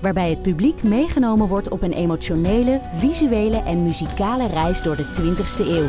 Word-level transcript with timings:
Waarbij 0.00 0.30
het 0.30 0.42
publiek 0.42 0.82
meegenomen 0.82 1.48
wordt 1.48 1.68
op 1.68 1.82
een 1.82 1.92
emotionele, 1.92 2.80
visuele 2.94 3.62
en 3.62 3.82
muzikale 3.82 4.46
reis 4.46 4.82
door 4.82 4.96
de 4.96 5.04
20ste 5.04 5.66
eeuw. 5.66 5.88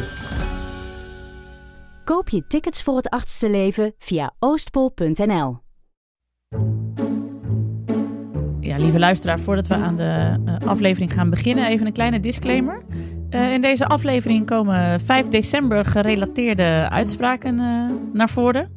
Koop 2.04 2.30
je 2.30 2.48
tickets 2.48 2.84
voor 2.84 2.96
het 2.96 3.10
achtste 3.10 3.50
leven 3.50 3.94
via 3.98 4.34
oostpol.nl. 4.40 5.60
Ja, 8.60 8.78
lieve 8.78 9.00
luisteraar, 9.00 9.40
voordat 9.40 9.68
we 9.68 9.74
aan 9.74 9.96
de 9.96 10.40
uh, 10.46 10.68
aflevering 10.68 11.14
gaan 11.14 11.30
beginnen, 11.30 11.68
even 11.68 11.86
een 11.86 11.94
kleine 11.94 12.20
disclaimer. 12.20 12.84
Uh, 13.30 13.54
in 13.54 13.62
deze 13.62 13.86
aflevering 13.86 14.46
komen 14.46 15.00
5 15.00 15.28
december 15.28 15.86
gerelateerde 15.86 16.88
uitspraken 16.90 17.60
uh, 17.60 17.90
naar 18.14 18.30
voren. 18.30 18.76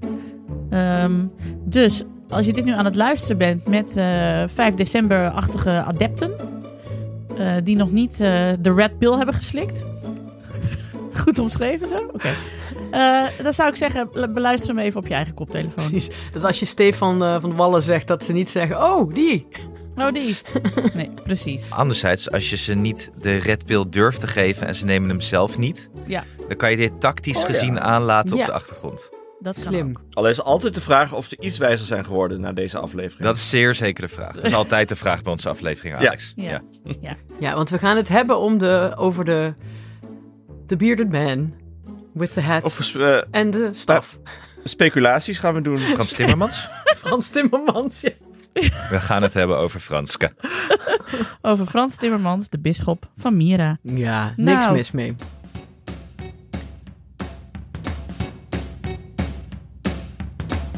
Um, 0.71 1.33
dus 1.65 2.05
als 2.35 2.47
je 2.47 2.53
dit 2.53 2.65
nu 2.65 2.73
aan 2.73 2.85
het 2.85 2.97
luisteren 2.97 3.39
bent 3.39 3.67
met 3.67 3.93
5 3.93 4.75
december-achtige 4.75 5.71
adepten, 5.71 6.33
die 7.65 7.77
nog 7.77 7.91
niet 7.91 8.17
de 8.19 8.73
red 8.77 8.99
pill 8.99 9.17
hebben 9.17 9.35
geslikt. 9.35 9.87
Goed 11.23 11.39
omschreven 11.39 11.87
zo? 11.87 11.97
Oké. 11.97 12.15
Okay. 12.91 13.31
dan 13.43 13.53
zou 13.53 13.69
ik 13.69 13.77
zeggen, 13.77 14.09
beluister 14.13 14.75
hem 14.75 14.85
even 14.85 15.01
op 15.01 15.07
je 15.07 15.15
eigen 15.15 15.35
koptelefoon. 15.35 15.89
Precies. 15.89 16.11
Dat 16.33 16.45
als 16.45 16.59
je 16.59 16.67
Stefan 16.67 17.41
van 17.41 17.57
Wallen 17.57 17.83
zegt, 17.83 18.07
dat 18.07 18.25
ze 18.25 18.33
niet 18.33 18.51
zeggen, 18.51 18.77
oh, 18.77 19.15
die. 19.15 19.47
Oh, 19.97 20.13
die. 20.13 20.37
Nee, 20.95 21.11
precies. 21.25 21.71
Anderzijds, 21.71 22.31
als 22.31 22.51
je 22.51 22.57
ze 22.57 22.75
niet 22.75 23.11
de 23.19 23.37
red 23.37 23.65
pill 23.65 23.85
durft 23.91 24.21
te 24.21 24.27
geven 24.27 24.67
en 24.67 24.75
ze 24.75 24.85
nemen 24.85 25.09
hem 25.09 25.21
zelf 25.21 25.59
niet, 25.59 25.91
ja. 26.07 26.25
dan 26.49 26.57
kan 26.57 26.71
je 26.71 26.77
dit 26.77 27.01
tactisch 27.01 27.39
oh, 27.39 27.45
gezien 27.45 27.75
ja. 27.75 27.81
aanlaten 27.81 28.37
ja. 28.37 28.43
op 28.43 28.49
de 28.49 28.55
achtergrond. 28.55 29.11
Dat 29.45 29.57
Slim. 29.57 29.93
Al 30.13 30.29
is 30.29 30.43
altijd 30.43 30.75
de 30.75 30.81
vraag 30.81 31.13
of 31.13 31.27
ze 31.27 31.37
iets 31.41 31.59
wijzer 31.59 31.87
zijn 31.87 32.05
geworden 32.05 32.41
na 32.41 32.53
deze 32.53 32.79
aflevering. 32.79 33.23
Dat 33.23 33.37
is 33.37 33.49
zeer 33.51 33.75
zeker 33.75 34.03
de 34.03 34.15
vraag. 34.15 34.35
Dat 34.35 34.45
is 34.45 34.55
altijd 34.55 34.89
de 34.89 34.97
vraag 34.97 35.23
bij 35.23 35.33
onze 35.33 35.49
aflevering, 35.49 35.95
Alex. 35.95 36.33
Ja, 36.37 36.51
ja. 36.51 36.63
ja. 37.01 37.17
ja 37.49 37.55
want 37.55 37.71
we 37.71 37.79
gaan 37.79 37.97
het 37.97 38.09
hebben 38.09 38.39
om 38.39 38.59
de, 38.59 38.93
over 38.97 39.25
de 39.25 39.55
the 40.67 40.77
bearded 40.77 41.13
man 41.13 41.55
with 42.13 42.33
the 42.33 42.41
hat 42.41 42.93
uh, 42.97 43.19
en 43.31 43.51
de 43.51 43.69
staf. 43.73 44.19
Speculaties 44.65 45.39
gaan 45.39 45.55
we 45.55 45.61
doen. 45.61 45.79
Frans 45.79 46.13
Timmermans? 46.13 46.69
Frans 46.97 47.29
Timmermans, 47.29 48.01
ja. 48.01 48.11
We 48.91 49.01
gaan 49.01 49.23
het 49.23 49.35
hebben 49.35 49.59
over 49.59 49.81
Franska. 49.81 50.33
Over 51.43 51.67
Frans 51.67 51.97
Timmermans, 51.97 52.49
de 52.49 52.59
bisschop 52.59 53.11
van 53.17 53.37
Mira. 53.37 53.79
Ja, 53.83 54.33
niks 54.37 54.61
Nou. 54.61 54.73
mis 54.73 54.91
mee. 54.91 55.17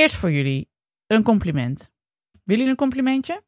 Eerst 0.00 0.14
voor 0.14 0.32
jullie 0.32 0.68
een 1.06 1.22
compliment. 1.22 1.78
Willen 2.30 2.42
jullie 2.44 2.68
een 2.68 2.76
complimentje? 2.76 3.42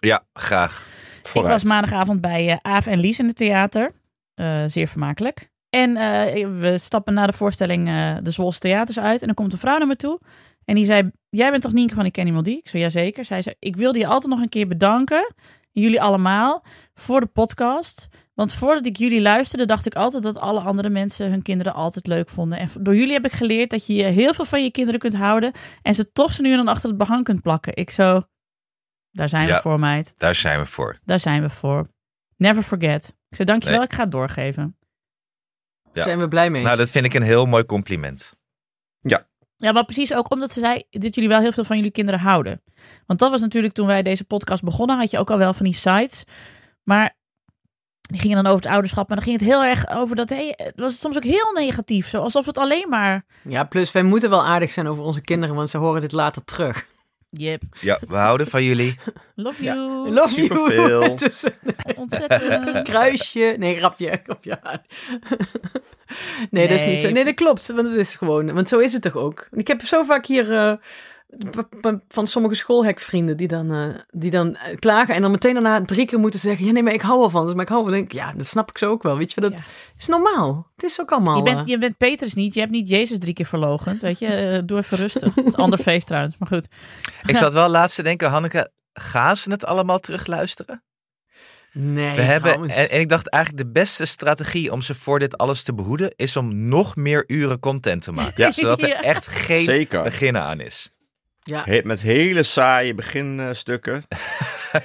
Ja, 0.00 0.24
graag. 0.32 0.86
Ik 1.34 1.42
was 1.42 1.64
maandagavond 1.64 2.20
bij 2.20 2.46
uh, 2.46 2.56
Aaf 2.60 2.86
en 2.86 2.98
Lies 2.98 3.18
in 3.18 3.26
het 3.26 3.36
theater. 3.36 3.92
Uh, 4.34 4.64
zeer 4.66 4.88
vermakelijk. 4.88 5.50
En 5.70 5.90
uh, 5.90 6.60
we 6.60 6.78
stappen 6.78 7.14
na 7.14 7.26
de 7.26 7.32
voorstelling 7.32 7.86
de 8.22 8.30
Zwolse 8.30 8.58
Theaters 8.58 8.98
uit. 8.98 9.20
En 9.20 9.26
dan 9.26 9.34
komt 9.34 9.52
een 9.52 9.58
vrouw 9.58 9.78
naar 9.78 9.86
me 9.86 9.96
toe. 9.96 10.20
En 10.64 10.74
die 10.74 10.84
zei, 10.84 11.10
jij 11.28 11.50
bent 11.50 11.62
toch 11.62 11.72
Nienke 11.72 11.94
van 11.94 12.04
Ik 12.04 12.12
Ken 12.12 12.26
Iemand 12.26 12.44
Die? 12.44 12.58
Ik 12.58 12.68
zei, 12.68 12.82
jazeker. 12.82 13.24
Zij 13.24 13.42
zei, 13.42 13.54
ik 13.58 13.76
wilde 13.76 13.98
je 13.98 14.06
altijd 14.06 14.32
nog 14.32 14.42
een 14.42 14.48
keer 14.48 14.68
bedanken. 14.68 15.34
Jullie 15.70 16.02
allemaal. 16.02 16.64
Voor 16.94 17.20
de 17.20 17.26
podcast. 17.26 18.08
Want 18.42 18.54
voordat 18.54 18.86
ik 18.86 18.96
jullie 18.96 19.20
luisterde, 19.20 19.66
dacht 19.66 19.86
ik 19.86 19.94
altijd 19.94 20.22
dat 20.22 20.38
alle 20.38 20.60
andere 20.60 20.90
mensen 20.90 21.30
hun 21.30 21.42
kinderen 21.42 21.74
altijd 21.74 22.06
leuk 22.06 22.28
vonden. 22.28 22.58
En 22.58 22.68
door 22.80 22.96
jullie 22.96 23.12
heb 23.12 23.24
ik 23.24 23.32
geleerd 23.32 23.70
dat 23.70 23.86
je 23.86 24.04
heel 24.04 24.34
veel 24.34 24.44
van 24.44 24.62
je 24.62 24.70
kinderen 24.70 25.00
kunt 25.00 25.14
houden. 25.14 25.52
En 25.82 25.94
ze 25.94 26.12
toch 26.12 26.32
ze 26.32 26.42
nu 26.42 26.50
en 26.50 26.56
dan 26.56 26.68
achter 26.68 26.88
het 26.88 26.98
behang 26.98 27.24
kunt 27.24 27.42
plakken. 27.42 27.76
Ik 27.76 27.90
zo, 27.90 28.22
daar 29.10 29.28
zijn 29.28 29.46
Ja. 29.46 29.54
we 29.54 29.60
voor, 29.60 29.78
meid. 29.78 30.12
Daar 30.16 30.34
zijn 30.34 30.58
we 30.58 30.66
voor. 30.66 30.98
Daar 31.04 31.20
zijn 31.20 31.42
we 31.42 31.50
voor. 31.50 31.88
Never 32.36 32.62
forget. 32.62 33.08
Ik 33.28 33.36
zei, 33.36 33.48
dankjewel, 33.48 33.78
Nee. 33.78 33.86
ik 33.86 33.94
ga 33.94 34.02
het 34.02 34.12
doorgeven. 34.12 34.76
Ja. 35.92 36.02
Zijn 36.02 36.18
we 36.18 36.28
blij 36.28 36.50
mee. 36.50 36.62
Nou, 36.62 36.76
dat 36.76 36.90
vind 36.90 37.04
ik 37.04 37.14
een 37.14 37.22
heel 37.22 37.46
mooi 37.46 37.64
compliment. 37.64 38.36
Ja, 39.56 39.72
maar 39.72 39.84
precies 39.84 40.14
ook 40.14 40.30
omdat 40.32 40.50
ze 40.50 40.60
zei 40.60 40.82
dat 40.90 41.14
jullie 41.14 41.30
wel 41.30 41.40
heel 41.40 41.52
veel 41.52 41.64
van 41.64 41.76
jullie 41.76 41.90
kinderen 41.90 42.20
houden. 42.20 42.62
Want 43.06 43.18
dat 43.18 43.30
was 43.30 43.40
natuurlijk 43.40 43.74
toen 43.74 43.86
wij 43.86 44.02
deze 44.02 44.24
podcast 44.24 44.62
begonnen, 44.62 44.98
had 44.98 45.10
je 45.10 45.18
ook 45.18 45.30
al 45.30 45.38
wel 45.38 45.54
van 45.54 45.64
die 45.64 45.74
sites. 45.74 46.24
Maar 46.82 47.16
die 48.12 48.20
gingen 48.20 48.36
dan 48.42 48.46
over 48.52 48.62
het 48.64 48.72
ouderschap. 48.72 49.08
En 49.08 49.14
dan 49.14 49.24
ging 49.24 49.38
het 49.38 49.48
heel 49.48 49.64
erg 49.64 49.88
over 49.90 50.16
dat. 50.16 50.28
Hey, 50.28 50.54
het 50.56 50.72
was 50.76 50.98
soms 51.00 51.16
ook 51.16 51.24
heel 51.24 51.52
negatief. 51.54 52.08
Zo 52.08 52.18
alsof 52.18 52.46
het 52.46 52.58
alleen 52.58 52.86
maar. 52.88 53.24
Ja, 53.48 53.64
plus 53.64 53.92
wij 53.92 54.02
moeten 54.02 54.30
wel 54.30 54.44
aardig 54.44 54.70
zijn 54.70 54.86
over 54.88 55.04
onze 55.04 55.20
kinderen, 55.20 55.54
want 55.54 55.70
ze 55.70 55.78
horen 55.78 56.00
dit 56.00 56.12
later 56.12 56.44
terug. 56.44 56.86
Yep. 57.30 57.62
Ja, 57.80 57.98
we 58.08 58.16
houden 58.16 58.46
van 58.46 58.64
jullie. 58.64 58.98
Love 59.34 59.62
Ja. 59.64 59.74
you. 59.74 60.10
Love 60.10 60.46
you. 60.46 61.08
Ontzettend. 61.96 62.82
kruisje. 62.82 63.54
Nee, 63.58 63.76
grapje. 63.76 64.20
grapje. 64.24 64.58
nee, 66.50 66.68
dat 66.68 66.78
is 66.78 66.84
niet 66.86 67.00
zo. 67.00 67.10
Nee. 67.10 67.24
Dat 67.24 67.34
klopt. 67.34 67.66
Want 67.66 67.88
het 67.88 67.96
is 67.96 68.14
gewoon. 68.14 68.52
Want 68.54 68.68
zo 68.68 68.78
is 68.78 68.92
het 68.92 69.02
toch 69.02 69.16
ook. 69.16 69.48
Ik 69.50 69.66
heb 69.68 69.82
zo 69.82 70.02
vaak 70.02 70.26
hier. 70.26 70.52
eh, 70.52 70.72
van 72.08 72.26
sommige 72.26 72.54
schoolhekvrienden 72.54 73.36
die 73.36 73.48
dan, 73.48 73.72
eh, 73.72 73.88
die 74.10 74.30
dan 74.30 74.56
eh, 74.56 74.76
klagen 74.78 75.14
en 75.14 75.22
dan 75.22 75.30
meteen 75.30 75.52
daarna 75.52 75.82
drie 75.84 76.06
keer 76.06 76.18
moeten 76.18 76.40
zeggen: 76.40 76.66
Ja, 76.66 76.72
nee, 76.72 76.82
maar 76.82 76.92
ik 76.92 77.00
hou 77.00 77.18
wel 77.18 77.30
van. 77.30 77.48
ze, 77.48 77.54
Maar 77.54 77.64
ik 77.64 77.70
hou 77.70 77.82
wel. 77.82 77.92
Denk, 77.92 78.04
ik, 78.04 78.12
ja, 78.12 78.32
dat 78.32 78.46
snap 78.46 78.70
ik 78.70 78.78
zo 78.78 78.90
ook 78.90 79.02
wel. 79.02 79.16
Weet 79.18 79.32
je, 79.32 79.40
dat 79.40 79.52
Ja. 79.52 79.58
is 79.98 80.06
normaal. 80.06 80.70
Het 80.74 80.84
is 80.84 81.00
ook 81.00 81.12
allemaal. 81.12 81.36
Je 81.44 81.48
eh, 81.50 81.54
bent, 81.54 81.68
je 81.68 81.78
bent 81.78 81.96
Petrus 81.96 82.34
niet. 82.34 82.54
Je 82.54 82.60
hebt 82.60 82.72
niet 82.72 82.88
Jezus 82.88 83.18
drie 83.18 83.34
keer 83.34 83.46
verlogend. 83.46 84.00
Weet 84.00 84.18
je, 84.18 84.26
Eh, 84.26 84.58
doe 84.64 84.78
even 84.78 84.96
rustig. 84.96 85.34
Dat 85.34 85.44
is 85.46 85.52
een 85.52 85.58
ander 85.58 85.78
feest 85.78 86.06
trouwens. 86.06 86.36
Maar 86.38 86.48
goed. 86.48 86.68
Ik 87.26 87.36
zat 87.36 87.52
wel 87.52 87.68
laatst 87.68 87.96
te 87.96 88.02
denken, 88.02 88.30
Hanneke, 88.30 88.70
gaan 88.92 89.36
ze 89.36 89.50
het 89.50 89.64
allemaal 89.64 89.98
terugluisteren? 89.98 90.82
nee, 91.72 92.16
We 92.16 92.22
hebben, 92.22 92.68
en, 92.70 92.90
en 92.90 93.00
ik 93.00 93.08
dacht 93.08 93.28
eigenlijk 93.28 93.64
de 93.64 93.70
beste 93.72 94.04
strategie 94.04 94.72
om 94.72 94.82
ze 94.82 94.94
voor 94.94 95.18
dit 95.18 95.38
alles 95.38 95.62
te 95.62 95.74
behoeden, 95.74 96.12
is 96.16 96.36
om 96.36 96.68
nog 96.68 96.96
meer 96.96 97.24
uren 97.26 97.58
content 97.58 98.02
te 98.02 98.12
maken. 98.12 98.44
Ja. 98.44 98.50
Zodat 98.60 98.82
er 98.82 98.88
Ja. 98.88 99.00
echt 99.02 99.26
geen 99.26 99.64
Zeker. 99.64 100.02
begin 100.02 100.36
aan 100.36 100.60
is. 100.60 100.91
Ja. 101.42 101.62
He- 101.64 101.80
met 101.84 102.00
hele 102.02 102.42
saaie 102.42 102.94
beginstukken. 102.94 104.04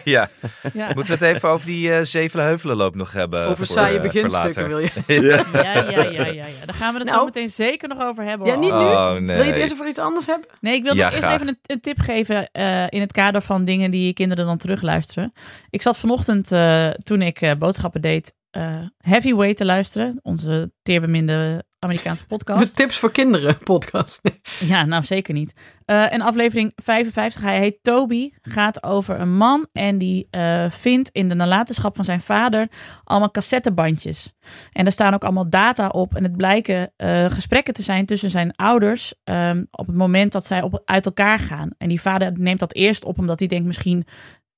ja, 0.04 0.30
Ja. 0.74 0.86
moeten 0.96 1.18
we 1.20 1.26
het 1.26 1.36
even 1.36 1.50
over 1.50 1.66
die 1.68 2.04
Zevenheuvelenloop 2.06 2.96
nog 2.96 3.12
hebben? 3.12 3.44
Over 3.46 3.66
voor, 3.66 3.76
saaie 3.76 3.96
eh, 3.98 4.02
beginstukken 4.02 4.68
wil 4.68 4.80
je. 4.80 4.90
Ja. 5.22 5.46
Ja, 5.54 5.74
ja, 5.74 6.02
ja, 6.04 6.26
ja, 6.26 6.26
ja. 6.26 6.46
Daar 6.66 6.76
gaan 6.76 6.94
we 6.94 7.00
het 7.00 7.08
Nou. 7.08 7.20
zo 7.20 7.26
meteen 7.26 7.50
zeker 7.50 7.88
nog 7.90 8.02
over 8.02 8.24
hebben. 8.24 8.48
Ja, 8.48 8.56
niet 8.56 8.72
nu. 8.72 8.78
Oh, 8.78 9.12
nee. 9.12 9.36
Wil 9.36 9.46
je 9.46 9.52
het 9.52 9.60
eerst 9.60 9.74
over 9.74 9.88
iets 9.88 10.00
anders 10.00 10.26
hebben? 10.26 10.48
Nee, 10.62 10.76
ik 10.76 10.84
wilde 10.84 10.98
Ja, 10.98 11.06
eerst 11.10 11.18
graag. 11.18 11.34
even 11.34 11.48
een, 11.48 11.60
een 11.66 11.80
tip 11.82 12.00
geven 12.00 12.50
eh, 12.52 12.84
in 12.90 13.02
het 13.02 13.12
kader 13.12 13.42
van 13.42 13.66
dingen 13.66 13.92
die 13.92 14.06
je 14.06 14.14
kinderen 14.14 14.46
dan 14.46 14.58
terugluisteren. 14.58 15.34
Ik 15.70 15.82
zat 15.82 15.98
vanochtend, 15.98 16.52
eh, 16.52 16.90
toen 16.90 17.22
ik 17.22 17.56
boodschappen 17.60 18.02
deed, 18.02 18.34
eh, 18.50 18.76
Heavyweight 18.98 19.58
te 19.58 19.66
luisteren. 19.66 20.20
Onze 20.22 20.72
teerbeminde 20.82 21.66
Amerikaanse 21.80 22.26
podcast. 22.36 22.76
Tips 22.76 22.98
voor 22.98 23.12
kinderen 23.12 23.58
podcast. 23.74 24.22
Ja, 24.60 24.86
nou 24.86 25.04
zeker 25.04 25.34
niet. 25.34 25.54
Eh, 25.86 26.14
en 26.14 26.22
aflevering 26.22 26.72
55, 26.76 27.42
hij 27.42 27.60
heet 27.60 27.78
Toby, 27.82 28.32
gaat 28.42 28.84
over 28.84 29.20
een 29.20 29.36
man 29.36 29.68
en 29.74 29.98
die 29.98 30.28
eh, 30.30 30.70
vindt 30.70 31.10
in 31.12 31.28
de 31.30 31.36
nalatenschap 31.36 31.96
van 31.96 32.06
zijn 32.06 32.22
vader 32.22 32.68
allemaal 33.04 33.32
cassettebandjes. 33.32 34.34
En 34.72 34.84
daar 34.84 34.94
staan 34.94 35.14
ook 35.14 35.24
allemaal 35.24 35.50
data 35.50 35.88
op 35.88 36.16
en 36.16 36.24
het 36.24 36.38
blijken 36.38 36.94
eh, 36.96 37.26
gesprekken 37.32 37.74
te 37.74 37.82
zijn 37.82 38.06
tussen 38.06 38.30
zijn 38.30 38.56
ouders 38.56 39.14
ehm, 39.24 39.64
op 39.72 39.88
het 39.88 39.96
moment 39.96 40.32
dat 40.32 40.46
zij 40.46 40.62
op, 40.62 40.82
uit 40.86 41.06
elkaar 41.06 41.40
gaan. 41.40 41.70
En 41.78 41.88
die 41.88 42.02
vader 42.02 42.34
neemt 42.40 42.60
dat 42.60 42.74
eerst 42.74 43.04
op 43.04 43.20
omdat 43.20 43.40
hij 43.40 43.48
denkt 43.48 43.66
misschien 43.66 44.06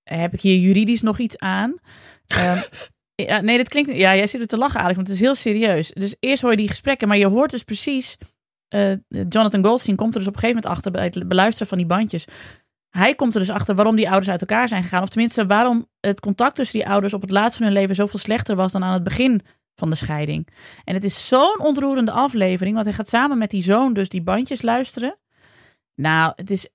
heb 0.03 0.33
ik 0.33 0.41
hier 0.41 0.57
juridisch 0.57 1.01
nog 1.01 1.19
iets 1.19 1.37
aan. 1.37 1.75
Ehm, 2.27 2.61
ja, 3.27 3.41
nee, 3.41 3.57
dat 3.57 3.69
klinkt. 3.69 3.91
Ja, 3.91 4.15
jij 4.15 4.27
zit 4.27 4.41
er 4.41 4.47
te 4.47 4.57
lachen, 4.57 4.79
Alex, 4.79 4.95
want 4.95 5.07
het 5.07 5.17
is 5.17 5.23
heel 5.23 5.35
serieus. 5.35 5.91
Dus 5.91 6.15
eerst 6.19 6.41
hoor 6.41 6.51
je 6.51 6.57
die 6.57 6.69
gesprekken, 6.69 7.07
maar 7.07 7.17
je 7.17 7.27
hoort 7.27 7.51
dus 7.51 7.63
precies. 7.63 8.17
eh, 8.67 8.91
Jonathan 9.07 9.65
Goldstein 9.65 9.97
komt 9.97 10.13
er 10.13 10.19
dus 10.19 10.29
op 10.29 10.33
een 10.35 10.39
gegeven 10.39 10.61
moment 10.61 10.77
achter 10.77 10.91
bij 10.91 11.03
het 11.03 11.27
beluisteren 11.27 11.67
van 11.67 11.77
die 11.77 11.87
bandjes. 11.87 12.25
Hij 12.89 13.15
komt 13.15 13.33
er 13.33 13.39
dus 13.39 13.49
achter 13.49 13.75
waarom 13.75 13.95
die 13.95 14.07
ouders 14.09 14.29
uit 14.29 14.41
elkaar 14.41 14.67
zijn 14.67 14.83
gegaan. 14.83 15.01
Of 15.01 15.09
tenminste, 15.09 15.45
waarom 15.45 15.87
het 15.99 16.19
contact 16.19 16.55
tussen 16.55 16.79
die 16.79 16.87
ouders 16.87 17.13
op 17.13 17.21
het 17.21 17.31
laatst 17.31 17.57
van 17.57 17.65
hun 17.65 17.75
leven 17.75 17.95
zoveel 17.95 18.19
slechter 18.19 18.55
was 18.55 18.71
dan 18.71 18.83
aan 18.83 18.93
het 18.93 19.03
begin 19.03 19.41
van 19.75 19.89
de 19.89 19.95
scheiding. 19.95 20.47
En 20.83 20.93
het 20.93 21.03
is 21.03 21.27
zo'n 21.27 21.59
ontroerende 21.59 22.11
aflevering, 22.11 22.73
want 22.73 22.85
hij 22.85 22.95
gaat 22.95 23.09
samen 23.09 23.37
met 23.37 23.49
die 23.49 23.63
zoon 23.63 23.93
dus 23.93 24.09
die 24.09 24.21
bandjes 24.21 24.61
luisteren. 24.61 25.17
Nou, 25.95 26.31
het 26.35 26.51
is. 26.51 26.69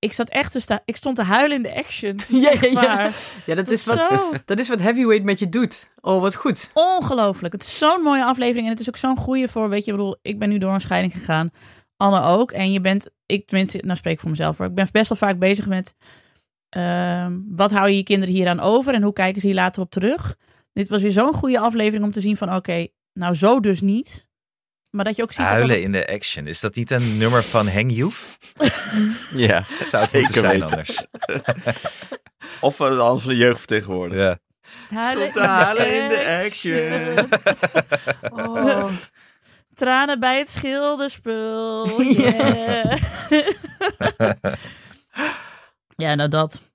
Ik 0.00 0.12
zat 0.12 0.28
echt 0.28 0.52
te 0.52 0.60
staan. 0.60 0.80
Ik 0.84 0.96
stond 0.96 1.16
te 1.16 1.22
huilen 1.22 1.56
in 1.56 1.62
de 1.62 1.74
action. 1.74 2.18
Ja, 2.40 2.52
ja, 2.60 3.10
ja. 3.46 3.54
dat 3.54 3.68
is, 3.68 3.84
wat, 3.84 4.06
zo 4.10 4.32
dat 4.44 4.58
is 4.58 4.68
wat 4.68 4.80
Heavyweight 4.80 5.24
met 5.24 5.38
je 5.38 5.48
doet. 5.48 5.88
Oh, 6.00 6.20
wat 6.20 6.34
goed. 6.34 6.70
ongelooflijk. 6.74 7.52
Het 7.52 7.62
is 7.62 7.78
zo'n 7.78 8.02
mooie 8.02 8.24
aflevering. 8.24 8.64
En 8.64 8.72
het 8.72 8.80
is 8.80 8.88
ook 8.88 8.96
zo'n 8.96 9.16
goede 9.16 9.48
voor, 9.48 9.68
weet 9.68 9.84
je, 9.84 9.90
ik 9.90 9.96
bedoel, 9.96 10.18
ik 10.22 10.38
ben 10.38 10.48
nu 10.48 10.58
door 10.58 10.72
een 10.72 10.80
scheiding 10.80 11.12
gegaan. 11.12 11.50
Anne 11.96 12.20
ook. 12.22 12.52
En 12.52 12.72
je 12.72 12.80
bent, 12.80 13.10
ik 13.26 13.46
tenminste, 13.46 13.78
nou 13.82 13.96
spreek 13.96 14.14
ik 14.14 14.20
voor 14.20 14.30
mezelf 14.30 14.58
hoor. 14.58 14.66
Ik 14.66 14.74
ben 14.74 14.88
best 14.92 15.08
wel 15.08 15.18
vaak 15.18 15.38
bezig 15.38 15.66
met, 15.66 15.94
ehm, 16.68 17.38
wat 17.48 17.70
hou 17.70 17.88
je 17.88 17.96
je 17.96 18.02
kinderen 18.02 18.34
hier 18.34 18.48
aan 18.48 18.60
over? 18.60 18.94
En 18.94 19.02
hoe 19.02 19.12
kijken 19.12 19.40
ze 19.40 19.46
hier 19.46 19.56
later 19.56 19.82
op 19.82 19.90
terug? 19.90 20.36
Dit 20.72 20.88
was 20.88 21.02
weer 21.02 21.12
zo'n 21.12 21.32
goede 21.32 21.58
aflevering 21.58 22.04
om 22.04 22.10
te 22.10 22.20
zien 22.20 22.36
van, 22.36 22.54
oké, 22.54 22.86
nou 23.12 23.34
zo 23.34 23.60
dus 23.60 23.80
niet. 23.80 24.28
Maar 24.90 25.04
dat 25.04 25.16
je 25.16 25.22
ook 25.22 25.32
ziet 25.32 25.44
Huilen 25.46 25.68
dat- 25.68 25.78
in 25.84 25.92
de 25.92 26.06
action. 26.08 26.46
Is 26.46 26.60
dat 26.60 26.74
niet 26.74 26.90
een 26.90 27.18
nummer 27.18 27.42
van 27.42 27.68
Heng 27.68 27.90
Joef? 27.92 28.38
Ja, 29.34 29.64
Zou 29.80 30.02
het 30.02 30.12
moeten 30.12 30.20
zeker 30.20 30.34
zijn 30.34 30.50
weten. 30.50 30.62
anders. 30.66 31.04
Of 32.60 32.78
een 32.78 32.98
anders 32.98 33.22
van 33.22 33.32
de 33.32 33.38
jeugdvertegenwoordiger. 33.38 34.24
Ja. 34.24 34.38
huilen, 34.96 36.02
in 36.02 36.08
de 36.08 36.42
action. 36.44 37.28
action. 38.24 38.56
Oh. 38.56 38.90
Tranen 39.74 40.20
bij 40.20 40.38
het 40.38 40.48
schilderspul. 40.50 42.02
Yeah. 42.02 42.96
ja, 45.96 46.14
nou 46.14 46.28
dat. 46.28 46.69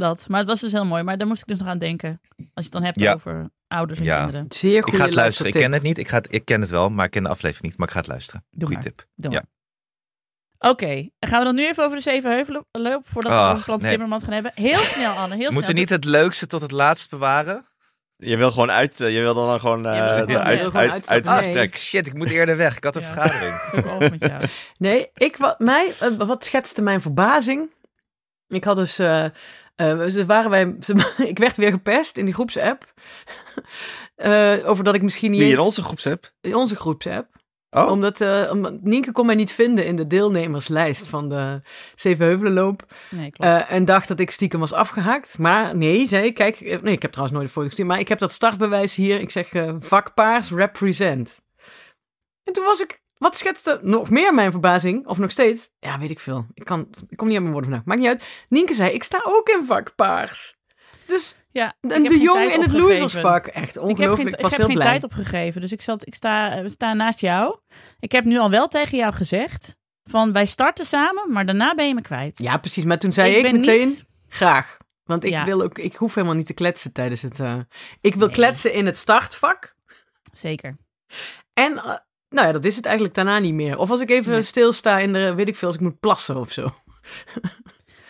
Dat. 0.00 0.28
Maar 0.28 0.38
het 0.38 0.48
was 0.48 0.60
dus 0.60 0.72
heel 0.72 0.84
mooi. 0.84 1.02
Maar 1.02 1.18
daar 1.18 1.26
moest 1.26 1.40
ik 1.40 1.46
dus 1.46 1.58
nog 1.58 1.68
aan 1.68 1.78
denken. 1.78 2.20
Als 2.36 2.46
je 2.54 2.62
het 2.62 2.72
dan 2.72 2.82
hebt 2.82 3.00
Ja. 3.00 3.12
over 3.12 3.50
ouders 3.68 3.98
en 3.98 4.04
Ja. 4.04 4.16
kinderen. 4.24 4.46
Zeer 4.48 4.76
Ik 4.76 4.82
goede 4.82 4.98
ga 4.98 5.04
het 5.04 5.14
luisteren. 5.14 5.52
Ik 5.52 5.58
ken 5.60 5.72
het 5.72 5.82
niet. 5.82 5.98
Ik, 5.98 6.08
ga 6.08 6.16
het, 6.16 6.26
ik 6.30 6.44
ken 6.44 6.60
het 6.60 6.70
wel, 6.70 6.90
maar 6.90 7.04
ik 7.04 7.10
ken 7.10 7.22
de 7.22 7.28
aflevering 7.28 7.62
niet. 7.66 7.78
Maar 7.78 7.86
ik 7.86 7.92
ga 7.92 7.98
het 8.00 8.08
luisteren. 8.08 8.44
Doe 8.50 8.68
Goeie 8.68 8.74
maar. 8.82 8.92
tip. 8.92 9.06
Doe 9.14 9.32
Ja. 9.32 9.42
Oké, 10.58 11.08
gaan 11.20 11.38
we 11.38 11.44
dan 11.44 11.54
nu 11.54 11.66
even 11.66 11.84
over 11.84 11.96
de 11.96 12.02
zeven 12.02 12.30
heuvelen 12.30 12.64
lopen 12.72 13.10
voordat 13.12 13.32
we 13.32 13.38
Ah, 13.38 13.48
over 13.50 13.62
Frans 13.62 13.82
nee. 13.82 13.90
Timmermans 13.90 14.24
gaan 14.24 14.32
hebben? 14.32 14.52
Heel 14.54 14.78
snel, 14.78 15.12
Anne. 15.12 15.34
Heel 15.36 15.50
Moeten 15.52 15.56
we 15.56 15.62
snel. 15.62 15.74
niet 15.74 15.88
het 15.90 16.04
leukste 16.04 16.46
tot 16.46 16.60
het 16.60 16.70
laatst 16.70 17.10
bewaren? 17.10 17.64
Je 18.16 18.36
wil 18.36 18.50
gewoon 18.50 18.70
uit, 18.70 19.00
eh, 19.00 19.14
je 19.14 19.20
wil 19.20 19.34
dan 19.34 19.60
gewoon 19.60 19.86
eh, 19.86 19.94
Ja, 19.96 20.00
maar- 20.16 20.26
de- 20.26 20.38
uit, 20.38 20.58
gewoon 20.60 20.90
uit, 20.90 21.08
het 21.08 21.24
Nee. 21.24 21.34
gesprek. 21.34 21.76
Shit, 21.78 22.06
ik 22.06 22.14
moet 22.14 22.30
eerder 22.30 22.56
weg. 22.56 22.76
Ik 22.76 22.84
had 22.84 22.96
een 22.96 23.02
Ja. 23.02 23.12
vergadering. 23.12 23.60
Met 24.10 24.20
jou. 24.20 24.42
Nee, 24.78 25.10
ik, 25.14 25.36
wat, 25.36 25.58
mij, 25.58 25.94
eh, 26.00 26.08
wat 26.16 26.44
schetste 26.44 26.82
mijn 26.82 27.00
verbazing? 27.00 27.70
Ik 28.48 28.64
had 28.64 28.76
dus, 28.76 28.98
eh, 28.98 29.24
eh, 29.80 30.06
ze 30.06 30.26
waren 30.26 30.50
wij, 30.50 30.76
ze, 30.80 31.12
ik 31.32 31.38
werd 31.38 31.56
weer 31.56 31.70
gepest 31.70 32.16
in 32.16 32.24
die 32.24 32.34
groepsapp. 32.34 32.84
Eh 34.14 34.56
over 34.64 34.84
dat 34.84 34.94
ik 34.94 35.02
misschien 35.02 35.30
niet 35.30 35.40
in 35.40 35.58
onze 35.58 35.82
groepsapp? 35.82 36.32
in 36.40 36.54
onze 36.54 36.76
groepsapp. 36.76 37.26
Oh, 37.70 37.90
Omdat, 37.90 38.20
eh, 38.20 38.48
omdat 38.52 38.82
Nienke 38.82 39.12
kon 39.12 39.26
mij 39.26 39.34
niet 39.34 39.52
vinden 39.52 39.86
in 39.86 39.96
de 39.96 40.06
deelnemerslijst 40.06 41.06
van 41.08 41.28
de 41.28 41.60
Zevenheuvelenloop. 41.94 42.94
Nee, 43.10 43.30
klopt. 43.30 43.38
eh, 43.50 43.72
en 43.72 43.84
dacht 43.84 44.08
dat 44.08 44.20
ik 44.20 44.30
stiekem 44.30 44.60
was 44.60 44.72
afgehaakt. 44.72 45.38
Maar 45.38 45.76
nee, 45.76 46.06
zei 46.06 46.24
ik, 46.24 46.34
kijk, 46.34 46.60
nee, 46.60 46.94
ik 46.94 47.02
heb 47.02 47.10
trouwens 47.10 47.32
nooit 47.38 47.46
een 47.48 47.52
foto 47.54 47.68
gezien. 47.68 47.86
Maar 47.86 47.98
ik 47.98 48.08
heb 48.08 48.18
dat 48.18 48.32
startbewijs 48.32 48.94
hier. 48.94 49.20
Ik 49.20 49.30
zeg 49.30 49.52
eh, 49.52 49.74
vakpaars 49.80 50.50
represent. 50.50 51.40
En 52.44 52.52
toen 52.52 52.64
was 52.64 52.80
ik, 52.82 52.99
wat 53.20 53.38
schetste 53.38 53.78
nog 53.82 54.10
meer 54.10 54.34
mijn 54.34 54.50
verbazing? 54.50 55.06
Of 55.06 55.18
nog 55.18 55.30
steeds? 55.30 55.70
Ja, 55.78 55.98
weet 55.98 56.10
ik 56.10 56.20
veel. 56.20 56.46
Ik, 56.54 56.64
kan, 56.64 56.88
ik 57.08 57.16
kom 57.16 57.26
niet 57.28 57.36
aan 57.36 57.42
mijn 57.42 57.52
woorden 57.54 57.70
vandaag. 57.70 57.88
Maakt 57.88 58.00
niet 58.00 58.08
uit. 58.08 58.44
Nienke 58.48 58.74
zei, 58.74 58.90
ik 58.90 59.02
sta 59.02 59.20
ook 59.24 59.48
in 59.48 59.64
vakpaars. 59.66 60.56
Dus 61.06 61.36
ja, 61.50 61.74
en 61.80 62.02
de 62.02 62.18
jong 62.18 62.52
in 62.52 62.60
het 62.62 62.72
losersvak. 62.72 63.46
Echt 63.46 63.68
Ik 63.68 63.74
heb 63.74 63.82
ongelooflijk. 63.82 64.16
geen, 64.16 64.26
Ik 64.26 64.34
ik 64.38 64.40
heb 64.50 64.50
heel 64.56 64.66
geen 64.66 64.74
blij. 64.74 64.86
tijd 64.86 65.04
opgegeven. 65.04 65.60
Dus 65.60 65.72
ik, 65.72 65.82
zat, 65.82 66.06
ik, 66.06 66.14
sta, 66.14 66.52
ik 66.52 66.68
sta 66.70 66.92
naast 66.94 67.20
jou. 67.20 67.58
Ik 67.98 68.12
heb 68.12 68.24
nu 68.24 68.38
al 68.38 68.50
wel 68.50 68.68
tegen 68.68 68.98
jou 68.98 69.12
gezegd 69.12 69.76
van 70.04 70.32
wij 70.32 70.46
starten 70.46 70.84
samen, 70.86 71.32
maar 71.32 71.46
daarna 71.46 71.74
ben 71.74 71.88
je 71.88 71.94
me 71.94 72.00
kwijt. 72.02 72.38
Ja, 72.38 72.56
precies. 72.56 72.84
Maar 72.84 72.98
toen 72.98 73.12
zei 73.12 73.34
ik, 73.34 73.52
meteen 73.52 73.86
niet- 73.88 74.04
graag. 74.28 74.76
Want 75.04 75.24
ik 75.24 75.30
Ja. 75.30 75.44
wil 75.44 75.62
ook, 75.62 75.78
ik 75.78 75.94
hoef 75.96 76.14
helemaal 76.14 76.36
niet 76.36 76.46
te 76.46 76.54
kletsen 76.54 76.92
tijdens 76.92 77.22
het. 77.22 77.40
eh, 77.40 77.56
ik 78.00 78.14
wil 78.14 78.26
Nee. 78.26 78.34
kletsen 78.36 78.72
in 78.72 78.86
het 78.86 78.96
startvak. 78.96 79.74
Zeker. 80.32 80.76
En 81.54 81.76
eh, 81.78 81.96
nou 82.30 82.46
ja, 82.46 82.52
dat 82.52 82.64
is 82.64 82.76
het 82.76 82.84
eigenlijk 82.84 83.14
daarna 83.14 83.38
niet 83.38 83.54
meer. 83.54 83.78
Of 83.78 83.90
als 83.90 84.00
ik 84.00 84.10
even 84.10 84.32
Nee. 84.32 84.42
stilsta 84.42 84.98
in 84.98 85.12
de, 85.12 85.34
weet 85.34 85.48
ik 85.48 85.56
veel, 85.56 85.68
als 85.68 85.76
ik 85.76 85.82
moet 85.82 86.00
plassen 86.00 86.36
of 86.36 86.52
zo. 86.52 86.74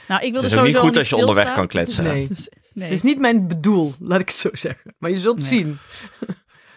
Nou, 0.08 0.22
ik 0.22 0.32
wil 0.32 0.42
het 0.42 0.52
is 0.52 0.58
ook 0.58 0.64
niet 0.66 0.76
goed 0.76 0.96
als 0.96 1.08
je 1.08 1.16
onderweg 1.16 1.52
kan 1.54 1.66
kletsen. 1.68 2.04
Nee. 2.04 2.26
Dus- 2.28 2.48
nee. 2.72 2.84
Het 2.88 2.96
is 2.96 3.02
niet 3.02 3.18
mijn 3.18 3.48
bedoel, 3.48 3.94
laat 3.98 4.20
ik 4.20 4.28
het 4.28 4.36
zo 4.38 4.48
zeggen. 4.52 4.94
Maar 4.98 5.10
je 5.10 5.16
zult 5.16 5.36
Nee. 5.38 5.46
zien. 5.46 5.78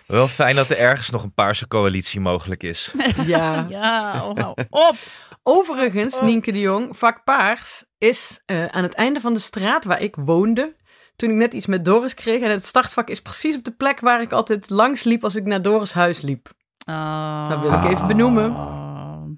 Wel 0.08 0.28
fijn 0.28 0.56
dat 0.56 0.70
er 0.70 0.78
ergens 0.78 1.10
nog 1.10 1.24
een 1.24 1.34
paarse 1.34 1.68
coalitie 1.68 2.20
mogelijk 2.20 2.64
is. 2.64 2.92
Ja. 3.26 3.66
Ja, 3.70 4.12
oh, 4.28 4.38
hou 4.38 4.54
op. 4.70 4.96
Overigens, 5.44 6.16
Oh. 6.16 6.24
Nienke 6.24 6.52
de 6.52 6.60
Jong, 6.60 6.98
vak 6.98 7.24
paars 7.24 7.84
is 7.98 8.42
eh, 8.46 8.66
aan 8.66 8.84
het 8.84 8.94
einde 8.94 9.20
van 9.20 9.34
de 9.34 9.40
straat 9.40 9.86
waar 9.86 10.02
ik 10.02 10.16
woonde. 10.20 10.76
Toen 11.16 11.30
ik 11.30 11.36
net 11.36 11.54
iets 11.54 11.66
met 11.66 11.86
Doris 11.86 12.14
kreeg. 12.14 12.42
En 12.42 12.50
het 12.50 12.66
startvak 12.66 13.10
is 13.10 13.22
precies 13.22 13.56
op 13.56 13.64
de 13.64 13.72
plek 13.76 14.00
waar 14.00 14.22
ik 14.22 14.32
altijd 14.32 14.70
langs 14.70 15.04
liep 15.04 15.24
als 15.24 15.36
ik 15.36 15.46
naar 15.46 15.62
Doris 15.62 15.94
huis 15.94 16.22
liep. 16.22 16.52
Oh, 16.86 17.50
Dat 17.50 17.60
wil 17.60 17.72
ik 17.74 17.84
even 17.84 18.08
benoemen. 18.08 18.52
Oh, 18.52 18.82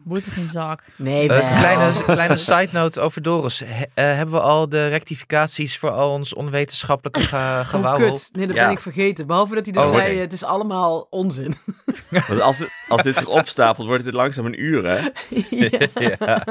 boeit 0.04 0.26
me 0.26 0.32
geen 0.32 0.48
zak. 0.48 0.84
Nee, 0.98 1.30
Eh, 1.30 1.50
een 1.50 1.56
kleine, 1.56 2.04
kleine 2.14 2.38
side 2.38 2.68
note 2.72 3.00
over 3.02 3.22
Doris. 3.22 3.60
He- 3.60 3.84
eh, 3.94 4.16
hebben 4.16 4.36
we 4.36 4.42
al 4.42 4.70
de 4.70 4.88
rectificaties 4.88 5.78
voor 5.78 5.90
al 5.92 6.12
ons 6.12 6.34
onwetenschappelijke 6.34 7.20
ge 7.20 7.36
Oh, 7.36 7.60
gewauwel? 7.60 8.12
kut. 8.12 8.30
Nee, 8.32 8.48
dat 8.48 8.56
Ja. 8.56 8.64
ben 8.64 8.72
ik 8.72 8.80
vergeten. 8.80 9.28
Behalve 9.28 9.56
dat 9.56 9.64
hij 9.66 9.74
dus 9.74 9.84
Oh, 9.84 9.96
zei, 9.98 10.18
het 10.20 10.34
is 10.34 10.44
allemaal 10.44 11.08
onzin. 11.10 11.56
Want 12.28 12.42
als, 12.42 12.58
dit, 12.58 12.70
als 12.88 13.02
dit 13.02 13.16
zich 13.18 13.28
opstapelt, 13.28 13.88
wordt 13.88 14.04
dit 14.04 14.14
langzaam 14.14 14.46
een 14.46 14.64
uur, 14.64 14.86
hè? 14.88 15.10
ja. 16.10 16.44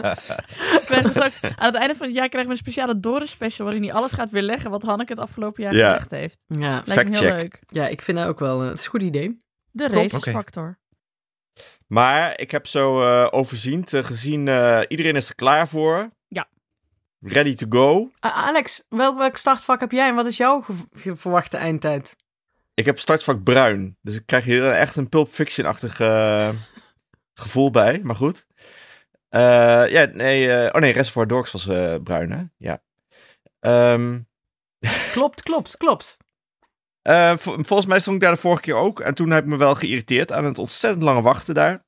Straks, 1.10 1.40
aan 1.42 1.66
het 1.66 1.74
einde 1.74 1.94
van 1.94 2.06
het 2.06 2.14
jaar 2.16 2.28
krijgen 2.28 2.50
we 2.50 2.56
een 2.56 2.56
speciale 2.64 3.00
Doris 3.00 3.30
special 3.30 3.66
waarin 3.66 3.84
hij 3.84 3.92
alles 3.94 4.12
gaat 4.12 4.30
weerleggen 4.30 4.70
wat 4.70 4.82
Hanneke 4.82 5.12
het 5.12 5.20
afgelopen 5.22 5.62
jaar 5.62 5.74
Ja. 5.74 5.92
gezegd 5.92 6.10
heeft. 6.10 6.38
Ja, 6.46 6.82
Lijkt 6.84 6.86
me 6.86 6.94
heel 6.94 7.02
Fact-check. 7.12 7.40
leuk. 7.40 7.60
ja, 7.68 7.86
ik 7.86 8.02
vind 8.02 8.18
dat 8.18 8.26
ook 8.26 8.38
wel... 8.38 8.62
eh, 8.62 8.68
het 8.68 8.78
is 8.78 8.84
een 8.84 8.90
goed 8.90 9.02
idee. 9.02 9.36
De 9.70 9.88
racefactor. 9.88 10.78
Maar 11.94 12.40
ik 12.40 12.50
heb 12.50 12.66
zo 12.66 13.00
eh 13.02 13.28
overziend 13.30 13.92
eh, 13.92 14.04
gezien, 14.04 14.48
eh, 14.48 14.80
iedereen 14.88 15.16
is 15.16 15.28
er 15.28 15.34
klaar 15.34 15.68
voor. 15.68 16.10
Ja. 16.28 16.48
Ready 17.20 17.54
to 17.54 17.66
go. 17.68 18.10
Alex, 18.20 18.84
wel, 18.88 19.16
welk 19.16 19.36
startvak 19.36 19.80
heb 19.80 19.90
jij 19.90 20.08
en 20.08 20.14
wat 20.14 20.26
is 20.26 20.36
jouw 20.36 20.64
verwachte 20.92 21.56
eindtijd? 21.56 22.16
Ik 22.74 22.84
heb 22.84 22.98
startvak 22.98 23.42
bruin. 23.42 23.96
Dus 24.02 24.14
ik 24.14 24.26
krijg 24.26 24.44
hier 24.44 24.70
echt 24.70 24.96
een 24.96 25.08
Pulp 25.08 25.32
Fiction-achtig 25.32 25.96
gevoel 27.42 27.70
bij. 27.70 28.00
Maar 28.02 28.16
goed. 28.16 28.46
Ja, 29.28 30.04
nee. 30.12 30.72
oh 30.74 30.80
nee, 30.80 30.92
Reservoir 30.92 31.26
Dogs 31.26 31.52
was 31.52 31.64
bruin, 32.02 32.30
hè? 32.32 32.42
Ja. 32.56 32.82
Ehm, 33.60 34.20
Klopt, 35.12 35.42
klopt, 35.42 35.76
klopt. 35.76 36.16
vol- 37.36 37.64
volgens 37.64 37.86
mij 37.86 38.00
stond 38.00 38.16
ik 38.16 38.22
daar 38.22 38.32
de 38.34 38.40
vorige 38.40 38.62
keer 38.62 38.74
ook. 38.74 39.00
En 39.00 39.14
toen 39.14 39.30
heb 39.30 39.42
ik 39.44 39.50
me 39.50 39.56
wel 39.56 39.74
geïrriteerd 39.74 40.32
aan 40.32 40.44
het 40.44 40.58
ontzettend 40.58 41.02
lange 41.02 41.22
wachten 41.22 41.54
daar. 41.54 41.83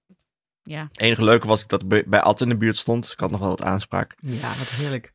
Ja. 0.68 0.88
Het 0.92 1.00
enige 1.00 1.24
leuke 1.24 1.46
was 1.46 1.66
dat 1.66 1.82
ik 1.82 1.88
bij, 1.88 2.04
bij 2.06 2.20
Ad 2.20 2.40
in 2.40 2.48
de 2.48 2.56
buurt 2.56 2.76
stond. 2.76 3.02
Dus 3.02 3.12
ik 3.12 3.20
had 3.20 3.30
nog 3.30 3.40
wel 3.40 3.48
wat 3.48 3.62
aanspraak. 3.62 4.14
Ja, 4.20 4.48
wat 4.58 4.68
heerlijk. 4.68 5.12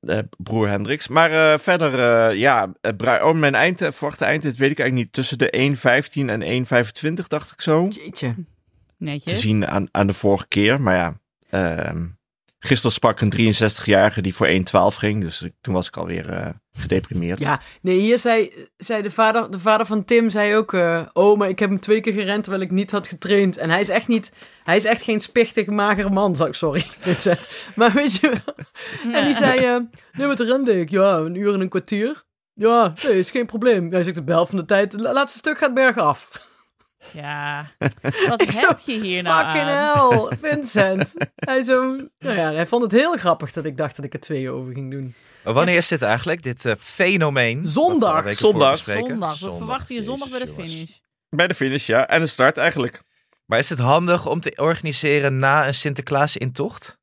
eh, 0.00 0.18
broer 0.36 0.68
Hendricks. 0.68 1.08
Maar 1.08 1.30
eh, 1.52 1.58
verder, 1.58 1.98
eh, 2.00 2.38
ja, 2.38 2.72
brui- 2.96 3.22
oh, 3.22 3.34
mijn 3.34 3.54
eind, 3.54 3.78
verwachte 3.78 4.24
eindtijd 4.24 4.56
weet 4.56 4.70
ik 4.70 4.78
eigenlijk 4.78 5.06
niet. 5.06 5.12
Tussen 5.14 5.38
de 5.38 5.50
1.15 5.56 6.28
en 6.30 6.42
1.25 7.18 7.26
dacht 7.26 7.52
ik 7.52 7.60
zo. 7.60 7.86
Jeetje. 7.88 8.34
Te 8.34 8.44
Netjes. 8.98 9.40
zien 9.40 9.66
aan, 9.66 9.86
aan 9.90 10.06
de 10.06 10.12
vorige 10.12 10.48
keer. 10.48 10.80
Maar 10.80 10.94
ja, 10.96 11.20
ehm, 11.50 12.06
Gisteren 12.66 12.92
sprak 12.92 13.20
een 13.20 13.54
63-jarige 13.54 14.20
die 14.20 14.34
voor 14.34 14.48
1,12 14.48 14.54
ging. 14.96 15.22
Dus 15.22 15.44
toen 15.60 15.74
was 15.74 15.86
ik 15.86 15.96
alweer 15.96 16.28
eh 16.28 16.48
gedeprimeerd. 16.72 17.40
Ja, 17.40 17.60
nee, 17.80 17.98
hier 17.98 18.18
zei, 18.18 18.52
zei 18.76 19.02
de, 19.02 19.10
vader, 19.10 19.50
de 19.50 19.58
vader 19.58 19.86
van 19.86 20.04
Tim 20.04 20.30
zei 20.30 20.56
ook... 20.56 20.72
eh, 20.72 21.02
oh, 21.12 21.38
maar 21.38 21.48
ik 21.48 21.58
heb 21.58 21.68
hem 21.68 21.80
twee 21.80 22.00
keer 22.00 22.12
gerend 22.12 22.42
terwijl 22.42 22.64
ik 22.64 22.70
niet 22.70 22.90
had 22.90 23.08
getraind. 23.08 23.56
En 23.56 23.70
hij 23.70 23.80
is 23.80 23.88
echt 23.88 24.08
niet... 24.08 24.32
Hij 24.64 24.76
is 24.76 24.84
echt 24.84 25.02
geen 25.02 25.20
spichtig, 25.20 25.66
magere 25.66 26.10
man, 26.10 26.36
zou 26.36 26.48
ik... 26.48 26.54
Sorry, 26.54 26.84
Vincent. 26.98 27.48
Maar 27.74 27.92
weet 27.92 28.14
je 28.14 28.28
wel... 28.28 28.54
En 29.12 29.24
die 29.24 29.34
zei... 29.34 29.58
eh 29.58 29.76
nee, 30.12 30.26
met 30.26 30.38
de 30.38 30.44
rende 30.44 30.80
ik. 30.80 30.90
Ja, 30.90 31.16
een 31.16 31.34
uur 31.34 31.54
en 31.54 31.60
een 31.60 31.68
kwartier. 31.68 32.22
Ja, 32.54 32.92
nee, 33.02 33.18
is 33.18 33.30
geen 33.30 33.46
probleem. 33.46 33.92
Hij 33.92 34.02
zegt 34.02 34.16
de 34.16 34.24
bel 34.24 34.46
van 34.46 34.56
de 34.56 34.64
tijd. 34.64 34.92
Het 34.92 35.00
laatste 35.00 35.38
stuk 35.38 35.58
gaat 35.58 35.74
bergaf. 35.74 36.28
Ja, 37.12 37.70
wat 38.28 38.44
zo, 38.52 38.68
heb 38.68 38.78
je 38.78 39.00
hier 39.00 39.22
nou 39.22 39.44
Fucking 39.44 39.70
aan? 39.70 40.10
hell, 40.10 40.38
Vincent. 40.40 41.12
hij 41.34 41.62
zo... 41.62 41.82
Nou 42.18 42.36
ja, 42.36 42.52
hij 42.52 42.66
vond 42.66 42.82
het 42.82 42.92
heel 42.92 43.16
grappig 43.16 43.52
dat 43.52 43.64
ik 43.64 43.76
dacht 43.76 43.96
dat 43.96 44.04
ik 44.04 44.12
er 44.12 44.20
twee 44.20 44.50
over 44.50 44.72
ging 44.72 44.90
doen. 44.90 45.14
Wanneer 45.42 45.76
is 45.76 45.88
dit 45.88 46.02
eigenlijk, 46.02 46.42
dit 46.42 46.64
eh, 46.64 46.72
fenomeen? 46.78 47.64
Zondag. 47.64 48.34
Zondag. 48.34 48.78
Zondag. 48.78 49.38
We 49.38 49.56
verwachten 49.56 49.94
je 49.94 50.02
zondag 50.02 50.28
bij 50.28 50.38
de 50.38 50.48
finish. 50.48 50.90
Bij 51.28 51.46
de 51.46 51.54
finish, 51.54 51.86
ja. 51.86 52.08
En 52.08 52.20
de 52.20 52.26
start 52.26 52.56
eigenlijk. 52.56 53.02
Maar 53.46 53.58
is 53.58 53.68
het 53.68 53.78
handig 53.78 54.26
om 54.26 54.40
te 54.40 54.52
organiseren 54.56 55.38
na 55.38 55.66
een 55.66 55.74
Sinterklaas-intocht? 55.74 56.98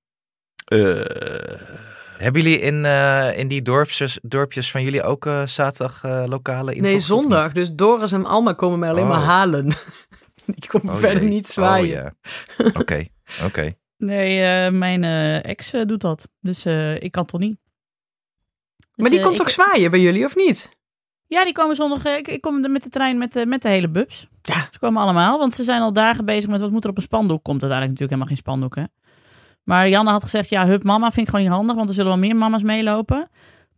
Eh, 0.66 1.91
Hebben 2.22 2.42
jullie 2.42 2.60
in, 2.60 2.86
eh, 2.86 3.38
in 3.38 3.48
die 3.48 3.62
dorpjes, 3.62 4.20
dorpjes 4.22 4.72
van 4.72 4.84
jullie 4.84 5.04
ook 5.04 5.26
eh, 5.26 5.46
zaterdag 5.46 6.04
eh, 6.04 6.24
lokale 6.28 6.74
intocht? 6.74 6.92
Nee, 6.92 7.00
zondag. 7.02 7.52
Dus 7.52 7.74
Doris 7.74 8.12
en 8.12 8.26
Alma 8.26 8.54
komen 8.54 8.80
mij 8.80 8.90
alleen 8.90 9.04
Oh. 9.04 9.10
maar 9.10 9.20
halen. 9.22 9.66
Die 10.46 10.68
komen 10.70 10.94
Oh, 10.94 11.00
verder 11.00 11.22
jee. 11.24 11.30
niet 11.32 11.48
zwaaien. 11.48 12.06
Oh, 12.58 12.66
ja. 12.66 12.72
Oké, 12.82 13.06
oké. 13.44 13.74
Nee, 13.98 14.42
eh, 14.42 14.72
mijn 14.72 15.04
eh, 15.04 15.46
ex 15.46 15.72
doet 15.86 16.02
dat. 16.02 16.28
Dus 16.40 16.66
eh, 16.66 17.02
ik 17.02 17.12
kan 17.12 17.26
toch 17.26 17.40
niet. 17.40 17.58
Dus, 18.78 18.88
Maar 18.96 19.10
die 19.10 19.20
eh, 19.20 19.26
komt 19.26 19.38
ik- 19.40 19.42
toch 19.46 19.52
zwaaien 19.54 19.92
bij 19.92 20.00
jullie, 20.00 20.26
of 20.26 20.36
niet? 20.36 20.70
Ja, 21.28 21.44
die 21.44 21.54
komen 21.54 21.76
zondag. 21.76 22.06
eh, 22.06 22.18
Ik, 22.18 22.28
ik 22.28 22.42
kom 22.42 22.72
met 22.72 22.84
de 22.84 22.90
trein 22.90 23.18
met, 23.18 23.34
de- 23.34 23.46
met 23.46 23.62
de 23.62 23.70
hele 23.70 23.90
bubs. 23.90 24.28
Ja. 24.42 24.68
Ze 24.72 24.80
komen 24.80 25.02
allemaal, 25.02 25.38
want 25.38 25.54
ze 25.54 25.64
zijn 25.64 25.82
al 25.82 25.94
dagen 25.94 26.26
bezig 26.26 26.50
met 26.50 26.62
wat 26.62 26.72
moet 26.72 26.84
er 26.84 26.90
op 26.90 26.98
een 26.98 27.04
spandoek. 27.04 27.44
Komt 27.44 27.62
uiteindelijk 27.64 28.00
natuurlijk 28.00 28.12
helemaal 28.12 28.28
geen 28.28 28.70
spandoek, 28.70 28.76
hè. 28.76 28.84
Maar 29.64 29.90
Janne 29.90 30.12
had 30.12 30.24
gezegd, 30.24 30.50
ja, 30.50 30.66
hup 30.68 30.84
mama 30.84 31.12
vind 31.12 31.28
ik 31.28 31.34
gewoon 31.34 31.42
niet 31.46 31.56
handig, 31.56 31.76
want 31.76 31.90
er 31.90 31.96
zullen 31.96 32.12
wel 32.12 32.20
meer 32.20 32.36
mama's 32.36 32.64
meelopen. 32.64 33.30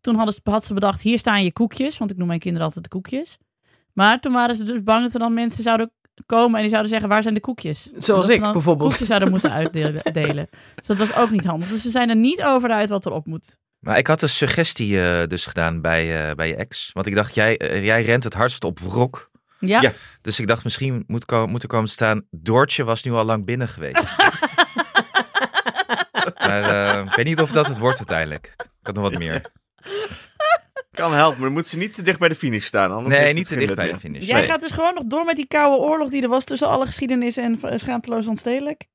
Toen 0.01 0.15
hadden 0.15 0.33
ze, 0.33 0.39
had 0.43 0.65
ze 0.65 0.73
bedacht, 0.73 1.01
hier 1.01 1.19
staan 1.19 1.43
je 1.43 1.51
koekjes, 1.51 1.97
want 1.97 2.11
ik 2.11 2.17
noem 2.17 2.27
mijn 2.27 2.39
kinderen 2.39 2.65
altijd 2.65 2.83
de 2.83 2.89
koekjes. 2.89 3.37
Maar 3.93 4.19
toen 4.19 4.33
waren 4.33 4.55
ze 4.55 4.63
dus 4.63 4.83
bang 4.83 5.03
dat 5.03 5.13
er 5.13 5.19
dan 5.19 5.33
mensen 5.33 5.63
zouden 5.63 5.91
komen 6.25 6.55
en 6.55 6.59
die 6.61 6.69
zouden 6.69 6.91
zeggen, 6.91 7.09
waar 7.09 7.21
zijn 7.21 7.33
de 7.33 7.39
koekjes? 7.39 7.91
Ze 7.99 8.33
ik, 8.33 8.41
bijvoorbeeld. 8.41 8.89
Koekjes 8.89 9.07
zouden 9.07 9.29
moeten 9.29 9.51
uitdelen. 9.61 10.01
delen. 10.13 10.49
Dus 10.75 10.87
dat 10.87 10.97
was 10.97 11.15
ook 11.15 11.29
niet 11.29 11.45
handig. 11.45 11.69
Dus 11.69 11.81
ze 11.81 11.89
zijn 11.89 12.09
er 12.09 12.15
niet 12.15 12.43
over 12.43 12.69
uit 12.71 12.89
wat 12.89 13.05
erop 13.05 13.25
moet. 13.25 13.57
Maar 13.79 13.97
ik 13.97 14.07
had 14.07 14.21
een 14.21 14.29
suggestie 14.29 15.01
eh, 15.01 15.27
dus 15.27 15.45
gedaan 15.45 15.81
bij, 15.81 16.29
eh, 16.29 16.35
bij 16.35 16.47
je 16.47 16.55
ex. 16.55 16.89
Want 16.93 17.05
ik 17.05 17.15
dacht, 17.15 17.35
jij, 17.35 17.57
eh, 17.57 17.85
jij 17.85 18.03
rent 18.03 18.23
het 18.23 18.33
hardst 18.33 18.63
op 18.63 18.79
wrok. 18.79 19.31
Ja, 19.59 19.81
Ja. 19.81 19.91
Dus 20.21 20.39
ik 20.39 20.47
dacht, 20.47 20.63
misschien 20.63 21.03
moet, 21.07 21.25
ko- 21.25 21.47
moet 21.47 21.61
er 21.61 21.67
komen 21.67 21.89
staan... 21.89 22.25
Doortje 22.31 22.83
was 22.83 23.03
nu 23.03 23.11
al 23.11 23.25
lang 23.25 23.45
binnen 23.45 23.67
geweest. 23.67 24.09
maar 26.61 26.95
eh, 26.97 27.05
ik 27.05 27.13
weet 27.15 27.25
niet 27.25 27.41
of 27.41 27.51
dat 27.51 27.67
het 27.67 27.77
wordt 27.77 27.97
uiteindelijk. 27.97 28.53
Ik 28.57 28.65
had 28.81 28.95
nog 28.95 29.03
wat 29.03 29.17
meer. 29.17 29.41
kan 30.91 31.13
helpen, 31.13 31.39
maar 31.39 31.47
dan 31.47 31.57
moet 31.57 31.67
ze 31.67 31.77
niet 31.77 31.93
te 31.93 32.01
dicht 32.01 32.19
bij 32.19 32.29
de 32.29 32.35
finish 32.35 32.65
staan. 32.65 32.91
Anders 32.91 33.15
Nee, 33.15 33.33
niet 33.33 33.47
te 33.47 33.55
dicht 33.55 33.75
bij 33.75 33.87
de 33.87 33.97
finish. 33.97 34.27
Jij 34.27 34.39
Nee. 34.39 34.49
gaat 34.49 34.61
dus 34.61 34.71
gewoon 34.71 34.93
nog 34.93 35.03
door 35.05 35.25
met 35.25 35.35
die 35.35 35.47
koude 35.47 35.83
oorlog 35.83 36.09
die 36.09 36.21
er 36.21 36.29
was 36.29 36.43
tussen 36.43 36.67
alle 36.67 36.85
geschiedenissen 36.85 37.43
en 37.43 37.59
eh, 37.61 37.77
schaamteloos 37.77 38.27
onstedelijk? 38.27 38.85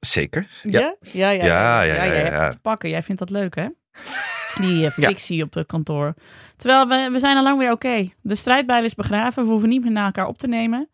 Zeker. 0.00 0.46
Ja. 0.62 0.80
Ja? 0.80 0.96
Ja, 1.00 1.30
ja. 1.30 1.44
Ja, 1.44 1.82
ja, 1.82 1.94
ja, 1.94 1.94
jij 1.94 2.06
ja, 2.06 2.14
hebt 2.14 2.36
ja. 2.36 2.42
het 2.42 2.50
te 2.52 2.58
pakken. 2.58 2.90
Jij 2.90 3.02
vindt 3.02 3.20
dat 3.20 3.30
leuk, 3.30 3.54
hè? 3.54 3.68
Die 4.60 4.86
eh, 4.86 4.90
frictie 5.02 5.42
op 5.42 5.54
het 5.54 5.66
kantoor. 5.66 6.14
Terwijl 6.56 6.88
we, 6.88 7.08
we 7.12 7.18
zijn 7.18 7.36
al 7.36 7.42
lang 7.42 7.58
weer 7.58 7.70
oké. 7.70 8.08
De 8.20 8.34
strijdbijl 8.34 8.84
is 8.84 8.94
begraven. 8.94 9.44
We 9.44 9.50
hoeven 9.50 9.68
niet 9.68 9.82
meer 9.82 9.92
naar 9.92 10.04
elkaar 10.04 10.26
op 10.26 10.38
te 10.38 10.46
nemen. 10.46 10.88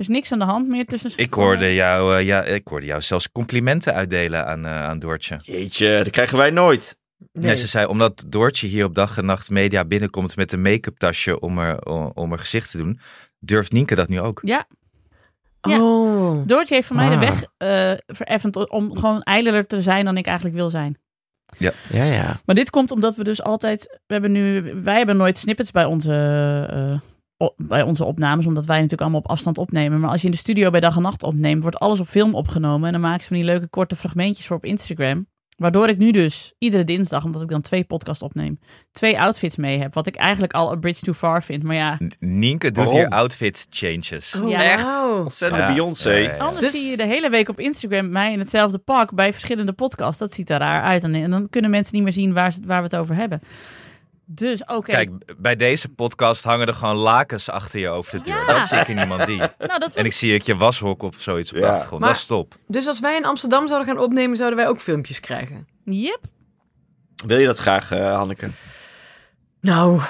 Is 0.00 0.08
niks 0.08 0.32
aan 0.32 0.38
de 0.38 0.44
hand 0.44 0.68
meer 0.68 0.86
tussen 0.86 1.10
Ik 1.16 1.34
hoorde, 1.34 1.74
jou, 1.74 2.16
eh, 2.16 2.26
ja, 2.26 2.42
ik 2.44 2.68
hoorde 2.68 2.86
jou 2.86 3.00
zelfs 3.00 3.32
complimenten 3.32 3.94
uitdelen 3.94 4.46
aan, 4.46 4.66
eh, 4.66 4.82
aan 4.82 4.98
Doortje. 4.98 5.38
Jeetje, 5.42 5.96
dat 5.96 6.10
krijgen 6.10 6.38
wij 6.38 6.50
nooit. 6.50 6.96
Nee. 7.32 7.44
Nee, 7.44 7.56
ze 7.56 7.66
zei, 7.66 7.86
omdat 7.86 8.24
Doortje 8.28 8.66
hier 8.66 8.84
op 8.84 8.94
dag 8.94 9.18
en 9.18 9.24
nacht 9.24 9.50
media 9.50 9.84
binnenkomt 9.84 10.36
met 10.36 10.52
een 10.52 10.62
make-up 10.62 10.96
tasje 10.98 11.40
om 11.40 11.58
er, 11.58 11.84
om, 11.86 12.10
om 12.14 12.32
er 12.32 12.38
gezicht 12.38 12.70
te 12.70 12.76
doen, 12.78 13.00
durft 13.38 13.72
Nienke 13.72 13.94
dat 13.94 14.08
nu 14.08 14.20
ook. 14.20 14.40
Ja, 14.42 14.66
Ja. 15.60 15.80
Oh. 15.80 16.46
Doortje 16.46 16.74
heeft 16.74 16.86
voor 16.86 16.96
mij 16.96 17.08
de 17.08 17.14
Ah. 17.14 17.20
weg 17.20 17.44
eh 17.56 17.92
vereffend 18.06 18.70
om 18.70 18.96
gewoon 18.98 19.22
ijlerder 19.22 19.66
te 19.66 19.82
zijn 19.82 20.04
dan 20.04 20.16
ik 20.16 20.26
eigenlijk 20.26 20.56
wil 20.56 20.70
zijn. 20.70 20.98
Ja, 21.58 21.72
ja. 21.92 22.40
Maar 22.44 22.54
dit 22.54 22.70
komt 22.70 22.90
omdat 22.90 23.16
we 23.16 23.24
dus 23.24 23.42
altijd. 23.42 23.98
We 24.06 24.12
hebben 24.12 24.32
nu. 24.32 24.74
Wij 24.82 24.96
hebben 24.96 25.16
nooit 25.16 25.38
snippets 25.38 25.70
bij 25.70 25.84
onze. 25.84 26.12
eh, 26.70 27.00
bij 27.56 27.82
onze 27.82 28.04
opnames, 28.04 28.46
omdat 28.46 28.66
wij 28.66 28.74
natuurlijk 28.76 29.02
allemaal 29.02 29.20
op 29.20 29.28
afstand 29.30 29.58
opnemen. 29.58 30.00
Maar 30.00 30.10
als 30.10 30.20
je 30.20 30.26
in 30.26 30.32
de 30.32 30.38
studio 30.38 30.70
bij 30.70 30.80
dag 30.80 30.96
en 30.96 31.02
nacht 31.02 31.22
opneemt, 31.22 31.62
wordt 31.62 31.78
alles 31.78 32.00
op 32.00 32.08
film 32.08 32.34
opgenomen. 32.34 32.86
En 32.86 32.92
dan 32.92 33.00
maken 33.00 33.22
ze 33.22 33.28
van 33.28 33.36
die 33.36 33.46
leuke 33.46 33.68
korte 33.68 33.96
fragmentjes 33.96 34.46
voor 34.46 34.56
op 34.56 34.64
Instagram. 34.64 35.26
Waardoor 35.56 35.88
ik 35.88 35.98
nu 35.98 36.10
dus 36.10 36.54
iedere 36.58 36.84
dinsdag, 36.84 37.24
omdat 37.24 37.42
ik 37.42 37.48
dan 37.48 37.60
twee 37.60 37.84
podcasts 37.84 38.22
opneem, 38.22 38.58
twee 38.92 39.20
outfits 39.20 39.56
mee 39.56 39.78
heb. 39.78 39.94
Wat 39.94 40.06
ik 40.06 40.16
eigenlijk 40.16 40.52
al 40.52 40.72
een 40.72 40.80
bridge 40.80 41.00
too 41.04 41.14
far 41.14 41.42
vind. 41.42 41.62
Maar 41.62 41.74
ja, 41.76 41.98
Nienke 42.18 42.66
doet 42.66 42.76
Waarom? 42.84 42.94
hier 42.96 43.08
outfit 43.08 43.66
changes. 43.70 44.40
Oh, 44.40 44.50
Ja. 44.50 44.62
Echt? 44.62 44.86
Ontzettend 45.18 45.62
Ja, 45.62 45.72
Beyoncé. 45.72 46.10
ja, 46.10 46.16
ja, 46.18 46.34
ja. 46.34 46.36
anders 46.44 46.60
Dus- 46.60 46.70
zie 46.70 46.90
je 46.90 46.96
de 46.96 47.06
hele 47.06 47.30
week 47.30 47.48
op 47.48 47.60
Instagram 47.60 48.10
mij 48.10 48.32
in 48.32 48.38
hetzelfde 48.38 48.78
pak 48.78 49.14
bij 49.14 49.32
verschillende 49.32 49.72
podcasts. 49.72 50.18
Dat 50.18 50.34
ziet 50.34 50.50
er 50.50 50.58
raar 50.58 50.82
uit. 50.82 51.02
En, 51.02 51.14
en 51.14 51.30
dan 51.30 51.48
kunnen 51.48 51.70
mensen 51.70 51.94
niet 51.94 52.02
meer 52.02 52.12
zien 52.12 52.32
waar, 52.32 52.52
ze- 52.52 52.60
waar 52.64 52.78
we 52.82 52.84
het 52.84 52.96
over 52.96 53.14
hebben. 53.14 53.40
Dus 54.32 54.64
oké. 54.64 54.90
Kijk, 54.90 55.10
bij 55.38 55.56
deze 55.56 55.88
podcast 55.88 56.44
hangen 56.44 56.66
er 56.66 56.74
gewoon 56.74 56.96
lakens 56.96 57.50
achter 57.50 57.80
je 57.80 57.88
over 57.88 58.12
de 58.18 58.20
deur. 58.30 58.34
Ja. 58.46 58.54
Dat 58.54 58.66
zie 58.66 58.78
ik 58.78 58.88
in 58.88 58.96
niemand 58.96 59.26
die. 59.26 59.36
Nou, 59.38 59.50
dat 59.58 59.80
was 59.82 59.94
En 59.94 60.04
ik 60.04 60.12
zie 60.12 60.34
ik 60.34 60.42
je 60.42 60.56
washok 60.56 61.02
of 61.02 61.14
zoiets 61.20 61.50
op 61.50 61.56
de 61.56 61.62
Ja. 61.62 61.70
achtergrond. 61.70 62.00
Maar- 62.00 62.10
Dat 62.10 62.18
is 62.18 62.26
top. 62.26 62.54
Dus 62.66 62.86
als 62.86 63.00
wij 63.00 63.16
in 63.16 63.24
Amsterdam 63.24 63.68
zouden 63.68 63.88
gaan 63.94 64.02
opnemen, 64.04 64.36
zouden 64.36 64.58
wij 64.58 64.68
ook 64.68 64.80
filmpjes 64.80 65.20
krijgen? 65.20 65.68
Yep. 65.84 66.20
Wil 67.26 67.38
je 67.38 67.46
dat 67.46 67.58
graag, 67.58 67.90
eh, 67.92 68.14
Hanneke? 68.16 68.50
Nou, 69.60 70.00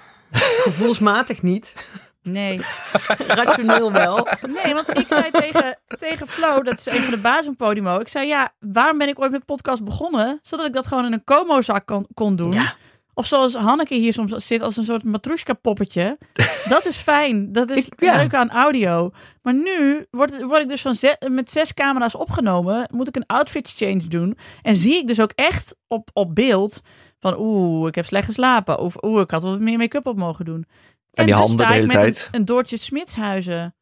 gevoelsmatig 0.64 1.42
niet. 1.42 1.74
Nee. 2.22 2.60
Rationeel 3.28 3.92
wel. 3.92 4.28
Nee, 4.64 4.74
want 4.74 4.98
ik 4.98 5.08
zei 5.08 5.30
tegen, 5.30 5.78
tegen 5.86 6.26
Flo, 6.26 6.62
dat 6.62 6.78
is 6.78 6.86
een 6.86 7.02
van 7.02 7.10
de 7.10 7.18
baas 7.20 7.44
van 7.44 7.56
Podimo. 7.56 7.98
Ik 7.98 8.08
zei, 8.08 8.26
ja, 8.26 8.52
waarom 8.60 8.98
ben 8.98 9.08
ik 9.08 9.20
ooit 9.20 9.30
met 9.30 9.44
podcast 9.44 9.84
begonnen? 9.84 10.38
Zodat 10.42 10.66
ik 10.66 10.72
dat 10.72 10.86
gewoon 10.86 11.04
in 11.04 11.12
een 11.12 11.24
Como-zak 11.24 11.86
kon, 11.86 12.06
kon 12.14 12.36
doen. 12.36 12.52
Ja. 12.52 12.74
Of 13.18 13.26
zoals 13.26 13.54
Hanneke 13.54 13.94
hier 13.94 14.12
soms 14.12 14.46
zit 14.46 14.60
als 14.62 14.76
een 14.76 14.84
soort 14.84 15.04
matroeska-poppetje. 15.04 16.18
Dat 16.68 16.86
is 16.86 16.96
fijn. 16.96 17.52
Dat 17.52 17.70
is 17.70 17.86
Ik- 17.86 18.00
ja. 18.00 18.16
leuk 18.16 18.34
aan 18.34 18.50
audio. 18.50 19.10
Maar 19.42 19.54
nu 19.54 20.06
word, 20.10 20.42
word 20.42 20.62
ik 20.62 20.68
dus 20.68 20.80
van 20.82 20.96
met 21.30 21.50
zes 21.50 21.74
camera's 21.74 22.14
opgenomen. 22.14 22.88
Moet 22.92 23.08
ik 23.08 23.16
een 23.16 23.26
outfit 23.26 23.72
change 23.76 24.06
doen. 24.08 24.36
En 24.62 24.74
zie 24.74 24.96
ik 24.96 25.06
dus 25.06 25.20
ook 25.20 25.32
echt 25.34 25.76
op, 25.88 26.10
op 26.12 26.34
beeld 26.34 26.80
van... 27.18 27.34
Oeh, 27.38 27.88
ik 27.88 27.94
heb 27.94 28.04
slecht 28.04 28.26
geslapen. 28.26 28.78
Of 28.78 29.02
oeh, 29.02 29.20
ik 29.20 29.30
had 29.30 29.42
wat 29.42 29.60
meer 29.60 29.78
make-up 29.78 30.06
op 30.06 30.16
mogen 30.16 30.44
doen. 30.44 30.66
En 31.12 31.24
die 31.26 31.34
dus 31.34 31.34
handen 31.34 31.50
sta 31.58 31.66
de 31.66 31.74
ik 31.74 31.80
hele 31.80 31.86
met 31.86 31.96
tijd. 31.96 32.28
Een, 32.32 32.38
een 32.38 32.44
Doortje 32.44 32.76
Smitshuizen 32.76 33.74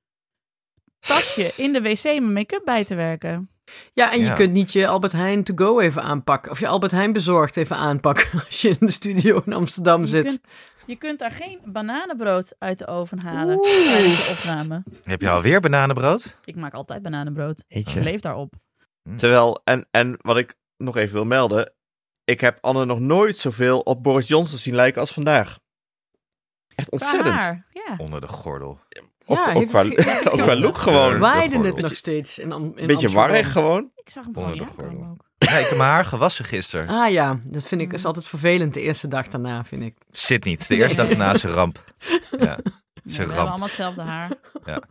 tasje 1.01 1.53
in 1.57 1.73
de 1.73 1.81
wc 1.83 2.03
mijn 2.05 2.33
make-up 2.33 2.65
bij 2.65 2.85
te 2.85 2.95
werken. 2.95 3.49
Ja, 3.93 4.13
en 4.13 4.19
je 4.19 4.25
Ja. 4.25 4.33
kunt 4.35 4.53
niet 4.53 4.73
je 4.73 4.87
Albert 4.89 5.13
Heijn 5.13 5.45
to 5.45 5.55
go 5.57 5.81
even 5.81 6.03
aanpakken. 6.03 6.51
Of 6.51 6.61
je 6.61 6.69
Albert 6.69 6.93
Heijn 6.93 7.13
bezorgd 7.13 7.57
even 7.57 7.77
aanpakken 7.77 8.31
als 8.47 8.61
je 8.63 8.69
in 8.69 8.77
de 8.81 8.91
studio 8.93 9.43
in 9.47 9.53
Amsterdam 9.53 10.01
Je 10.01 10.07
zit. 10.09 10.25
kunt, 10.27 10.41
je 10.87 10.97
kunt 10.97 11.19
daar 11.19 11.31
geen 11.31 11.59
bananenbrood 11.65 12.55
uit 12.59 12.79
de 12.79 12.87
oven 12.87 13.19
halen 13.23 13.61
tijdens 13.61 14.27
de 14.27 14.35
opname. 14.39 14.83
Heb 15.03 15.21
je 15.21 15.31
alweer 15.31 15.61
bananenbrood? 15.61 16.37
Ik 16.45 16.57
maak 16.57 16.75
altijd 16.75 17.03
bananenbrood. 17.03 17.65
Ik 17.69 17.93
leef 17.95 18.21
daarop. 18.21 18.55
Terwijl, 19.17 19.61
en, 19.65 19.87
en 19.91 20.17
wat 20.21 20.37
ik 20.37 20.55
nog 20.77 20.97
even 20.97 21.15
wil 21.15 21.25
melden. 21.25 21.73
Ik 22.25 22.41
heb 22.41 22.59
Anne 22.61 22.85
nog 22.85 23.01
nooit 23.01 23.37
zoveel 23.37 23.81
op 23.81 24.03
Boris 24.03 24.29
Johnson 24.29 24.59
zien 24.59 24.75
lijken 24.75 25.01
als 25.01 25.13
vandaag. 25.13 25.59
Echt 26.75 26.91
ontzettend. 26.91 27.35
haar, 27.35 27.67
ja. 27.71 27.95
Onder 27.99 28.21
de 28.21 28.29
gordel. 28.29 28.81
Ook, 29.27 29.37
Ja, 29.37 29.53
ook, 29.55 29.69
qua, 29.69 29.79
het 29.85 29.89
ge- 29.89 30.03
heeft 30.11 30.19
het 30.25 30.33
ook 30.33 30.39
ge- 30.39 30.45
qua 30.45 30.57
look 30.57 30.79
gewoon. 30.79 31.19
Waaide 31.19 31.59
het 31.59 31.77
nog 31.81 31.97
steeds 31.97 32.39
in, 32.39 32.53
Am 32.53 32.63
in 32.65 32.73
Een 32.77 32.87
beetje 32.87 33.11
warrig 33.11 33.53
gewoon. 33.53 33.91
Ik 33.95 34.11
zag 34.11 34.25
hem 34.25 34.33
gewoon 34.35 34.49
Onder 34.49 34.65
niet 34.67 34.77
de 34.77 34.83
aankomen 34.83 35.07
gordel. 35.07 35.17
ook. 35.21 35.49
Ja, 35.51 35.59
ik 35.59 35.67
heb 35.67 35.77
mijn 35.79 35.91
haar 35.91 36.05
gewassen 36.05 36.45
gisteren. 36.45 36.89
Ah 36.89 37.11
ja, 37.11 37.41
dat 37.45 37.65
vind 37.65 37.81
ik 37.81 37.93
is 37.93 38.05
altijd 38.05 38.27
vervelend 38.27 38.75
de 38.75 38.81
eerste 38.81 39.09
dag 39.09 39.27
daarna, 39.29 39.65
vind 39.65 39.83
ik. 39.83 39.95
Zit 40.11 40.45
niet. 40.45 40.69
De 40.69 40.77
eerste 40.77 40.97
dag 41.07 41.17
na 41.17 41.33
is 41.33 41.43
een 41.43 41.51
ramp. 41.51 41.85
Ja, 41.99 42.17
Ja, 42.39 42.59
is 43.05 43.17
we 43.17 43.23
een 43.23 43.29
hebben 43.29 43.37
ramp. 43.37 43.49
allemaal 43.49 43.67
hetzelfde 43.67 44.03
haar. 44.03 44.31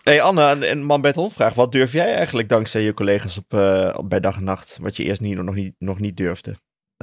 hey 0.03 0.21
Anne, 0.21 0.45
en- 0.45 0.63
en 0.63 0.83
man 0.83 1.01
bij 1.01 1.09
het 1.09 1.19
hond 1.19 1.33
vraagt. 1.33 1.55
Wat 1.55 1.71
durf 1.71 1.91
jij 1.91 2.13
eigenlijk 2.15 2.49
dankzij 2.49 2.81
je 2.81 2.93
collega's 2.93 3.37
op, 3.37 3.53
eh, 3.53 3.93
op 3.97 4.09
bij 4.09 4.19
dag 4.19 4.35
en 4.35 4.43
nacht? 4.43 4.77
Wat 4.81 4.95
je 4.97 5.03
eerst 5.03 5.21
niet, 5.21 5.37
nog, 5.41 5.55
niet, 5.55 5.73
nog 5.79 5.99
niet 5.99 6.17
durfde. 6.17 6.55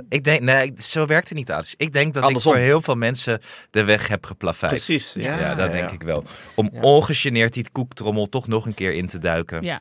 Ik 0.09 0.25
denk, 0.25 0.41
nee, 0.41 0.73
zo 0.79 1.07
werkt 1.07 1.29
het 1.29 1.39
niet 1.39 1.51
uit. 1.53 1.75
Ik 1.77 1.93
denk 1.93 2.15
dat 2.15 2.23
Andersom. 2.25 2.53
ik 2.53 2.59
voor 2.59 2.67
heel 2.67 2.81
veel 2.81 2.95
mensen 2.95 3.41
de 3.71 3.85
weg 3.85 4.09
heb 4.09 4.27
geplaveid. 4.27 4.73
Precies. 4.73 5.13
Ja, 5.13 5.39
Ja, 5.39 5.55
dat 5.55 5.67
ja, 5.67 5.73
denk 5.73 5.89
ja. 5.89 5.95
ik 5.95 6.03
wel. 6.03 6.25
Om 6.55 6.71
Ja. 6.73 6.81
ongegeneerd 6.81 7.53
die 7.53 7.67
koektrommel 7.73 8.29
toch 8.29 8.47
nog 8.49 8.67
een 8.67 8.75
keer 8.75 8.93
in 8.93 9.07
te 9.07 9.19
duiken. 9.19 9.63
Ja. 9.63 9.81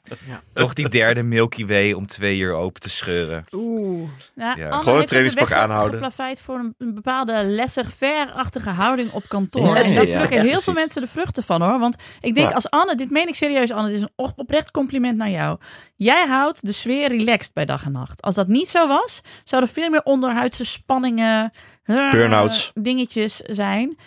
Toch 0.54 0.74
die 0.74 0.90
derde 0.90 1.24
Milky 1.24 1.66
Way 1.66 1.92
om 1.92 2.08
twee 2.08 2.38
uur 2.40 2.54
open 2.54 2.82
te 2.82 2.90
scheuren. 2.90 3.46
Oeh. 3.52 4.10
Nou, 4.36 4.60
Gewoon 4.84 5.00
een 5.00 5.06
trainingspak 5.06 5.50
weg 5.50 5.58
aanhouden. 5.58 5.94
geplaveid 5.94 6.42
voor 6.42 6.56
een, 6.60 6.76
een 6.78 6.94
bepaalde 6.94 7.46
laissez-faire-achtige 7.46 8.70
houding 8.70 9.12
op 9.12 9.24
kantoor. 9.28 9.66
Ja, 9.76 9.84
en 9.84 9.94
daar 9.96 10.08
ja, 10.08 10.18
plukken 10.18 10.38
ja, 10.38 10.44
heel 10.44 10.62
veel 10.62 10.74
mensen 10.74 11.02
de 11.02 11.08
vruchten 11.08 11.44
van 11.44 11.62
hoor. 11.62 11.80
Want 11.80 11.96
ik 12.22 12.36
denk 12.36 12.48
Ja. 12.50 12.56
als 12.56 12.70
Anne, 12.70 12.96
dit 12.96 13.10
meen 13.12 13.28
ik 13.28 13.36
serieus 13.36 13.72
Anne, 13.72 13.88
dit 13.88 13.98
is 13.98 14.04
een 14.04 14.12
op- 14.16 14.34
oprecht 14.36 14.72
compliment 14.72 15.18
naar 15.18 15.30
jou. 15.30 15.60
Jij 16.02 16.28
houdt 16.28 16.66
de 16.66 16.72
sfeer 16.72 17.08
relaxed 17.08 17.54
bij 17.54 17.66
dag 17.66 17.86
en 17.86 17.92
nacht. 17.92 18.22
Als 18.22 18.36
dat 18.36 18.48
niet 18.48 18.68
zo 18.68 18.88
was, 18.88 19.22
zouden 19.44 19.70
veel 19.70 19.90
meer 19.90 20.04
onderhuidse 20.04 20.66
spanningen, 20.66 21.52
eh, 21.84 22.12
Burn-outs. 22.12 22.72
dingetjes 22.74 23.36
zijn. 23.36 23.98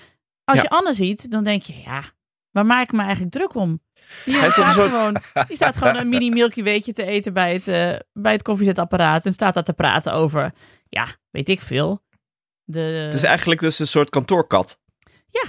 Als 0.44 0.56
Ja. 0.56 0.62
je 0.62 0.68
Anne 0.70 0.94
ziet, 0.94 1.30
dan 1.30 1.44
denk 1.44 1.62
je, 1.62 1.74
ja, 1.84 2.02
waar 2.50 2.66
maak 2.66 2.82
ik 2.82 2.92
me 2.92 3.00
eigenlijk 3.02 3.32
druk 3.32 3.54
om? 3.54 3.80
Die, 4.24 4.36
Hij 4.40 4.50
staat, 4.50 4.74
soort- 4.74 4.88
gewoon, 4.90 5.16
die 5.46 5.56
staat 5.56 5.76
gewoon 5.76 5.96
een 5.96 6.08
mini 6.08 6.30
Milky 6.30 6.62
Weetje 6.62 6.92
te 6.92 7.04
eten 7.04 7.32
bij 7.32 7.52
het, 7.52 7.68
eh, 7.68 7.94
bij 8.12 8.32
het 8.32 8.42
koffiezetapparaat. 8.42 9.26
En 9.26 9.32
staat 9.32 9.54
daar 9.54 9.62
te 9.64 9.72
praten 9.72 10.12
over, 10.12 10.52
ja, 10.88 11.06
weet 11.30 11.48
ik 11.48 11.60
veel. 11.60 12.02
De, 12.64 12.80
Het 12.80 13.14
is 13.14 13.22
eigenlijk 13.22 13.60
dus 13.60 13.78
een 13.78 13.86
soort 13.86 14.10
kantoorkat. 14.10 14.78
Ja. 15.28 15.42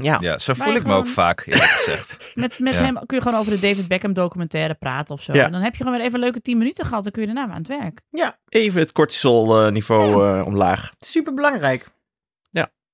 Ja. 0.00 0.16
Ja, 0.20 0.38
zo 0.38 0.52
voel 0.54 0.74
ik 0.74 0.84
me 0.86 0.94
ook 0.94 1.06
vaak, 1.06 1.42
eerlijk 1.46 1.70
gezegd. 1.80 2.32
met 2.34 2.58
met 2.58 2.72
Ja. 2.72 2.78
hem 2.80 2.94
kun 3.06 3.16
je 3.16 3.22
gewoon 3.22 3.38
over 3.40 3.52
de 3.52 3.60
David 3.60 3.88
Beckham 3.88 4.12
documentaire 4.12 4.74
praten 4.74 5.14
of 5.14 5.22
zo. 5.22 5.32
Ja. 5.32 5.44
En 5.44 5.52
dan 5.52 5.60
heb 5.60 5.72
je 5.74 5.78
gewoon 5.82 5.92
weer 5.98 6.02
even 6.06 6.14
een 6.18 6.24
leuke 6.24 6.40
tien 6.40 6.58
minuten 6.58 6.86
gehad. 6.86 7.02
Dan 7.02 7.12
kun 7.12 7.20
je 7.20 7.26
daarna 7.34 7.44
weer 7.46 7.54
aan 7.54 7.62
het 7.62 8.00
werk. 8.12 8.30
Even 8.48 8.80
het 8.80 8.92
cortisol 8.92 9.64
eh, 9.64 9.72
niveau 9.72 10.38
eh, 10.38 10.46
omlaag. 10.46 10.92
Super 11.00 11.34
belangrijk. 11.34 11.88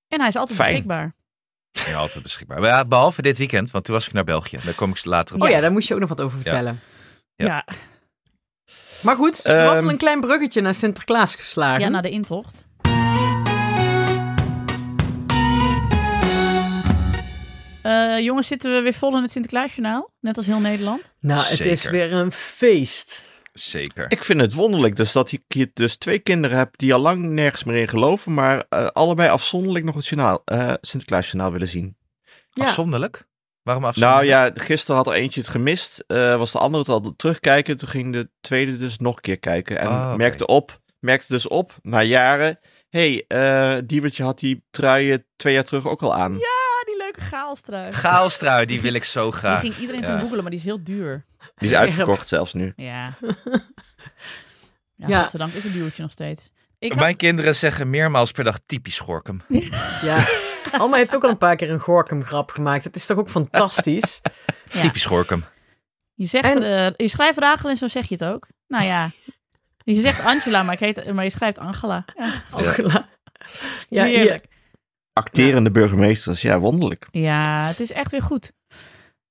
En 0.08 0.20
hij 0.20 0.28
is 0.28 0.36
altijd 0.36 0.56
Fijn. 0.58 0.68
beschikbaar. 0.70 1.14
Ja, 1.70 1.94
altijd 1.96 2.22
beschikbaar. 2.22 2.60
Maar 2.60 2.68
ja, 2.68 2.84
behalve 2.84 3.22
dit 3.22 3.38
weekend, 3.38 3.70
want 3.70 3.84
toen 3.84 3.94
was 3.94 4.06
ik 4.06 4.12
naar 4.12 4.24
België. 4.24 4.58
Daar 4.64 4.74
kom 4.74 4.90
ik 4.90 5.04
later 5.04 5.34
op. 5.34 5.42
Oh 5.42 5.48
ja, 5.48 5.60
daar 5.60 5.72
moest 5.72 5.88
je 5.88 5.94
ook 5.94 6.00
nog 6.00 6.08
wat 6.08 6.20
over 6.20 6.40
vertellen. 6.40 6.80
Ja. 7.36 7.46
Ja, 7.46 7.64
Maar 9.00 9.16
goed, 9.16 9.44
er 9.44 9.64
was 9.66 9.76
Ehm, 9.76 9.84
al 9.84 9.90
een 9.90 9.96
klein 9.96 10.20
bruggetje 10.20 10.60
naar 10.60 10.74
Sinterklaas 10.74 11.34
geslagen. 11.34 11.80
ja 11.80 11.88
naar 11.88 12.02
de 12.02 12.10
intocht. 12.10 12.68
Eh, 17.84 18.18
jongens, 18.18 18.46
zitten 18.46 18.74
we 18.74 18.80
weer 18.80 18.94
vol 18.94 19.16
in 19.16 19.22
het 19.22 19.30
Sinterklaasjournaal? 19.30 20.12
Net 20.20 20.36
als 20.36 20.46
heel 20.46 20.60
Nederland. 20.60 21.12
nou, 21.20 21.44
het 21.46 21.64
is 21.64 21.84
weer 21.84 22.12
een 22.12 22.32
feest. 22.32 23.22
Zeker. 23.52 24.04
Ik 24.10 24.24
vind 24.24 24.40
het 24.40 24.52
wonderlijk 24.54 24.96
dus 24.96 25.12
dat 25.12 25.32
ik 25.32 25.42
hier 25.48 25.70
dus 25.74 25.96
twee 25.96 26.18
kinderen 26.18 26.58
heb 26.58 26.76
die 26.76 26.94
al 26.94 27.00
lang 27.00 27.22
nergens 27.22 27.64
meer 27.64 27.76
in 27.76 27.88
geloven, 27.88 28.34
maar 28.34 28.64
eh, 28.68 28.86
allebei 28.86 29.28
afzonderlijk 29.28 29.84
nog 29.84 29.94
het 29.94 30.06
journaal, 30.06 30.42
eh 30.44 30.72
Sinterklaasjournaal 30.80 31.52
willen 31.52 31.68
zien. 31.68 31.96
Ja. 32.50 32.66
Afzonderlijk? 32.66 33.26
Waarom 33.62 33.82
Nou 33.82 33.94
afzonderlijk? 33.94 34.56
ja, 34.56 34.64
gisteren 34.64 34.96
had 34.96 35.06
er 35.06 35.12
eentje 35.12 35.40
het 35.40 35.48
gemist, 35.50 36.04
eh, 36.06 36.36
was 36.36 36.52
de 36.52 36.58
andere 36.58 36.82
het 36.82 37.04
al 37.04 37.14
terugkijken, 37.16 37.76
toen 37.76 37.88
ging 37.88 38.12
de 38.12 38.30
tweede 38.40 38.76
dus 38.76 38.98
nog 38.98 39.16
een 39.16 39.22
keer 39.22 39.38
kijken 39.38 39.78
en 39.78 39.86
Ah, 39.86 40.14
merkte 40.14 40.46
op, 40.46 40.80
merkte 40.98 41.32
dus 41.32 41.48
op, 41.48 41.74
na 41.82 42.02
jaren, 42.02 42.58
hé, 42.88 43.24
hey, 43.28 43.74
eh 43.76 43.82
Diewertje 43.86 44.22
had 44.24 44.38
die 44.38 44.64
truien 44.70 45.26
twee 45.36 45.54
jaar 45.54 45.64
terug 45.64 45.86
ook 45.86 46.02
al 46.02 46.14
aan. 46.14 46.32
Die 46.32 46.40
leuke 47.16 47.36
chaostrui. 47.36 47.92
Chaostrui, 47.92 48.66
die 48.66 48.80
wil 48.80 48.92
ik 48.94 49.04
zo 49.04 49.22
Die 49.24 49.32
graag. 49.38 49.60
ging 49.60 49.76
iedereen 49.76 50.00
Ja. 50.00 50.06
te 50.14 50.20
googelen, 50.20 50.42
maar 50.42 50.50
die 50.50 50.58
is 50.60 50.64
heel 50.64 50.84
duur. 50.84 51.24
Die 51.56 51.68
is 51.68 51.74
uitverkocht 51.74 52.28
zelfs 52.28 52.52
nu. 52.52 52.72
Ja. 52.76 53.14
Ja, 54.96 55.06
Ja. 55.08 55.20
godzijdank 55.22 55.52
is 55.52 55.64
een 55.64 55.72
duwtje 55.72 56.02
nog 56.02 56.10
steeds. 56.10 56.50
Ik 56.78 56.90
had- 56.92 57.00
Mijn 57.00 57.16
kinderen 57.16 57.54
zeggen 57.54 57.90
meermaals 57.90 58.30
per 58.32 58.44
dag 58.44 58.58
typisch 58.66 58.98
Gorkum. 58.98 59.40
Ja. 60.02 60.24
Alma 60.72 60.96
heeft 60.96 61.14
ook 61.14 61.24
al 61.24 61.30
een 61.30 61.38
paar 61.38 61.56
keer 61.56 61.70
een 61.70 61.78
Gorkum 61.80 62.24
grap 62.24 62.50
gemaakt. 62.50 62.84
Het 62.84 62.96
is 62.96 63.06
toch 63.06 63.18
ook 63.18 63.28
fantastisch? 63.28 64.20
Ja. 64.64 64.80
Typisch 64.80 65.04
Gorkum. 65.04 65.44
Je, 66.14 66.26
zegt, 66.26 66.44
En- 66.44 66.62
eh, 66.62 66.92
je 66.96 67.08
schrijft 67.08 67.38
Rachel 67.38 67.70
en 67.70 67.76
zo 67.76 67.88
zeg 67.88 68.08
je 68.08 68.14
het 68.14 68.24
ook. 68.24 68.48
Nou 68.68 68.84
ja, 68.84 69.10
je 69.84 70.00
zegt 70.00 70.24
Angela, 70.24 70.62
maar, 70.62 70.74
ik 70.74 70.80
heet, 70.80 71.12
maar 71.12 71.24
je 71.24 71.30
schrijft 71.30 71.58
Angela. 71.58 72.04
Ja, 72.16 72.32
Angela. 72.50 73.08
Ja, 73.88 74.04
hier. 74.04 74.40
Acterende 75.14 75.70
burgemeesters, 75.70 76.42
ja, 76.42 76.58
wonderlijk. 76.58 77.08
Ja, 77.10 77.66
het 77.66 77.80
is 77.80 77.92
echt 77.92 78.10
weer 78.10 78.22
goed. 78.22 78.52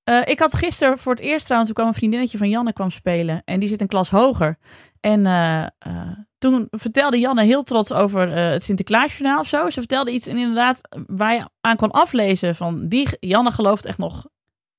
Eh, 0.04 0.22
ik 0.26 0.40
had 0.40 0.54
gisteren 0.54 0.98
voor 0.98 1.14
het 1.14 1.22
eerst 1.22 1.44
trouwens, 1.44 1.72
toen 1.72 1.82
kwam 1.82 1.94
een 1.94 2.00
vriendinnetje 2.00 2.38
van 2.38 2.50
Janne 2.50 2.74
kwam 2.74 2.90
spelen. 2.90 3.42
En 3.46 3.60
die 3.60 3.70
zit 3.70 3.82
een 3.82 3.88
klas 3.88 4.10
hoger. 4.10 4.58
En 5.00 5.26
eh, 5.26 5.64
eh, 5.64 6.18
toen 6.38 6.68
vertelde 6.70 7.20
Janne 7.20 7.44
heel 7.44 7.64
trots 7.64 7.92
over 7.92 8.30
het 8.30 8.64
Sinterklaasjournaal 8.64 9.40
of 9.40 9.48
zo. 9.48 9.70
Ze 9.70 9.80
vertelde 9.80 10.12
iets 10.12 10.28
en 10.28 10.38
inderdaad 10.38 10.82
waar 11.08 11.34
je 11.34 11.50
aan 11.62 11.76
kon 11.76 11.92
aflezen 11.92 12.56
van 12.56 12.88
die 12.88 13.08
Janne 13.20 13.52
gelooft 13.52 13.86
echt 13.86 13.98
nog 13.98 14.28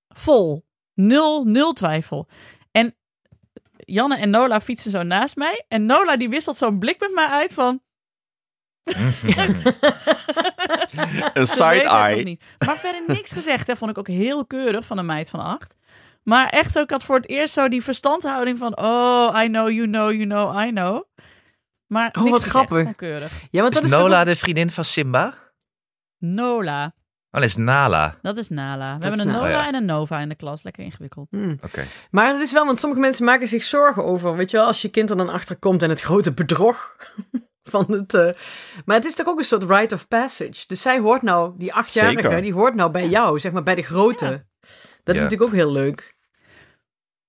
vol. 0.08 0.64
Nul, 0.94 1.44
nul 1.44 1.72
twijfel. 1.72 2.28
En 2.70 2.94
Janne 3.76 4.16
en 4.16 4.30
Nola 4.30 4.60
fietsen 4.60 4.90
zo 4.90 5.02
naast 5.02 5.36
mij. 5.36 5.64
En 5.68 5.86
Nola 5.86 6.16
die 6.16 6.28
wisselt 6.28 6.56
zo'n 6.56 6.78
blik 6.78 7.00
met 7.00 7.14
mij 7.14 7.26
uit 7.26 7.52
van... 7.52 7.82
Een 11.34 11.46
side-eye. 11.46 12.22
niet. 12.22 12.42
Maar 12.66 12.76
verder 12.76 13.02
niks 13.06 13.32
gezegd. 13.32 13.66
Hè. 13.66 13.76
Vond 13.76 13.90
ik 13.90 13.98
ook 13.98 14.06
heel 14.08 14.46
keurig 14.46 14.86
van 14.86 14.98
een 14.98 15.06
meid 15.06 15.30
van 15.30 15.40
acht. 15.40 15.76
Maar 16.22 16.48
echt, 16.48 16.76
ook, 16.78 16.84
ik 16.84 16.90
had 16.90 17.04
voor 17.04 17.16
het 17.16 17.28
eerst 17.28 17.54
zo 17.54 17.68
die 17.68 17.82
verstandhouding 17.82 18.58
van... 18.58 18.78
Oh, 18.78 19.40
I 19.42 19.46
know, 19.46 19.70
you 19.70 19.86
know, 19.86 20.10
you 20.12 20.24
know, 20.24 20.60
I 20.66 20.70
know. 20.70 21.02
Maar 21.86 22.14
Oh, 22.18 22.30
wat 22.30 22.44
grappig. 22.44 22.78
Ja, 23.50 23.60
want 23.62 23.74
Is 23.74 23.80
dat 23.80 23.84
is 23.84 23.90
Nola 23.90 24.24
de 24.24 24.36
vriendin 24.36 24.70
van 24.70 24.84
Simba? 24.84 25.34
Nola. 26.18 26.84
Oh, 27.30 27.40
dat 27.40 27.42
is 27.42 27.56
Nala. 27.56 28.18
Dat 28.22 28.36
is 28.36 28.48
Nala. 28.48 28.94
We 28.94 29.00
Dat 29.00 29.08
hebben 29.08 29.20
een 29.26 29.32
Nala. 29.32 29.46
Nola 29.46 29.56
Oh, 29.58 29.62
ja. 29.62 29.66
en 29.68 29.74
een 29.74 29.84
Nova 29.84 30.18
in 30.20 30.28
de 30.28 30.34
klas. 30.34 30.62
Lekker 30.62 30.84
ingewikkeld. 30.84 31.26
Hmm. 31.30 31.56
Oké. 31.64 31.86
Maar 32.10 32.26
het 32.32 32.40
is 32.40 32.52
wel, 32.52 32.66
want 32.66 32.80
sommige 32.80 33.00
mensen 33.00 33.24
maken 33.24 33.48
zich 33.48 33.62
zorgen 33.62 34.04
over, 34.04 34.36
weet 34.36 34.50
je 34.50 34.56
wel, 34.56 34.66
als 34.66 34.82
je 34.82 34.88
kind 34.88 35.10
er 35.10 35.16
dan 35.16 35.28
achter 35.28 35.56
komt 35.56 35.82
en 35.82 35.88
het 35.90 36.00
grote 36.00 36.32
bedrog 36.32 36.96
van 37.70 37.84
het. 37.88 38.14
eh, 38.14 38.28
Maar 38.84 38.96
het 38.96 39.04
is 39.04 39.14
toch 39.14 39.26
ook 39.26 39.38
een 39.38 39.44
soort 39.44 39.70
rite 39.70 39.94
of 39.94 40.08
passage. 40.08 40.64
Dus 40.66 40.82
zij 40.82 40.98
hoort 40.98 41.22
nou, 41.22 41.52
die 41.58 41.72
achtjarige, 41.74 42.22
Zeker. 42.22 42.42
die 42.42 42.52
hoort 42.52 42.74
nou 42.74 42.90
bij 42.90 43.08
jou, 43.08 43.40
zeg 43.40 43.52
maar 43.52 43.62
bij 43.62 43.74
de 43.74 43.82
grote. 43.82 44.24
Ja. 44.24 44.42
Dat 45.04 45.14
is 45.14 45.20
Ja. 45.20 45.22
natuurlijk 45.22 45.42
ook 45.42 45.56
heel 45.56 45.72
leuk. 45.72 46.14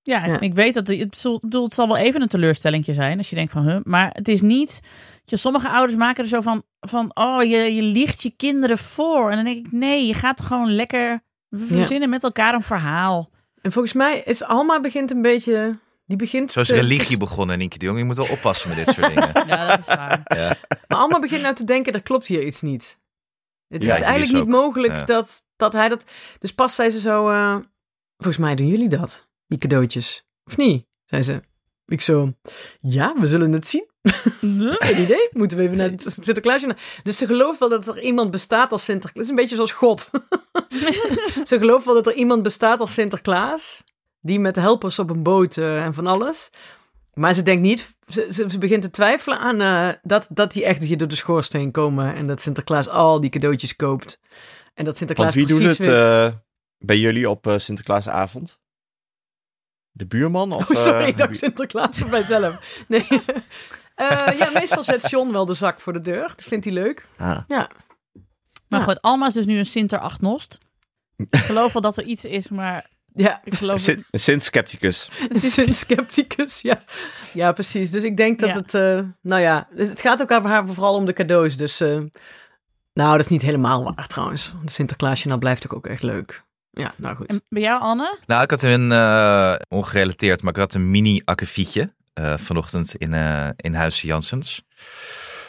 Ja, 0.02 0.26
Ja. 0.26 0.40
ik 0.40 0.54
weet 0.54 0.74
dat... 0.74 0.88
Het, 0.88 1.16
zal- 1.18 1.34
ik 1.34 1.40
bedoel, 1.40 1.64
het 1.64 1.72
zal 1.74 1.86
wel 1.86 1.96
even 1.96 2.22
een 2.22 2.28
teleurstellingje 2.28 2.92
zijn. 2.92 3.18
Als 3.18 3.30
je 3.30 3.36
denkt 3.36 3.52
van... 3.52 3.68
Huh, 3.68 3.78
maar 3.82 4.10
het 4.12 4.28
is 4.28 4.40
niet... 4.40 4.80
Je, 5.24 5.36
sommige 5.36 5.68
ouders 5.68 5.98
maken 5.98 6.22
er 6.22 6.28
zo 6.28 6.40
van... 6.40 6.62
van 6.80 7.10
oh, 7.14 7.42
je, 7.42 7.74
je 7.74 7.82
liegt 7.82 8.22
je 8.22 8.30
kinderen 8.36 8.78
voor. 8.78 9.30
En 9.30 9.36
dan 9.36 9.44
denk 9.44 9.66
ik... 9.66 9.72
Nee, 9.72 10.06
je 10.06 10.14
gaat 10.14 10.40
gewoon 10.40 10.74
lekker... 10.74 11.08
Ja. 11.48 11.58
verzinnen 11.58 12.08
met 12.08 12.22
elkaar 12.22 12.54
een 12.54 12.62
verhaal. 12.62 13.30
En 13.62 13.72
volgens 13.72 13.92
mij 13.94 14.22
is 14.24 14.42
Alma 14.44 14.80
begint 14.80 15.10
een 15.10 15.22
beetje. 15.22 15.78
Die 16.06 16.16
begint. 16.16 16.52
Zo 16.52 16.60
is 16.60 16.66
te- 16.66 16.74
religie 16.74 17.16
begonnen, 17.16 17.58
Nienke 17.58 17.78
de 17.78 17.84
Jong. 17.84 17.98
Je 17.98 18.04
moet 18.04 18.16
wel 18.16 18.28
oppassen 18.30 18.68
met 18.68 18.78
dit 18.86 18.94
soort 18.94 19.06
dingen. 19.14 19.30
Ja, 19.48 19.66
dat 19.68 19.78
is 19.78 19.86
waar. 19.86 20.20
Ja. 20.24 20.56
Maar 20.88 20.98
Alma 20.98 21.18
begint 21.18 21.42
nou 21.42 21.54
te 21.54 21.64
denken, 21.64 21.92
er 21.92 22.02
klopt 22.02 22.26
hier 22.26 22.42
iets 22.46 22.60
niet. 22.60 22.98
Het 23.68 23.82
Ja, 23.82 23.94
is 23.94 24.00
eigenlijk 24.00 24.32
is 24.32 24.38
niet 24.38 24.48
mogelijk 24.48 24.92
Ja. 24.92 25.04
dat, 25.04 25.44
dat 25.56 25.72
hij 25.72 25.88
dat... 25.88 26.04
Dus 26.38 26.52
pas 26.54 26.74
zei 26.74 26.90
ze 26.90 27.00
zo... 27.00 27.28
eh, 27.28 27.56
Volgens 28.16 28.36
mij 28.44 28.54
doen 28.54 28.66
jullie 28.66 28.88
dat, 28.88 29.28
die 29.46 29.58
cadeautjes. 29.58 30.26
Of 30.44 30.56
niet? 30.56 30.86
Zei 31.04 31.22
ze. 31.22 31.40
Ik 31.86 32.00
zo... 32.00 32.32
Ja, 32.80 33.14
we 33.18 33.26
zullen 33.26 33.52
het 33.52 33.66
zien. 33.68 33.86
Geen 34.78 35.00
idee. 35.02 35.28
Moeten 35.32 35.58
we 35.58 35.64
even 35.64 35.76
naar 35.76 35.90
het 35.90 36.04
Sinterklaasje. 36.20 36.66
na- 36.66 36.76
Dus 37.02 37.16
ze 37.16 37.26
gelooft 37.26 37.58
wel 37.58 37.68
dat 37.68 37.88
er 37.88 38.00
iemand 38.00 38.30
bestaat 38.30 38.72
als 38.72 38.84
Sinterklaas. 38.84 39.14
Het 39.14 39.24
is 39.24 39.30
een 39.30 39.36
beetje 39.48 39.54
zoals 39.54 39.72
God. 39.72 40.10
ze 41.48 41.58
gelooft 41.58 41.84
wel 41.84 41.94
dat 41.94 42.06
er 42.06 42.14
iemand 42.14 42.42
bestaat 42.42 42.80
als 42.80 42.94
Sinterklaas. 42.94 43.84
Die 44.20 44.40
met 44.40 44.56
helpers 44.56 44.98
op 44.98 45.10
een 45.10 45.22
boot 45.22 45.56
eh, 45.56 45.84
en 45.84 45.94
van 45.94 46.06
alles. 46.06 46.50
Maar 47.14 47.34
ze 47.34 47.42
denkt 47.42 47.62
niet, 47.62 47.96
ze, 48.08 48.28
ze, 48.30 48.50
ze 48.50 48.58
begint 48.58 48.82
te 48.82 48.90
twijfelen 48.90 49.38
aan 49.38 49.60
eh, 49.60 49.98
dat, 50.02 50.26
dat 50.30 50.52
die 50.52 50.64
echt 50.64 50.82
hier 50.82 50.96
door 50.98 51.08
de 51.08 51.14
schoorsteen 51.14 51.70
komen. 51.70 52.14
En 52.14 52.26
dat 52.26 52.40
Sinterklaas 52.40 52.88
al 52.88 53.20
die 53.20 53.30
cadeautjes 53.30 53.76
koopt. 53.76 54.20
En 54.74 54.84
dat 54.84 54.96
Sinterklaas 54.96 55.34
Want 55.34 55.46
wie 55.48 55.56
doet 55.56 55.64
precies 55.64 55.86
het 55.86 55.94
weet. 55.94 56.32
eh, 56.32 56.38
bij 56.78 56.98
jullie 56.98 57.30
op 57.30 57.46
eh, 57.46 57.58
Sinterklaasavond? 57.58 58.58
De 59.90 60.06
buurman? 60.06 60.52
Of, 60.52 60.70
oh, 60.70 60.76
sorry, 60.76 61.00
eh, 61.02 61.06
ik 61.08 61.16
dacht 61.16 61.36
Sinterklaas 61.36 61.98
voor 61.98 62.10
mijzelf. 62.10 62.58
Nee. 62.88 63.06
Eh, 63.94 64.38
ja, 64.38 64.50
meestal 64.54 64.82
zet 64.82 65.10
John 65.10 65.32
wel 65.32 65.46
de 65.46 65.54
zak 65.54 65.80
voor 65.80 65.92
de 65.92 66.00
deur. 66.00 66.20
Dat 66.28 66.42
vindt 66.42 66.64
hij 66.64 66.74
leuk. 66.74 67.06
Ah. 67.16 67.40
Ja. 67.48 67.70
Maar 68.68 68.80
Ja. 68.80 68.86
goed, 68.86 69.00
Alma 69.02 69.26
is 69.26 69.32
dus 69.32 69.46
nu 69.46 69.58
een 69.58 69.66
Sinter-agnost. 69.66 70.58
Ik 71.16 71.36
geloof 71.36 71.72
wel 71.72 71.82
dat 71.82 71.96
er 71.96 72.04
iets 72.04 72.24
is, 72.24 72.48
maar 72.48 72.90
Ja, 73.16 73.40
ik 73.44 73.54
geloof... 73.54 73.80
Sint- 73.80 74.04
Een 74.10 74.20
Sint-scepticus. 74.20 75.08
Sint-scepticus, 75.30 76.60
ja. 76.60 76.82
Ja, 77.32 77.52
precies. 77.52 77.90
Dus 77.90 78.02
ik 78.02 78.16
denk 78.16 78.40
dat 78.40 78.48
Ja. 78.48 78.54
het, 78.56 78.74
eh, 78.74 78.98
nou 79.20 79.42
ja, 79.42 79.68
het 79.76 80.00
gaat 80.00 80.22
ook 80.22 80.30
aan 80.32 80.44
haar 80.46 80.66
vooral 80.66 80.94
om 80.94 81.04
de 81.04 81.12
cadeaus. 81.12 81.56
Dus, 81.56 81.80
eh, 81.80 81.88
nou, 82.92 83.10
dat 83.10 83.20
is 83.20 83.28
niet 83.28 83.42
helemaal 83.42 83.94
waar 83.94 84.06
trouwens. 84.06 84.52
De 84.64 84.70
Sinterklaasje 84.70 85.28
nou 85.28 85.40
blijft 85.40 85.64
ook, 85.66 85.72
ook 85.72 85.86
echt 85.86 86.02
leuk. 86.02 86.44
Ja, 86.70 86.92
nou 86.96 87.16
goed. 87.16 87.26
En 87.26 87.42
bij 87.48 87.62
jou, 87.62 87.80
Anne? 87.80 88.18
Nou, 88.26 88.42
ik 88.42 88.50
had 88.50 88.62
een, 88.62 88.92
eh, 88.92 89.54
ongerelateerd, 89.68 90.42
maar 90.42 90.52
ik 90.52 90.58
had 90.58 90.74
een 90.74 90.90
mini-akkefietje 90.90 91.94
eh, 92.14 92.34
vanochtend 92.36 92.94
in, 92.94 93.14
eh 93.14 93.48
in 93.56 93.74
Huizen 93.74 94.08
Janssens. 94.08 94.62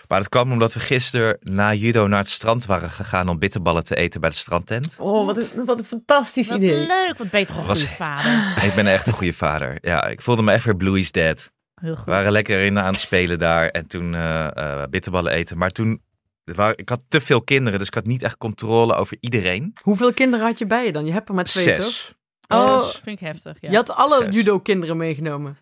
Maar 0.07 0.19
dat 0.19 0.29
kwam 0.29 0.51
omdat 0.51 0.73
we 0.73 0.79
gisteren 0.79 1.37
na 1.39 1.73
judo 1.73 2.07
naar 2.07 2.19
het 2.19 2.29
strand 2.29 2.65
waren 2.65 2.89
gegaan 2.89 3.29
om 3.29 3.39
bitterballen 3.39 3.83
te 3.83 3.95
eten 3.95 4.21
bij 4.21 4.29
de 4.29 4.35
strandtent. 4.35 4.95
Oh, 4.99 5.25
wat 5.25 5.37
een, 5.37 5.65
wat 5.65 5.79
een 5.79 5.85
fantastisch 5.85 6.47
Wat 6.47 6.57
idee. 6.57 6.87
leuk, 6.87 7.13
wat 7.17 7.29
beter 7.29 7.57
een 7.57 7.65
Was- 7.65 7.79
goede 7.79 7.93
vader. 7.95 8.53
Ik 8.67 8.73
ben 8.75 8.87
echt 8.87 9.07
een 9.07 9.13
goede 9.13 9.33
vader. 9.33 9.77
Ja, 9.81 10.05
ik 10.05 10.21
voelde 10.21 10.41
me 10.41 10.51
echt 10.51 10.63
weer 10.65 10.75
Bluey's 10.75 11.11
dad. 11.11 11.51
Heel 11.81 11.95
goed. 11.95 12.05
We 12.05 12.11
waren 12.11 12.31
lekker 12.31 12.59
in 12.59 12.79
aan 12.79 12.91
het 12.91 12.99
spelen 12.99 13.39
daar 13.39 13.67
en 13.69 13.87
toen 13.87 14.15
eh, 14.15 14.57
eh, 14.57 14.83
bitterballen 14.89 15.31
eten. 15.31 15.57
Maar 15.57 15.69
toen, 15.69 16.01
waren, 16.43 16.77
ik 16.77 16.89
had 16.89 17.01
te 17.07 17.19
veel 17.21 17.41
kinderen, 17.41 17.79
dus 17.79 17.87
ik 17.87 17.93
had 17.93 18.05
niet 18.05 18.23
echt 18.23 18.37
controle 18.37 18.93
over 18.93 19.17
iedereen. 19.19 19.73
Hoeveel 19.81 20.13
kinderen 20.13 20.45
had 20.45 20.57
je 20.57 20.65
bij 20.65 20.85
je 20.85 20.91
dan? 20.91 21.05
Je 21.05 21.11
hebt 21.11 21.29
er 21.29 21.35
maar 21.35 21.43
twee, 21.43 21.65
toch? 21.75 21.83
Zes. 21.85 22.13
Oh, 22.47 22.79
Zes. 22.79 22.91
Vind 23.03 23.21
ik 23.21 23.27
heftig. 23.27 23.57
Ja. 23.59 23.69
Je 23.69 23.75
had 23.75 23.89
alle 23.91 24.29
judo-kinderen 24.29 24.97
meegenomen. 24.97 25.57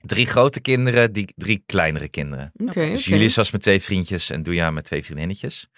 Drie 0.00 0.26
grote 0.26 0.60
kinderen, 0.60 1.12
die, 1.12 1.32
drie 1.36 1.62
kleinere 1.66 2.08
kinderen. 2.08 2.52
Oké, 2.56 2.90
Dus 2.90 3.00
oké. 3.00 3.10
Julius 3.10 3.36
was 3.36 3.50
met 3.50 3.62
twee 3.62 3.82
vriendjes 3.82 4.30
en 4.30 4.42
Doja 4.42 4.70
met 4.70 4.84
twee 4.84 5.04
vriendinnetjes. 5.04 5.68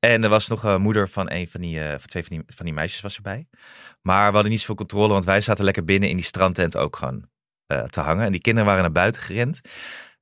En 0.00 0.22
er 0.22 0.28
was 0.28 0.48
nog 0.48 0.62
een 0.62 0.82
moeder 0.82 1.08
van 1.08 1.30
een 1.30 1.48
van 1.48 1.60
die, 1.60 1.80
eh, 1.80 1.88
van 1.88 2.08
twee 2.08 2.24
van 2.24 2.36
die, 2.36 2.44
van 2.56 2.64
die 2.64 2.74
meisjes 2.74 3.00
was 3.00 3.16
erbij. 3.16 3.46
Maar 4.02 4.26
we 4.28 4.32
hadden 4.32 4.50
niet 4.50 4.60
zoveel 4.60 4.74
controle, 4.74 5.12
want 5.12 5.24
wij 5.24 5.40
zaten 5.40 5.64
lekker 5.64 5.84
binnen 5.84 6.08
in 6.08 6.16
die 6.16 6.24
strandtent 6.24 6.76
ook 6.76 6.96
gewoon 6.96 7.28
eh, 7.66 7.82
te 7.82 8.00
hangen. 8.00 8.24
En 8.24 8.32
die 8.32 8.40
kinderen 8.40 8.68
waren 8.68 8.82
naar 8.82 8.92
buiten 8.92 9.22
gerend. 9.22 9.60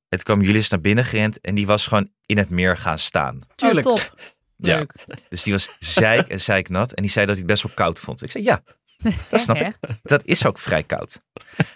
Het 0.08 0.22
kwam 0.22 0.42
Julius 0.42 0.68
naar 0.68 0.80
binnen 0.80 1.04
gerend 1.04 1.40
en 1.40 1.54
die 1.54 1.66
was 1.66 1.86
gewoon 1.86 2.10
in 2.26 2.38
het 2.38 2.50
meer 2.50 2.76
gaan 2.76 2.98
staan. 2.98 3.40
Tuurlijk. 3.54 3.86
Oh, 3.86 3.94
top. 3.94 4.14
Ja. 4.60 4.76
Leuk. 4.76 4.94
Dus 5.28 5.42
die 5.42 5.52
was 5.52 5.76
zeik 5.78 6.28
en 6.28 6.40
zeiknat. 6.40 6.92
En 6.92 7.02
die 7.02 7.10
zei 7.10 7.26
dat 7.26 7.34
hij 7.34 7.44
het 7.44 7.52
best 7.52 7.62
wel 7.62 7.72
koud 7.74 8.00
vond. 8.00 8.22
Ik 8.22 8.30
zei 8.30 8.44
ja, 8.44 8.62
dat 9.30 9.40
snap 9.40 9.56
ik. 9.56 9.78
Dat 10.02 10.24
is 10.24 10.46
ook 10.46 10.58
vrij 10.58 10.82
koud. 10.82 11.20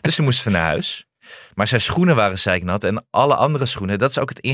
Dus 0.01 0.15
toen 0.15 0.25
moesten 0.25 0.45
we 0.45 0.51
naar 0.51 0.67
huis. 0.67 1.07
Maar 1.55 1.67
zijn 1.67 1.81
schoenen 1.81 2.17
waren 2.17 2.39
zeiknat 2.39 2.85
en 2.85 3.07
alle 3.11 3.35
andere 3.35 3.67
schoenen. 3.67 3.99
Dat 3.99 4.11
is 4.11 4.19
ook 4.19 4.29
het 4.29 4.45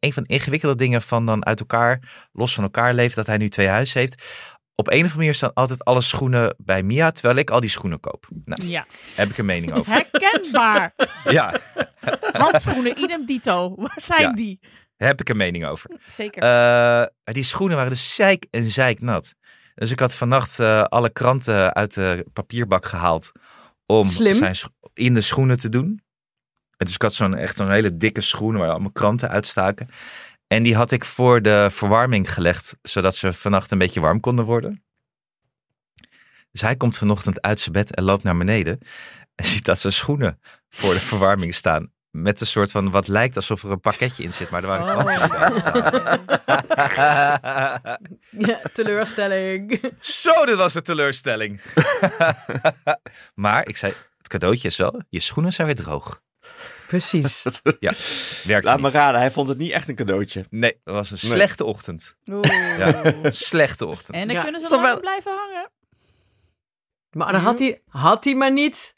een 0.00 0.12
van 0.12 0.22
de 0.22 0.28
ingewikkelde 0.34 0.76
dingen 0.76 1.02
van 1.02 1.26
dan 1.26 1.46
uit 1.46 1.60
elkaar, 1.60 2.26
los 2.32 2.54
van 2.54 2.64
elkaar 2.64 2.94
leven, 2.94 3.16
dat 3.16 3.26
hij 3.26 3.36
nu 3.36 3.48
twee 3.48 3.68
huizen 3.68 4.00
heeft. 4.00 4.22
Op 4.74 4.86
een 4.86 4.92
of 4.92 4.98
andere 5.00 5.16
manier 5.16 5.34
staan 5.34 5.52
altijd 5.54 5.84
alle 5.84 6.00
schoenen 6.00 6.54
bij 6.58 6.82
Mia, 6.82 7.10
terwijl 7.10 7.36
ik 7.36 7.50
al 7.50 7.60
die 7.60 7.70
schoenen 7.70 8.00
koop. 8.00 8.26
Nou, 8.44 8.66
Ja. 8.66 8.86
heb 9.14 9.28
ik 9.28 9.38
een 9.38 9.46
mening 9.46 9.72
over. 9.72 9.92
Herkenbaar. 9.92 10.92
Ja, 11.24 11.54
Handschoenen, 12.32 12.98
idem 12.98 13.26
dito. 13.26 13.74
Waar 13.76 13.98
zijn 14.02 14.20
Ja. 14.22 14.32
die? 14.32 14.60
heb 14.96 15.20
ik 15.20 15.28
een 15.28 15.36
mening 15.36 15.66
over. 15.66 15.90
Zeker. 16.10 16.42
Eh, 16.42 17.04
die 17.24 17.42
schoenen 17.42 17.76
waren 17.76 17.90
dus 17.92 18.14
zeik 18.14 18.46
en 18.50 18.62
zeiknat. 18.70 19.34
Dus 19.74 19.90
ik 19.90 19.98
had 20.00 20.14
vannacht 20.14 20.58
eh, 20.60 20.82
alle 20.82 21.10
kranten 21.10 21.74
uit 21.74 21.94
de 21.94 22.26
papierbak 22.32 22.86
gehaald 22.86 23.32
om 23.86 24.04
Slim. 24.08 24.34
zijn 24.34 24.56
in 24.94 25.14
de 25.14 25.20
schoenen 25.20 25.58
te 25.58 25.68
doen. 25.68 26.02
Dus 26.86 26.94
ik 26.94 27.02
had 27.02 27.14
zo'n 27.14 27.36
echt 27.36 27.56
zo'n 27.56 27.70
hele 27.70 27.96
dikke 27.96 28.20
schoen 28.20 28.56
waar 28.56 28.70
allemaal 28.70 28.90
kranten 28.92 29.28
uitstaken. 29.28 29.88
En 30.46 30.62
die 30.62 30.76
had 30.76 30.90
ik 30.90 31.04
voor 31.04 31.42
de 31.42 31.68
verwarming 31.70 32.32
gelegd, 32.32 32.76
zodat 32.82 33.16
ze 33.16 33.32
vannacht 33.32 33.70
een 33.70 33.78
beetje 33.78 34.00
warm 34.00 34.20
konden 34.20 34.44
worden. 34.44 34.82
Dus 36.52 36.60
hij 36.60 36.76
komt 36.76 36.96
vanochtend 36.96 37.42
uit 37.42 37.60
zijn 37.60 37.72
bed 37.72 37.94
en 37.94 38.04
loopt 38.04 38.22
naar 38.22 38.36
beneden. 38.36 38.78
En 39.34 39.44
ziet 39.44 39.64
dat 39.64 39.78
zijn 39.78 39.92
schoenen 39.92 40.40
voor 40.68 40.92
de 40.92 41.00
verwarming 41.00 41.54
staan. 41.54 41.92
Met 42.10 42.40
een 42.40 42.46
soort 42.46 42.70
van 42.70 42.90
wat 42.90 43.08
lijkt 43.08 43.36
alsof 43.36 43.62
er 43.62 43.70
een 43.70 43.80
pakketje 43.80 44.22
in 44.22 44.32
zit, 44.32 44.50
maar 44.50 44.62
er 44.62 44.68
waren 44.68 44.96
Oh. 44.96 45.04
kranten 45.04 45.38
bij 45.38 45.52
staan. 45.58 45.82
Ja, 48.48 48.60
teleurstelling. 48.72 49.80
Zo, 50.00 50.44
dit 50.44 50.56
was 50.56 50.74
een 50.74 50.82
teleurstelling. 50.82 51.60
maar 53.34 53.68
ik 53.68 53.76
zei, 53.76 53.92
het 54.18 54.28
cadeautje 54.28 54.68
is 54.68 54.76
wel, 54.76 55.02
je 55.08 55.20
schoenen 55.20 55.52
zijn 55.52 55.66
weer 55.66 55.76
droog. 55.76 56.20
Precies. 56.88 57.42
Werkt 58.44 58.64
Laat 58.64 58.80
me 58.80 58.90
raden, 58.90 59.20
hij 59.20 59.30
vond 59.30 59.48
het 59.48 59.58
niet 59.58 59.70
echt 59.70 59.88
een 59.88 59.94
cadeautje. 59.94 60.46
Nee, 60.50 60.80
dat 60.84 60.94
was 60.94 61.10
een 61.10 61.18
Nee. 61.22 61.30
slechte 61.32 61.64
ochtend. 61.64 62.16
Oeh. 62.30 62.78
Ja. 62.78 63.12
Slechte 63.30 63.86
ochtend. 63.86 64.16
En 64.16 64.26
dan 64.26 64.36
Ja, 64.36 64.42
kunnen 64.42 64.60
ze 64.60 64.68
lang 64.70 64.82
wel- 64.82 65.00
blijven 65.00 65.32
hangen. 65.32 65.70
Maar 67.10 67.32
dan 67.32 67.40
had 67.40 67.58
hij, 67.58 67.82
had 67.88 68.24
hij 68.24 68.34
maar 68.34 68.52
niet 68.52 68.94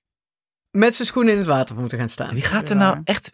met 0.70 0.94
zijn 0.94 1.08
schoenen 1.08 1.32
in 1.32 1.38
het 1.38 1.46
water 1.48 1.76
moeten 1.76 1.98
gaan 1.98 2.08
staan. 2.08 2.32
Wie 2.34 2.42
gaat 2.42 2.68
er 2.68 2.76
nou 2.76 3.00
echt... 3.04 3.30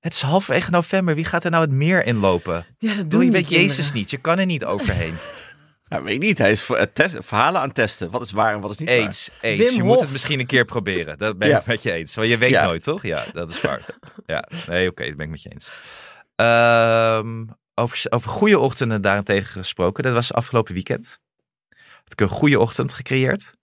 Het 0.00 0.14
is 0.14 0.22
halverwege 0.22 0.70
november. 0.70 1.14
Wie 1.14 1.24
gaat 1.24 1.44
er 1.44 1.50
nou 1.50 1.62
het 1.62 1.72
meer 1.72 2.04
inlopen? 2.04 2.66
Ja, 2.78 2.94
dat 2.94 3.10
Doe 3.10 3.24
je 3.24 3.30
weet 3.30 3.48
Jezus 3.48 3.92
niet. 3.92 4.10
Je 4.10 4.16
kan 4.16 4.38
er 4.38 4.46
niet 4.46 4.64
overheen. 4.64 5.16
Ja, 5.90 6.02
weet 6.02 6.14
ik 6.14 6.20
niet. 6.20 6.38
Hij 6.38 6.50
is 6.50 6.62
voor 6.62 6.78
het 6.78 6.94
test, 6.94 7.16
verhalen 7.20 7.60
aan 7.60 7.66
het 7.66 7.74
testen. 7.74 8.10
Wat 8.10 8.22
is 8.22 8.30
waar 8.30 8.54
en 8.54 8.60
wat 8.60 8.70
is 8.70 8.76
niet 8.78 8.88
waar. 8.88 8.98
Eens, 8.98 9.30
eens. 9.40 9.68
Wim 9.68 9.74
je 9.76 9.82
moet 9.82 10.00
het 10.00 10.10
misschien 10.12 10.40
een 10.40 10.46
keer 10.46 10.64
proberen. 10.64 11.18
Dat 11.18 11.38
ben 11.38 11.48
ik 11.48 11.54
Ja. 11.54 11.62
met 11.66 11.82
je 11.82 11.92
eens. 11.92 12.14
Want 12.14 12.28
je 12.28 12.38
weet 12.38 12.50
Ja. 12.50 12.64
nooit, 12.64 12.82
toch? 12.82 13.02
Ja, 13.02 13.24
dat 13.32 13.50
is 13.50 13.60
waar. 13.60 13.84
Ja, 14.26 14.48
nee, 14.66 14.88
oké, 14.90 15.06
dat 15.06 15.16
ben 15.16 15.24
ik 15.24 15.30
met 15.30 15.42
je 15.42 15.50
eens. 15.52 15.68
Ehm, 16.36 17.44
over, 17.74 18.02
over 18.08 18.30
goede 18.30 18.58
ochtenden 18.58 19.02
daarentegen 19.02 19.46
gesproken. 19.52 20.02
Dat 20.02 20.12
was 20.12 20.32
afgelopen 20.32 20.74
weekend. 20.74 21.18
Had 22.02 22.12
ik 22.12 22.20
een 22.20 22.28
goede 22.28 22.58
ochtend 22.60 22.92
gecreëerd. 22.92 23.54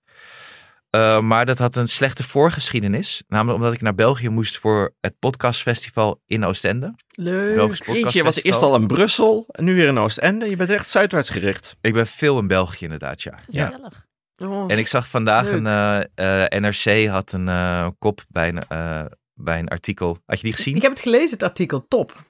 Eh, 0.90 1.20
maar 1.22 1.46
dat 1.46 1.58
had 1.58 1.76
een 1.76 1.88
slechte 1.88 2.24
voorgeschiedenis. 2.24 3.24
Namelijk 3.28 3.58
omdat 3.58 3.74
ik 3.74 3.82
naar 3.82 3.96
België 3.96 4.30
moest 4.30 4.58
voor 4.58 4.94
het 5.02 5.20
podcastfestival 5.20 6.22
in 6.26 6.46
Oostende. 6.46 6.96
Leuk. 7.12 7.88
Eentje 7.88 8.24
was 8.24 8.44
eerst 8.44 8.62
al 8.62 8.76
in 8.76 8.88
Brussel 8.88 9.46
en 9.48 9.64
nu 9.64 9.76
weer 9.76 9.88
in 9.88 9.98
Oostende. 9.98 10.50
Je 10.50 10.56
bent 10.56 10.70
echt 10.70 10.90
zuidwaarts 10.90 11.30
gericht. 11.30 11.76
Ik 11.82 11.94
ben 11.94 12.08
veel 12.08 12.40
in 12.40 12.48
België 12.48 12.84
inderdaad, 12.84 13.22
ja. 13.22 13.40
ja. 13.48 13.66
Gezellig. 13.66 14.06
Oh, 14.38 14.72
En 14.72 14.78
ik 14.78 14.88
zag 14.88 15.08
vandaag 15.08 15.44
Leuk. 15.44 15.54
een 15.54 15.68
eh, 15.68 16.44
eh, 16.44 16.62
NRC 16.62 17.08
had 17.08 17.32
een 17.32 17.48
eh, 17.48 17.88
kop 18.00 18.26
bij 18.30 18.48
een, 18.48 18.68
eh, 18.68 19.06
bij 19.34 19.60
een 19.60 19.68
artikel. 19.68 20.18
Had 20.26 20.38
je 20.38 20.44
die 20.44 20.54
gezien? 20.54 20.76
ik 20.76 20.82
heb 20.82 20.92
het 20.92 21.02
gelezen, 21.02 21.30
het 21.30 21.44
artikel. 21.44 21.88
Top. 21.88 22.26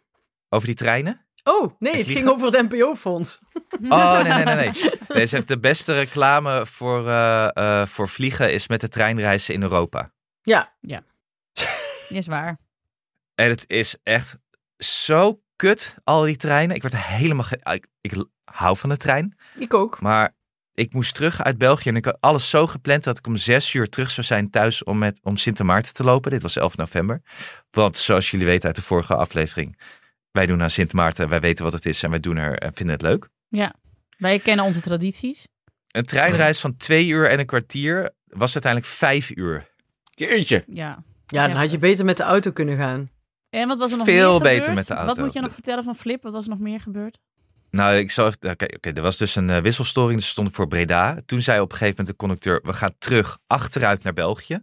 Over 0.50 0.68
die 0.68 0.76
treinen? 0.76 1.27
Oh, 1.48 1.72
nee, 1.80 1.96
het 1.98 2.08
ging 2.08 2.28
over 2.30 2.52
het 2.52 2.72
NPO-fonds. 2.72 3.40
Oh, 3.90 4.22
nee, 4.22 4.34
nee, 4.34 4.56
nee. 4.56 4.56
nee. 4.56 4.92
Nee, 5.08 5.26
zegt 5.26 5.48
de 5.48 5.60
beste 5.60 5.94
reclame 5.94 6.66
voor, 6.66 7.08
eh, 7.08 7.50
eh, 7.82 7.88
voor 7.88 8.10
vliegen 8.10 8.54
is 8.54 8.68
met 8.68 8.82
de 8.82 8.90
treinreizen 8.90 9.54
in 9.54 9.62
Europa. 9.62 10.12
Ja, 10.42 10.74
Is 12.10 12.28
waar. 12.28 12.58
En 13.36 13.50
het 13.50 13.64
is 13.68 13.96
echt 14.04 14.38
zo 14.78 15.42
kut, 15.56 15.96
al 16.04 16.22
die 16.22 16.36
treinen. 16.36 16.76
Ik 16.76 16.82
werd 16.82 16.94
er 16.94 17.04
helemaal... 17.06 17.44
ge- 17.44 17.60
Ik, 17.72 17.88
ik 18.02 18.26
hou 18.44 18.78
van 18.78 18.90
de 18.90 18.98
trein. 18.98 19.38
ik 19.60 19.74
ook. 19.74 20.02
Maar 20.02 20.36
ik 20.74 20.94
moest 20.94 21.16
terug 21.16 21.44
uit 21.44 21.58
België 21.58 21.90
en 21.90 21.96
ik 21.96 22.06
had 22.06 22.18
alles 22.20 22.50
zo 22.50 22.68
gepland 22.68 23.04
dat 23.04 23.18
ik 23.18 23.28
om 23.28 23.36
zes 23.36 23.74
uur 23.74 23.90
terug 23.90 24.12
zou 24.12 24.28
zijn 24.28 24.50
thuis 24.50 24.84
om, 24.84 24.98
met, 24.98 25.20
om 25.24 25.38
Sint 25.38 25.64
Maarten 25.64 25.94
te 25.94 26.04
lopen. 26.04 26.32
Dit 26.32 26.42
was 26.42 26.56
11 26.56 26.78
november. 26.78 27.22
Want 27.72 27.98
zoals 27.98 28.32
jullie 28.32 28.46
weten 28.46 28.68
uit 28.68 28.76
de 28.76 28.82
vorige 28.82 29.16
aflevering, 29.16 29.80
wij 30.38 30.46
doen 30.46 30.62
aan 30.62 30.70
Sint 30.70 30.94
Maarten, 30.94 31.30
wij 31.30 31.40
weten 31.40 31.64
wat 31.64 31.74
het 31.74 31.86
is 31.86 32.04
en 32.04 32.10
wij 32.10 32.20
doen 32.20 32.38
er 32.38 32.58
en 32.58 32.74
vinden 32.74 32.96
het 32.96 33.04
leuk. 33.04 33.30
Ja. 33.48 33.74
Wij 34.18 34.40
kennen 34.40 34.66
onze 34.66 34.82
tradities. 34.82 35.48
Een 35.88 36.06
treinreis 36.06 36.60
van 36.60 36.78
twee 36.78 37.08
uur 37.08 37.30
en 37.30 37.40
een 37.40 37.46
kwartier 37.46 38.12
was 38.26 38.54
uiteindelijk 38.54 38.94
vijf 38.94 39.32
uur. 39.36 39.68
Jeetje. 40.04 40.64
Ja. 40.68 41.04
Ja, 41.28 41.48
dan 41.48 41.56
had 41.56 41.72
je 41.72 41.78
beter 41.78 42.06
met 42.06 42.18
de 42.18 42.24
auto 42.24 42.52
kunnen 42.52 42.78
gaan. 42.78 43.10
En 43.50 43.68
wat 43.68 43.78
was 43.78 43.92
er 43.92 43.98
nog 43.98 44.06
Veel 44.06 44.32
meer 44.32 44.42
beter 44.42 44.64
gebeurd? 44.64 44.76
met 44.76 44.88
de 44.88 44.94
auto. 44.94 45.14
Wat 45.14 45.26
moet 45.26 45.34
je 45.34 45.40
nog 45.40 45.54
vertellen 45.54 45.84
van 45.84 45.96
Flip? 45.96 46.24
Wat 46.24 46.34
was 46.34 46.44
er 46.44 46.50
nog 46.50 46.60
meer 46.60 46.80
gebeurd? 46.80 47.20
Nou, 47.70 47.96
ik 47.98 48.12
zal 48.12 48.28
even. 48.28 48.50
Oké, 48.50 48.66
oké, 48.76 48.90
er 48.90 49.02
was 49.02 49.18
dus 49.18 49.36
een 49.36 49.50
eh, 49.50 49.62
wisselstoring. 49.62 50.16
Dus 50.16 50.26
we 50.26 50.32
stonden 50.32 50.54
voor 50.54 50.68
Breda. 50.68 51.22
Toen 51.26 51.42
zei 51.42 51.60
op 51.60 51.72
een 51.72 51.78
gegeven 51.78 51.96
moment 51.98 52.18
de 52.18 52.26
conducteur: 52.26 52.60
We 52.64 52.74
gaan 52.74 52.94
terug 53.00 53.38
achteruit 53.48 54.04
naar 54.04 54.14
België. 54.14 54.60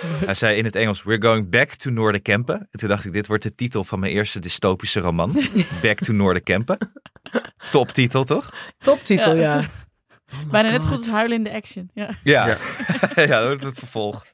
Hij 0.26 0.34
zei 0.34 0.56
in 0.56 0.64
het 0.64 0.74
Engels: 0.74 1.02
We're 1.02 1.22
going 1.22 1.50
back 1.50 1.70
to 1.70 1.90
Noorderkempen. 1.90 2.58
En 2.70 2.78
toen 2.78 2.88
dacht 2.88 3.04
ik: 3.04 3.12
Dit 3.12 3.26
wordt 3.26 3.42
de 3.42 3.54
titel 3.54 3.84
van 3.84 4.00
mijn 4.00 4.12
eerste 4.12 4.40
dystopische 4.40 5.00
roman. 5.00 5.32
back 5.82 5.98
to 5.98 6.12
Noorderkempen. 6.12 6.78
Toptitel, 7.70 8.24
toch? 8.24 8.52
Toptitel, 8.78 9.34
Ja. 9.34 9.54
ja. 9.56 9.62
Oh 10.44 10.50
Bijna 10.50 10.70
net 10.70 10.82
zo 10.82 10.88
goed 10.88 10.98
als 10.98 11.08
huilen 11.10 11.36
in 11.36 11.44
de 11.44 11.52
action. 11.52 11.90
Ja. 11.94 12.10
Ja, 12.22 12.46
ja. 13.14 13.26
dat 13.26 13.44
wordt 13.46 13.62
het 13.62 13.78
vervolg. 13.78 14.24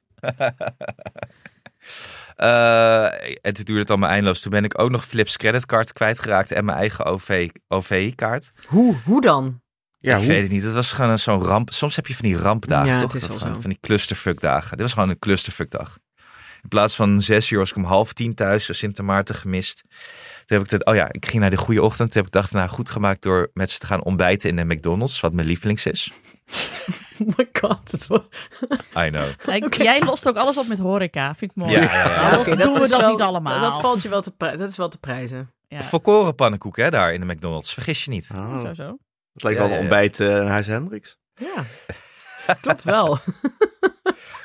Eh, 2.37 3.05
en 3.41 3.53
toen 3.53 3.65
duurde 3.65 3.81
het 3.81 3.91
allemaal 3.91 4.09
eindeloos. 4.09 4.41
Toen 4.41 4.51
ben 4.51 4.65
ik 4.65 4.81
ook 4.81 4.91
nog 4.91 5.05
Flips 5.05 5.37
creditcard 5.37 5.93
kwijtgeraakt 5.93 6.53
en 6.53 6.65
mijn 6.65 6.79
eigen 6.79 7.05
OV, 7.05 7.49
OVI-kaart. 7.69 8.53
Hoe, 8.67 8.97
hoe 9.05 9.21
dan? 9.21 9.63
Ja, 10.05 10.13
ik 10.15 10.19
hoe? 10.19 10.27
weet 10.29 10.43
het 10.43 10.51
niet. 10.51 10.63
Het 10.63 10.73
was 10.73 10.93
gewoon 10.93 11.11
een- 11.11 11.19
zo'n 11.19 11.43
ramp. 11.45 11.73
Soms 11.73 11.97
heb 11.97 12.07
je 12.07 12.15
van 12.15 12.25
die 12.29 12.37
rampdagen, 12.37 12.87
Ja, 12.89 12.95
toch? 12.99 13.13
het 13.13 13.15
is 13.15 13.21
Dat 13.21 13.29
wel 13.31 13.39
gewoon 13.39 13.55
zo. 13.55 13.61
Van 13.61 13.71
die 13.71 13.79
clusterfuck-dagen. 13.81 14.71
Dit 14.71 14.81
was 14.81 14.93
gewoon 14.93 15.09
een 15.09 15.19
clusterfuck-dag. 15.19 15.99
In 16.63 16.69
plaats 16.69 16.97
van 16.97 17.21
zes 17.21 17.51
uur 17.51 17.59
was 17.59 17.71
ik 17.71 17.77
om 17.77 17.85
half 17.85 18.13
tien 18.13 18.35
thuis. 18.35 18.67
Dus 18.67 18.79
Sint 18.79 19.03
Maarten 19.03 19.35
gemist. 19.35 19.83
Toen 20.47 20.57
heb 20.57 20.65
ik 20.67 20.71
het, 20.71 20.85
oh 20.85 20.95
ja, 20.95 21.13
ik 21.13 21.27
ging 21.27 21.41
naar 21.41 21.51
de 21.51 21.57
goede 21.57 21.83
ochtend. 21.83 22.11
Toen 22.11 22.23
heb 22.23 22.27
ik 22.27 22.41
dacht, 22.41 22.53
nou 22.53 22.69
goed 22.69 22.91
gemaakt 22.91 23.23
door 23.23 23.51
met 23.55 23.71
ze 23.71 23.79
te 23.79 23.87
gaan 23.87 24.03
ontbijten 24.05 24.49
in 24.49 24.57
de 24.57 24.75
McDonald's. 24.75 25.21
Wat 25.21 25.33
mijn 25.33 25.47
lievelings 25.47 25.87
is. 25.87 26.11
Oh 27.19 27.27
my 27.37 27.49
god. 27.53 27.91
Het 27.91 28.07
was... 28.07 28.21
I 29.07 29.09
know. 29.11 29.27
Oké. 29.65 29.83
Jij 29.83 30.03
lost 30.03 30.29
ook 30.29 30.37
alles 30.37 30.57
op 30.59 30.67
met 30.67 30.79
horeca. 30.79 31.35
Vind 31.35 31.51
ik 31.51 31.57
mooi. 31.57 31.73
Ja, 31.73 31.81
ja, 31.83 31.95
ja. 31.95 32.31
Ja, 32.31 32.39
oké, 32.39 32.57
doen 32.57 32.73
we 32.73 32.89
dat 32.89 33.01
wel- 33.01 33.11
niet 33.11 33.21
allemaal. 33.21 33.61
Dat, 33.61 33.73
dat 33.73 33.81
valt 33.81 34.03
je 34.03 34.09
wel 34.09 34.23
te, 34.23 34.33
dat 34.37 34.61
is 34.71 34.77
wel 34.77 34.89
te 34.89 34.99
prijzen. 34.99 35.51
Ja. 35.69 35.83
Volkoren 35.83 36.35
pannenkoek, 36.35 36.77
hè, 36.77 36.91
daar 36.91 37.13
in 37.13 37.21
de 37.27 37.35
McDonald's. 37.35 37.73
Vergis 37.75 38.05
je 38.05 38.11
niet. 38.11 38.31
Oh, 38.37 38.61
Zo, 38.61 38.75
zo. 38.75 38.97
Het 39.35 39.43
lijkt 39.43 39.59
Ja, 39.59 39.65
wel 39.65 39.65
een 39.65 39.71
ja, 39.71 39.75
ja. 39.75 39.81
ontbijt 39.81 40.21
eh 40.21 40.37
in 40.37 40.47
Huis 40.47 40.67
Hendricks. 40.67 41.19
Ja, 41.35 41.65
klopt 42.61 42.85
wel. 42.85 43.19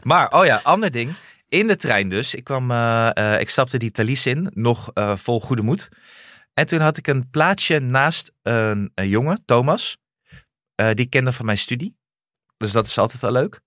Maar, 0.04 0.32
oh 0.32 0.46
ja, 0.46 0.60
ander 0.64 0.92
ding. 0.92 1.16
In 1.48 1.68
de 1.68 1.76
trein 1.76 2.10
dus. 2.10 2.36
Ik, 2.36 2.44
kwam, 2.44 2.72
eh, 2.72 3.10
eh, 3.34 3.40
ik 3.42 3.50
stapte 3.50 3.78
die 3.78 3.92
Thalys 3.92 4.26
in, 4.26 4.52
nog 4.54 4.92
eh, 4.94 5.16
vol 5.16 5.42
goede 5.42 5.62
moed. 5.62 5.90
En 6.54 6.66
toen 6.66 6.80
had 6.80 6.98
ik 6.98 7.08
een 7.08 7.30
plaatsje 7.30 7.80
naast 7.80 8.32
een, 8.42 8.92
een 8.96 9.08
jongen, 9.08 9.46
Thomas. 9.46 9.98
Eh, 10.76 10.88
die 10.94 11.06
ik 11.06 11.10
kende 11.10 11.32
van 11.32 11.46
mijn 11.46 11.58
studie. 11.58 11.98
Dus 12.58 12.72
dat 12.72 12.88
is 12.88 12.98
altijd 12.98 13.22
wel 13.22 13.32
leuk. 13.32 13.62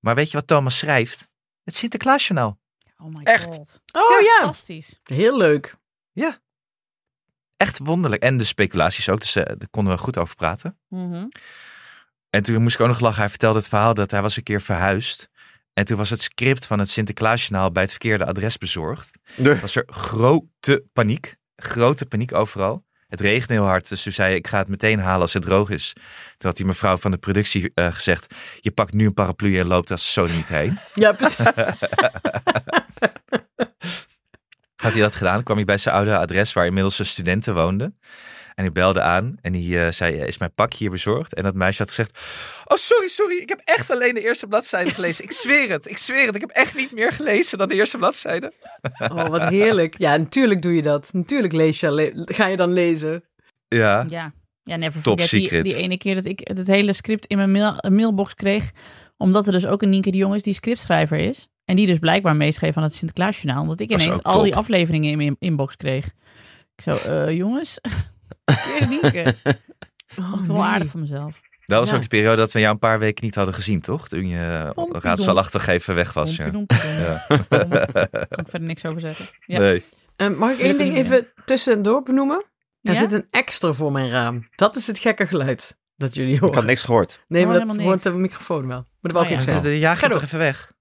Maar 0.00 0.14
weet 0.14 0.30
je 0.30 0.36
wat 0.36 0.46
Thomas 0.46 0.78
schrijft? 0.78 1.28
Het 1.64 1.76
Sinterklaasjournaal. 1.76 2.58
Oh 2.96 3.14
my 3.14 3.22
Echt? 3.22 3.44
god. 3.44 3.80
Oh 3.92 4.20
ja, 4.20 4.36
Fantastisch. 4.38 5.00
heel 5.02 5.36
leuk. 5.36 5.76
Echt 7.64 7.78
wonderlijk. 7.82 8.22
En 8.22 8.36
de 8.36 8.44
speculaties 8.44 9.08
ook, 9.08 9.20
dus 9.20 9.36
eh, 9.36 9.44
daar 9.44 9.68
konden 9.70 9.92
we 9.94 9.98
goed 9.98 10.18
over 10.18 10.36
praten. 10.36 10.78
Mhm. 10.88 11.24
En 12.30 12.42
toen 12.42 12.62
moest 12.62 12.74
ik 12.74 12.80
ook 12.80 12.88
nog 12.88 13.00
lachen. 13.00 13.20
Hij 13.20 13.28
vertelde 13.28 13.58
het 13.58 13.68
verhaal 13.68 13.94
dat 13.94 14.10
hij 14.10 14.22
was 14.22 14.36
een 14.36 14.42
keer 14.42 14.60
verhuisd. 14.60 15.28
En 15.72 15.84
toen 15.84 15.96
was 15.96 16.10
het 16.10 16.22
script 16.22 16.66
van 16.66 16.78
het 16.78 16.90
Sinterklaasjournaal 16.90 17.72
bij 17.72 17.82
het 17.82 17.90
verkeerde 17.90 18.26
adres 18.26 18.58
bezorgd. 18.58 19.18
De- 19.36 19.60
was 19.60 19.76
er 19.76 19.84
grote 19.86 20.84
paniek. 20.92 21.36
Grote 21.56 22.06
paniek 22.06 22.34
overal. 22.34 22.84
Het 23.08 23.20
regende 23.20 23.52
heel 23.54 23.64
hard, 23.64 23.88
dus 23.88 24.02
toen 24.02 24.12
zei 24.12 24.28
hij, 24.28 24.36
ik 24.36 24.46
ga 24.46 24.58
het 24.58 24.68
meteen 24.68 24.98
halen 24.98 25.20
als 25.20 25.32
het 25.32 25.42
droog 25.42 25.70
is. 25.70 25.92
Toen 26.38 26.48
had 26.50 26.56
die 26.56 26.66
mevrouw 26.66 26.96
van 26.96 27.10
de 27.10 27.16
productie 27.16 27.70
eh, 27.74 27.92
gezegd, 27.92 28.34
je 28.60 28.70
pakt 28.70 28.92
nu 28.92 29.06
een 29.06 29.14
paraplu 29.14 29.58
en 29.58 29.66
loopt 29.66 29.90
als 29.90 30.12
zo 30.12 30.26
niet 30.26 30.48
heen. 30.48 30.78
Ja, 30.94 31.12
precies. 31.12 31.36
Had 34.84 34.92
hij 34.92 35.02
dat 35.02 35.14
gedaan, 35.14 35.42
kwam 35.42 35.56
hij 35.56 35.64
bij 35.64 35.76
zijn 35.78 35.94
oude 35.94 36.16
adres 36.16 36.52
waar 36.52 36.66
inmiddels 36.66 36.96
zijn 36.96 37.08
studenten 37.08 37.54
woonden. 37.54 37.98
En 38.54 38.64
hij 38.64 38.72
belde 38.72 39.00
aan 39.00 39.36
en 39.40 39.52
hij 39.52 39.86
eh, 39.86 39.92
zei, 39.92 40.16
is 40.16 40.38
mijn 40.38 40.54
pakje 40.54 40.78
hier 40.78 40.90
bezorgd? 40.90 41.34
En 41.34 41.42
dat 41.42 41.54
meisje 41.54 41.82
had 41.82 41.88
gezegd, 41.88 42.18
oh 42.64 42.76
sorry, 42.76 43.08
sorry, 43.08 43.36
ik 43.36 43.48
heb 43.48 43.60
echt 43.64 43.90
alleen 43.90 44.14
de 44.14 44.20
eerste 44.22 44.46
bladzijde 44.46 44.90
gelezen. 44.90 45.24
Ik 45.24 45.32
zweer 45.32 45.70
het, 45.70 45.90
ik 45.90 45.98
zweer 45.98 46.26
het, 46.26 46.34
ik 46.34 46.40
heb 46.40 46.50
echt 46.50 46.74
niet 46.74 46.92
meer 46.92 47.12
gelezen 47.12 47.58
dan 47.58 47.68
de 47.68 47.74
eerste 47.74 47.98
bladzijde. 47.98 48.52
Oh, 48.98 49.26
wat 49.26 49.42
heerlijk. 49.48 49.94
Ja, 49.98 50.16
natuurlijk 50.16 50.62
doe 50.62 50.74
je 50.74 50.82
dat. 50.82 51.08
Natuurlijk 51.12 51.52
lees 51.52 51.80
je, 51.80 51.90
le- 51.90 52.12
ga 52.24 52.46
je 52.46 52.56
dan 52.56 52.72
lezen. 52.72 53.24
Ja, 53.68 54.04
Ja. 54.08 54.32
Ja, 54.62 54.76
never 54.76 55.02
Top 55.02 55.20
forget 55.20 55.30
die, 55.30 55.48
secret. 55.48 55.64
die 55.64 55.76
ene 55.76 55.98
keer 55.98 56.14
dat 56.14 56.24
ik 56.24 56.40
het 56.42 56.66
hele 56.66 56.92
script 56.92 57.26
in 57.26 57.36
mijn 57.36 57.52
mail, 57.52 57.76
mailbox 57.88 58.34
kreeg. 58.34 58.70
Omdat 59.16 59.46
er 59.46 59.52
dus 59.52 59.66
ook 59.66 59.82
een 59.82 59.88
Nienke 59.88 60.10
de 60.10 60.16
Jong 60.16 60.34
is 60.34 60.42
die 60.42 60.54
scriptschrijver 60.54 61.18
is. 61.18 61.48
En 61.64 61.76
die 61.76 61.86
dus 61.86 61.98
blijkbaar 61.98 62.36
meeschreef 62.36 62.76
aan 62.76 62.82
het 62.82 62.94
Sinterklaasjournaal. 62.94 63.62
Omdat 63.62 63.80
ik 63.80 63.88
Dat 63.88 64.00
ineens 64.02 64.22
al 64.22 64.42
die 64.42 64.56
afleveringen 64.56 65.10
in 65.10 65.16
mijn 65.16 65.36
inbox 65.38 65.76
kreeg. 65.76 66.06
Ik 66.76 66.82
zo, 66.82 66.94
eh, 66.96 67.30
jongens, 67.36 67.78
weer 68.78 68.88
Nienke. 69.02 69.34
Oh, 70.18 70.32
het 70.32 70.46
wel 70.46 70.56
nee. 70.56 70.64
aardig 70.66 70.88
van 70.90 71.00
mezelf. 71.00 71.40
dat 71.66 71.78
was 71.78 71.88
Ja. 71.90 71.94
ook 71.96 72.02
de 72.02 72.08
periode 72.08 72.36
dat 72.36 72.52
we 72.52 72.58
jou 72.60 72.72
een 72.72 72.78
paar 72.78 72.98
weken 72.98 73.24
niet 73.24 73.34
hadden 73.34 73.54
gezien, 73.54 73.80
toch? 73.80 74.08
Toen 74.08 74.28
je 74.28 74.72
raadselachtig 74.92 75.66
even 75.66 75.94
weg 75.94 76.12
was. 76.12 76.36
Ja. 76.36 76.50
Pompidompidom. 76.50 76.90
Ja. 77.00 77.24
Daar 77.48 78.08
kan 78.28 78.44
ik 78.44 78.48
verder 78.54 78.68
niks 78.68 78.84
over 78.84 79.00
zeggen. 79.00 79.26
Ja. 79.46 79.58
Nee. 79.58 79.84
Eh, 80.16 80.28
mag 80.28 80.50
ik 80.52 80.58
één 80.58 80.78
ding 80.78 80.96
even 80.96 81.26
tussendoor 81.44 82.02
benoemen? 82.02 82.44
Er 82.82 82.92
Ja? 82.92 82.98
zit 82.98 83.12
een 83.12 83.26
extra 83.30 83.72
voor 83.72 83.92
mijn 83.92 84.10
raam. 84.10 84.48
Dat 84.54 84.76
is 84.76 84.86
het 84.86 84.98
gekke 84.98 85.26
geluid 85.26 85.76
dat 85.96 86.14
jullie 86.14 86.34
Ik 86.46 86.54
had 86.54 86.64
niks 86.64 86.82
gehoord. 86.82 87.24
Nee, 87.28 87.46
maar 87.46 87.54
Oh, 87.54 87.60
dat 87.60 87.68
helemaal 87.70 87.86
hoort 87.92 88.02
de 88.02 88.12
microfoon 88.12 88.66
wel. 88.66 88.76
Maar 88.76 88.86
dat 89.00 89.12
wou 89.12 89.24
Oh, 89.24 89.30
ik 89.32 89.38
ja. 89.38 89.44
zeggen. 89.44 89.78
Jaag 89.78 89.98
Ga 89.98 90.08
toch 90.08 90.22
even 90.22 90.38
weg. 90.38 90.72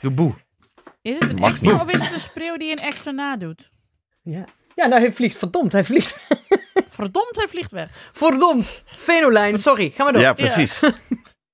Doe 0.00 0.10
boe. 0.10 0.34
Is 1.02 1.14
het 1.14 1.28
een 1.30 1.36
Mag 1.36 1.48
extra 1.50 1.72
niet. 1.72 1.80
of 1.80 1.90
is 1.90 2.00
het 2.02 2.12
een 2.12 2.20
spreeuw 2.20 2.56
die 2.56 2.70
een 2.70 2.84
extra 2.84 3.10
nadoet? 3.10 3.70
Ja. 4.22 4.44
ja, 4.74 4.86
nou 4.86 5.00
hij 5.02 5.12
vliegt. 5.12 5.38
Verdomd, 5.38 5.72
hij 5.72 5.84
vliegt. 5.84 6.18
Verdomd, 6.88 7.36
hij 7.36 7.48
vliegt 7.48 7.70
weg. 7.72 7.88
Verdomd. 8.12 8.82
Venolijn, 8.84 9.58
sorry. 9.58 9.92
Ga 9.94 10.04
maar 10.04 10.12
door. 10.12 10.22
Ja, 10.22 10.32
precies. 10.32 10.80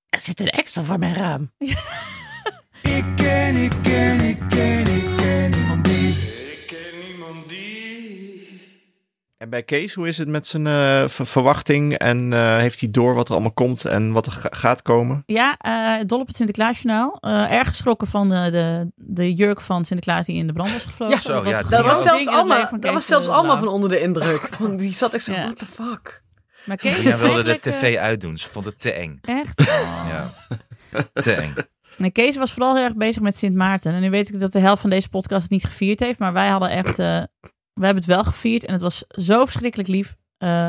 Er 0.08 0.20
zit 0.20 0.40
een 0.40 0.48
extra 0.50 0.82
voor 0.82 0.98
mijn 0.98 1.14
raam. 1.14 1.52
Ik 1.58 3.04
ken, 3.16 3.56
ik 3.56 3.72
ken, 3.82 4.20
ik 4.20 4.38
ken, 4.48 4.86
ik 4.86 5.01
En 9.42 9.50
bij 9.50 9.62
Kees, 9.62 9.94
hoe 9.94 10.08
is 10.08 10.18
het 10.18 10.28
met 10.28 10.46
zijn 10.46 10.66
eh, 10.66 11.08
ver- 11.08 11.26
verwachting? 11.26 11.98
En 11.98 12.32
eh, 12.32 12.56
heeft 12.56 12.80
hij 12.80 12.90
door 12.90 13.14
wat 13.14 13.26
er 13.28 13.32
allemaal 13.34 13.52
komt 13.52 13.84
en 13.84 14.12
wat 14.12 14.26
er 14.26 14.32
ga- 14.32 14.48
gaat 14.50 14.82
komen? 14.82 15.22
Ja, 15.26 15.56
eh 15.58 16.04
dol 16.06 16.20
op 16.20 16.26
het 16.26 16.36
Sinterklaasjournaal. 16.36 17.16
Eh 17.20 17.52
erg 17.52 17.68
geschrokken 17.68 18.06
van 18.06 18.28
de, 18.28 18.48
de, 18.50 18.92
de 18.94 19.32
jurk 19.32 19.60
van 19.60 19.84
Sinterklaas 19.84 20.26
die 20.26 20.36
in 20.36 20.46
de 20.46 20.52
brand 20.52 20.72
was 20.72 20.84
gevlogen. 20.84 21.14
Ja, 21.14 21.20
zo, 21.20 21.32
Dat 21.42 21.46
ja, 21.52 21.58
het 21.58 21.68
Dat 21.70 21.84
was 21.84 22.02
zelfs 22.02 22.26
allemaal, 22.26 22.66
van 22.66 22.80
dat 22.80 22.92
was 22.92 23.06
zelfs 23.06 23.26
allemaal 23.26 23.42
Blauw. 23.56 23.58
van 23.64 23.68
onder 23.68 23.88
de 23.88 24.00
indruk. 24.00 24.48
Want 24.58 24.78
die 24.78 24.94
zat 24.94 25.14
echt 25.14 25.24
zo, 25.24 25.32
Ja. 25.32 25.42
what 25.42 25.58
the 25.58 25.66
fuck. 25.66 26.22
Maar 26.64 26.76
Kees 26.76 27.02
wilde 27.02 27.42
de 27.42 27.58
tv 27.60 27.96
uitdoen. 27.96 28.38
Ze 28.38 28.48
vond 28.48 28.64
het 28.66 28.80
te 28.80 28.92
eng. 28.92 29.18
Echt? 29.22 29.62
Ja. 30.10 30.30
Te 31.12 31.32
eng. 31.32 31.54
Nee, 31.96 32.10
Kees 32.10 32.36
was 32.36 32.52
vooral 32.52 32.74
heel 32.74 32.84
erg 32.84 32.94
bezig 32.96 33.22
met 33.22 33.36
Sint 33.36 33.54
Maarten. 33.54 33.92
En 33.94 34.00
nu 34.00 34.10
weet 34.10 34.28
ik 34.34 34.40
dat 34.40 34.52
de 34.52 34.58
helft 34.58 34.80
van 34.80 34.90
deze 34.90 35.08
podcast 35.08 35.42
het 35.42 35.50
niet 35.50 35.64
gevierd 35.64 36.00
heeft. 36.00 36.18
Maar 36.18 36.32
wij 36.32 36.48
hadden 36.48 36.70
echt... 36.70 36.98
we 37.74 37.84
hebben 37.84 38.02
het 38.02 38.12
wel 38.12 38.24
gevierd. 38.24 38.64
En 38.64 38.72
het 38.72 38.82
was 38.82 39.04
zo 39.08 39.44
verschrikkelijk 39.44 39.88
lief. 39.88 40.16
Eh, 40.38 40.68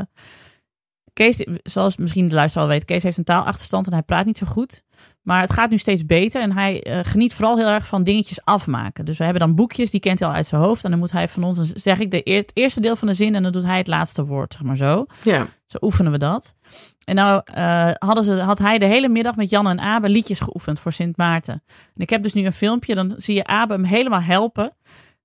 Kees, 1.14 1.46
zoals 1.64 1.98
misschien 1.98 2.28
de 2.28 2.36
luisteraar 2.36 2.68
al 2.68 2.74
weet... 2.74 2.86
Kees 2.86 3.04
heeft 3.04 3.18
een 3.18 3.24
taalachterstand 3.24 3.86
en 3.86 3.94
hij 3.94 4.02
praat 4.02 4.26
niet 4.26 4.38
zo 4.38 4.46
goed. 4.46 4.84
Maar 5.22 5.42
het 5.42 5.54
gaat 5.54 5.70
nu 5.70 5.78
steeds 5.78 6.06
beter. 6.06 6.42
En 6.42 6.52
hij 6.52 6.84
eh, 6.84 7.00
geniet 7.04 7.34
vooral 7.34 7.58
heel 7.58 7.68
erg 7.68 7.88
van 7.88 8.04
dingetjes 8.04 8.46
afmaken. 8.46 9.06
Dus 9.06 9.18
we 9.18 9.24
hebben 9.24 9.42
dan 9.42 9.56
boekjes, 9.56 9.92
die 9.92 10.00
kent 10.00 10.20
hij 10.20 10.28
al 10.28 10.34
uit 10.34 10.46
zijn 10.46 10.62
hoofd. 10.62 10.84
En 10.84 10.90
dan 10.90 11.00
moet 11.00 11.12
hij 11.12 11.28
van 11.28 11.44
ons, 11.44 11.72
zeg 11.74 12.00
ik 12.00 12.12
de 12.12 12.22
eer- 12.24 12.38
het 12.38 12.52
eerste 12.54 12.82
deel 12.82 12.96
van 12.96 13.08
de 13.08 13.14
zin... 13.14 13.36
en 13.36 13.44
dan 13.44 13.52
doet 13.52 13.64
hij 13.64 13.78
het 13.78 13.88
laatste 13.88 14.26
woord, 14.26 14.54
zeg 14.54 14.62
maar 14.62 14.78
zo. 14.78 15.06
Ja. 15.24 15.48
Zo 15.66 15.78
oefenen 15.82 16.12
we 16.12 16.18
dat. 16.18 16.56
En 17.04 17.16
nou 17.16 17.42
eh, 17.46 17.92
hadden 17.94 18.24
ze, 18.24 18.40
had 18.40 18.60
hij 18.60 18.78
de 18.78 18.86
hele 18.86 19.10
middag 19.10 19.36
met 19.36 19.50
Jan 19.50 19.68
en 19.68 19.80
Abe 19.80 20.10
liedjes 20.10 20.40
geoefend 20.40 20.80
voor 20.80 20.92
Sint 20.92 21.18
Maarten. 21.18 21.64
En 21.68 22.02
ik 22.02 22.10
heb 22.10 22.24
dus 22.24 22.34
nu 22.34 22.46
een 22.46 22.54
filmpje, 22.54 22.96
dan 22.96 23.14
zie 23.18 23.36
je 23.36 23.46
Abe 23.46 23.74
hem 23.74 23.84
helemaal 23.84 24.22
helpen. 24.22 24.74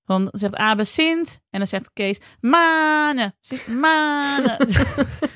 Dan 0.09 0.29
zegt 0.33 0.55
Abe 0.55 0.85
Sint 0.85 1.41
en 1.51 1.59
dan 1.59 1.69
zegt 1.69 1.91
Kees 1.93 2.21
Manen, 2.41 3.35
Sint 3.41 3.67
Manen. 3.67 4.57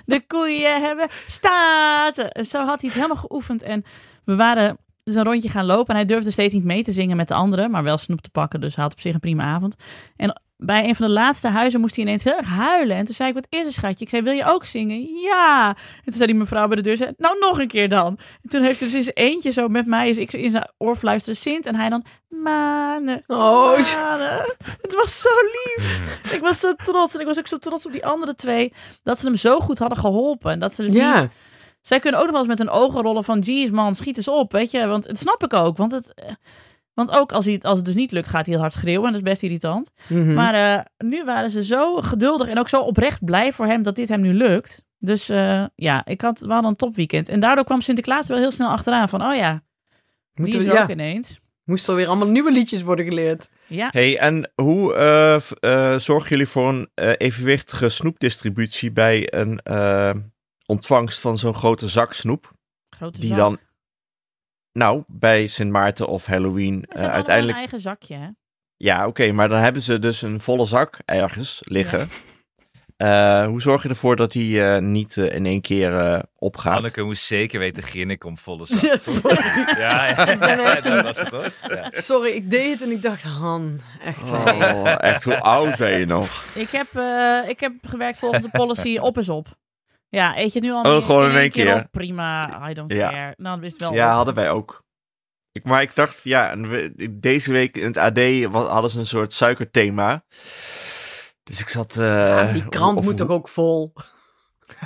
De 0.05 0.25
koeien 0.27 0.83
hebben 0.83 1.09
staten. 1.27 2.31
En 2.31 2.45
zo 2.45 2.59
had 2.59 2.81
hij 2.81 2.91
het 2.91 2.99
helemaal 2.99 3.23
geoefend. 3.23 3.63
En 3.63 3.85
we 4.25 4.37
waren 4.37 4.79
dus 5.05 5.15
een 5.15 5.25
rondje 5.25 5.49
gaan 5.49 5.65
lopen 5.65 5.89
en 5.89 5.95
hij 5.95 6.05
durfde 6.05 6.31
steeds 6.31 6.55
niet 6.55 6.65
mee 6.65 6.83
te 6.83 6.93
zingen 6.93 7.17
met 7.17 7.29
de 7.29 7.35
anderen, 7.35 7.71
maar 7.71 7.83
wel 7.83 7.99
snoep 7.99 8.21
te 8.21 8.31
pakken. 8.31 8.61
Dus 8.61 8.75
hij 8.75 8.85
had 8.85 8.93
op 8.93 9.01
zich 9.01 9.15
een 9.15 9.21
prima 9.21 9.45
avond. 9.45 9.77
En 10.17 10.43
bij 10.65 10.89
een 10.89 10.95
van 10.95 11.07
de 11.07 11.13
laatste 11.13 11.49
huizen 11.49 11.81
moest 11.81 11.97
hij 11.97 12.05
ineens 12.05 12.25
heel 12.25 12.37
erg 12.37 12.47
huilen. 12.47 12.97
En 12.97 13.05
toen 13.05 13.15
zei 13.15 13.29
ik, 13.29 13.35
wat 13.35 13.47
is 13.49 13.67
er 13.67 13.73
schatje? 13.73 14.05
Ik 14.05 14.11
zei, 14.11 14.23
wil 14.23 14.33
je 14.33 14.45
ook 14.45 14.65
zingen? 14.65 15.21
Ja. 15.21 15.69
En 15.69 16.05
toen 16.05 16.13
zei 16.13 16.27
die 16.27 16.35
mevrouw 16.35 16.67
bij 16.67 16.77
de 16.77 16.83
deur, 16.83 16.97
zei, 16.97 17.13
nou 17.17 17.39
nog 17.39 17.59
een 17.61 17.69
keer 17.69 17.89
dan. 17.89 18.19
En 18.43 18.49
toen 18.49 18.63
heeft 18.63 18.81
hij 18.81 18.91
dus 18.91 19.05
zijn 19.05 19.17
eentje 19.17 19.51
zo 19.51 19.69
met 19.69 19.87
mij, 19.87 20.09
dus 20.09 20.17
ik 20.17 20.33
in 20.33 20.51
zijn 20.51 20.71
oor 20.79 20.97
fluisterde 20.97 21.39
Sint. 21.39 21.67
En 21.67 21.75
hij 21.75 21.89
dan, 21.89 22.05
manen, 22.29 23.23
Oh, 23.27 23.79
manen. 23.95 24.55
Het 24.83 24.95
was 24.95 25.21
zo 25.21 25.29
lief. 25.53 26.01
Ik 26.33 26.41
was 26.41 26.61
zo 26.61 26.75
trots. 26.75 27.15
En 27.15 27.21
ik 27.21 27.27
was 27.27 27.39
ook 27.39 27.47
zo 27.47 27.59
trots 27.59 27.87
op 27.87 27.93
die 27.93 28.07
andere 28.07 28.35
twee, 28.35 28.73
dat 29.03 29.19
ze 29.19 29.27
hem 29.27 29.37
zo 29.37 29.61
goed 29.61 29.79
hadden 29.79 29.99
geholpen. 29.99 30.51
En 30.53 30.59
dat 30.59 30.75
ze 30.75 30.83
dus 30.83 30.93
Ja. 30.93 31.21
niet... 31.21 31.31
Zij 31.81 31.99
kunnen 31.99 32.21
ook 32.21 32.27
nog 32.27 32.35
wel 32.35 32.45
eens 32.45 32.59
met 32.59 32.69
hun 32.69 32.77
ogen 32.77 33.03
rollen 33.03 33.25
van, 33.25 33.39
jeez 33.39 33.71
man, 33.71 33.95
schiet 33.95 34.17
eens 34.17 34.29
op, 34.29 34.53
weet 34.53 34.71
je. 34.71 34.87
Want 34.87 35.07
dat 35.07 35.19
snap 35.19 35.45
ik 35.45 35.53
ook, 35.53 35.77
want 35.77 35.93
het... 35.93 36.15
Want 36.95 37.11
ook 37.11 37.33
als, 37.33 37.45
hij, 37.45 37.55
het- 37.55 37.65
als 37.65 37.77
het 37.77 37.87
dus 37.87 37.95
niet 37.95 38.11
lukt, 38.13 38.29
gaat 38.29 38.45
hij 38.45 38.53
heel 38.55 38.63
hard 38.63 38.73
schreeuwen. 38.75 39.07
En 39.07 39.13
dat 39.13 39.23
is 39.23 39.29
best 39.31 39.43
irritant. 39.43 39.91
Mhm. 40.09 40.35
Maar 40.35 40.55
eh, 40.55 40.85
nu 41.09 41.25
waren 41.25 41.51
ze 41.51 41.65
zo 41.65 41.97
geduldig 41.97 42.49
en 42.49 42.59
ook 42.59 42.69
zo 42.69 42.81
oprecht 42.81 43.25
blij 43.25 43.53
voor 43.53 43.67
hem 43.67 43.83
dat 43.83 43.95
dit 43.97 44.09
hem 44.09 44.21
nu 44.21 44.35
lukt. 44.35 44.85
Dus 44.99 45.29
eh, 45.29 45.65
ja, 45.75 46.05
ik 46.05 46.21
had, 46.21 46.41
we 46.41 46.53
hadden 46.53 46.71
een 46.71 46.77
topweekend. 46.77 47.29
En 47.29 47.41
daardoor 47.41 47.65
kwam 47.65 47.81
Sinterklaas 47.81 48.29
wel 48.29 48.39
heel 48.39 48.51
snel 48.51 48.69
achteraan 48.69 49.09
van, 49.09 49.23
oh 49.25 49.35
ja, 49.35 49.53
die 49.53 49.61
Moeten 50.35 50.59
is 50.61 50.65
we- 50.65 50.71
er 50.71 50.77
ja, 50.77 50.83
ook 50.83 50.91
ineens. 50.91 51.41
moest 51.65 51.89
er 51.89 51.95
weer 51.95 52.07
allemaal 52.07 52.29
nieuwe 52.29 52.53
liedjes 52.53 52.83
worden 52.83 53.05
geleerd. 53.05 53.49
Ja, 53.67 53.89
Hey, 53.93 54.19
en 54.19 54.51
hoe 54.55 54.95
eh, 54.95 55.35
eh, 55.95 55.99
zorgen 55.99 56.29
jullie 56.31 56.47
voor 56.47 56.69
een 56.69 56.89
eh, 56.95 57.13
evenwichtige 57.17 57.89
snoepdistributie 57.89 58.93
bij 58.93 59.33
een 59.35 59.61
ontvangst 60.67 61.21
van 61.21 61.39
zo'n 61.39 61.55
grote 61.55 61.89
zak 61.89 62.13
snoep? 62.13 62.53
grote 62.91 63.21
Die 63.21 63.29
zak. 63.29 63.39
dan, 63.39 63.59
nou, 64.73 65.03
bij 65.07 65.47
Sint 65.47 65.71
Maarten 65.71 66.09
of 66.09 66.27
Halloween 66.27 66.75
Ze 66.75 66.87
eh, 66.89 66.95
hebben 66.95 67.15
uiteindelijk... 67.15 67.55
een 67.55 67.61
eigen 67.61 67.81
zakje, 67.81 68.17
hè? 68.17 68.29
Ja, 68.77 69.07
oké, 69.07 69.33
maar 69.33 69.49
dan 69.49 69.61
hebben 69.61 69.83
ze 69.83 69.99
dus 69.99 70.23
een 70.23 70.41
volle 70.41 70.67
zak 70.67 70.99
ergens 71.05 71.63
liggen. 71.65 72.09
Eh, 72.97 73.47
hoe 73.47 73.63
zorg 73.63 73.83
je 73.83 73.89
ervoor 73.89 74.17
dat 74.17 74.33
die 74.33 74.65
eh, 74.65 74.81
niet 74.81 75.17
in 75.17 75.47
één 75.47 75.61
keer 75.61 75.99
eh, 75.99 76.19
opgaat? 76.39 76.77
Anneke 76.77 77.03
moest 77.03 77.25
zeker 77.25 77.59
weten 77.59 77.83
grinniken 77.83 78.29
om 78.29 78.39
volle 78.39 78.67
zak. 78.67 78.81
Ja, 78.91 78.97
sorry. 78.99 79.79
Ja, 79.79 80.81
dat 80.81 81.03
was 81.03 81.19
het 81.19 81.29
toch? 81.29 81.51
Ja. 81.69 81.91
sorry, 81.93 82.31
ik 82.31 82.51
deed 82.51 82.73
het 82.73 82.83
en 82.83 82.91
ik 82.91 83.03
dacht, 83.03 83.23
Han, 83.23 83.81
echt. 84.05 84.29
Oh, 84.29 84.95
echt, 84.99 85.25
hoe 85.25 85.41
oud 85.41 85.77
ben 85.77 85.99
je 85.99 86.07
nog? 86.07 86.45
Ik 86.55 86.71
heb, 86.71 86.87
eh, 86.95 87.49
ik 87.49 87.61
heb 87.61 87.73
gewerkt 87.83 88.19
volgens 88.19 88.43
de 88.43 88.51
policy 88.51 88.99
op 88.99 89.19
is 89.19 89.29
op. 89.29 89.49
Ja, 90.13 90.37
eet 90.39 90.53
je 90.53 90.59
het 90.59 90.69
nu 90.69 90.73
al 90.75 90.83
Oh, 90.83 90.95
in- 90.95 91.03
gewoon 91.03 91.31
in 91.31 91.37
één 91.37 91.51
keer. 91.51 91.75
op? 91.75 91.87
Prima, 91.91 92.61
I 92.71 92.75
don't 92.75 92.93
Ja. 92.93 93.11
care. 93.11 93.35
Nou, 93.37 93.63
is 93.65 93.75
wel 93.77 93.93
Ja, 93.93 94.09
op. 94.11 94.15
hadden 94.17 94.35
wij 94.35 94.51
ook. 94.51 94.85
Ik, 95.53 95.65
maar 95.65 95.83
ik 95.83 95.95
dacht, 95.95 96.21
ja, 96.23 96.55
deze 97.11 97.53
week 97.53 97.77
in 97.77 97.85
het 97.85 97.97
AD 97.97 98.19
hadden 98.53 98.91
ze 98.91 98.99
een 98.99 99.07
soort 99.07 99.33
suikerthema. 99.33 100.25
Dus 101.43 101.61
ik 101.61 101.69
zat... 101.69 101.97
eh, 101.97 102.05
Ja, 102.07 102.53
die 102.53 102.69
krant 102.69 102.99
of- 102.99 103.05
moet 103.05 103.17
toch 103.17 103.29
ook 103.29 103.49
vol? 103.49 103.93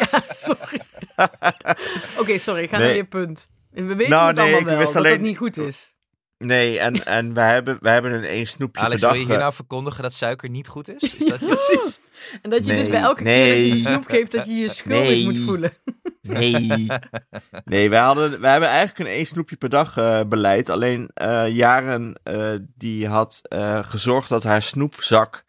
ja, 0.00 0.22
sorry. 0.34 0.80
Oké, 2.20 2.38
sorry, 2.38 2.68
ga 2.68 2.76
Nee. 2.76 2.86
naar 2.86 2.96
je 2.96 3.04
punt. 3.04 3.48
We 3.70 3.82
weten 3.94 4.10
Nou, 4.12 4.26
het 4.26 4.34
nee, 4.36 4.44
allemaal 4.44 4.60
ik 4.60 4.66
wel, 4.66 4.78
wist 4.78 4.92
dat 4.92 5.02
alleen- 5.02 5.12
het 5.12 5.20
niet 5.22 5.36
goed 5.36 5.56
is. 5.58 5.94
Nee, 6.46 6.78
en, 6.78 7.04
en 7.18 7.34
wij, 7.34 7.52
hebben, 7.52 7.76
wij 7.80 7.92
hebben 7.92 8.12
een 8.12 8.24
één 8.24 8.46
snoepje 8.46 8.82
Alex, 8.82 9.00
per 9.00 9.08
wil 9.08 9.08
dag. 9.10 9.18
je 9.18 9.24
hier 9.26 9.34
eh, 9.34 9.40
nou 9.42 9.54
verkondigen 9.54 10.02
dat 10.02 10.12
suiker 10.12 10.48
niet 10.48 10.68
goed 10.68 10.88
is? 10.88 11.02
Is 11.02 11.26
dat. 11.26 11.38
Precies. 11.48 12.00
En 12.42 12.50
dat 12.50 12.66
je 12.66 12.74
dus 12.74 12.88
bij 12.88 13.00
elke 13.00 13.22
keer 13.22 13.48
dat 13.68 13.72
je 13.72 13.80
snoep 13.80 14.06
geeft, 14.06 14.32
dat 14.32 14.46
je 14.46 14.52
je 14.54 14.68
schuldig 14.78 15.02
Nee. 15.08 15.24
moet 15.24 15.38
voelen. 15.38 15.72
Nee. 16.20 16.86
Nee, 17.64 17.90
wij, 17.90 18.00
hadden, 18.00 18.40
wij 18.40 18.50
hebben 18.50 18.68
eigenlijk 18.68 18.98
een 18.98 19.14
één 19.16 19.26
snoepje 19.26 19.56
per 19.56 19.68
dag 19.68 19.96
eh, 19.96 20.20
beleid. 20.28 20.68
Alleen 20.68 21.10
eh, 21.14 21.48
Jaren 21.48 22.14
eh, 22.22 22.50
die 22.76 23.08
had 23.08 23.40
eh, 23.42 23.78
gezorgd 23.84 24.28
dat 24.28 24.42
haar 24.42 24.62
snoepzak 24.62 25.44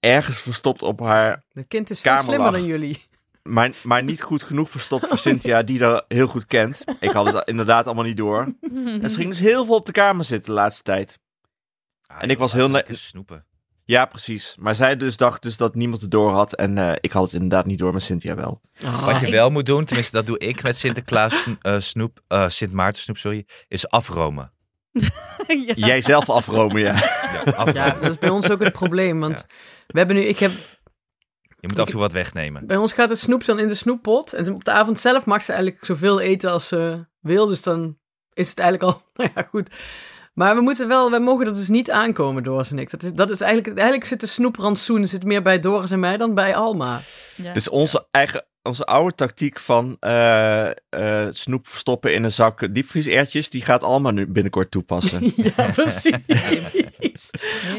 ergens 0.00 0.40
verstopt 0.40 0.82
op 0.82 1.00
haar... 1.00 1.42
Dat 1.52 1.64
kind 1.68 1.90
is 1.90 2.00
veel 2.00 2.18
slimmer 2.18 2.38
lag. 2.38 2.52
dan 2.52 2.64
jullie. 2.64 3.10
Maar, 3.42 3.70
maar 3.82 4.02
niet 4.02 4.22
goed 4.22 4.42
genoeg 4.42 4.70
verstopt 4.70 5.06
voor 5.08 5.18
Cynthia, 5.18 5.62
die 5.62 5.78
dat 5.78 6.04
heel 6.08 6.26
goed 6.26 6.46
kent. 6.46 6.84
Ik 7.00 7.10
had 7.10 7.32
het 7.32 7.48
inderdaad 7.48 7.86
allemaal 7.86 8.04
niet 8.04 8.16
door. 8.16 8.54
En 8.74 9.10
ze 9.10 9.16
ging 9.16 9.28
dus 9.28 9.38
heel 9.38 9.64
veel 9.64 9.74
op 9.74 9.86
de 9.86 9.92
kamer 9.92 10.24
zitten 10.24 10.54
de 10.54 10.60
laatste 10.60 10.82
tijd. 10.82 11.18
Ah, 12.06 12.16
En 12.20 12.30
ik 12.30 12.38
was 12.38 12.52
heel 12.52 12.70
lekker 12.70 12.96
snoepen. 12.96 13.44
Ja, 13.84 14.04
precies. 14.04 14.56
Maar 14.58 14.74
zij 14.74 14.96
dus 14.96 15.16
dacht 15.16 15.42
dus 15.42 15.56
dat 15.56 15.74
niemand 15.74 16.00
het 16.00 16.10
door 16.10 16.32
had. 16.32 16.54
En 16.54 16.78
eh, 16.78 16.92
ik 17.00 17.12
had 17.12 17.22
het 17.22 17.32
inderdaad 17.32 17.66
niet 17.66 17.78
door, 17.78 17.92
maar 17.92 18.00
Cynthia 18.00 18.34
wel. 18.34 18.60
Wat 19.04 19.20
je 19.20 19.26
ik- 19.26 19.32
wel 19.32 19.50
moet 19.50 19.66
doen, 19.66 19.84
tenminste 19.84 20.16
dat 20.16 20.26
doe 20.26 20.38
ik 20.38 20.62
met 20.62 20.76
Sinterklaas 20.76 21.46
eh, 21.60 21.80
snoep, 21.80 22.20
eh, 22.28 22.48
Sint 22.48 22.72
Maarten 22.72 23.02
snoep, 23.02 23.16
sorry, 23.18 23.46
is 23.68 23.88
afromen. 23.88 24.52
ja. 25.66 25.74
Jij 25.74 26.00
zelf 26.00 26.30
afromen, 26.30 26.80
ja. 26.80 26.94
Ja, 26.94 27.42
afromen. 27.44 27.74
Ja, 27.74 27.90
dat 27.90 28.10
is 28.10 28.18
bij 28.18 28.28
ons 28.30 28.50
ook 28.50 28.62
het 28.62 28.72
probleem. 28.72 29.20
Want 29.20 29.46
we 29.86 29.98
hebben 29.98 30.16
nu, 30.16 30.22
ik 30.22 30.38
heb, 30.38 30.52
Je 31.62 31.68
moet 31.68 31.78
af 31.78 31.86
en 31.86 31.92
toe 31.92 32.00
wat 32.00 32.12
wegnemen. 32.12 32.66
bij 32.66 32.76
ons 32.76 32.92
gaat 32.92 33.08
de 33.08 33.14
snoep 33.14 33.44
dan 33.44 33.58
in 33.58 33.68
de 33.68 33.74
snoeppot. 33.74 34.32
En 34.32 34.54
op 34.54 34.64
de 34.64 34.70
avond 34.70 35.00
zelf 35.00 35.24
mag 35.24 35.42
ze 35.42 35.52
eigenlijk 35.52 35.84
zoveel 35.84 36.20
eten 36.20 36.50
als 36.50 36.68
ze 36.68 37.06
wil. 37.20 37.46
Dus 37.46 37.62
dan 37.62 37.98
is 38.32 38.48
het 38.48 38.58
eigenlijk 38.58 38.92
al, 38.92 39.02
nou 39.14 39.30
ja, 39.34 39.42
goed. 39.42 39.70
Maar 40.34 40.54
we 40.54 40.60
moeten 40.60 40.88
wel, 40.88 41.10
wij 41.10 41.20
mogen 41.20 41.46
er 41.46 41.54
dus 41.54 41.68
niet 41.68 41.90
aankomen, 41.90 42.42
Doris 42.42 42.70
en 42.70 42.78
ik. 42.78 42.90
Dat 42.90 43.02
is, 43.02 43.12
dat 43.12 43.30
is 43.30 43.40
eigenlijk, 43.40 43.76
eigenlijk 43.78 44.08
zit 44.08 44.20
de 44.20 44.26
snoeprantsoen 44.26 45.06
zit 45.06 45.24
meer 45.24 45.42
bij 45.42 45.60
Doris 45.60 45.90
en 45.90 46.00
mij 46.00 46.16
dan 46.16 46.34
bij 46.34 46.56
Alma. 46.56 47.00
Ja. 47.36 47.52
Dus 47.52 47.68
onze 47.68 48.06
eigen, 48.10 48.46
onze 48.62 48.84
oude 48.84 49.14
tactiek 49.14 49.58
van 49.58 49.96
eh, 50.00 50.70
eh, 50.70 51.28
snoep 51.30 51.68
verstoppen 51.68 52.14
in 52.14 52.24
een 52.24 52.32
zak 52.32 52.74
diepvriesertjes, 52.74 53.50
die 53.50 53.64
gaat 53.64 53.82
allemaal 53.82 54.12
nu 54.12 54.26
binnenkort 54.26 54.70
toepassen. 54.70 55.22
Ja, 55.56 55.70
precies. 55.74 57.30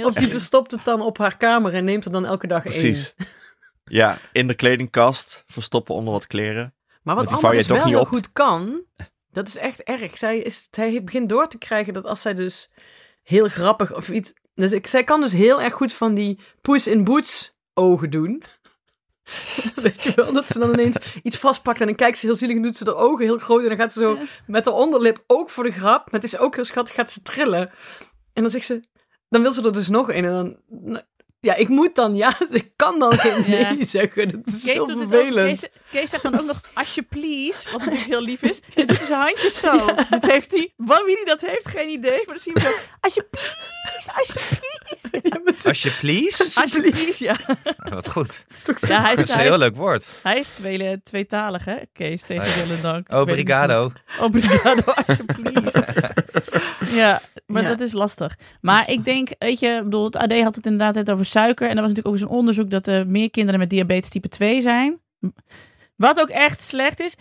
Of 0.03 0.13
die 0.13 0.27
verstopt 0.27 0.71
het 0.71 0.85
dan 0.85 1.01
op 1.01 1.17
haar 1.17 1.37
kamer 1.37 1.73
en 1.73 1.85
neemt 1.85 2.05
er 2.05 2.11
dan 2.11 2.25
elke 2.25 2.47
dag 2.47 2.65
één. 2.65 2.73
Precies. 2.73 3.15
Ja, 3.83 4.17
in 4.31 4.47
de 4.47 4.53
kledingkast, 4.53 5.43
verstoppen 5.47 5.95
onder 5.95 6.13
wat 6.13 6.27
kleren. 6.27 6.73
Maar 7.01 7.15
wat 7.15 7.29
je 7.29 7.49
dus 7.51 7.67
wel 7.67 7.77
niet 7.77 7.93
heel 7.93 8.05
goed 8.05 8.31
kan, 8.31 8.83
dat 9.31 9.47
is 9.47 9.57
echt 9.57 9.83
erg. 9.83 10.17
Zij, 10.17 10.37
is, 10.37 10.67
zij 10.71 10.89
heeft- 10.89 11.05
begint 11.05 11.29
door 11.29 11.47
te 11.47 11.57
krijgen 11.57 11.93
dat 11.93 12.05
als 12.05 12.21
zij 12.21 12.33
dus 12.33 12.69
heel 13.23 13.47
grappig 13.47 13.95
of 13.95 14.09
iets... 14.09 14.33
Dus 14.55 14.71
ik, 14.71 14.87
zij 14.87 15.03
kan 15.03 15.21
dus 15.21 15.31
heel 15.33 15.61
erg 15.61 15.73
goed 15.73 15.93
van 15.93 16.13
die 16.13 16.39
Puss 16.61 16.87
in 16.87 17.03
Boots 17.03 17.55
ogen 17.73 18.09
doen. 18.09 18.43
Weet 19.75 20.03
je 20.03 20.11
wel, 20.15 20.33
dat 20.33 20.47
ze 20.47 20.59
dan 20.59 20.73
ineens 20.73 20.97
iets 21.23 21.37
vastpakt 21.37 21.79
en 21.79 21.85
dan 21.85 21.95
kijkt 21.95 22.17
ze 22.17 22.25
heel 22.25 22.35
zielig 22.35 22.55
en 22.55 22.61
doet 22.61 22.77
ze 22.77 22.83
de 22.83 22.95
ogen 22.95 23.25
heel 23.25 23.37
groot 23.37 23.61
en 23.61 23.67
dan 23.67 23.77
gaat 23.77 23.93
ze 23.93 23.99
zo 23.99 24.17
met 24.47 24.63
de 24.63 24.71
onderlip 24.71 25.23
ook 25.27 25.49
voor 25.49 25.63
de 25.63 25.71
grap, 25.71 26.11
maar 26.11 26.21
het 26.21 26.33
is 26.33 26.37
ook 26.37 26.55
heel 26.55 26.63
schattig, 26.63 26.95
gaat 26.95 27.11
ze 27.11 27.21
trillen. 27.21 27.71
En 28.33 28.41
dan 28.41 28.51
zegt 28.51 28.65
ze, 28.65 28.83
dan 29.29 29.41
wil 29.41 29.53
ze 29.53 29.63
er 29.63 29.73
dus 29.73 29.89
nog 29.89 30.09
een 30.09 30.25
en 30.25 30.31
dan... 30.31 30.57
Ja, 31.43 31.55
ik 31.55 31.67
moet 31.67 31.95
dan, 31.95 32.15
ja, 32.15 32.37
ik 32.49 32.69
kan 32.75 32.99
dan 32.99 33.13
geen 33.19 33.43
Ja. 33.57 33.73
nee 33.73 33.85
zeggen. 33.85 34.29
Dat 34.43 34.53
is 34.55 34.63
Kees, 34.63 34.79
ook, 34.79 34.91
vervelend. 34.97 35.59
Kees, 35.59 35.69
Kees 35.91 36.09
zegt 36.09 36.23
dan 36.23 36.39
ook 36.39 36.45
nog 36.45 36.61
alsjeblieft, 36.73 37.71
wat 37.71 37.79
natuurlijk 37.79 38.09
heel 38.09 38.21
lief 38.21 38.41
is. 38.41 38.59
En 38.75 38.87
doet 38.87 39.01
zijn 39.07 39.19
handjes 39.21 39.59
zo. 39.59 39.85
Dat 40.09 40.25
heeft 40.25 40.51
hij, 40.51 40.73
van 40.77 41.03
wie 41.05 41.15
hij 41.15 41.25
dat 41.25 41.41
heeft, 41.41 41.67
geen 41.67 41.89
idee. 41.89 42.11
Maar 42.25 42.25
dan 42.35 42.37
zie 42.37 42.51
je 42.55 42.59
hem 42.59 42.71
zo, 42.71 42.77
alsjeblieft, 42.99 44.11
alsjeblieft. 44.17 44.71
Ja, 45.23 45.39
maar 45.43 45.53
het 45.53 45.57
is- 45.57 45.65
Als 45.65 45.81
je 45.83 45.91
please. 45.99 46.61
Alsjeblieft, 46.61 47.17
ja. 47.17 47.35
Wat 47.77 48.07
goed. 48.09 48.45
zo 48.65 48.73
Ja, 48.87 49.01
hij 49.01 49.15
Dat 49.15 49.23
is, 49.25 49.29
is 49.29 49.35
een 49.35 49.41
heel 49.41 49.51
is, 49.53 49.57
leuk 49.59 49.75
woord. 49.75 50.19
hij 50.23 50.39
is 50.39 50.49
tweele- 50.49 50.99
tweetalig, 51.03 51.65
hè, 51.65 51.75
Kees, 51.93 52.21
tegen 52.21 52.43
Oh 52.61 52.67
ja. 52.67 52.73
en 52.75 52.81
dank. 52.81 53.11
Obrigado. 53.11 53.91
Obrigado, 54.19 54.81
alsjeblieft. 55.07 55.79
ja, 56.93 57.21
maar 57.45 57.61
Ja. 57.61 57.67
dat 57.67 57.79
is 57.79 57.93
lastig. 57.93 58.35
Maar 58.61 58.89
ik 58.89 59.05
denk, 59.05 59.29
weet 59.39 59.59
je, 59.59 59.67
ik 59.67 59.83
bedoel, 59.83 60.05
het 60.05 60.15
AD 60.15 60.41
had 60.41 60.55
het 60.55 60.65
inderdaad 60.65 60.95
net 60.95 61.11
over 61.11 61.25
suiker. 61.33 61.69
En 61.69 61.75
er 61.75 61.81
was 61.81 61.89
natuurlijk 61.89 62.07
ook 62.07 62.13
eens 62.13 62.31
een 62.31 62.37
onderzoek 62.37 62.69
dat 62.69 62.87
er 62.87 63.07
meer 63.07 63.29
kinderen 63.29 63.59
met 63.59 63.69
diabetes 63.69 64.09
type 64.09 64.29
2 64.29 64.61
zijn. 64.61 65.01
Wat 65.95 66.19
ook 66.21 66.29
echt 66.29 66.61
slecht 66.61 66.99
is. 66.99 67.15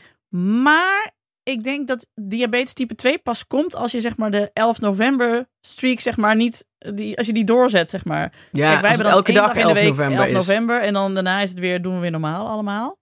Maar 0.63 1.13
ik 1.43 1.63
denk 1.63 1.89
dat 1.89 2.07
diabetes 2.15 2.73
type 2.73 2.95
2 2.95 3.19
pas 3.19 3.47
komt 3.47 3.75
als 3.75 3.93
je 3.93 4.01
zeg 4.01 4.17
maar 4.17 4.31
de 4.31 4.51
11 4.53 4.81
november 4.81 5.49
streak 5.61 6.01
zeg 6.01 6.17
maar 6.17 6.37
niet, 6.37 6.67
die, 6.79 7.17
als 7.17 7.27
je 7.27 7.33
die 7.33 7.45
doorzet 7.45 7.91
zeg 7.91 8.05
maar. 8.05 8.33
Ja, 8.53 8.69
Kijk, 8.69 8.81
wij 8.81 8.89
hebben 8.89 9.07
dan 9.07 9.17
elke 9.17 9.33
dag 9.33 9.55
in 9.55 9.55
de 9.55 9.61
11 9.61 9.75
week 9.75 9.89
november 9.89 10.19
11 10.19 10.27
is. 10.27 10.33
november 10.33 10.81
en 10.81 10.93
dan 10.93 11.15
daarna 11.15 11.41
is 11.41 11.51
het 11.51 11.59
weer, 11.59 11.83
doen 11.83 11.95
we 11.95 12.01
weer 12.01 12.11
normaal 12.11 12.49
allemaal. 12.49 13.01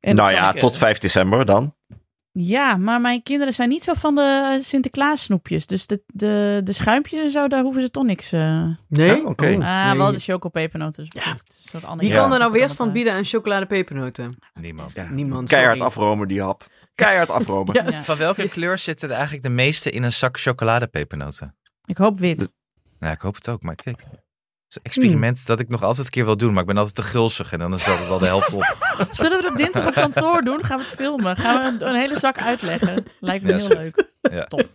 En 0.00 0.16
nou 0.16 0.30
ja, 0.30 0.54
eh, 0.54 0.60
tot 0.60 0.76
5 0.76 0.98
december 0.98 1.44
dan. 1.44 1.74
Ja, 2.40 2.76
maar 2.76 3.00
mijn 3.00 3.22
kinderen 3.22 3.54
zijn 3.54 3.68
niet 3.68 3.82
zo 3.82 3.94
van 3.94 4.14
de 4.14 4.58
Sinterklaas 4.62 5.22
snoepjes. 5.22 5.66
Dus 5.66 5.86
de, 5.86 6.02
de, 6.06 6.60
de 6.64 6.72
schuimpjes 6.72 7.20
en 7.24 7.30
zo, 7.30 7.48
daar 7.48 7.62
hoeven 7.62 7.82
ze 7.82 7.90
toch 7.90 8.04
niks... 8.04 8.32
eh 8.32 8.64
Nee? 8.88 9.16
Ja, 9.16 9.22
oké. 9.22 9.56
ah, 9.60 9.86
nee. 9.88 9.96
wel 9.96 10.12
de 10.12 10.20
chocopepernoten. 10.20 11.08
Dus 11.10 11.22
Ja. 11.22 11.36
Wie 11.96 12.08
Ja. 12.08 12.20
kan 12.20 12.32
er 12.32 12.38
nou 12.38 12.52
weerstand 12.52 12.92
bieden 12.92 13.12
aan 13.12 13.24
chocoladepepernoten? 13.24 14.34
Niemand. 14.54 14.96
Ja. 14.96 15.08
Niemand, 15.10 15.48
Keihard 15.48 15.72
sorry. 15.76 15.86
afromen, 15.88 16.28
die 16.28 16.42
hap. 16.42 16.66
Keihard 16.94 17.30
afromen. 17.30 17.74
Ja. 17.74 17.84
het. 17.84 17.94
Ja. 17.94 18.04
Van 18.04 18.16
welke 18.16 18.48
kleur 18.48 18.78
zitten 18.78 19.08
er 19.08 19.14
eigenlijk 19.14 19.42
de 19.44 19.50
meeste 19.50 19.90
in 19.90 20.02
een 20.02 20.12
zak 20.12 20.38
chocoladepepernoten? 20.38 21.56
Ik 21.84 21.96
hoop 21.96 22.18
wit. 22.18 22.48
Nou, 22.98 23.12
ik 23.14 23.20
hoop 23.20 23.34
het 23.34 23.48
ook, 23.48 23.62
maar 23.62 23.74
kijk. 23.74 24.00
Een 24.68 24.82
experiment 24.82 25.46
dat 25.46 25.60
ik 25.60 25.68
nog 25.68 25.82
altijd 25.82 26.06
een 26.06 26.12
keer 26.12 26.24
wil 26.24 26.36
doen, 26.36 26.52
maar 26.52 26.60
ik 26.60 26.66
ben 26.66 26.76
altijd 26.76 26.94
te 26.94 27.02
gulzig 27.02 27.52
en 27.52 27.58
dan 27.58 27.74
is 27.74 27.84
dat 27.84 28.08
al 28.08 28.18
de 28.18 28.26
helft 28.26 28.52
op. 28.52 28.76
Zullen 29.10 29.36
we 29.36 29.42
dat 29.42 29.56
dinsdag 29.56 29.86
op 29.86 29.92
kantoor 29.92 30.42
doen? 30.42 30.64
Gaan 30.64 30.78
we 30.78 30.84
het 30.84 30.92
filmen? 30.92 31.36
Gaan 31.36 31.62
we 31.62 31.84
een, 31.84 31.88
een 31.88 32.00
hele 32.00 32.18
zak 32.18 32.38
uitleggen? 32.38 33.04
Lijkt 33.20 33.44
me 33.44 33.52
Ja, 33.52 33.56
heel 33.56 33.68
leuk. 33.68 34.10
Ja. 34.20 34.44
Top. 34.44 34.66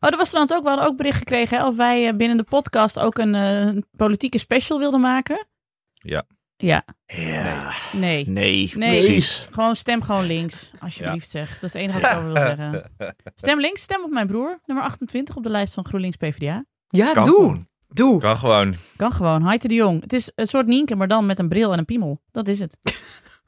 Oh, 0.00 0.10
er 0.10 0.16
was 0.16 0.28
trouwens 0.28 0.54
ook, 0.54 0.62
we 0.62 0.68
hadden 0.68 0.86
ook 0.86 0.96
bericht 0.96 1.18
gekregen 1.18 1.58
hè, 1.58 1.66
of 1.66 1.76
wij 1.76 2.08
eh, 2.08 2.16
binnen 2.16 2.36
de 2.36 2.42
podcast 2.42 2.98
ook 2.98 3.18
een 3.18 3.34
eh, 3.34 3.82
politieke 3.96 4.38
special 4.38 4.78
wilden 4.78 5.00
maken. 5.00 5.46
Ja. 5.92 6.24
Ja, 6.66 6.84
Ja. 7.06 7.72
nee. 7.92 8.28
Nee, 8.28 8.72
Nee. 8.74 8.90
precies. 9.02 9.46
Gewoon 9.50 9.76
stem 9.76 10.02
gewoon 10.02 10.24
links, 10.26 10.70
alsjeblieft 10.80 11.30
zeg. 11.30 11.48
Dat 11.48 11.62
is 11.62 11.72
het 11.72 11.82
enige 11.82 12.00
wat 12.00 12.10
ik 12.10 12.16
over 12.16 12.32
wil 12.32 12.42
zeggen. 12.56 12.90
Stem 13.34 13.60
links, 13.60 13.82
stem 13.82 14.02
op 14.04 14.10
mijn 14.10 14.26
broer, 14.26 14.60
nummer 14.66 14.84
28 14.84 15.36
op 15.36 15.42
de 15.42 15.48
lijst 15.50 15.74
van 15.74 15.84
GroenLinks 15.84 16.16
PvdA. 16.16 16.64
Ja, 16.88 17.12
Kan 17.12 17.24
doe. 17.24 17.34
gewoon. 17.36 17.68
Doe. 17.88 18.20
Kan 18.20 18.36
gewoon. 18.36 18.74
Kan 18.96 19.12
gewoon, 19.12 19.46
Heite 19.46 19.68
de 19.68 19.74
Jong. 19.74 20.02
Het 20.02 20.12
is 20.12 20.32
een 20.34 20.46
soort 20.46 20.66
Nienke, 20.66 20.96
maar 20.96 21.08
dan 21.08 21.26
met 21.26 21.38
een 21.38 21.48
bril 21.48 21.72
en 21.72 21.78
een 21.78 21.84
piemel. 21.84 22.22
Dat 22.30 22.48
is 22.48 22.58
het. 22.60 22.78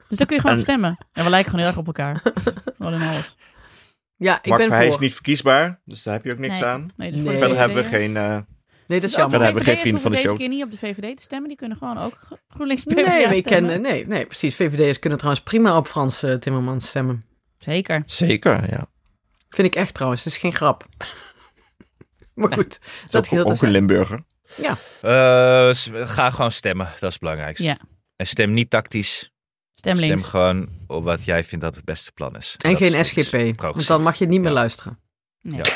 Dus 0.09 0.17
daar 0.17 0.27
kun 0.27 0.35
je 0.35 0.41
gewoon 0.41 0.55
En- 0.57 0.61
op 0.63 0.69
stemmen. 0.69 0.97
En 1.11 1.23
we 1.23 1.29
lijken 1.29 1.49
gewoon 1.51 1.65
heel 1.65 1.75
erg 1.75 1.79
op 1.87 1.87
elkaar. 1.97 2.21
Gewoon 2.77 2.93
in 2.93 3.01
alles. 3.07 3.35
Ja, 4.15 4.37
ik 4.41 4.45
Mark 4.45 4.59
ben 4.59 4.67
Verheij 4.69 4.87
is 4.87 4.93
voor. 4.93 5.01
niet 5.03 5.13
verkiesbaar, 5.13 5.81
dus 5.85 6.03
daar 6.03 6.13
heb 6.13 6.23
je 6.23 6.31
ook 6.31 6.37
niks 6.37 6.59
Nee. 6.59 6.65
aan. 6.69 6.85
Nee, 6.97 7.11
dus 7.11 7.19
voor 7.21 7.31
Nee. 7.31 7.39
de 7.39 7.45
Verder 7.45 7.57
hebben 7.65 7.83
we 7.83 7.89
geen... 7.89 8.17
eh, 8.17 8.37
Nee, 8.87 8.99
dat 8.99 9.09
is 9.09 9.15
Dus 9.15 9.19
jammer. 9.25 9.29
Verder 9.39 9.45
hebben 9.45 9.63
we 9.63 9.69
geen 9.69 9.77
VVD'ers 9.77 9.81
vrienden 9.81 10.01
van 10.01 10.11
de 10.11 10.17
show. 10.17 10.27
deze 10.27 10.37
keer 10.43 10.49
niet 10.55 10.63
op 10.63 10.71
de 10.71 10.77
VVD 10.77 11.17
te 11.17 11.23
stemmen. 11.23 11.47
Die 11.47 11.57
kunnen 11.57 11.77
gewoon 11.77 11.97
ook 11.97 12.13
Gro- 12.25 12.37
GroenLinks 12.55 12.83
PvdA 12.83 13.11
Nee, 13.11 13.37
ik 13.37 13.45
stemmen. 13.47 13.71
ken, 13.71 13.81
nee, 13.81 14.07
nee, 14.07 14.25
precies. 14.25 14.55
VVD'ers 14.55 14.99
kunnen 14.99 15.17
trouwens 15.17 15.45
prima 15.45 15.77
op 15.77 15.87
Frans 15.87 16.23
eh, 16.23 16.33
Timmermans 16.33 16.87
stemmen. 16.87 17.23
Zeker. 17.57 18.03
Zeker, 18.05 18.71
ja. 18.71 18.87
Vind 19.49 19.67
ik 19.67 19.75
echt 19.75 19.93
trouwens. 19.93 20.23
Het 20.23 20.33
is 20.33 20.39
geen 20.39 20.53
grap. 20.55 20.85
maar 22.33 22.53
goed, 22.53 22.79
Dat 23.09 23.27
geldt 23.27 23.51
ook, 23.51 23.61
een 23.61 23.71
Limburger. 23.71 24.23
Eh, 25.01 25.71
s- 25.73 25.89
ga 25.93 26.29
gewoon 26.31 26.51
stemmen, 26.51 26.85
dat 26.85 26.95
is 27.03 27.09
het 27.09 27.19
belangrijkste. 27.19 27.63
Ja. 27.65 27.77
En 28.15 28.27
stem 28.27 28.53
niet 28.53 28.69
tactisch. 28.69 29.31
Stem 29.71 29.95
Stem 29.95 30.09
links. 30.09 30.27
gewoon 30.27 30.69
op 30.87 31.03
wat 31.03 31.25
jij 31.25 31.43
vindt 31.43 31.63
dat 31.65 31.75
het 31.75 31.85
beste 31.85 32.11
plan 32.11 32.35
is. 32.35 32.55
En 32.57 32.69
Dat 32.69 32.79
geen 32.79 32.93
is 32.93 33.07
SGP. 33.07 33.61
Want 33.61 33.87
dan 33.87 34.01
mag 34.03 34.15
je 34.15 34.25
niet 34.25 34.39
meer 34.39 34.49
Ja. 34.49 34.53
luisteren. 34.55 34.99
Nee. 35.41 35.57
Ja. 35.63 35.71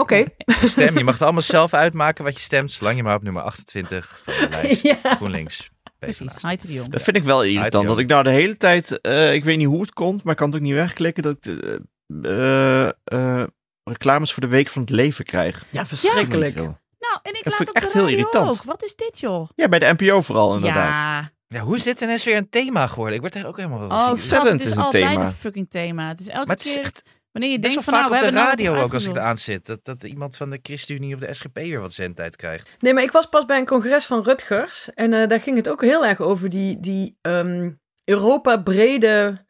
Oké. 0.00 0.24
Stem, 0.64 0.98
je 0.98 1.04
mag 1.04 1.14
het 1.14 1.22
allemaal 1.22 1.42
zelf 1.42 1.74
uitmaken 1.74 2.24
wat 2.24 2.34
je 2.34 2.40
stemt, 2.40 2.70
zolang 2.70 2.96
je 2.96 3.02
maar 3.02 3.14
op 3.16 3.22
nummer 3.22 3.42
28 3.42 4.20
van 4.24 4.34
de 4.34 4.48
lijst 4.62 4.82
Ja. 4.82 4.96
GroenLinks 5.02 5.70
Precies. 5.98 6.32
Heite 6.40 6.66
de 6.66 6.72
Jong. 6.72 6.88
Dat 6.88 7.02
vind 7.02 7.16
ik 7.16 7.24
wel 7.24 7.44
irritant. 7.44 7.88
Dat 7.88 7.98
ik 7.98 8.06
nou 8.08 8.22
de 8.22 8.30
hele 8.30 8.56
tijd, 8.56 9.00
eh, 9.00 9.34
ik 9.34 9.44
weet 9.44 9.56
niet 9.56 9.66
hoe 9.66 9.80
het 9.80 9.92
komt, 9.92 10.22
maar 10.22 10.32
ik 10.32 10.38
kan 10.38 10.46
het 10.48 10.56
ook 10.56 10.62
niet 10.62 10.74
wegklikken, 10.74 11.22
dat 11.22 11.32
ik 11.32 11.42
de, 11.42 12.94
eh, 13.04 13.40
eh, 13.40 13.46
reclames 13.84 14.32
voor 14.32 14.42
de 14.42 14.48
Week 14.48 14.68
van 14.68 14.80
het 14.82 14.90
Leven 14.90 15.24
krijg. 15.24 15.64
Ja, 15.70 15.86
verschrikkelijk. 15.86 16.54
Nou, 16.54 17.18
en 17.22 17.34
ik 17.34 17.44
Dat 17.44 17.44
laat 17.44 17.54
vind 17.54 17.68
op 17.68 17.74
ik 17.76 17.80
de 17.80 17.86
echt 17.86 17.92
heel 17.92 18.08
irritant. 18.08 18.48
ook. 18.50 18.62
Wat 18.64 18.82
is 18.84 18.94
dit, 18.96 19.20
joh? 19.20 19.48
Ja, 19.54 19.68
bij 19.68 19.78
de 19.78 19.94
NPO 19.98 20.20
vooral 20.20 20.54
inderdaad. 20.54 20.98
Ja. 20.98 21.30
Ja, 21.46 21.60
hoe 21.60 21.76
is 21.76 21.82
dit 21.82 22.00
ineens 22.00 22.24
weer 22.24 22.36
een 22.36 22.48
thema 22.48 22.86
geworden? 22.86 23.14
Ik 23.14 23.20
word 23.20 23.34
er 23.34 23.46
ook 23.46 23.56
helemaal... 23.56 23.78
Oh, 23.78 24.08
Ontzettend 24.08 24.20
schat, 24.20 24.42
het 24.52 24.60
is, 24.60 24.66
is 24.66 24.72
een 24.72 24.78
altijd 24.82 25.04
thema. 25.08 25.24
een 25.24 25.32
fucking 25.32 25.70
thema. 25.70 26.08
Het 26.08 26.20
is 26.20 26.28
elke 26.28 26.46
maar 26.46 26.56
het 26.56 26.64
is 26.64 26.74
keer 26.74 26.82
echt 26.82 27.02
wanneer 27.32 27.50
je 27.50 27.58
best 27.58 27.72
denkt 27.74 27.84
wel 27.90 27.94
van 27.94 28.02
vaak 28.02 28.10
nou, 28.10 28.20
we 28.22 28.26
op 28.26 28.32
de 28.32 28.38
hebben 28.38 28.58
nou 28.58 28.74
radio 28.74 28.84
ook 28.86 28.92
als 28.92 29.06
ik 29.06 29.12
er 29.14 29.20
uitgezocht. 29.22 29.26
aan 29.26 29.36
zit. 29.54 29.66
Dat, 29.66 29.84
dat 29.84 30.02
iemand 30.10 30.36
van 30.36 30.50
de 30.50 30.58
ChristenUnie 30.62 31.14
of 31.14 31.20
de 31.20 31.34
SGP 31.34 31.54
weer 31.54 31.80
wat 31.80 31.92
zendtijd 31.92 32.36
krijgt. 32.36 32.76
Nee, 32.78 32.94
maar 32.94 33.02
ik 33.02 33.10
was 33.12 33.26
pas 33.26 33.44
bij 33.44 33.58
een 33.58 33.66
congres 33.66 34.06
van 34.06 34.22
Rutgers. 34.22 34.94
En 34.94 35.12
eh, 35.12 35.28
daar 35.28 35.40
ging 35.40 35.56
het 35.56 35.68
ook 35.68 35.82
heel 35.82 36.06
erg 36.06 36.20
over 36.20 36.48
die, 36.50 36.80
die 36.80 37.18
ehm, 37.20 37.70
Europa-brede. 38.04 39.44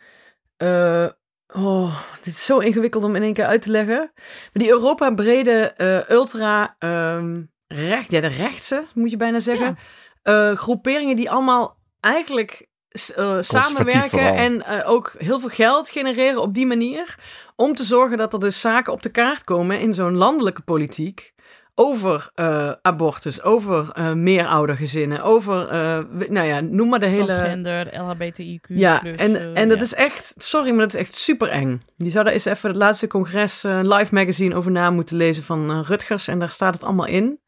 eh, 0.56 1.06
oh, 1.54 2.00
dit 2.22 2.34
is 2.34 2.44
zo 2.44 2.58
ingewikkeld 2.58 3.04
om 3.04 3.16
in 3.16 3.22
één 3.22 3.32
keer 3.34 3.44
uit 3.46 3.62
te 3.62 3.70
leggen. 3.70 4.10
Maar 4.14 4.50
die 4.52 4.68
Europa-brede 4.70 5.72
eh, 5.76 6.08
ultra. 6.16 6.76
ehm, 6.78 7.42
recht, 7.68 8.10
ja, 8.10 8.20
de 8.20 8.26
rechtse, 8.26 8.84
moet 8.94 9.10
je 9.10 9.16
bijna 9.16 9.40
zeggen. 9.40 9.78
eh, 10.22 10.56
groeperingen 10.56 11.16
die 11.16 11.30
allemaal 11.30 11.78
eigenlijk 12.00 12.68
eh, 13.16 13.36
samenwerken 13.40 14.10
vooral. 14.10 14.34
en 14.34 14.62
eh, 14.66 14.90
ook 14.90 15.14
heel 15.18 15.40
veel 15.40 15.48
geld 15.48 15.88
genereren 15.88 16.40
op 16.42 16.54
die 16.54 16.66
manier. 16.66 17.14
Om 17.60 17.74
te 17.74 17.84
zorgen 17.84 18.18
dat 18.18 18.32
er 18.32 18.40
dus 18.40 18.60
zaken 18.60 18.92
op 18.92 19.02
de 19.02 19.10
kaart 19.10 19.44
komen 19.44 19.80
in 19.80 19.94
zo'n 19.94 20.16
landelijke 20.16 20.62
politiek. 20.62 21.32
Over 21.74 22.30
eh, 22.34 22.72
abortus, 22.82 23.42
over 23.42 23.90
eh 23.92 24.12
meeroudergezinnen, 24.12 25.22
over, 25.22 25.68
eh, 25.68 25.98
nou 26.28 26.46
ja, 26.46 26.60
noem 26.60 26.88
maar 26.88 27.00
de 27.00 27.06
hele... 27.06 27.26
Transgender, 27.26 28.00
LHBTIQ+. 28.00 28.66
Ja, 28.68 28.98
plus, 28.98 29.16
en, 29.18 29.54
en 29.54 29.68
dat 29.68 29.78
ja. 29.78 29.84
is 29.84 29.94
echt, 29.94 30.34
sorry, 30.36 30.70
maar 30.70 30.78
dat 30.78 30.94
is 30.94 31.00
echt 31.00 31.14
super 31.14 31.48
eng. 31.48 31.82
Je 31.96 32.10
zou 32.10 32.24
daar 32.24 32.32
eens 32.32 32.44
even 32.44 32.68
het 32.68 32.78
laatste 32.78 33.06
congres 33.06 33.62
Live 33.62 34.14
Magazine 34.14 34.54
over 34.54 34.70
na 34.70 34.90
moeten 34.90 35.16
lezen 35.16 35.42
van 35.42 35.82
Rutgers. 35.82 36.28
En 36.28 36.38
daar 36.38 36.50
staat 36.50 36.74
het 36.74 36.84
allemaal 36.84 37.06
in. 37.06 37.40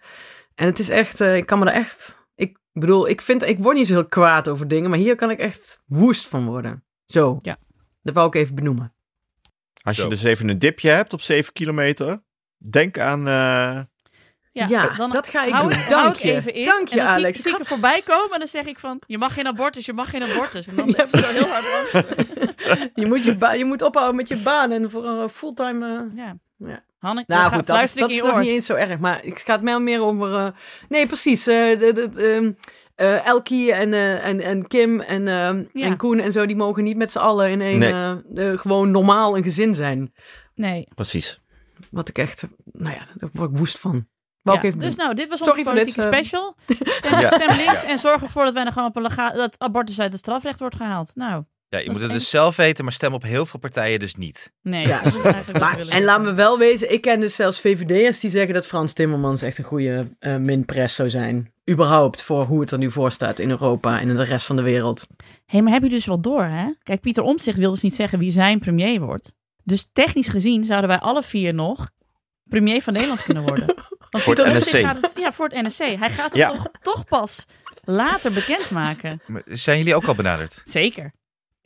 En 0.54 0.66
het 0.66 0.78
is 0.78 0.88
echt, 0.88 1.20
ik 1.20 1.46
kan 1.46 1.58
me 1.58 1.64
daar 1.64 1.74
echt, 1.74 2.26
ik 2.34 2.58
bedoel, 2.72 3.08
ik 3.08 3.20
vind, 3.20 3.42
ik 3.42 3.58
word 3.58 3.76
niet 3.76 3.86
zo 3.86 3.94
heel 3.94 4.06
kwaad 4.06 4.48
over 4.48 4.68
dingen, 4.68 4.90
maar 4.90 4.98
hier 4.98 5.16
kan 5.16 5.30
ik 5.30 5.38
echt 5.38 5.82
woest 5.86 6.28
van 6.28 6.44
worden. 6.44 6.84
Zo. 7.04 7.38
Ja. 7.40 7.56
Dat 8.02 8.14
wou 8.14 8.26
ik 8.26 8.34
even 8.34 8.54
benoemen. 8.54 8.92
Als 9.82 9.96
je 9.96 10.08
dus 10.08 10.22
even 10.22 10.48
een 10.48 10.58
dipje 10.58 10.90
hebt 10.90 11.12
op 11.12 11.20
7 11.20 11.52
kilometer, 11.52 12.22
denk 12.70 12.98
aan... 12.98 13.18
eh, 13.28 13.80
Ja, 14.52 14.66
Ja, 14.68 14.94
dan 14.96 15.10
dat 15.10 15.28
ga 15.28 15.44
ik 15.44 15.52
hou 15.52 15.70
doen. 15.70 15.80
Dank 15.88 16.16
je. 16.16 16.32
even 16.34 16.54
in. 16.54 16.64
Dank 16.64 16.88
je, 16.88 16.98
en 17.00 17.06
dan 17.06 17.14
zie- 17.14 17.16
Alex. 17.24 17.40
Zie, 17.42 17.50
ik 17.52 17.58
er 17.58 17.64
voorbij 17.64 18.02
komen 18.04 18.32
en 18.32 18.38
dan 18.38 18.48
zeg 18.48 18.64
ik 18.64 18.78
van... 18.78 19.02
Je 19.06 19.18
mag 19.18 19.34
geen 19.34 19.46
abortus, 19.46 19.86
je 19.86 19.92
mag 19.92 20.10
geen 20.10 20.22
abortus. 20.22 20.66
En 20.66 20.76
dan 20.76 20.88
Ja, 20.96 21.02
is 21.02 21.12
het 21.12 21.24
zo 21.24 21.32
heel 21.32 21.48
hard. 21.48 22.04
Je 22.94 23.06
moet, 23.06 23.24
je, 23.24 23.36
ba- 23.38 23.52
je 23.52 23.64
moet 23.64 23.82
ophouden 23.82 24.16
met 24.16 24.28
je 24.28 24.36
baan 24.36 24.72
en 24.72 24.90
voor 24.90 25.04
een 25.04 25.28
fulltime... 25.28 25.86
eh, 25.96 26.16
Ja. 26.16 26.36
Ja. 26.56 26.84
Hanneke, 26.98 27.32
Nou 27.32 27.52
goed, 27.52 27.66
dat 27.66 27.82
is, 27.82 27.92
dat 27.94 28.10
nog 28.10 28.38
niet 28.38 28.48
eens 28.48 28.66
zo 28.66 28.74
erg. 28.74 28.98
Maar 28.98 29.24
ik 29.24 29.38
ga 29.38 29.52
het 29.52 29.62
meer, 29.62 29.82
meer 29.82 30.00
over... 30.02 30.34
eh, 30.34 30.48
nee, 30.88 31.06
precies. 31.06 31.46
eh 31.46 31.78
de, 31.78 31.92
de, 31.92 32.54
eh, 33.02 33.26
Elkie 33.26 33.72
en, 33.72 33.92
eh, 33.92 34.26
en, 34.26 34.40
en 34.40 34.66
Kim 34.66 35.00
en, 35.00 35.28
ehm, 35.28 35.64
Ja. 35.72 35.86
en 35.86 35.96
Koen 35.96 36.18
en 36.18 36.32
zo... 36.32 36.46
die 36.46 36.56
mogen 36.56 36.84
niet 36.84 36.96
met 36.96 37.10
z'n 37.10 37.18
allen 37.18 37.50
in 37.50 37.60
één... 37.60 37.78
Nee. 37.78 37.92
eh, 37.92 38.52
eh, 38.52 38.58
gewoon 38.58 38.90
normaal 38.90 39.36
een 39.36 39.42
gezin 39.42 39.74
zijn. 39.74 40.12
Nee. 40.54 40.88
precies. 40.94 41.40
Wat 41.90 42.08
ik 42.08 42.18
echt... 42.18 42.48
Nou 42.64 42.94
ja, 42.94 43.06
daar 43.14 43.30
word 43.32 43.50
ik 43.50 43.56
woest 43.58 43.78
van. 43.78 44.06
Ja, 44.42 44.56
dus 44.56 44.74
doen. 44.74 44.92
nou, 44.96 45.14
dit 45.14 45.28
was 45.28 45.40
onze 45.40 45.62
politieke 45.62 46.00
eh, 46.02 46.06
special. 46.06 46.56
Stem, 46.84 47.18
Ja. 47.20 47.30
stem 47.30 47.56
links 47.56 47.84
en 47.84 47.98
zorg 47.98 48.22
ervoor 48.22 48.44
dat 48.44 48.54
wij 48.54 48.64
dan 48.64 48.72
gewoon 48.72 48.88
op 48.88 48.96
een 48.96 49.02
lega- 49.02 49.30
dat 49.32 49.54
abortus 49.58 50.00
uit 50.00 50.12
het 50.12 50.20
strafrecht 50.20 50.60
wordt 50.60 50.74
gehaald. 50.76 51.10
Nou, 51.14 51.44
Ja, 51.72 51.78
je 51.78 51.84
Dat 51.84 51.94
moet 51.94 52.02
het 52.02 52.12
dus 52.12 52.30
zelf 52.30 52.56
weten, 52.56 52.84
maar 52.84 52.92
stem 52.92 53.14
op 53.14 53.22
heel 53.22 53.46
veel 53.46 53.60
partijen 53.60 53.98
dus 53.98 54.14
niet. 54.14 54.52
nee. 54.62 54.86
Ja. 54.86 55.00
Maar, 55.58 55.78
en 55.88 56.04
laten 56.04 56.24
we 56.24 56.34
wel 56.34 56.58
wezen, 56.58 56.92
ik 56.92 57.00
ken 57.00 57.20
dus 57.20 57.34
zelfs 57.34 57.60
VVD'ers 57.60 58.20
die 58.20 58.30
zeggen 58.30 58.54
dat 58.54 58.66
Frans 58.66 58.92
Timmermans 58.92 59.42
echt 59.42 59.58
een 59.58 59.64
goede 59.64 60.08
eh 60.18 60.36
minpres 60.36 60.94
zou 60.94 61.10
zijn. 61.10 61.52
Überhaupt 61.70 62.22
voor 62.22 62.44
hoe 62.44 62.60
het 62.60 62.70
er 62.70 62.78
nu 62.78 62.90
voor 62.90 63.12
staat 63.12 63.38
in 63.38 63.50
Europa 63.50 64.00
en 64.00 64.08
in 64.08 64.16
de 64.16 64.22
rest 64.22 64.46
van 64.46 64.56
de 64.56 64.62
wereld. 64.62 65.06
Hé, 65.46 65.60
maar 65.60 65.72
heb 65.72 65.82
je 65.82 65.88
dus 65.88 66.06
wel 66.06 66.20
door, 66.20 66.42
hè? 66.44 66.66
Kijk, 66.82 67.00
Pieter 67.00 67.22
Omtzigt 67.22 67.58
wil 67.58 67.70
dus 67.70 67.80
niet 67.82 67.94
zeggen 67.94 68.18
wie 68.18 68.30
zijn 68.32 68.58
premier 68.58 69.00
wordt. 69.00 69.34
Dus 69.64 69.88
technisch 69.92 70.28
gezien 70.28 70.64
zouden 70.64 70.88
wij 70.88 70.98
alle 70.98 71.22
vier 71.22 71.54
nog 71.54 71.90
premier 72.48 72.82
van 72.82 72.92
Nederland 72.92 73.22
kunnen 73.22 73.42
worden. 73.42 73.66
Want 74.10 74.24
Voor 74.24 74.34
het 74.34 74.42
Pieter 74.42 74.54
Omtzigt 74.54 74.84
NSC. 74.84 74.84
Gaat 74.86 75.00
het, 75.00 75.12
ja, 75.22 75.32
voor 75.32 75.48
het 75.48 75.66
NSC. 75.66 75.78
Hij 75.78 76.10
gaat 76.10 76.28
het 76.28 76.34
Ja. 76.36 76.48
toch, 76.50 76.66
toch 76.80 77.04
pas 77.04 77.44
later 77.84 78.32
bekendmaken. 78.32 79.20
Maar 79.26 79.42
Zijn 79.46 79.78
jullie 79.78 79.94
ook 79.94 80.04
al 80.04 80.14
benaderd? 80.14 80.60
Zeker. 80.64 81.12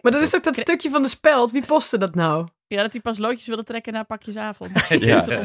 Maar 0.07 0.15
dan 0.15 0.25
is 0.25 0.31
toch 0.31 0.41
dat 0.41 0.57
stukje 0.57 0.91
van 0.91 1.03
de 1.03 1.09
speld, 1.09 1.51
wie 1.53 1.65
postte 1.67 1.99
dat 1.99 2.15
nou? 2.15 2.47
Ja, 2.67 2.83
dat 2.83 2.93
hij 2.93 3.01
pas 3.01 3.19
loodjes 3.19 3.47
wilde 3.47 3.63
trekken 3.63 3.93
na 3.93 4.03
pakjesavond. 4.03 4.71
Ja. 4.89 4.97
Ja, 4.99 5.43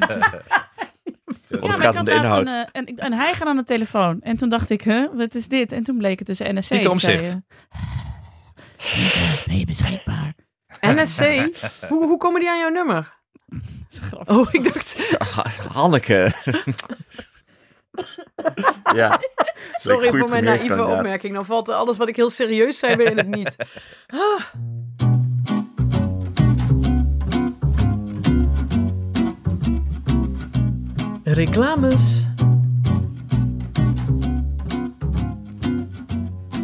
het 1.57 1.67
maar 1.67 1.79
gaat 1.79 1.93
ik 1.93 1.99
om 1.99 2.05
de 2.05 2.11
had 2.11 2.23
laatst 2.23 2.39
inhoud. 2.41 2.47
een, 2.47 2.47
eh, 2.47 2.67
en, 2.71 2.85
en 2.97 3.13
hij 3.13 3.33
gaat 3.33 3.47
aan 3.47 3.55
de 3.55 3.63
telefoon. 3.63 4.21
En 4.21 4.35
toen 4.37 4.49
dacht 4.49 4.69
ik, 4.69 4.81
huh, 4.81 5.07
wat 5.13 5.35
is 5.35 5.47
dit? 5.47 5.71
En 5.71 5.83
toen 5.83 5.97
bleek 5.97 6.19
het 6.19 6.27
dus 6.27 6.39
NSC. 6.39 6.87
Omtzigt. 6.89 7.37
eh, 8.77 9.45
Ben 9.47 9.57
je 9.57 9.65
beschikbaar? 9.65 10.33
NSC? 10.81 11.19
hoe, 11.89 12.05
hoe 12.07 12.17
komen 12.17 12.39
die 12.39 12.49
aan 12.49 12.59
jouw 12.59 12.69
nummer? 12.69 13.13
Dat 13.47 13.59
is 13.89 13.99
grappig. 13.99 14.35
Oh, 14.37 14.47
ik 14.51 14.63
dacht... 14.73 15.15
Ha- 15.17 15.49
Hanneke. 15.67 16.31
Ja. 18.95 19.19
Sorry 19.83 20.09
voor 20.09 20.29
mijn 20.29 20.43
naïeve 20.43 20.83
opmerking. 20.85 21.33
Nou 21.33 21.45
valt 21.45 21.69
alles 21.69 21.97
wat 21.97 22.07
ik 22.07 22.15
heel 22.15 22.29
serieus 22.29 22.79
zei 22.79 22.95
weer 22.95 23.11
in 23.11 23.17
het 23.17 23.27
niet. 23.27 23.55
Ah. 24.07 24.41
Reclames. 31.23 32.27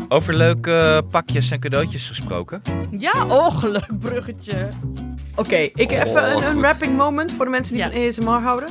Over 0.09 0.33
leuke 0.35 1.03
pakjes 1.11 1.51
en 1.51 1.59
cadeautjes 1.59 2.07
gesproken. 2.07 2.61
Ja, 2.97 3.25
och, 3.25 3.63
leuk 3.63 3.99
bruggetje. 3.99 4.69
Oké, 5.35 5.55
ik 5.55 5.91
Oh, 5.91 5.97
even 5.97 6.31
een 6.37 6.43
unwrapping 6.43 6.97
moment 6.97 7.31
voor 7.31 7.45
de 7.45 7.51
mensen 7.51 7.73
die 7.75 7.83
Ja. 7.83 7.91
van 7.91 8.07
ASMR 8.07 8.43
houden. 8.43 8.69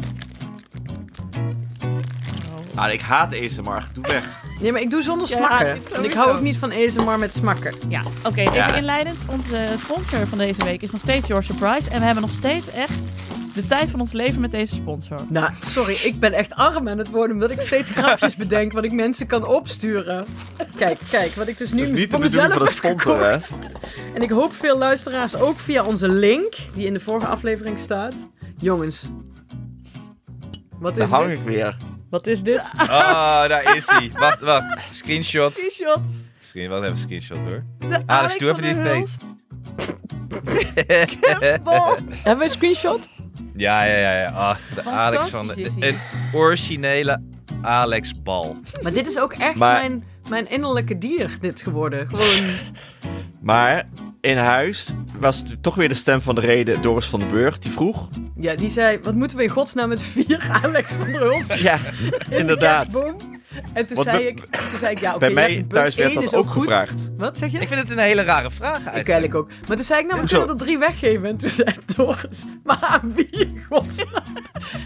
Ah, 2.77 2.93
ik 2.93 3.01
haat 3.01 3.33
ASMR. 3.35 3.83
Doe 3.93 4.07
weg. 4.07 4.43
Nee, 4.61 4.72
maar 4.72 4.81
ik 4.81 4.91
doe 4.91 5.03
zonder 5.03 5.29
Ja, 5.29 5.37
smakken. 5.37 5.79
en 5.95 6.05
ik 6.05 6.12
hou 6.14 6.31
ook 6.33 6.41
niet 6.41 6.57
van 6.57 6.72
ASMR 6.72 7.18
met 7.18 7.33
smakken. 7.33 7.74
Ja, 7.89 8.03
oké, 8.24 8.41
even 8.41 8.55
Ja. 8.55 8.74
inleidend. 8.74 9.18
Onze 9.27 9.66
sponsor 9.77 10.27
van 10.27 10.39
deze 10.39 10.64
week 10.64 10.83
is 10.83 10.91
nog 10.91 11.01
steeds 11.01 11.27
Your 11.27 11.43
Surprise. 11.43 11.91
En 11.91 11.99
we 11.99 12.05
hebben 12.05 12.22
nog 12.22 12.33
steeds 12.33 12.70
echt 12.70 12.93
de 13.55 13.66
tijd 13.66 13.91
van 13.91 14.01
ons 14.01 14.12
leven 14.12 14.41
met 14.41 14.51
deze 14.51 14.74
sponsor. 14.74 15.20
Nou, 15.29 15.51
sorry, 15.64 15.97
ik 16.03 16.20
ben 16.20 16.33
echt 16.33 16.55
arm 16.55 16.89
aan 16.89 16.99
het 16.99 17.09
worden 17.09 17.35
omdat 17.37 17.51
ik 17.51 17.61
steeds 17.61 17.91
grapjes 17.97 18.37
bedenk 18.37 18.72
wat 18.72 18.85
ik 18.85 18.93
mensen 18.93 19.27
kan 19.27 19.47
opsturen. 19.47 20.24
Kijk, 20.77 20.99
kijk, 21.11 21.35
wat 21.35 21.49
ik 21.49 21.59
dus 21.59 21.72
nu 21.72 21.79
Dat 21.83 21.87
is 21.93 21.99
niet 21.99 22.11
de 22.11 22.18
bedoeling 22.18 22.53
mezelf 22.55 22.72
van 22.72 22.83
de 22.83 22.89
heb 22.89 22.99
sponsor, 23.01 23.24
hè? 23.24 24.14
En 24.14 24.22
ik 24.22 24.31
hoop 24.31 24.53
veel 24.55 24.79
luisteraars 24.79 25.37
ook 25.37 25.59
via 25.59 25.85
onze 25.85 26.09
link, 26.09 26.55
die 26.74 26.87
in 26.87 26.93
de 26.93 27.01
vorige 27.01 27.27
aflevering 27.27 27.79
staat. 27.79 28.14
Jongens, 28.59 29.09
wat 30.79 30.93
is 30.93 30.99
Daar 30.99 31.09
hang 31.18 31.29
dit? 31.31 31.39
ik 31.39 31.45
weer. 31.45 31.77
Wat 32.11 32.27
is 32.27 32.43
dit? 32.43 32.61
Ah, 32.77 33.49
daar 33.49 33.77
is 33.77 33.87
hij. 33.91 34.11
Wacht, 34.15 34.41
wacht. 34.41 34.79
Screenshot. 34.91 35.53
T-shirt. 35.55 36.01
Screen, 36.41 36.69
wacht 36.69 36.85
even, 36.85 36.99
screenshot 36.99 37.39
hoor. 37.39 37.65
De 37.79 38.03
Alex, 38.07 38.39
doe 38.39 38.49
even 38.63 38.63
die. 38.63 39.07
Bol. 41.63 41.97
Hebben 42.11 42.39
we 42.39 42.45
een 42.45 42.51
screenshot? 42.51 43.09
Ja, 43.55 43.83
ja, 43.85 43.97
ja. 43.97 44.21
ja. 44.21 44.29
Ah, 44.31 44.57
de 44.75 44.83
Alex 44.83 45.29
van 45.31 45.47
de. 45.47 45.71
Een 45.81 45.99
originele 46.33 47.23
Alex 47.63 48.23
Bal. 48.23 48.57
Maar 48.83 48.93
dit 48.93 49.07
is 49.07 49.19
ook 49.19 49.33
echt 49.33 49.55
Maar- 49.57 49.81
mijn, 49.81 50.05
mijn 50.29 50.49
innerlijke 50.51 50.99
dier, 50.99 51.37
dit 51.41 51.63
geworden. 51.63 52.09
Gewoon, 52.09 52.51
Maar 53.41 53.89
in 54.27 54.37
huis 54.37 54.87
was 55.18 55.39
het 55.39 55.62
toch 55.62 55.74
weer 55.74 55.89
de 55.89 55.95
stem 55.95 56.20
van 56.20 56.35
de 56.35 56.41
reden 56.41 56.83
Doris 56.83 57.07
van 57.07 57.20
den 57.20 57.29
Burg. 57.29 57.59
Die 57.59 57.70
vroeg. 57.70 58.09
ja, 58.37 58.55
die 58.55 58.70
zei, 58.70 58.99
wat 59.03 59.14
moeten 59.14 59.37
we 59.37 59.43
in 59.43 59.49
godsnaam 59.49 59.89
met 59.89 60.03
vier 60.03 60.49
Alex 60.62 60.91
van 60.91 61.07
der 61.07 61.20
Hulst 61.20 61.55
Ja, 61.55 61.77
in 61.77 62.11
de 62.29 62.37
inderdaad. 62.37 62.87
En 63.73 63.87
toen 63.87 63.97
Want 63.97 64.09
zei, 64.09 64.19
bij- 64.19 64.27
ik, 64.27 64.57
toen 64.71 64.79
zei 64.79 64.93
ik, 64.93 64.99
ja 65.01 65.11
oké, 65.15 65.19
Bij 65.19 65.31
je 65.31 65.39
hebt 65.39 65.53
mij 65.55 65.63
thuis 65.83 65.95
werd 65.95 66.15
dat 66.15 66.23
is 66.23 66.33
ook 66.35 66.51
goed. 66.51 66.63
gevraagd. 66.63 67.11
Wat 67.17 67.39
zeg 67.39 67.53
je? 67.53 67.59
Ik 67.59 67.69
vind 67.69 67.81
het 67.81 67.91
een 67.91 67.99
hele 67.99 68.23
rare 68.23 68.51
vraag 68.51 68.71
Ik 68.71 68.75
eigenlijk. 68.87 69.09
eigenlijk 69.09 69.35
ook. 69.35 69.49
Maar 69.69 69.77
toen 69.77 69.87
zei 69.87 70.01
ik, 70.01 70.07
nou, 70.07 70.21
we 70.21 70.29
kunnen 70.29 70.49
er 70.49 70.57
drie 70.57 70.79
weggeven. 70.79 71.29
En 71.29 71.37
toen 71.37 71.49
zei 71.49 71.75
Doris, 71.97 72.45
maar 72.65 72.79
aan 72.81 73.13
wie 73.15 73.29
in 73.31 73.65
godsnaam? 73.69 74.23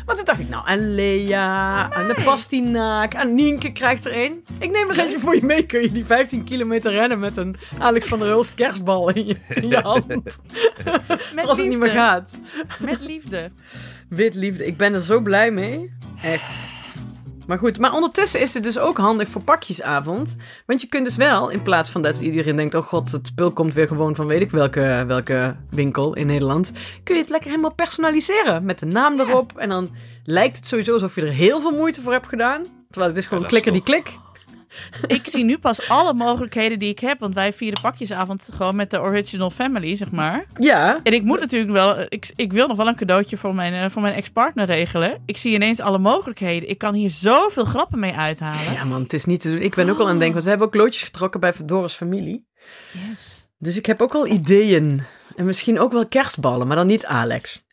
Maar 0.07 0.17
toen 0.17 0.25
dacht 0.25 0.41
ik, 0.41 0.49
nou, 0.49 0.69
aan 0.69 0.95
Lea, 0.95 1.91
aan 1.93 2.09
de 2.09 2.21
Pastinaak, 2.25 3.15
aan 3.15 3.35
Nienke 3.35 3.73
krijgt 3.73 4.05
er 4.05 4.13
één. 4.13 4.45
Ik 4.59 4.71
neem 4.71 4.91
er 4.91 4.99
eentje 4.99 5.19
voor 5.21 5.35
je 5.35 5.45
mee. 5.45 5.63
Kun 5.67 5.81
je 5.83 5.93
die 5.93 6.05
15 6.05 6.45
kilometer 6.45 6.93
rennen 6.93 7.19
met 7.19 7.37
een 7.37 7.57
Alex 7.79 8.07
van 8.07 8.19
der 8.19 8.29
Hulst 8.29 8.55
kerstbal 8.55 9.11
in 9.11 9.27
je, 9.27 9.37
in 9.49 9.69
je 9.69 9.81
hand. 9.91 10.07
Met 11.35 11.47
als 11.49 11.59
het 11.59 11.69
niet 11.69 11.79
meer 11.79 11.91
gaat. 11.91 12.31
Met 12.79 13.01
liefde. 13.01 13.51
Wit 14.09 14.35
liefde, 14.35 14.67
ik 14.67 14.77
ben 14.77 14.95
er 14.95 15.01
zo 15.01 15.21
blij 15.21 15.51
mee. 15.51 15.93
Echt. 16.23 16.43
Maar 17.51 17.59
goed, 17.59 17.79
maar 17.79 17.93
ondertussen 17.93 18.41
is 18.41 18.55
het 18.55 18.63
dus 18.63 18.79
ook 18.79 18.97
handig 18.97 19.29
voor 19.29 19.43
pakjesavond. 19.43 20.37
Want 20.67 20.81
je 20.81 20.87
kunt 20.87 21.05
dus 21.05 21.17
wel, 21.17 21.49
in 21.49 21.63
plaats 21.63 21.91
van 21.91 22.03
dat 22.03 22.21
iedereen 22.21 22.57
denkt... 22.57 22.75
oh 22.75 22.83
god, 22.83 23.13
het 23.13 23.27
spul 23.27 23.53
komt 23.53 23.75
weer 23.75 23.87
gewoon 23.87 24.15
van 24.15 24.27
weet 24.27 24.41
ik 24.41 24.51
welke, 24.51 25.05
welke 25.07 25.57
winkel 25.71 26.15
in 26.15 26.27
Nederland... 26.27 26.73
kun 27.05 27.15
je 27.15 27.21
het 27.21 27.31
lekker 27.31 27.51
helemaal 27.51 27.75
personaliseren 27.75 28.65
met 28.65 28.79
de 28.79 28.87
naam 28.87 29.21
erop. 29.21 29.53
En 29.57 29.69
dan 29.69 29.91
lijkt 30.25 30.57
het 30.57 30.67
sowieso 30.67 30.93
alsof 30.93 31.15
je 31.15 31.21
er 31.21 31.33
heel 31.33 31.61
veel 31.61 31.71
moeite 31.71 32.01
voor 32.01 32.13
hebt 32.13 32.27
gedaan. 32.27 32.63
Terwijl 32.91 33.13
het 33.13 33.21
is 33.21 33.27
gewoon 33.27 33.43
Ja, 33.43 33.49
klikker 33.49 33.73
die 33.73 33.83
klik. 33.83 34.19
Ik 35.07 35.27
zie 35.27 35.45
nu 35.45 35.59
pas 35.59 35.89
alle 35.89 36.15
mogelijkheden 36.15 36.79
die 36.79 36.89
ik 36.89 36.99
heb. 36.99 37.19
Want 37.19 37.35
wij 37.35 37.53
vieren 37.53 37.81
pakjesavond 37.81 38.49
gewoon 38.53 38.77
met 38.77 38.91
de 38.91 39.01
original 39.01 39.51
family, 39.51 39.97
zeg 39.97 40.11
maar. 40.11 40.45
Ja, 40.55 41.01
En 41.03 41.13
ik 41.13 41.23
moet 41.23 41.41
natuurlijk 41.41 41.73
wel... 41.73 42.01
Ik, 42.09 42.31
ik 42.37 42.53
wil 42.53 42.67
nog 42.67 42.77
wel 42.77 42.89
een 42.89 42.97
cadeautje 42.97 43.37
voor 43.37 43.55
mijn, 43.55 43.73
eh, 43.73 43.91
voor 43.91 44.03
mijn 44.03 44.15
ex-partner 44.15 44.67
regelen. 44.67 45.23
Ik 45.27 45.37
zie 45.37 45.55
ineens 45.55 45.81
alle 45.81 45.99
mogelijkheden. 45.99 46.69
Ik 46.69 46.79
kan 46.79 46.95
hier 46.95 47.11
zoveel 47.11 47.65
grappen 47.65 47.99
mee 47.99 48.15
uithalen. 48.15 48.73
ja 48.73 48.85
man, 48.85 49.03
het 49.03 49.13
is 49.13 49.25
niet 49.25 49.41
te 49.41 49.51
doen. 49.51 49.61
Ik 49.61 49.75
ben 49.75 49.91
ook 49.91 49.99
al 49.99 50.05
aan 50.05 50.11
het 50.11 50.19
denken, 50.19 50.33
want 50.33 50.45
we 50.45 50.51
hebben 50.51 50.67
ook 50.67 50.75
loodjes 50.75 51.03
getrokken 51.03 51.41
bij 51.41 51.55
Doris 51.65 51.95
familie. 51.95 52.47
Yes. 53.09 53.49
Dus 53.59 53.77
ik 53.77 53.87
heb 53.87 54.03
ook 54.03 54.13
wel 54.13 54.27
ideeën. 54.27 55.03
En 55.37 55.45
misschien 55.45 55.79
ook 55.79 55.93
wel 55.93 56.07
kerstballen, 56.07 56.67
maar 56.67 56.77
dan 56.77 56.87
niet 56.87 57.07
Alex. 57.07 57.65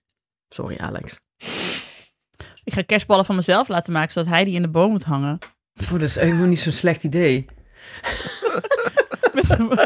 Sorry, 0.50 0.78
Alex. 0.78 1.20
Ik 2.64 2.74
ga 2.74 2.82
kerstballen 2.82 3.26
van 3.26 3.36
mezelf 3.36 3.68
laten 3.68 3.93
maken, 3.93 4.12
zodat 4.12 4.30
hij 4.30 4.43
die 4.43 4.56
in 4.56 4.62
de 4.62 4.68
boom 4.70 4.91
moet 4.91 5.04
hangen. 5.04 5.39
Oh, 5.84 5.91
dat 5.91 6.01
is 6.01 6.15
helemaal 6.15 6.45
niet 6.47 6.59
zo'n 6.59 6.71
slecht 6.73 7.03
idee. 7.03 7.45
Met 9.34 9.49
een- 9.59 9.80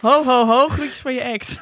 ho, 0.00 0.24
ho, 0.24 0.46
ho, 0.46 0.68
groetjes 0.68 0.96
van 1.00 1.14
je 1.14 1.20
ex. 1.20 1.58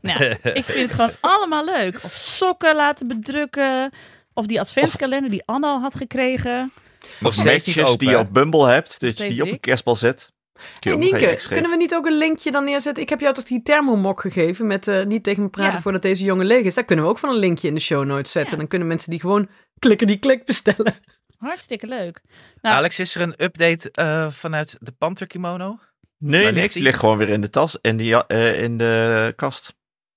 nou, 0.00 0.24
ik 0.54 0.64
vind 0.64 0.78
het 0.90 0.94
gewoon 0.94 1.12
allemaal 1.20 1.64
leuk. 1.64 1.98
Of 2.02 2.12
sokken 2.12 2.74
laten 2.76 3.08
bedrukken. 3.08 3.90
Of 4.34 4.46
die 4.46 4.60
adventskalender 4.60 5.30
die 5.30 5.42
Anne 5.46 5.66
al 5.66 5.80
had 5.80 5.94
gekregen. 5.94 6.72
Nog 7.20 7.32
steeds 7.34 7.66
niet 7.66 7.76
Matches 7.76 7.92
open. 7.94 8.06
die 8.06 8.16
je 8.16 8.22
op 8.22 8.32
Bumble 8.32 8.68
hebt, 8.68 8.88
dat 9.00 9.00
je 9.00 9.10
steeds 9.10 9.32
die 9.32 9.40
op 9.40 9.46
een 9.46 9.52
dik. 9.52 9.60
kerstbal 9.60 9.96
zet. 9.96 10.32
Kun 10.54 10.62
je 10.80 10.88
Hey, 10.88 10.92
ook 10.92 10.98
nog 10.98 11.04
aan 11.04 11.06
je 11.06 11.10
Nienke, 11.16 11.26
ex 11.34 11.42
geven. 11.42 11.52
kunnen 11.56 11.70
we 11.70 11.76
niet 11.84 11.94
ook 11.94 12.06
een 12.06 12.18
linkje 12.18 12.50
dan 12.50 12.64
neerzetten? 12.64 13.02
Ik 13.02 13.08
heb 13.08 13.20
jou 13.20 13.34
toch 13.34 13.44
die 13.44 13.62
thermomok 13.62 14.20
gegeven 14.20 14.66
met 14.66 14.88
eh, 14.88 15.04
niet 15.04 15.22
tegen 15.24 15.42
me 15.42 15.48
praten 15.48 15.72
Ja. 15.74 15.80
voordat 15.80 16.02
deze 16.02 16.24
jongen 16.24 16.46
leeg 16.46 16.64
is. 16.64 16.74
Daar 16.74 16.84
kunnen 16.84 17.04
we 17.04 17.10
ook 17.10 17.18
van 17.18 17.28
een 17.28 17.36
linkje 17.36 17.68
in 17.68 17.74
de 17.74 17.80
show 17.80 18.04
notes 18.04 18.32
zetten. 18.32 18.52
Ja. 18.52 18.56
Dan 18.58 18.68
kunnen 18.68 18.88
mensen 18.88 19.10
die 19.10 19.20
gewoon 19.20 19.48
klikken 19.78 20.06
die 20.06 20.18
klik 20.18 20.44
bestellen. 20.44 20.94
Hartstikke 21.38 21.86
leuk. 21.86 22.20
Nou, 22.60 22.76
Alex, 22.76 22.98
is 22.98 23.14
er 23.14 23.20
een 23.20 23.34
update 23.44 23.90
eh, 23.90 24.30
vanuit 24.30 24.76
de 24.80 24.92
Panther 24.92 25.26
kimono? 25.26 25.78
Nee, 26.18 26.42
Waar 26.42 26.52
niks. 26.52 26.54
ligt 26.62 26.72
Die 26.72 26.82
die? 26.82 26.82
ligt 26.82 26.98
gewoon 26.98 27.18
weer 27.18 27.28
in 27.28 27.40
de 27.40 27.50
tas 27.50 27.80
en 27.80 27.96
die, 27.96 28.26
eh, 28.26 28.62
in 28.62 28.78
de 28.78 29.32
kast. 29.36 29.74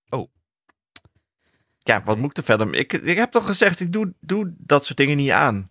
Oh. 0.10 0.30
Ja, 1.80 2.04
wat 2.04 2.18
moet 2.18 2.30
ik 2.32 2.38
er 2.38 2.44
verder? 2.44 2.74
Ik, 2.74 2.94
ik 2.94 3.18
heb 3.18 3.32
toch 3.32 3.46
gezegd, 3.46 3.80
ik 3.80 3.92
doe, 3.92 4.14
doe 4.20 4.54
dat 4.58 4.86
soort 4.86 4.98
dingen 4.98 5.18
niet 5.18 5.32
aan. 5.32 5.70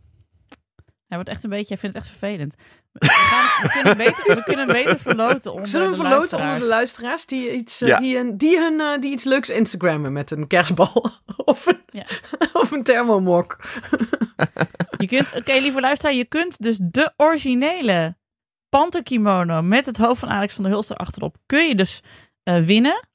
hij 1.07 1.17
wordt 1.17 1.29
echt 1.29 1.45
een 1.45 1.51
beetje, 1.51 1.69
hij 1.69 1.77
vindt 1.79 1.97
het 1.97 2.05
echt 2.07 2.17
vervelend. 2.17 2.55
We, 2.99 3.09
gaan, 3.11 3.63
we, 3.63 3.69
kunnen, 3.73 3.97
beter, 3.97 4.35
we 4.35 4.43
kunnen 4.43 4.67
beter 4.67 4.99
verloten 4.99 5.53
onder 5.53 5.69
Zullen 5.69 5.91
we 5.91 5.97
de 5.97 6.03
verloten 6.03 6.39
onder 6.39 6.59
de 6.59 6.65
luisteraars 6.65 7.27
die 7.27 7.53
iets, 7.53 7.81
eh, 7.81 7.89
Ja. 7.89 7.99
die, 7.99 8.19
een, 8.19 8.39
die, 8.39 8.59
hun, 8.59 8.81
eh, 8.81 9.01
die 9.01 9.13
iets 9.13 9.25
leuks 9.25 9.49
Instagrammen 9.49 10.13
met 10.13 10.31
een 10.31 10.47
kerstbal 10.47 11.11
of 11.45 11.67
een, 11.67 11.81
Ja. 11.91 12.05
of 12.61 12.71
een 12.71 12.83
thermomok? 12.83 13.57
Je 14.99 15.07
kunt, 15.07 15.35
oké, 15.37 15.53
lieve 15.53 15.81
luisteraar, 15.81 16.15
je 16.15 16.25
kunt 16.25 16.63
dus 16.63 16.79
de 16.83 17.13
originele 17.17 18.17
panterkimono 18.69 19.63
met 19.63 19.87
het 19.87 19.97
hoofd 19.97 20.21
van 20.21 20.29
Alex 20.31 20.55
van 20.55 20.63
der 20.63 20.73
Hulst 20.73 20.91
erachterop, 20.91 21.37
kun 21.47 21.69
je 21.69 21.75
dus 21.75 22.03
eh, 22.43 22.59
winnen. 22.61 23.09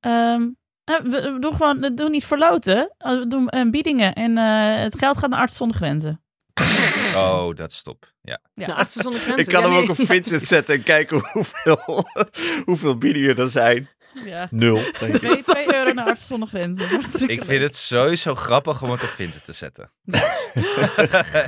Ehm, 0.00 0.48
eh, 0.84 0.96
we, 0.96 1.32
we 1.32 1.36
doen 1.38 1.54
gewoon, 1.54 1.80
we 1.80 1.94
doen 1.94 2.10
niet 2.10 2.24
verloten, 2.24 2.94
we 2.98 3.24
doen 3.28 3.70
biedingen 3.70 4.14
en 4.14 4.38
eh, 4.38 4.82
het 4.82 4.98
geld 4.98 5.18
gaat 5.18 5.30
naar 5.30 5.40
Arts 5.40 5.56
zonder 5.56 5.76
Grenzen. 5.76 6.20
Oh, 7.30 7.54
dat 7.54 7.72
stop. 7.72 8.12
Ja. 8.22 8.40
Ja. 8.54 8.66
Nou, 8.66 8.78
Artsen 8.78 9.02
zonder 9.02 9.20
Grenzen. 9.20 9.44
Ik 9.46 9.52
kan 9.52 9.60
Ja, 9.62 9.66
hem 9.68 9.74
nee, 9.76 9.82
ook 9.82 9.90
op 9.90 9.96
ja, 10.06 10.06
Vinted 10.06 10.46
zetten 10.48 10.74
en 10.74 10.82
kijken 10.82 11.28
hoeveel, 11.32 12.04
hoeveel 12.64 12.98
biedingen 12.98 13.36
er 13.36 13.48
zijn. 13.48 13.88
Ja. 14.24 14.48
Nul. 14.50 14.80
denk 14.98 15.14
ik. 15.14 15.20
2, 15.20 15.42
2 15.42 15.74
euro 15.74 15.92
naar 15.92 16.06
Arts 16.06 16.26
zonder 16.26 16.48
Grenzen. 16.48 16.88
Hartstikke 16.88 17.32
Ik 17.32 17.38
leuk. 17.38 17.48
vind 17.48 17.62
het 17.62 17.76
sowieso 17.76 18.34
grappig 18.34 18.82
om 18.82 18.90
het 18.90 19.02
op 19.02 19.08
Vinted 19.08 19.44
te 19.44 19.52
zetten. 19.52 19.90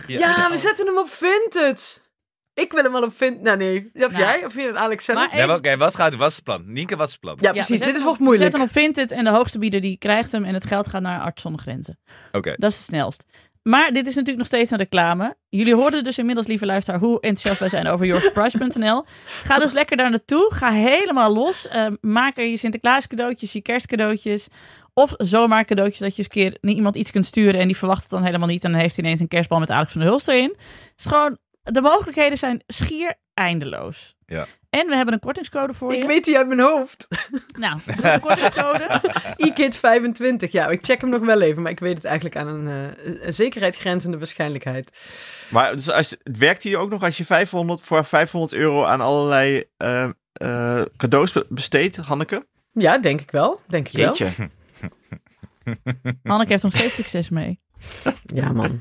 Ja, 0.07 0.51
we 0.51 0.57
zetten 0.59 0.87
hem 0.87 0.99
op 0.99 1.09
Vinted. 1.09 2.09
Ik 2.55 2.73
wil 2.73 2.83
hem 2.83 2.93
wel 2.93 3.03
op 3.03 3.17
Vinted. 3.17 3.43
Nou 3.43 3.57
nee, 3.57 3.91
of 3.95 4.13
Nou. 4.13 4.17
jij? 4.25 4.45
Of 4.45 4.53
vind 4.53 4.65
je 4.67 4.73
het 4.73 4.77
Alex 4.81 5.05
zelf? 5.05 5.33
Nee, 5.33 5.51
Oké, 5.55 5.77
wat 5.77 5.95
gaat 5.95 6.15
Wat 6.15 6.29
is 6.31 6.35
het 6.35 6.45
plan? 6.45 6.63
Nienke, 6.67 6.97
wat 6.97 7.07
is 7.07 7.13
het 7.13 7.21
plan? 7.21 7.37
ja, 7.41 7.49
Ja, 7.49 7.53
precies. 7.53 7.81
Dit 7.81 7.95
is 7.95 8.03
wordt 8.03 8.19
we 8.19 8.25
moeilijk. 8.25 8.51
zetten 8.53 8.61
hem 8.61 8.69
op 8.69 8.75
Vinted 8.95 9.11
en 9.19 9.25
de 9.25 9.31
hoogste 9.31 9.59
bieder 9.59 9.81
die 9.81 9.99
krijgt 9.99 10.33
hem 10.33 10.45
en 10.45 10.55
het 10.55 10.65
geld 10.65 10.89
gaat 10.89 11.03
naar 11.03 11.21
Arts 11.21 11.43
zonder 11.43 11.61
Grenzen. 11.61 11.99
Oké. 12.33 12.55
Dat 12.57 12.71
is 12.71 12.77
het 12.77 12.87
snelst. 12.87 13.25
Maar 13.63 13.93
dit 13.93 14.07
is 14.07 14.15
natuurlijk 14.15 14.39
nog 14.39 14.47
steeds 14.47 14.71
een 14.71 14.79
reclame. 14.79 15.37
Jullie 15.49 15.75
hoorden 15.75 16.05
dus 16.05 16.19
inmiddels, 16.19 16.47
lieve 16.47 16.67
luisteraar, 16.67 17.01
hoe 17.01 17.21
enthousiast 17.21 17.59
wij 17.59 17.69
zijn 17.69 17.87
over 17.87 18.07
yourprice.nl. 18.07 19.05
Ga 19.45 19.59
dus 19.59 19.73
lekker 19.73 19.97
daar 19.97 20.11
naartoe. 20.11 20.51
Ga 20.55 20.71
helemaal 20.71 21.35
los. 21.35 21.69
Eh, 21.69 21.87
maak 22.01 22.37
er 22.37 22.45
je 22.45 22.57
Sinterklaas 22.57 23.07
cadeautjes, 23.07 23.53
je 23.53 23.61
kerstcadeautjes. 23.61 24.49
Of 24.95 25.15
zomaar 25.17 25.65
cadeautjes 25.65 26.01
dat 26.01 26.17
je 26.17 26.23
eens 26.23 26.35
een 26.35 26.61
keer 26.61 26.71
iemand 26.75 26.97
iets 26.97 27.11
kunt 27.11 27.27
sturen 27.27 27.61
en 27.61 27.67
die 27.67 27.77
verwacht 27.77 28.03
het 28.03 28.11
dan 28.11 28.25
helemaal 28.25 28.49
niet. 28.49 28.65
En 28.65 28.73
dan 28.73 28.81
heeft 28.81 28.97
hij 28.97 29.05
ineens 29.05 29.21
een 29.21 29.29
kerstbal 29.29 29.59
met 29.59 29.71
Alex 29.71 29.93
van 29.93 30.01
der 30.01 30.11
Hulst 30.11 30.29
erin. 30.29 30.55
Het 30.59 30.93
is 30.97 31.05
gewoon, 31.05 31.39
de 31.63 31.81
mogelijkheden 31.81 32.39
zijn 32.39 32.63
schier 32.67 33.15
eindeloos. 33.41 34.17
Ja. 34.27 34.47
En 34.71 34.87
we 34.87 34.95
hebben 34.97 35.15
een 35.15 35.21
kortingscode 35.21 35.75
voor 35.75 35.93
Ik 35.95 36.01
je. 36.01 36.07
weet 36.07 36.25
die 36.25 36.37
uit 36.37 36.47
mijn 36.47 36.61
hoofd. 36.61 37.09
Nou, 37.59 37.79
de 37.85 38.19
kortingscode. 38.21 39.01
iKid25. 40.47 40.51
Ja, 40.51 40.67
ik 40.69 40.85
check 40.85 41.01
hem 41.01 41.11
nog 41.11 41.21
wel 41.21 41.41
even, 41.41 41.63
maar 41.63 41.71
ik 41.71 41.81
weet 41.81 41.95
het 41.97 42.05
eigenlijk 42.05 42.37
aan 42.37 42.47
een, 42.47 42.95
eh, 43.05 43.27
een 43.27 43.35
zekerheid 43.35 43.77
grenzende 43.77 44.19
waarschijnlijk. 44.19 44.65
Maar 45.49 45.73
dus 45.73 45.91
als, 45.91 46.09
je- 46.09 46.19
werkt 46.39 46.63
hij 46.63 46.77
ook 46.77 46.91
nog 46.91 47.03
als 47.03 47.17
je 47.17 47.25
500, 47.25 47.81
voor 47.81 48.05
500 48.05 48.53
euro 48.53 48.85
aan 48.85 49.01
allerlei 49.01 49.65
eh, 49.77 50.05
eh, 50.33 50.83
cadeaus 50.97 51.33
be- 51.33 51.47
besteedt, 51.49 51.97
Hanneke? 51.97 52.47
Ja, 52.73 52.99
denk 52.99 53.21
ik 53.21 53.31
wel. 53.31 53.61
Denk 53.67 53.89
ik 53.89 53.93
wel. 53.97 54.15
Jeetje. 54.17 54.49
Hanneke 56.23 56.51
heeft 56.51 56.63
nog 56.63 56.73
steeds 56.77 56.95
succes 56.95 57.29
mee. 57.31 57.61
Ja, 58.35 58.53
man. 58.53 58.77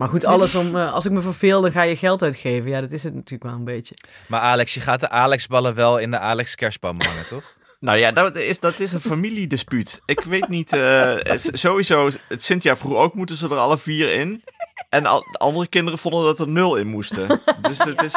Maar 0.00 0.08
goed, 0.08 0.24
alles 0.24 0.54
om, 0.54 0.76
eh, 0.76 0.92
als 0.92 1.04
ik 1.04 1.12
me 1.12 1.20
verveel, 1.20 1.60
dan 1.60 1.72
ga 1.72 1.82
je 1.82 1.96
geld 1.96 2.22
uitgeven. 2.22 2.70
Ja, 2.70 2.80
dat 2.80 2.92
is 2.92 3.02
het 3.02 3.14
natuurlijk 3.14 3.42
wel 3.42 3.52
een 3.52 3.64
beetje. 3.64 3.94
Maar 4.26 4.40
Alex, 4.40 4.74
je 4.74 4.80
gaat 4.80 5.00
de 5.00 5.08
Alex-ballen 5.08 5.74
wel 5.74 5.98
in 5.98 6.10
de 6.10 6.18
Alex 6.18 6.54
kerstboom 6.54 7.00
hangen, 7.00 7.26
toch? 7.26 7.44
Nou 7.80 7.98
ja, 7.98 8.12
dat 8.12 8.36
is, 8.36 8.60
dat 8.60 8.80
is 8.80 8.92
een 8.92 9.00
familiedispuut. 9.00 10.00
Ik 10.04 10.20
weet 10.20 10.48
niet, 10.48 10.72
eh, 10.72 11.16
sowieso, 11.36 12.10
het 12.28 12.42
Cynthia 12.42 12.76
vroeg 12.76 12.94
ook, 12.94 13.14
moeten 13.14 13.36
ze 13.36 13.48
er 13.48 13.56
alle 13.56 13.78
vier 13.78 14.12
in? 14.12 14.44
En 14.88 15.06
al, 15.06 15.26
de 15.30 15.38
andere 15.38 15.66
kinderen 15.66 15.98
vonden 15.98 16.24
dat 16.24 16.38
er 16.38 16.48
nul 16.48 16.76
in 16.76 16.86
moesten. 16.86 17.40
Dus 17.60 17.78
het 17.78 18.02
is... 18.02 18.14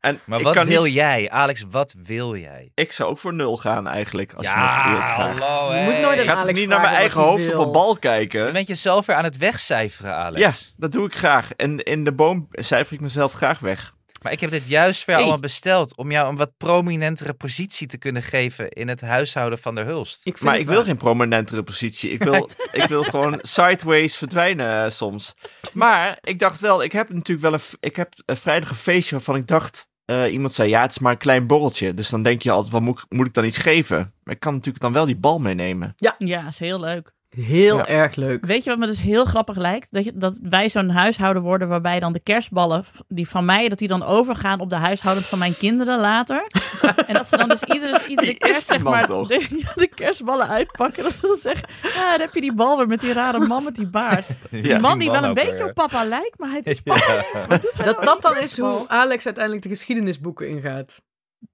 En 0.00 0.20
Maar 0.24 0.38
ik 0.38 0.44
wat 0.44 0.54
kan 0.54 0.66
wil 0.66 0.82
niet- 0.84 0.92
jij? 0.92 1.30
Alex, 1.30 1.64
wat 1.70 1.94
wil 2.04 2.36
jij? 2.36 2.70
Ik 2.74 2.92
zou 2.92 3.10
ook 3.10 3.18
voor 3.18 3.34
nul 3.34 3.56
gaan 3.56 3.86
eigenlijk, 3.88 4.32
als 4.32 4.46
je 4.46 4.52
me 4.54 4.60
het 4.60 5.40
hallo, 5.40 5.74
Je 5.74 5.82
moet 5.84 6.00
nooit 6.00 6.12
Ik 6.14 6.18
aan 6.20 6.24
ga 6.24 6.32
toch 6.32 6.42
Alex 6.42 6.58
niet 6.58 6.68
naar 6.68 6.80
mijn 6.80 6.94
eigen 6.94 7.20
hoofd 7.20 7.54
op 7.54 7.66
een 7.66 7.72
bal 7.72 7.92
Je 7.92 7.98
kijken? 7.98 8.52
bent 8.52 8.66
jezelf 8.66 9.06
weer 9.06 9.16
aan 9.16 9.24
het 9.24 9.36
wegcijferen, 9.36 10.14
Alex. 10.14 10.40
Ja, 10.40 10.52
dat 10.76 10.92
doe 10.92 11.06
ik 11.06 11.14
graag. 11.14 11.52
En 11.56 11.78
in 11.78 12.04
de 12.04 12.12
boom 12.12 12.48
cijfer 12.50 12.92
ik 12.94 13.00
mezelf 13.00 13.32
graag 13.32 13.58
weg. 13.58 13.94
Maar 14.22 14.32
ik 14.32 14.40
heb 14.40 14.50
dit 14.50 14.68
juist 14.68 14.98
voor 15.04 15.12
jou 15.12 15.16
Hey. 15.16 15.22
allemaal 15.22 15.40
besteld 15.50 15.96
om 15.96 16.10
jou 16.10 16.28
een 16.28 16.36
wat 16.36 16.56
prominentere 16.56 17.32
positie 17.32 17.86
te 17.86 17.98
kunnen 17.98 18.22
geven 18.22 18.68
in 18.68 18.88
het 18.88 19.00
huishouden 19.00 19.58
van 19.58 19.74
der 19.74 19.84
Hulst. 19.84 20.20
Ik 20.26 20.40
Maar 20.40 20.58
ik 20.58 20.66
wil 20.66 20.84
geen 20.84 20.96
prominentere 20.96 21.62
positie. 21.62 22.10
Ik 22.10 22.22
wil, 22.22 22.48
ik 22.72 22.82
wil 22.84 23.02
gewoon 23.02 23.38
sideways 23.42 24.16
verdwijnen 24.16 24.84
eh, 24.84 24.90
soms. 24.90 25.34
Maar 25.72 26.18
ik 26.20 26.38
dacht 26.38 26.60
wel, 26.60 26.82
ik 26.82 26.92
heb 26.92 27.08
natuurlijk 27.08 27.40
wel 27.40 27.52
een, 27.52 27.78
ik 27.80 27.96
heb 27.96 28.12
een 28.26 28.36
vrijdag 28.36 28.70
een 28.70 28.76
feestje 28.76 29.14
waarvan 29.14 29.36
ik 29.36 29.46
dacht, 29.46 29.88
eh, 30.10 30.32
iemand 30.32 30.54
zei 30.54 30.68
ja, 30.68 30.82
het 30.82 30.90
is 30.90 30.98
maar 30.98 31.12
een 31.12 31.18
klein 31.18 31.46
borreltje. 31.46 31.94
Dus 31.94 32.08
dan 32.08 32.22
denk 32.22 32.42
je 32.42 32.50
altijd, 32.50 32.72
wat 32.72 32.82
moet, 32.82 33.04
moet 33.08 33.26
ik 33.26 33.34
dan 33.34 33.44
iets 33.44 33.58
geven? 33.58 34.12
Maar 34.24 34.34
ik 34.34 34.40
kan 34.40 34.54
natuurlijk 34.54 34.84
dan 34.84 34.92
wel 34.92 35.06
die 35.06 35.16
bal 35.16 35.38
meenemen. 35.38 35.94
Ja, 36.18 36.46
is 36.46 36.58
heel 36.58 36.80
leuk. 36.80 37.14
Heel 37.30 37.76
Ja. 37.76 37.86
erg 37.86 38.14
leuk. 38.14 38.46
Weet 38.46 38.64
je 38.64 38.70
wat 38.70 38.78
me 38.78 38.86
dus 38.86 39.00
heel 39.00 39.24
grappig 39.24 39.56
lijkt? 39.56 39.88
Dat, 39.90 40.04
je, 40.04 40.12
dat 40.14 40.38
wij 40.42 40.68
zo'n 40.68 40.90
huishouden 40.90 41.42
worden 41.42 41.68
waarbij 41.68 42.00
dan 42.00 42.12
de 42.12 42.20
kerstballen 42.20 42.84
die 43.08 43.28
van 43.28 43.44
mij, 43.44 43.68
dat 43.68 43.78
die 43.78 43.88
dan 43.88 44.02
overgaan 44.02 44.60
op 44.60 44.70
de 44.70 44.76
huishouden 44.76 45.24
van 45.24 45.38
mijn 45.38 45.56
kinderen 45.56 46.00
later. 46.00 46.46
en 47.06 47.14
dat 47.14 47.26
ze 47.28 47.36
dan 47.36 47.48
dus 47.48 47.62
iedere, 47.62 48.06
iedere 48.06 48.34
kerst 48.34 48.66
zeg 48.66 48.82
maar 48.82 49.06
de, 49.06 49.90
kerstballen 49.94 50.48
uitpakken. 50.48 51.02
Dat 51.02 51.12
ze 51.12 51.26
dan 51.26 51.36
zeggen, 51.36 51.68
ja, 51.82 52.10
daar 52.10 52.18
heb 52.18 52.34
je 52.34 52.40
die 52.40 52.54
bal 52.54 52.76
weer 52.76 52.86
met 52.86 53.00
die 53.00 53.12
rare 53.12 53.46
man 53.46 53.64
met 53.64 53.74
die 53.74 53.88
baard. 53.88 54.26
Die 54.50 54.78
man 54.78 54.98
die 54.98 55.10
wel 55.10 55.24
een 55.24 55.34
beetje 55.34 55.64
op 55.64 55.74
papa 55.74 56.04
lijkt, 56.04 56.38
maar 56.38 56.50
hij 56.50 56.60
is 56.62 56.80
papa. 56.80 57.24
Wat 57.48 57.62
doet 57.62 57.72
hij 57.74 57.84
Dat 57.84 57.94
nou 57.94 58.06
dat 58.06 58.22
dan 58.22 58.36
is 58.36 58.58
hoe? 58.58 58.88
Alex 58.88 59.24
uiteindelijk 59.24 59.64
de 59.64 59.68
geschiedenisboeken 59.68 60.48
ingaat. 60.48 61.00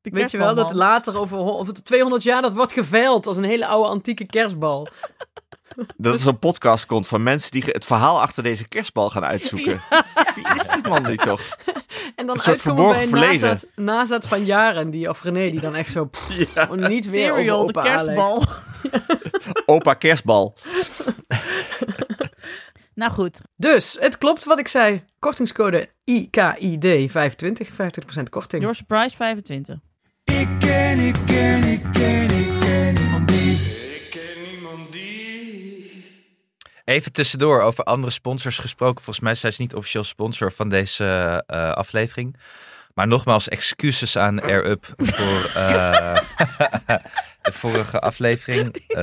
Weet 0.02 0.30
je 0.30 0.38
wel, 0.38 0.54
dat 0.54 0.72
later 0.72 1.18
over 1.18 1.66
het 1.66 1.84
200 1.84 2.22
jaar 2.22 2.42
dat 2.42 2.54
wordt 2.54 2.72
geveild 2.72 3.26
als 3.26 3.36
een 3.36 3.44
hele 3.44 3.66
oude 3.66 3.88
antieke 3.88 4.26
kerstbal. 4.26 4.88
Dat 5.96 6.12
er 6.14 6.18
zo'n 6.20 6.38
podcast 6.38 6.86
komt 6.86 7.06
van 7.06 7.22
mensen 7.22 7.50
die 7.50 7.62
het 7.66 7.84
verhaal 7.84 8.20
achter 8.20 8.42
deze 8.42 8.68
kerstbal 8.68 9.10
gaan 9.10 9.24
uitzoeken. 9.24 9.80
Wie 10.34 10.46
is 10.54 10.66
die 10.68 10.88
man 10.88 11.02
die 11.02 11.16
toch? 11.16 11.40
En 12.16 12.26
dan 12.26 12.34
Een 12.36 12.40
soort 12.42 12.44
bij 12.62 12.74
verborgen 12.74 13.08
verleden. 13.08 13.40
nazaat, 13.40 13.66
nazaat 13.74 14.26
van 14.26 14.44
jaren, 14.44 14.90
die, 14.90 15.08
of 15.08 15.22
René, 15.22 15.50
die 15.50 15.60
dan 15.60 15.74
echt 15.74 15.90
zo 15.90 16.04
pff, 16.04 16.54
Ja. 16.54 16.74
niet 16.74 17.10
weer 17.10 17.52
over 17.54 17.72
de 17.72 17.80
kerstbal. 17.82 18.42
Opa 19.66 19.94
kerstbal. 19.94 20.56
Nou 22.94 23.12
goed, 23.12 23.40
Dus, 23.56 23.96
het 24.00 24.18
klopt 24.18 24.44
wat 24.44 24.58
ik 24.58 24.68
zei. 24.68 25.04
Kortingscode 25.18 25.88
IKID 26.04 27.10
25, 27.10 27.68
50% 27.70 27.74
korting. 28.30 28.62
Your 28.62 28.74
Surprise 28.76 29.16
25. 29.16 29.76
Ik 30.24 30.48
ken, 30.58 30.98
ik 30.98 31.16
ken, 31.26 31.62
ik 31.64 31.82
ken, 31.92 32.30
ik 32.30 32.60
ken 32.60 32.94
Even 36.86 37.12
tussendoor 37.12 37.60
over 37.62 37.84
andere 37.84 38.12
sponsors 38.12 38.58
gesproken. 38.58 39.04
Volgens 39.04 39.24
mij 39.24 39.34
zijn 39.34 39.52
ze 39.52 39.62
niet 39.62 39.74
officieel 39.74 40.04
sponsor 40.04 40.52
van 40.52 40.68
deze 40.68 41.42
eh, 41.46 41.72
aflevering. 41.72 42.36
Maar 42.94 43.06
nogmaals, 43.06 43.48
excuses 43.48 44.16
aan 44.18 44.40
Air 44.42 44.66
Up 44.66 44.86
voor 44.96 45.50
eh, 45.54 46.16
de 47.42 47.52
vorige 47.52 48.00
aflevering. 48.00 48.74
Eh, 48.74 48.98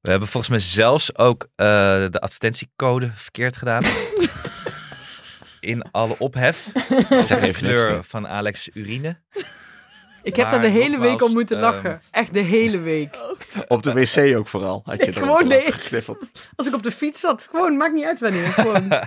we 0.00 0.10
hebben 0.10 0.28
volgens 0.28 0.48
mij 0.48 0.60
zelfs 0.60 1.16
ook 1.16 1.48
de 1.56 2.20
advertentiecode 2.20 3.10
verkeerd 3.14 3.56
gedaan. 3.56 3.82
in 5.60 5.90
alle 5.90 6.18
ophef. 6.18 6.68
Zeg 7.28 7.40
even 7.40 7.54
kleur 7.54 8.04
van 8.04 8.28
Alex 8.28 8.68
urine. 8.74 9.16
Ik 10.22 10.36
heb 10.36 10.50
daar 10.50 10.60
de 10.60 10.68
hele 10.68 10.88
nogmaals, 10.88 11.10
week 11.10 11.22
om 11.22 11.32
moeten 11.32 11.56
ehm, 11.56 11.64
lachen. 11.64 12.00
Echt 12.10 12.34
de 12.34 12.40
hele 12.40 12.78
week. 12.78 13.18
Op 13.68 13.82
de 13.82 13.92
wc 13.92 14.36
ook 14.36 14.48
vooral. 14.48 14.82
Had 14.84 14.98
je 14.98 15.04
Nee, 15.04 15.14
gewoon 15.14 15.48
nee. 15.48 15.64
Als 16.56 16.66
ik 16.66 16.74
op 16.74 16.82
de 16.82 16.92
fiets 16.92 17.20
zat, 17.20 17.48
gewoon, 17.50 17.76
maakt 17.76 17.94
niet 17.94 18.04
uit 18.04 18.20
wanneer. 18.20 18.46
Gewoon. 18.46 18.88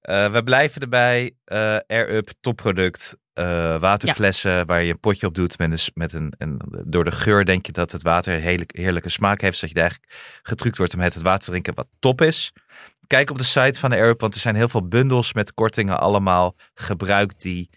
Eh, 0.00 0.32
we 0.32 0.42
blijven 0.42 0.80
erbij. 0.80 1.32
eh 1.44 1.76
Air 1.86 2.14
Up, 2.14 2.30
topproduct. 2.40 3.16
Eh, 3.32 3.80
waterflessen 3.80 4.66
waar 4.66 4.82
je 4.82 4.92
een 4.92 5.00
potje 5.00 5.26
op 5.26 5.34
doet. 5.34 5.58
Met 5.58 5.70
een, 5.70 5.92
met 5.94 6.12
een, 6.12 6.34
een, 6.38 6.60
door 6.86 7.04
de 7.04 7.12
geur 7.12 7.44
denk 7.44 7.66
je 7.66 7.72
dat 7.72 7.92
het 7.92 8.02
water 8.02 8.34
een 8.34 8.66
heerlijke 8.66 9.08
smaak 9.08 9.40
heeft. 9.40 9.58
Zodat 9.58 9.74
je 9.74 9.80
eigenlijk 9.80 10.12
getrukt 10.42 10.76
wordt 10.76 10.94
om 10.94 11.00
het, 11.00 11.14
het 11.14 11.22
water 11.22 11.44
te 11.44 11.50
drinken 11.50 11.74
wat 11.74 11.88
top 11.98 12.20
is. 12.20 12.52
Kijk 13.06 13.30
op 13.30 13.38
de 13.38 13.44
site 13.44 13.80
van 13.80 13.90
de 13.90 13.96
Air 13.96 14.08
Up, 14.08 14.20
want 14.20 14.34
er 14.34 14.40
zijn 14.40 14.54
heel 14.56 14.68
veel 14.68 14.88
bundels 14.88 15.32
met 15.32 15.54
kortingen 15.54 16.00
allemaal. 16.00 16.56
Gebruik 16.74 17.40
die. 17.40 17.70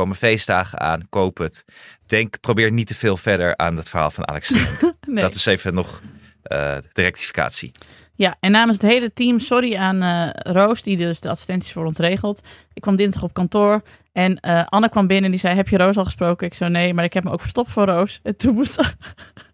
Komen 0.00 0.16
feestdagen 0.16 0.80
aan. 0.80 1.06
Koop 1.08 1.38
het. 1.38 1.64
Denk, 2.06 2.40
probeer 2.40 2.72
niet 2.72 2.86
te 2.86 2.94
veel 2.94 3.16
verder 3.16 3.56
aan 3.56 3.76
het 3.76 3.90
verhaal 3.90 4.10
van 4.10 4.28
Alex. 4.28 4.50
Nee. 5.06 5.24
Dat 5.24 5.34
is 5.34 5.46
even 5.46 5.74
nog 5.74 6.02
eh, 6.42 6.76
de 6.92 7.02
rectificatie. 7.02 7.70
Ja, 8.14 8.36
en 8.40 8.50
namens 8.50 8.78
het 8.82 8.90
hele 8.90 9.12
team, 9.12 9.38
sorry 9.38 9.76
aan 9.76 10.02
eh, 10.02 10.52
Roos, 10.52 10.82
die 10.82 10.96
dus 10.96 11.20
de 11.20 11.28
assistenties 11.28 11.72
voor 11.72 11.84
ons 11.84 11.98
regelt. 11.98 12.42
Ik 12.72 12.82
kwam 12.82 12.96
dinsdag 12.96 13.22
op 13.22 13.32
kantoor 13.32 13.82
en 14.12 14.40
eh, 14.40 14.64
Anne 14.66 14.88
kwam 14.88 15.06
binnen 15.06 15.24
en 15.24 15.30
die 15.30 15.40
zei, 15.40 15.54
heb 15.54 15.68
je 15.68 15.76
Roos 15.76 15.96
al 15.96 16.04
gesproken? 16.04 16.46
Ik 16.46 16.54
zei, 16.54 16.70
nee, 16.70 16.94
maar 16.94 17.04
ik 17.04 17.12
heb 17.12 17.24
me 17.24 17.30
ook 17.30 17.40
verstopt 17.40 17.72
voor 17.72 17.84
Roos. 17.84 18.20
En 18.22 18.36
toen, 18.36 18.54
moest, 18.54 18.78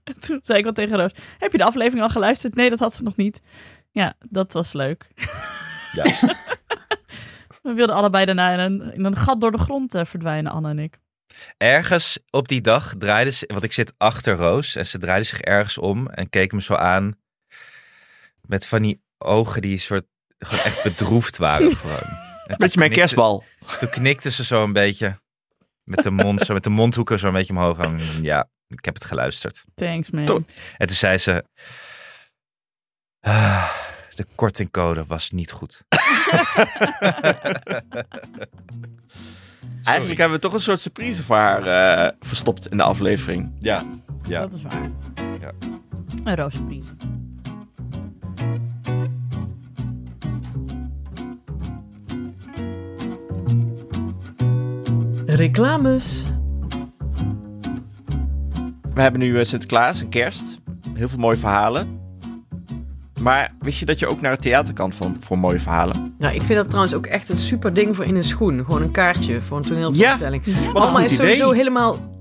en 0.04 0.20
toen 0.20 0.38
zei 0.42 0.58
ik 0.58 0.64
wat 0.64 0.74
tegen 0.74 0.96
Roos, 0.96 1.12
heb 1.38 1.52
je 1.52 1.58
de 1.58 1.64
aflevering 1.64 2.02
al 2.02 2.08
geluisterd? 2.08 2.54
Nee, 2.54 2.70
dat 2.70 2.78
had 2.78 2.94
ze 2.94 3.02
nog 3.02 3.16
niet. 3.16 3.40
Ja, 3.90 4.14
dat 4.20 4.52
was 4.52 4.72
leuk. 4.72 5.06
Ja. 5.92 6.04
We 7.66 7.72
wilden 7.72 7.96
allebei 7.96 8.24
daarna 8.24 8.52
in 8.52 8.58
een, 8.58 8.92
in 8.92 9.04
een 9.04 9.16
gat 9.16 9.40
door 9.40 9.52
de 9.52 9.58
grond 9.58 9.94
eh, 9.94 10.04
verdwijnen, 10.04 10.52
Anne 10.52 10.68
en 10.68 10.78
ik. 10.78 10.98
Ergens 11.56 12.18
op 12.30 12.48
die 12.48 12.60
dag 12.60 12.94
draaide 12.98 13.30
ze, 13.30 13.44
want 13.46 13.62
ik 13.62 13.72
zit 13.72 13.92
achter 13.96 14.36
Roos 14.36 14.74
en 14.76 14.86
ze 14.86 14.98
draaide 14.98 15.24
zich 15.24 15.40
ergens 15.40 15.78
om 15.78 16.08
en 16.08 16.28
keek 16.30 16.52
me 16.52 16.62
zo 16.62 16.74
aan 16.74 17.18
met 18.40 18.66
van 18.66 18.82
die 18.82 19.02
ogen 19.18 19.62
die 19.62 19.78
soort 19.78 20.04
gewoon 20.38 20.64
echt 20.64 20.82
bedroefd 20.82 21.36
waren 21.36 21.76
gewoon. 21.76 22.24
Beetje 22.56 22.78
mijn 22.78 22.90
kerstbal. 22.90 23.44
Toen 23.78 23.88
knikte 23.90 24.30
ze 24.30 24.44
zo 24.44 24.64
een 24.64 24.72
beetje 24.72 25.16
met 25.84 26.02
de 26.02 26.10
mond, 26.10 26.40
zo 26.40 26.54
met 26.54 26.64
de 26.64 26.70
mondhoeken 26.70 27.18
zo 27.18 27.26
een 27.26 27.32
beetje 27.32 27.52
omhoog. 27.52 27.78
En 27.78 27.98
ja, 28.22 28.48
ik 28.68 28.84
heb 28.84 28.94
het 28.94 29.04
geluisterd. 29.04 29.64
Thanks, 29.74 30.10
man. 30.10 30.46
En 30.76 30.86
toen 30.86 30.96
zei 30.96 31.18
ze, 31.18 31.44
"Ah, 33.20 33.70
de 34.16 34.26
kortingcode 34.34 35.04
was 35.04 35.30
niet 35.30 35.50
goed. 35.50 35.84
Eigenlijk 39.84 40.18
hebben 40.18 40.36
we 40.36 40.42
toch 40.42 40.52
een 40.52 40.60
soort 40.60 40.80
surprise 40.80 41.22
voor 41.22 41.36
haar 41.36 41.66
eh, 41.66 42.12
verstopt 42.20 42.68
in 42.68 42.76
de 42.76 42.82
aflevering. 42.82 43.52
Ja, 43.58 43.84
ja. 44.28 44.40
Dat 44.40 44.52
is 44.52 44.62
waar. 44.62 44.90
Ja. 45.40 45.52
Een 46.24 46.36
rozenpries. 46.36 46.86
Reclames. 55.26 56.30
We 58.94 59.02
hebben 59.02 59.20
nu 59.20 59.38
eh, 59.38 59.44
Sinterklaas 59.44 60.00
en 60.00 60.08
kerst. 60.08 60.58
Heel 60.94 61.08
veel 61.08 61.18
mooie 61.18 61.36
verhalen. 61.36 61.95
Maar 63.20 63.54
wist 63.58 63.78
je 63.78 63.84
dat 63.84 63.98
je 63.98 64.06
ook 64.06 64.20
naar 64.20 64.30
het 64.30 64.40
theater 64.40 64.74
kan 64.74 64.92
van, 64.92 65.16
voor 65.20 65.38
mooie 65.38 65.60
verhalen? 65.60 66.14
Nou, 66.18 66.34
ik 66.34 66.42
vind 66.42 66.58
dat 66.58 66.68
trouwens 66.68 66.94
ook 66.94 67.06
echt 67.06 67.28
een 67.28 67.36
super 67.36 67.74
ding 67.74 67.96
voor 67.96 68.04
in 68.04 68.16
een 68.16 68.24
schoen. 68.24 68.64
Gewoon 68.64 68.82
een 68.82 68.90
kaartje 68.90 69.40
voor 69.40 69.56
een 69.56 69.62
toneelvoorstelling. 69.62 70.42
Alma 70.72 71.00
goed 71.00 71.04
is 71.04 71.12
idee. 71.12 71.26
sowieso 71.26 71.52
helemaal 71.52 72.14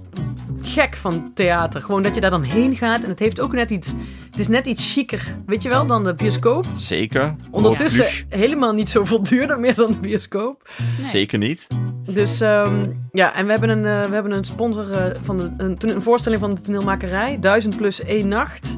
gek 0.62 0.96
van 0.96 1.32
theater. 1.34 1.82
Gewoon 1.82 2.04
dat 2.04 2.16
je 2.16 2.22
daar 2.22 2.30
dan 2.30 2.43
heen 2.43 2.76
gaat. 2.76 3.04
En 3.04 3.10
het 3.10 3.20
heeft 3.20 3.39
ook 3.39 3.54
net 3.54 3.72
iets... 3.72 3.93
Het 4.32 4.39
is 4.39 4.48
net 4.48 4.66
iets 4.66 4.93
chiquer, 4.93 5.36
weet 5.46 5.62
je 5.62 5.70
wel, 5.70 5.86
dan 5.86 6.04
de 6.04 6.14
bioscoop. 6.14 6.66
Zeker. 6.74 7.36
Ondertussen 7.52 8.26
helemaal 8.30 8.74
niet 8.74 8.89
zoveel 8.89 9.24
duurder 9.24 9.60
meer 9.60 9.76
dan 9.76 9.91
de 9.91 10.00
bioscoop. 10.00 10.70
Nee. 10.98 11.08
Zeker 11.08 11.38
niet. 11.38 11.68
Dus 12.10 12.41
ehm, 12.41 12.88
ja, 13.12 13.36
en 13.36 13.46
we 13.46 13.52
hebben 13.52 13.70
een, 13.70 13.86
eh, 13.86 14.08
we 14.08 14.14
hebben 14.14 14.32
een 14.32 14.43
sponsor 14.43 14.91
eh, 14.91 15.16
van 15.22 15.38
de, 15.38 15.52
een, 15.58 15.78
een 15.80 16.02
voorstelling 16.02 16.41
van 16.41 16.56
de 16.56 16.62
toneelmakerij. 16.62 17.39
1000 17.39 17.78
plus 17.78 18.02
één 18.02 18.28
nacht. 18.28 18.78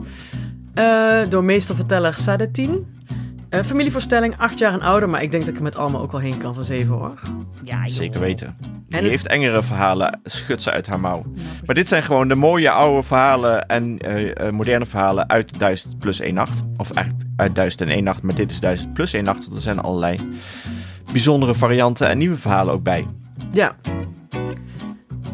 Eh, 0.77 1.29
door 1.29 1.43
meesterverteller 1.43 2.13
Sadetin. 2.13 2.95
Eh 3.49 3.63
familievoorstelling, 3.63 4.35
acht 4.37 4.57
jaar 4.57 4.73
en 4.73 4.81
ouder. 4.81 5.09
Maar 5.09 5.21
ik 5.21 5.31
denk 5.31 5.43
dat 5.43 5.51
ik 5.51 5.57
er 5.57 5.63
met 5.63 5.75
allemaal 5.75 6.01
ook 6.01 6.11
wel 6.11 6.21
heen 6.21 6.37
kan 6.37 6.53
van 6.53 6.63
zeven 6.63 6.93
hoor. 6.93 7.13
Ja, 7.63 7.77
joh. 7.77 7.95
Zeker 7.95 8.19
weten. 8.19 8.55
Die 8.59 8.69
En 8.97 9.03
het- 9.03 9.11
heeft 9.11 9.27
engere 9.27 9.63
verhalen, 9.63 10.19
schudt 10.23 10.61
ze 10.61 10.71
uit 10.71 10.87
haar 10.87 10.99
mouw. 10.99 11.23
Maar 11.65 11.75
dit 11.75 11.87
zijn 11.87 12.03
gewoon 12.03 12.27
de 12.27 12.35
mooie 12.35 12.69
oude 12.69 13.03
verhalen 13.03 13.67
en 13.67 13.97
eh, 13.97 14.47
eh, 14.47 14.53
moderne 14.53 14.85
verhalen 14.85 15.29
uit 15.29 15.59
1000 15.59 15.99
plus 15.99 16.19
1 16.19 16.33
nacht. 16.33 16.63
Of 16.77 16.91
eigenlijk 16.91 17.27
uit 17.35 17.55
1001 17.55 18.03
nacht, 18.03 18.21
maar 18.21 18.35
dit 18.35 18.51
is 18.51 18.59
1000 18.59 18.93
plus 18.93 19.13
1 19.13 19.23
nacht. 19.23 19.39
Want 19.43 19.55
er 19.55 19.61
zijn 19.61 19.79
allerlei 19.79 20.19
bijzondere 21.11 21.55
varianten 21.55 22.07
en 22.07 22.17
nieuwe 22.17 22.37
verhalen 22.37 22.73
ook 22.73 22.83
bij. 22.83 23.07
Ja. 23.51 23.75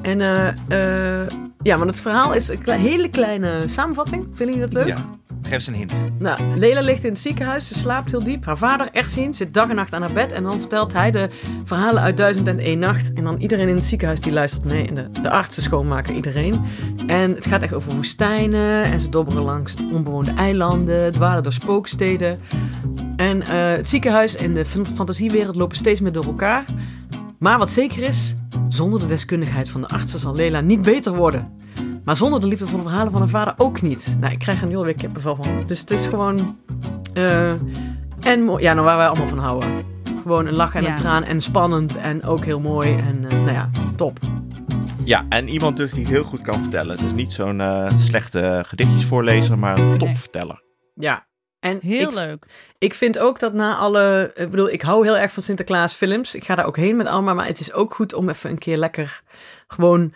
En 0.04 0.22
eh, 0.22 1.22
eh, 1.22 1.28
ja, 1.62 1.78
maar 1.78 1.88
het 1.88 2.02
verhaal 2.02 2.34
is 2.34 2.50
een 2.50 2.80
hele 2.80 3.10
kleine 3.10 3.62
samenvatting. 3.66 4.28
Vinden 4.34 4.56
jullie 4.56 4.70
dat 4.72 4.86
leuk? 4.86 4.98
Ja, 4.98 5.06
geef 5.42 5.52
eens 5.54 5.68
een 5.68 5.74
hint. 5.74 5.94
Nou, 6.20 6.58
Lela 6.58 6.82
ligt 6.82 7.04
in 7.04 7.10
het 7.10 7.20
ziekenhuis, 7.20 7.68
ze 7.68 7.74
slaapt 7.74 8.12
heel 8.12 8.24
diep. 8.24 8.46
Haar 8.46 8.58
vader, 8.58 8.90
Ersin, 8.92 9.34
zit 9.34 9.54
dag 9.54 9.70
en 9.70 9.76
nacht 9.76 9.94
aan 9.94 10.02
haar 10.02 10.12
bed. 10.14 10.32
En 10.32 10.44
dan 10.44 10.60
vertelt 10.60 10.94
hij 10.94 11.12
de 11.12 11.30
verhalen 11.64 12.02
uit 12.02 12.18
1001 12.18 12.80
nacht. 12.80 13.14
En 13.14 13.24
dan 13.24 13.38
iedereen 13.42 13.68
in 13.68 13.76
het 13.76 13.84
ziekenhuis 13.84 14.20
die 14.20 14.32
luistert 14.34 14.66
mee. 14.66 14.88
En 14.88 14.96
de, 14.96 15.22
de 15.22 15.30
artsen 15.30 15.64
schoonmaken 15.64 16.16
iedereen. 16.16 16.62
En 17.08 17.36
het 17.36 17.46
gaat 17.46 17.64
echt 17.64 17.74
over 17.74 17.96
woestijnen. 17.96 18.84
En 18.84 19.02
ze 19.02 19.10
dobberen 19.10 19.44
langs 19.44 19.76
onbewoonde 19.92 20.32
eilanden, 20.32 21.14
dwalen 21.14 21.44
door 21.44 21.54
spooksteden. 21.54 22.40
En 23.16 23.42
eh, 23.42 23.76
het 23.76 23.88
ziekenhuis 23.88 24.36
en 24.36 24.54
de 24.54 24.66
fan- 24.66 24.88
fantasiewereld 24.88 25.56
lopen 25.56 25.78
steeds 25.78 26.02
meer 26.02 26.12
door 26.12 26.26
elkaar. 26.26 26.66
Maar 27.40 27.58
wat 27.58 27.70
zeker 27.70 28.04
is, 28.04 28.36
zonder 28.68 29.00
de 29.00 29.06
deskundigheid 29.06 29.70
van 29.70 29.82
de 29.82 29.88
artsen 29.88 30.20
zal 30.20 30.36
Lela 30.36 30.62
niet 30.62 30.82
beter 30.82 31.16
worden. 31.16 31.52
Maar 32.04 32.16
zonder 32.16 32.42
de 32.42 32.48
liefde 32.48 32.68
voor 32.68 32.78
de 32.78 32.84
verhalen 32.84 33.12
van 33.12 33.22
haar 33.22 33.30
vader 33.30 33.54
ook 33.58 33.82
niet. 33.82 34.16
Nou, 34.20 34.34
ik 34.34 34.40
krijg 34.40 34.62
er 34.62 34.68
nu 34.68 34.76
alweer 34.76 34.94
kippenvel 34.96 35.36
van. 35.36 35.48
Dus 35.68 35.80
het 35.80 35.92
is 35.92 36.06
gewoon... 36.06 36.58
eh, 37.14 37.52
en 38.20 38.44
mooi. 38.46 38.64
Ja, 38.64 38.74
nou 38.74 38.86
waar 38.86 38.98
wij 38.98 39.08
allemaal 39.08 39.28
van 39.28 39.38
houden. 39.38 39.84
Gewoon 40.22 40.46
een 40.48 40.54
lach 40.54 40.76
en 40.76 40.84
Ja. 40.84 40.90
een 40.90 40.96
traan. 40.96 41.24
En 41.24 41.42
spannend. 41.42 41.96
En 41.98 42.24
ook 42.24 42.46
heel 42.46 42.60
mooi. 42.60 42.98
En 42.98 43.26
eh, 43.30 43.38
nou 43.38 43.52
ja, 43.52 43.70
top. 43.96 44.20
Ja, 45.04 45.26
en 45.30 45.48
iemand 45.50 45.78
dus 45.78 45.92
die 45.92 46.08
heel 46.08 46.24
goed 46.24 46.42
kan 46.42 46.62
vertellen. 46.62 46.98
Dus 46.98 47.14
niet 47.14 47.34
zo'n 47.34 47.62
eh, 47.62 47.92
slechte 47.98 48.64
gedichtjesvoorlezer, 48.68 49.60
maar 49.60 49.80
een 49.80 49.98
topverteller. 49.98 50.64
Ja. 50.94 51.26
En 51.64 51.80
Heel 51.82 52.08
ik, 52.08 52.14
leuk. 52.14 52.46
ik 52.78 52.94
vind 52.94 53.20
ook 53.20 53.40
dat 53.40 53.54
na 53.54 53.76
alle... 53.76 54.32
Ik 54.36 54.50
bedoel, 54.50 54.70
ik 54.70 54.82
hou 54.82 55.06
heel 55.06 55.18
erg 55.18 55.32
van 55.34 55.44
Sinterklaas 55.44 55.94
films. 55.94 56.36
Ik 56.36 56.44
ga 56.44 56.56
daar 56.56 56.66
ook 56.66 56.78
heen 56.78 56.96
met 56.96 57.08
Alma. 57.08 57.34
Maar 57.34 57.48
het 57.48 57.60
is 57.60 57.74
ook 57.74 57.94
goed 57.94 58.14
om 58.14 58.30
even 58.30 58.50
een 58.50 58.58
keer 58.58 58.78
lekker... 58.78 59.22
Gewoon 59.68 60.14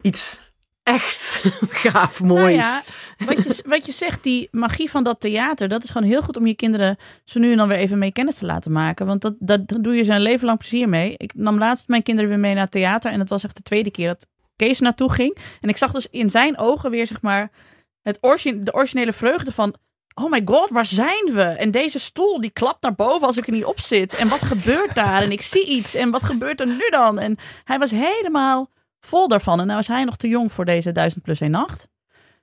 iets 0.00 0.40
echt 0.82 1.44
gaaf, 1.84 2.22
moois. 2.22 2.56
Nou 2.56 2.56
ja, 2.56 2.82
wat 3.26 3.42
je, 3.44 3.64
wat 3.66 3.86
je 3.86 3.92
zegt, 3.92 4.22
die 4.22 4.48
magie 4.50 4.90
van 4.90 5.04
dat 5.04 5.20
theater, 5.20 5.68
dat 5.68 5.84
is 5.84 5.90
gewoon 5.90 6.08
heel 6.08 6.22
goed 6.22 6.36
om 6.36 6.46
je 6.46 6.54
kinderen 6.54 6.96
zo 7.24 7.40
nu 7.40 7.50
en 7.50 7.56
dan 7.56 7.68
weer 7.68 7.76
even 7.76 7.98
mee 7.98 8.12
kennis 8.12 8.38
te 8.38 8.46
laten 8.46 8.72
maken. 8.72 9.06
Want 9.06 9.20
dat, 9.20 9.34
dat 9.38 9.68
doe 9.68 9.94
je 9.94 10.10
een 10.12 10.20
leven 10.20 10.46
lang 10.46 10.58
plezier 10.58 10.88
mee. 10.88 11.14
Ik 11.16 11.34
nam 11.34 11.58
laatst 11.58 11.88
mijn 11.88 12.02
kinderen 12.02 12.30
weer 12.30 12.38
mee 12.38 12.52
naar 12.52 12.62
het 12.62 12.70
theater 12.70 13.12
en 13.12 13.18
dat 13.18 13.28
was 13.28 13.44
echt 13.44 13.56
de 13.56 13.62
tweede 13.62 13.90
keer 13.90 14.06
dat 14.06 14.26
Kees 14.56 14.80
naartoe 14.80 15.12
ging. 15.12 15.36
En 15.60 15.68
ik 15.68 15.76
zag 15.76 15.92
dus 15.92 16.06
in 16.10 16.30
zijn 16.30 16.58
ogen 16.58 16.90
weer, 16.90 17.06
zeg 17.06 17.22
maar, 17.22 17.50
het 18.02 18.18
origine, 18.20 18.62
de 18.62 18.74
originele 18.74 19.12
vreugde 19.12 19.52
van... 19.52 19.74
Oh 20.14 20.30
my 20.30 20.42
god, 20.44 20.70
waar 20.70 20.86
zijn 20.86 21.30
we? 21.32 21.42
En 21.42 21.70
deze 21.70 21.98
stoel 21.98 22.40
die 22.40 22.50
klapt 22.50 22.82
naar 22.82 22.94
boven 22.94 23.26
als 23.26 23.36
ik 23.36 23.46
er 23.46 23.52
niet 23.52 23.64
op 23.64 23.80
zit. 23.80 24.14
En 24.14 24.28
wat 24.28 24.42
gebeurt 24.44 24.94
daar? 24.94 25.22
En 25.22 25.32
ik 25.32 25.42
zie 25.42 25.66
iets. 25.66 25.94
En 25.94 26.10
wat 26.10 26.22
gebeurt 26.24 26.60
er 26.60 26.66
nu 26.66 26.88
dan? 26.90 27.18
En 27.18 27.36
hij 27.64 27.78
was 27.78 27.90
helemaal 27.90 28.70
vol 29.00 29.28
daarvan. 29.28 29.60
En 29.60 29.66
nou 29.66 29.78
is 29.78 29.88
hij 29.88 30.04
nog 30.04 30.16
te 30.16 30.28
jong 30.28 30.52
voor 30.52 30.64
deze 30.64 30.92
1000 30.92 31.22
plus 31.22 31.40
1 31.40 31.50
nacht. 31.50 31.88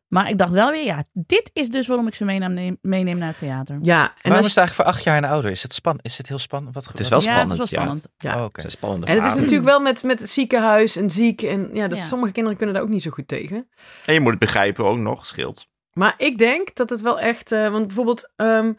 Maar 0.07 0.29
ik 0.29 0.37
dacht 0.37 0.51
wel 0.51 0.71
weer, 0.71 0.83
ja, 0.83 1.03
dit 1.13 1.49
is 1.53 1.69
dus 1.69 1.87
waarom 1.87 2.07
ik 2.07 2.15
ze 2.15 2.25
meeneem, 2.25 2.53
neem- 2.53 2.77
meeneem 2.81 3.17
naar 3.17 3.27
het 3.27 3.37
theater. 3.37 3.77
Ja, 3.81 4.03
en, 4.03 4.29
Waarom 4.29 4.45
is 4.45 4.55
het 4.55 4.57
eigenlijk 4.57 4.75
voor 4.75 4.85
acht 4.85 5.03
jaar 5.03 5.17
en 5.17 5.23
ouder? 5.29 5.51
Is 5.51 5.63
het, 5.63 5.73
span 5.73 5.99
is 6.01 6.17
het 6.17 6.27
heel 6.27 6.39
spannend? 6.39 6.73
Wat 6.75 6.85
Het 6.85 6.99
is 6.99 7.09
wel 7.09 7.21
ja, 7.21 7.31
spannend, 7.31 7.51
het 7.51 7.61
is 7.61 7.69
wel 7.69 7.79
ja. 7.79 7.85
spannend. 7.85 8.13
ja. 8.17 8.43
Oh, 8.45 8.49
Het 8.51 8.71
spannende 8.71 9.05
En 9.07 9.15
het 9.17 9.25
is 9.25 9.33
natuurlijk 9.35 9.63
wel 9.63 9.79
met, 9.79 10.03
met 10.03 10.19
het 10.19 10.29
ziekenhuis 10.29 10.95
en 10.95 11.09
ziek. 11.09 11.41
En 11.41 11.69
ja, 11.73 11.87
dus 11.87 11.97
Ja. 11.97 12.05
sommige 12.05 12.31
kinderen 12.31 12.57
kunnen 12.57 12.75
daar 12.75 12.83
ook 12.83 12.89
niet 12.91 13.01
zo 13.03 13.09
goed 13.11 13.27
tegen. 13.27 13.69
En 14.05 14.13
je 14.13 14.19
moet 14.19 14.29
het 14.31 14.39
begrijpen 14.39 14.85
ook 14.85 14.97
nog, 14.97 15.25
scheelt. 15.25 15.67
Maar 15.93 16.13
ik 16.17 16.37
denk 16.37 16.75
dat 16.75 16.89
het 16.89 17.01
wel 17.01 17.19
echt. 17.19 17.51
eh, 17.51 17.69
want 17.71 17.85
bijvoorbeeld, 17.87 18.31
ehm, 18.35 18.73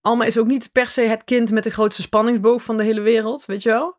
Alma 0.00 0.24
is 0.24 0.38
ook 0.38 0.46
niet 0.46 0.72
per 0.72 0.86
se 0.86 1.00
het 1.00 1.24
kind 1.24 1.50
met 1.50 1.64
de 1.64 1.70
grootste 1.70 2.02
spanningsboog 2.02 2.62
van 2.62 2.76
de 2.76 2.82
hele 2.84 3.00
wereld, 3.00 3.46
weet 3.46 3.62
je 3.62 3.68
wel. 3.68 3.98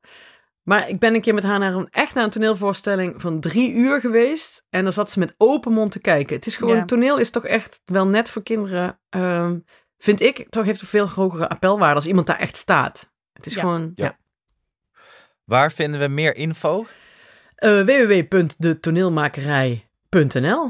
Maar 0.63 0.89
ik 0.89 0.99
ben 0.99 1.13
een 1.13 1.22
keer 1.22 1.34
met 1.34 1.43
haar 1.43 1.59
naar 1.59 1.74
een, 1.74 1.88
echt 1.91 2.13
naar 2.13 2.24
een 2.24 2.30
toneelvoorstelling 2.30 3.22
van 3.22 3.39
drie 3.39 3.74
uur 3.74 3.99
geweest. 3.99 4.65
En 4.70 4.84
dan 4.84 4.93
zat 4.93 5.11
ze 5.11 5.20
met 5.20 5.34
open 5.38 5.74
mond 5.74 5.91
te 5.91 5.99
kijken. 6.01 6.36
Het 6.36 6.45
is 6.45 6.55
gewoon, 6.55 6.76
Ja. 6.76 6.86
toneel 6.86 7.18
is 7.18 7.30
toch 7.30 7.45
echt 7.45 7.80
wel 7.86 8.07
net 8.07 8.30
voor 8.30 8.43
kinderen. 8.43 8.99
ehm, 9.09 9.57
vind 9.97 10.22
ik, 10.22 10.45
toch 10.49 10.65
heeft 10.65 10.82
een 10.82 10.88
veel 10.88 11.09
hogere 11.09 11.49
appelwaarde 11.49 11.95
als 11.95 12.07
iemand 12.07 12.28
daar 12.28 12.39
echt 12.39 12.57
staat. 12.57 13.11
Het 13.34 13.45
is 13.45 13.53
Ja. 13.53 13.59
gewoon, 13.61 13.91
ja. 13.95 14.05
Ja. 14.05 14.18
Waar 15.43 15.72
vinden 15.72 15.99
we 15.99 16.07
meer 16.07 16.36
info? 16.36 16.86
Eh 17.55 17.82
www.detoneelmakerij.nl. 17.82 19.86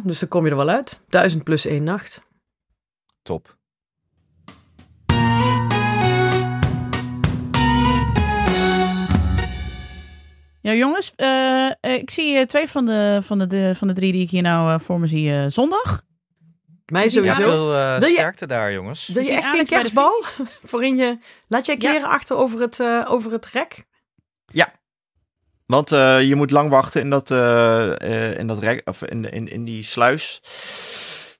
Dus 0.03 0.19
dan 0.19 0.29
kom 0.29 0.43
je 0.45 0.49
er 0.51 0.57
wel 0.57 0.69
uit. 0.69 1.01
1000 1.09 1.43
plus 1.43 1.65
één 1.65 1.83
nacht. 1.83 2.21
Top. 3.21 3.55
Ja, 10.61 10.73
jongens, 10.73 11.13
eh, 11.15 11.69
ik 11.81 12.09
zie 12.09 12.37
eh, 12.37 12.45
twee 12.45 12.67
van 12.67 12.85
de, 12.85 13.19
van, 13.23 13.37
de, 13.39 13.47
de- 13.47 13.73
van 13.75 13.87
de 13.87 13.93
drie 13.93 14.11
die 14.11 14.21
ik 14.23 14.29
hier 14.29 14.41
nou 14.41 14.73
eh, 14.73 14.79
voor 14.79 14.99
me 14.99 15.07
zie 15.07 15.31
eh, 15.31 15.45
zondag. 15.47 16.01
Mij 16.85 17.03
Ja, 17.03 17.21
Ja, 17.21 17.33
sowieso. 17.33 17.51
veel 17.51 18.05
je- 18.07 18.13
sterkte 18.13 18.47
daar, 18.47 18.73
jongens. 18.73 19.07
Wil 19.07 19.23
je 19.23 19.31
echt 19.31 19.43
geen 19.43 19.53
Alex 19.53 19.69
bij 19.69 19.77
de 19.77 19.81
kerstbal? 19.83 20.23
Voorin 20.71 20.95
je... 20.97 21.17
Laat 21.47 21.65
jij 21.65 21.75
Ja. 21.79 21.89
kleren 21.89 22.09
achter 22.09 22.35
over 22.35 22.59
het, 22.61 22.79
eh, 22.79 23.05
over 23.09 23.31
het 23.31 23.45
rek? 23.45 23.85
Want 25.67 25.91
eh, 25.91 26.21
je 26.21 26.35
moet 26.35 26.51
lang 26.51 26.69
wachten 26.69 27.01
in 27.01 27.09
dat, 27.09 27.31
eh, 27.31 28.01
eh, 28.01 28.37
in 28.37 28.47
dat 28.47 28.59
rek, 28.59 28.81
of 28.85 29.03
in, 29.03 29.31
in, 29.31 29.47
in 29.47 29.63
die 29.63 29.83
sluis. 29.83 30.41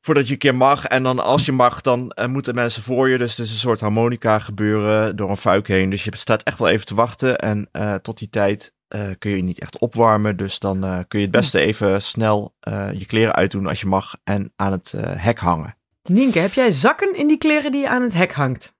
Voordat 0.01 0.27
je 0.27 0.33
een 0.33 0.39
keer 0.39 0.55
mag. 0.55 0.85
En 0.85 1.03
dan 1.03 1.19
als 1.19 1.45
je 1.45 1.51
mag, 1.51 1.81
dan 1.81 2.13
moeten 2.25 2.55
mensen 2.55 2.83
voor 2.83 3.09
je. 3.09 3.17
Dus 3.17 3.37
het 3.37 3.45
is 3.45 3.51
een 3.51 3.57
soort 3.57 3.79
harmonica 3.79 4.39
gebeuren 4.39 5.15
door 5.15 5.29
een 5.29 5.37
fuik 5.37 5.67
heen. 5.67 5.89
Dus 5.89 6.03
je 6.03 6.11
staat 6.15 6.43
echt 6.43 6.59
wel 6.59 6.67
even 6.67 6.85
te 6.85 6.95
wachten. 6.95 7.37
En 7.37 7.69
tot 8.01 8.17
die 8.17 8.29
tijd 8.29 8.73
kun 9.17 9.31
je 9.31 9.35
je 9.35 9.43
niet 9.43 9.59
echt 9.59 9.79
opwarmen. 9.79 10.37
Dus 10.37 10.59
dan 10.59 11.05
kun 11.07 11.19
je 11.19 11.25
het 11.25 11.35
beste 11.35 11.59
even 11.59 12.01
snel 12.01 12.55
je 12.93 13.05
kleren 13.07 13.35
uitdoen 13.35 13.67
als 13.67 13.81
je 13.81 13.87
mag. 13.87 14.15
En 14.23 14.53
aan 14.55 14.71
het 14.71 14.93
hek 14.99 15.39
hangen. 15.39 15.77
Nienke, 16.03 16.39
heb 16.39 16.53
jij 16.53 16.71
zakken 16.71 17.15
in 17.15 17.27
die 17.27 17.37
kleren 17.37 17.71
die 17.71 17.81
je 17.81 17.89
aan 17.89 18.01
het 18.01 18.13
hek 18.13 18.33
hangt? 18.33 18.76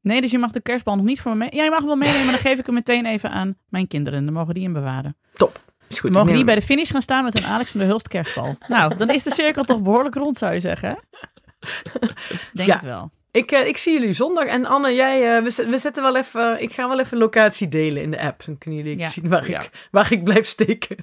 Nee, 0.00 0.20
dus 0.20 0.30
je 0.30 0.38
mag 0.38 0.50
de 0.50 0.60
kerstbal 0.60 0.96
nog 0.96 1.04
niet 1.04 1.20
voor 1.20 1.32
me 1.32 1.38
mee. 1.38 1.48
Ja, 1.54 1.64
je 1.64 1.70
mag 1.70 1.78
hem 1.78 1.86
wel 1.88 1.96
meenemen, 1.96 2.22
maar 2.24 2.32
dan 2.32 2.40
geef 2.42 2.58
ik 2.58 2.66
hem 2.66 2.74
meteen 2.74 3.06
even 3.06 3.30
aan 3.30 3.56
mijn 3.68 3.86
kinderen. 3.88 4.24
Dan 4.24 4.34
mogen 4.34 4.54
die 4.54 4.62
hem 4.62 4.72
bewaren. 4.72 5.16
Is 5.88 5.98
goed. 6.00 6.12
Dan 6.12 6.20
mogen 6.20 6.36
die 6.36 6.44
bij 6.44 6.54
de 6.54 6.62
finish 6.62 6.90
gaan 6.90 7.02
staan 7.02 7.24
met 7.24 7.38
een 7.38 7.44
Alex 7.46 7.70
van 7.70 7.80
der 7.80 7.88
Hulst 7.88 8.08
kerstbal. 8.08 8.56
Nou, 8.68 8.96
dan 8.96 9.10
is 9.10 9.22
de 9.22 9.32
cirkel 9.32 9.64
toch 9.64 9.82
behoorlijk 9.82 10.14
rond, 10.14 10.36
zou 10.38 10.52
je 10.54 10.60
zeggen? 10.60 10.98
Denk 12.52 12.68
Ja. 12.68 12.74
het 12.74 12.84
wel. 12.84 13.10
Ik, 13.30 13.50
eh, 13.52 13.66
ik 13.66 13.76
zie 13.78 13.92
jullie 13.92 14.12
zondag. 14.12 14.44
En 14.44 14.64
Anne, 14.66 14.94
jij, 14.94 15.36
eh, 15.36 15.42
we, 15.42 15.66
we 15.70 15.78
zetten 15.78 16.02
wel 16.02 16.16
even. 16.16 16.62
Ik 16.62 16.72
ga 16.72 16.88
wel 16.88 17.00
even 17.00 17.18
locatie 17.18 17.68
delen 17.68 18.02
in 18.02 18.10
de 18.10 18.20
app. 18.20 18.44
Dan 18.44 18.58
kunnen 18.58 18.82
jullie 18.82 18.98
Ja. 18.98 19.08
zien 19.08 19.28
waar, 19.28 19.50
Ja. 19.50 19.60
ik, 19.60 19.88
waar 19.90 20.12
ik 20.12 20.24
blijf 20.24 20.46
steken. 20.46 20.96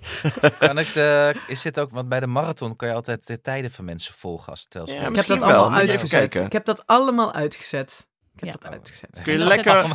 Kan 0.58 0.78
ik 0.78 0.92
de, 0.92 1.34
is 1.46 1.62
dit 1.62 1.80
ook, 1.80 1.90
want 1.90 2.08
bij 2.08 2.20
de 2.20 2.26
marathon 2.26 2.76
kan 2.76 2.88
je 2.88 2.94
altijd 2.94 3.26
de 3.26 3.40
tijden 3.40 3.70
van 3.70 3.84
mensen 3.84 4.14
volgen 4.14 4.50
als 4.50 4.60
het 4.60 4.72
Ja, 4.72 4.78
telspoor. 4.78 4.98
ik 4.98 5.02
heb 5.04 5.12
misschien 5.16 5.38
dat 5.38 5.48
allemaal 5.48 5.70
wel. 5.70 5.78
Uitgezet. 5.78 6.08
kijken. 6.08 6.44
Ik 6.44 6.52
heb 6.52 6.64
dat 6.64 6.86
allemaal 6.86 7.32
uitgezet. 7.32 8.06
Ik 8.34 8.40
heb 8.40 8.48
Ja. 8.48 8.54
dat 8.60 8.72
uitgezet. 8.72 9.20
Kun 9.22 9.32
je 9.32 9.38
Dat 9.38 9.48
lekker, 9.48 9.86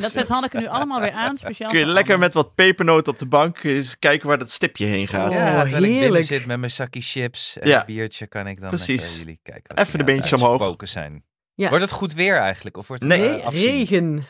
Dat 0.00 0.12
zet 0.12 0.28
Hanneke 0.28 0.58
nu 0.58 0.66
allemaal 0.66 1.00
weer 1.00 1.12
aan, 1.12 1.36
speciaal 1.36 1.70
kun 1.70 1.78
je 1.78 1.86
lekker 1.86 2.14
Anne. 2.14 2.24
met 2.26 2.34
wat 2.34 2.54
pepernoten 2.54 3.12
op 3.12 3.18
de 3.18 3.26
bank 3.26 3.62
eens 3.62 3.98
kijken 3.98 4.28
waar 4.28 4.38
dat 4.38 4.50
stipje 4.50 4.86
heen 4.86 5.08
gaat. 5.08 5.28
Oh, 5.30 5.34
Ja, 5.36 5.44
terwijl 5.44 5.64
ik 5.64 5.70
binnen 5.80 6.00
heerlijk. 6.00 6.24
zit 6.24 6.46
met 6.46 6.58
mijn 6.58 6.70
zakje 6.70 7.00
chips 7.00 7.58
en 7.58 7.68
Ja. 7.68 7.80
een 7.80 7.86
biertje, 7.86 8.26
kan 8.26 8.46
ik 8.46 8.60
dan 8.60 8.68
Precies. 8.68 8.88
lekker 8.88 9.08
naar 9.08 9.18
jullie 9.18 9.40
kijken. 9.42 9.76
Even 9.78 9.98
de 9.98 10.04
beentjes 10.04 10.42
omhoog. 10.42 10.76
zijn. 10.84 11.24
Ja. 11.54 11.68
Wordt 11.68 11.84
het 11.84 11.92
goed 11.92 12.12
weer 12.12 12.36
eigenlijk? 12.36 12.76
Of 12.76 12.88
wordt 12.88 13.02
het 13.02 13.12
Nee, 13.12 13.40
eh? 13.40 13.48
Regen. 13.48 14.22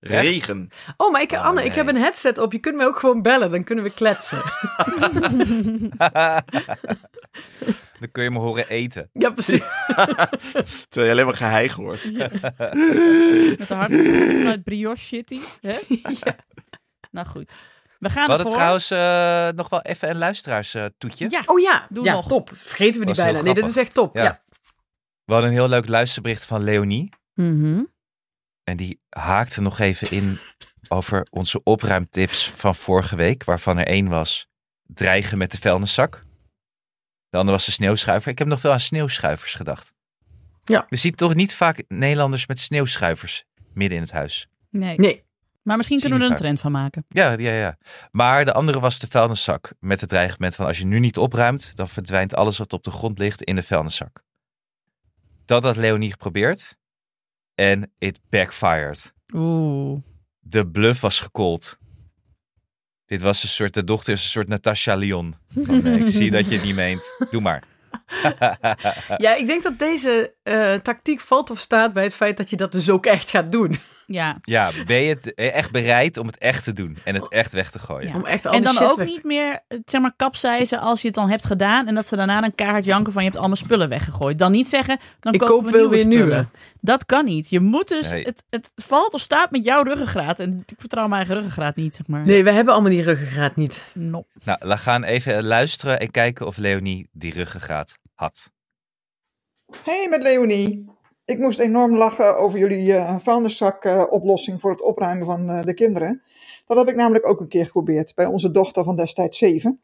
Regen. 0.00 0.68
Oh, 0.96 1.12
maar 1.12 1.20
ik, 1.22 1.32
Oh, 1.32 1.44
Anne, 1.44 1.60
nee. 1.60 1.68
ik 1.70 1.74
heb 1.74 1.88
een 1.88 1.96
headset 1.96 2.38
op. 2.38 2.52
Je 2.52 2.58
kunt 2.58 2.76
mij 2.76 2.86
ook 2.86 2.98
gewoon 2.98 3.22
bellen. 3.22 3.50
Dan 3.50 3.64
kunnen 3.64 3.84
we 3.84 3.90
kletsen. 3.90 4.42
dan 8.00 8.10
kun 8.12 8.22
je 8.22 8.30
me 8.30 8.38
horen 8.38 8.68
eten. 8.68 9.10
ja, 9.12 9.30
precies. 9.30 9.60
Terwijl 10.88 11.06
je 11.06 11.10
alleen 11.10 11.24
maar 11.24 11.36
geheig 11.36 11.72
hoort. 11.72 12.04
Met 13.58 13.68
de 13.68 13.74
hart 13.74 13.92
vanuit 14.36 14.62
Brioche 14.64 14.96
City. 15.04 15.38
Hè? 15.60 15.78
Nou 17.10 17.26
goed. 17.26 17.54
We 17.98 18.10
gaan 18.10 18.24
We 18.26 18.28
hadden 18.30 18.36
ervoor. 18.38 18.52
trouwens 18.52 18.90
eh, 18.90 19.48
nog 19.56 19.68
wel 19.68 19.80
even 19.82 20.10
een 20.10 20.18
luisteraarstoetje. 20.18 21.26
Ja, 21.30 21.42
Oh 21.46 21.60
ja, 21.60 21.86
Doe 21.88 22.04
ja 22.04 22.12
nog. 22.12 22.28
top. 22.28 22.50
Vergeten 22.54 23.00
we 23.00 23.06
die 23.06 23.14
bijna. 23.14 23.40
Nee, 23.42 23.54
dit 23.54 23.66
is 23.68 23.76
echt 23.76 23.94
top. 23.94 24.14
Ja. 24.14 24.22
Ja. 24.22 24.42
We 25.24 25.32
hadden 25.32 25.50
een 25.50 25.56
heel 25.56 25.68
leuk 25.68 25.88
luisterbericht 25.88 26.44
van 26.44 26.62
Leonie. 26.62 27.12
Mhm. 27.34 27.82
En 28.64 28.76
die 28.76 29.00
haakte 29.08 29.60
nog 29.60 29.78
even 29.78 30.10
in 30.10 30.38
over 30.88 31.26
onze 31.30 31.60
opruimtips 31.62 32.50
van 32.50 32.74
vorige 32.74 33.16
week. 33.16 33.44
Waarvan 33.44 33.78
er 33.78 33.86
één 33.86 34.08
was 34.08 34.46
dreigen 34.86 35.38
met 35.38 35.50
de 35.50 35.58
vuilniszak. 35.58 36.24
De 37.32 37.38
andere 37.38 37.56
was 37.56 37.66
de 37.66 37.72
sneeuwschuiver. 37.72 38.30
Ik 38.30 38.38
heb 38.38 38.46
nog 38.46 38.60
veel 38.60 38.72
aan 38.72 38.80
sneeuwschuivers 38.80 39.54
gedacht. 39.54 39.92
Ja. 40.64 40.86
We 40.88 40.96
zien 40.96 41.14
toch 41.14 41.34
niet 41.34 41.54
vaak 41.54 41.84
Nederlanders 41.88 42.46
met 42.46 42.58
sneeuwschuivers 42.58 43.44
midden 43.74 43.96
in 43.96 44.02
het 44.02 44.12
huis. 44.12 44.48
Nee. 44.70 44.96
Nee, 44.98 45.24
Maar 45.62 45.76
misschien 45.76 46.00
kunnen 46.00 46.18
we 46.18 46.24
er 46.24 46.30
een 46.30 46.36
trend 46.36 46.60
van 46.60 46.72
maken. 46.72 47.04
Ja, 47.08 47.30
ja, 47.30 47.52
ja. 47.52 47.78
Maar 48.10 48.44
de 48.44 48.52
andere 48.52 48.80
was 48.80 48.98
de 48.98 49.06
vuilniszak. 49.10 49.72
Met 49.80 50.00
het 50.00 50.08
dreigement 50.08 50.54
van 50.54 50.66
als 50.66 50.78
je 50.78 50.86
nu 50.86 50.98
niet 50.98 51.16
opruimt, 51.18 51.76
dan 51.76 51.88
verdwijnt 51.88 52.34
alles 52.34 52.58
wat 52.58 52.72
op 52.72 52.82
de 52.82 52.90
grond 52.90 53.18
ligt 53.18 53.42
in 53.42 53.54
de 53.54 53.62
vuilniszak. 53.62 54.22
Dat 55.44 55.62
had 55.62 55.76
Leonie 55.76 56.10
geprobeerd. 56.10 56.76
En 57.54 57.92
it 57.98 58.20
backfired. 58.28 59.14
Oeh. 59.34 60.00
De 60.38 60.66
bluff 60.66 61.00
was 61.00 61.20
gecallt. 61.20 61.78
Dit 63.12 63.22
was 63.22 63.42
een 63.42 63.48
soort, 63.48 63.74
de 63.74 63.84
dochter 63.84 64.12
is 64.12 64.22
een 64.22 64.28
soort 64.28 64.48
Natasha 64.48 64.94
Lyon. 64.94 65.34
Eh, 65.68 65.96
ik 65.96 66.08
zie 66.08 66.30
dat 66.30 66.48
je 66.48 66.54
het 66.54 66.64
niet 66.64 66.74
meent. 66.74 67.10
Doe 67.30 67.40
maar. 67.40 67.62
ja, 69.24 69.34
ik 69.34 69.46
denk 69.46 69.62
dat 69.62 69.78
deze 69.78 70.34
eh, 70.42 70.74
tactiek 70.74 71.20
valt 71.20 71.50
of 71.50 71.58
staat 71.58 71.92
bij 71.92 72.02
het 72.02 72.14
feit 72.14 72.36
dat 72.36 72.50
je 72.50 72.56
dat 72.56 72.72
dus 72.72 72.90
ook 72.90 73.06
echt 73.06 73.30
gaat 73.30 73.52
doen. 73.52 73.78
Ja. 74.06 74.36
Ja, 74.42 74.70
ben 74.86 74.96
je 75.00 75.08
het 75.08 75.34
echt 75.34 75.70
bereid 75.70 76.16
om 76.16 76.26
het 76.26 76.38
echt 76.38 76.64
te 76.64 76.72
doen 76.72 76.98
en 77.04 77.14
het 77.14 77.28
echt 77.28 77.52
weg 77.52 77.70
te 77.70 77.78
gooien? 77.78 78.08
Ja. 78.08 78.14
Om 78.14 78.24
echt 78.24 78.46
al 78.46 78.52
En 78.52 78.62
die 78.62 78.66
dan 78.72 78.74
shit 78.82 78.90
ook 78.90 78.96
weg 78.96 79.06
niet 79.06 79.24
meer, 79.24 79.60
eh, 79.68 79.78
zeg 79.84 80.00
maar, 80.00 80.12
kapseizen 80.16 80.80
als 80.80 81.00
je 81.00 81.06
het 81.06 81.16
dan 81.16 81.30
hebt 81.30 81.46
gedaan. 81.46 81.86
En 81.86 81.94
dat 81.94 82.06
ze 82.06 82.16
daarna 82.16 82.42
een 82.42 82.54
kaart 82.54 82.84
janken 82.84 83.12
van 83.12 83.22
je 83.22 83.28
hebt 83.28 83.40
al 83.42 83.48
mijn 83.48 83.58
spullen 83.64 83.88
weggegooid. 83.88 84.38
Dan 84.38 84.52
niet 84.52 84.66
zeggen, 84.68 84.98
dan 85.20 85.32
Ik 85.32 85.38
kopen 85.40 85.54
koop 85.54 85.64
we 85.64 85.70
weer 85.88 85.98
spullen. 85.98 86.08
nieuwe. 86.08 86.46
Dat 86.80 87.06
kan 87.06 87.24
niet. 87.24 87.50
Je 87.50 87.60
moet 87.60 87.88
dus, 87.88 88.10
Nee. 88.10 88.24
het, 88.24 88.44
het 88.50 88.72
valt 88.74 89.14
of 89.14 89.20
staat 89.20 89.50
met 89.50 89.64
jouw 89.64 89.82
ruggengraat. 89.82 90.40
En 90.40 90.62
ik 90.66 90.80
vertrouw 90.80 91.02
mijn 91.08 91.16
eigen 91.16 91.34
ruggengraat 91.34 91.76
niet, 91.76 91.94
zeg 91.94 92.06
maar. 92.06 92.24
Nee, 92.24 92.44
we 92.44 92.50
hebben 92.50 92.72
allemaal 92.74 92.90
die 92.92 93.02
ruggengraat 93.02 93.56
niet. 93.56 93.82
Nop. 93.94 94.26
Nou, 94.44 94.58
we 94.62 94.76
gaan 94.78 95.04
even 95.04 95.44
luisteren 95.44 96.00
en 96.00 96.10
kijken 96.10 96.46
of 96.46 96.56
Leonie 96.56 97.08
die 97.12 97.32
ruggengraat 97.32 97.98
had. 98.14 98.50
Hey, 99.84 100.06
met 100.10 100.22
Leonie. 100.22 100.90
Ik 101.24 101.38
moest 101.38 101.58
enorm 101.58 101.96
lachen 101.96 102.36
over 102.36 102.58
jullie 102.58 102.94
eh 102.94 103.16
vuilniszak-oplossing 103.20 104.60
voor 104.60 104.70
het 104.70 104.82
opruimen 104.82 105.26
van 105.26 105.48
eh, 105.48 105.64
de 105.64 105.74
kinderen. 105.74 106.22
Dat 106.66 106.76
heb 106.76 106.88
ik 106.88 106.96
namelijk 106.96 107.26
ook 107.26 107.40
een 107.40 107.48
keer 107.48 107.64
geprobeerd 107.64 108.14
bij 108.14 108.26
onze 108.26 108.50
dochter 108.50 108.84
van 108.84 108.96
destijds 108.96 109.38
zeven. 109.38 109.80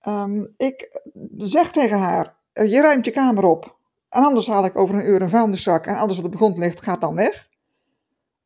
Ehm, 0.00 0.46
ik 0.56 1.00
zeg 1.36 1.72
tegen 1.72 1.98
haar: 1.98 2.36
eh, 2.52 2.70
Je 2.70 2.80
ruimt 2.80 3.04
je 3.04 3.10
kamer 3.10 3.44
op. 3.44 3.76
En 4.08 4.22
anders 4.22 4.46
haal 4.46 4.64
ik 4.64 4.78
over 4.78 4.94
een 4.94 5.06
uur 5.06 5.22
een 5.22 5.30
vuilniszak. 5.30 5.86
En 5.86 5.96
alles 5.96 6.16
wat 6.16 6.24
op 6.24 6.32
de 6.32 6.36
grond 6.36 6.58
ligt, 6.58 6.82
gaat 6.82 7.00
dan 7.00 7.14
weg. 7.14 7.48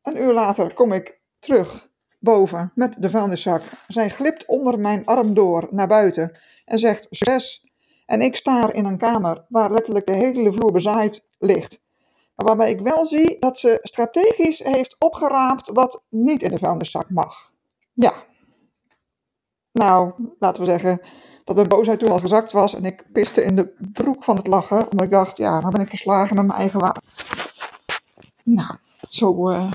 Een 0.01 0.21
uur 0.21 0.33
later 0.33 0.73
kom 0.73 0.93
ik 0.93 1.19
terug 1.39 1.89
boven 2.19 2.71
met 2.75 2.95
de 2.99 3.09
vuilniszak. 3.09 3.61
Zij 3.87 4.09
glipt 4.09 4.45
onder 4.45 4.79
mijn 4.79 5.05
arm 5.05 5.33
door 5.33 5.67
naar 5.71 5.87
buiten 5.87 6.37
en 6.65 6.79
zegt: 6.79 7.07
Succes. 7.09 7.65
En 8.05 8.21
ik 8.21 8.35
sta 8.35 8.73
in 8.73 8.85
een 8.85 8.97
kamer 8.97 9.45
waar 9.49 9.71
letterlijk 9.71 10.05
de 10.05 10.13
hele 10.13 10.53
vloer 10.53 10.71
bezaaid 10.71 11.23
ligt. 11.37 11.85
Maar 12.37 12.45
waarbij 12.45 12.71
ik 12.71 12.79
wel 12.79 13.05
zie 13.05 13.39
dat 13.39 13.59
ze 13.59 13.79
strategisch 13.81 14.59
heeft 14.59 14.95
opgeraapt 14.99 15.69
wat 15.69 16.03
niet 16.09 16.41
in 16.41 16.51
de 16.51 16.57
vuilniszak 16.57 17.09
mag. 17.09 17.51
Ja. 17.93 18.13
Nou, 19.71 20.13
laten 20.39 20.63
we 20.63 20.69
zeggen 20.69 21.01
dat 21.43 21.55
mijn 21.55 21.67
boosheid 21.67 21.99
toen 21.99 22.11
al 22.11 22.19
gezakt 22.19 22.51
was 22.51 22.73
en 22.73 22.85
ik 22.85 23.03
piste 23.11 23.43
in 23.43 23.55
de 23.55 23.73
broek 23.93 24.23
van 24.23 24.35
het 24.35 24.47
lachen. 24.47 24.91
Omdat 24.91 25.01
ik 25.01 25.09
dacht, 25.09 25.37
ja, 25.37 25.59
nou 25.59 25.71
ben 25.71 25.81
ik 25.81 25.89
geslagen 25.89 26.35
met 26.35 26.45
mijn 26.45 26.59
eigen 26.59 26.79
wapen. 26.79 27.03
Nou, 28.43 28.75
zo 29.09 29.49
eh, 29.49 29.71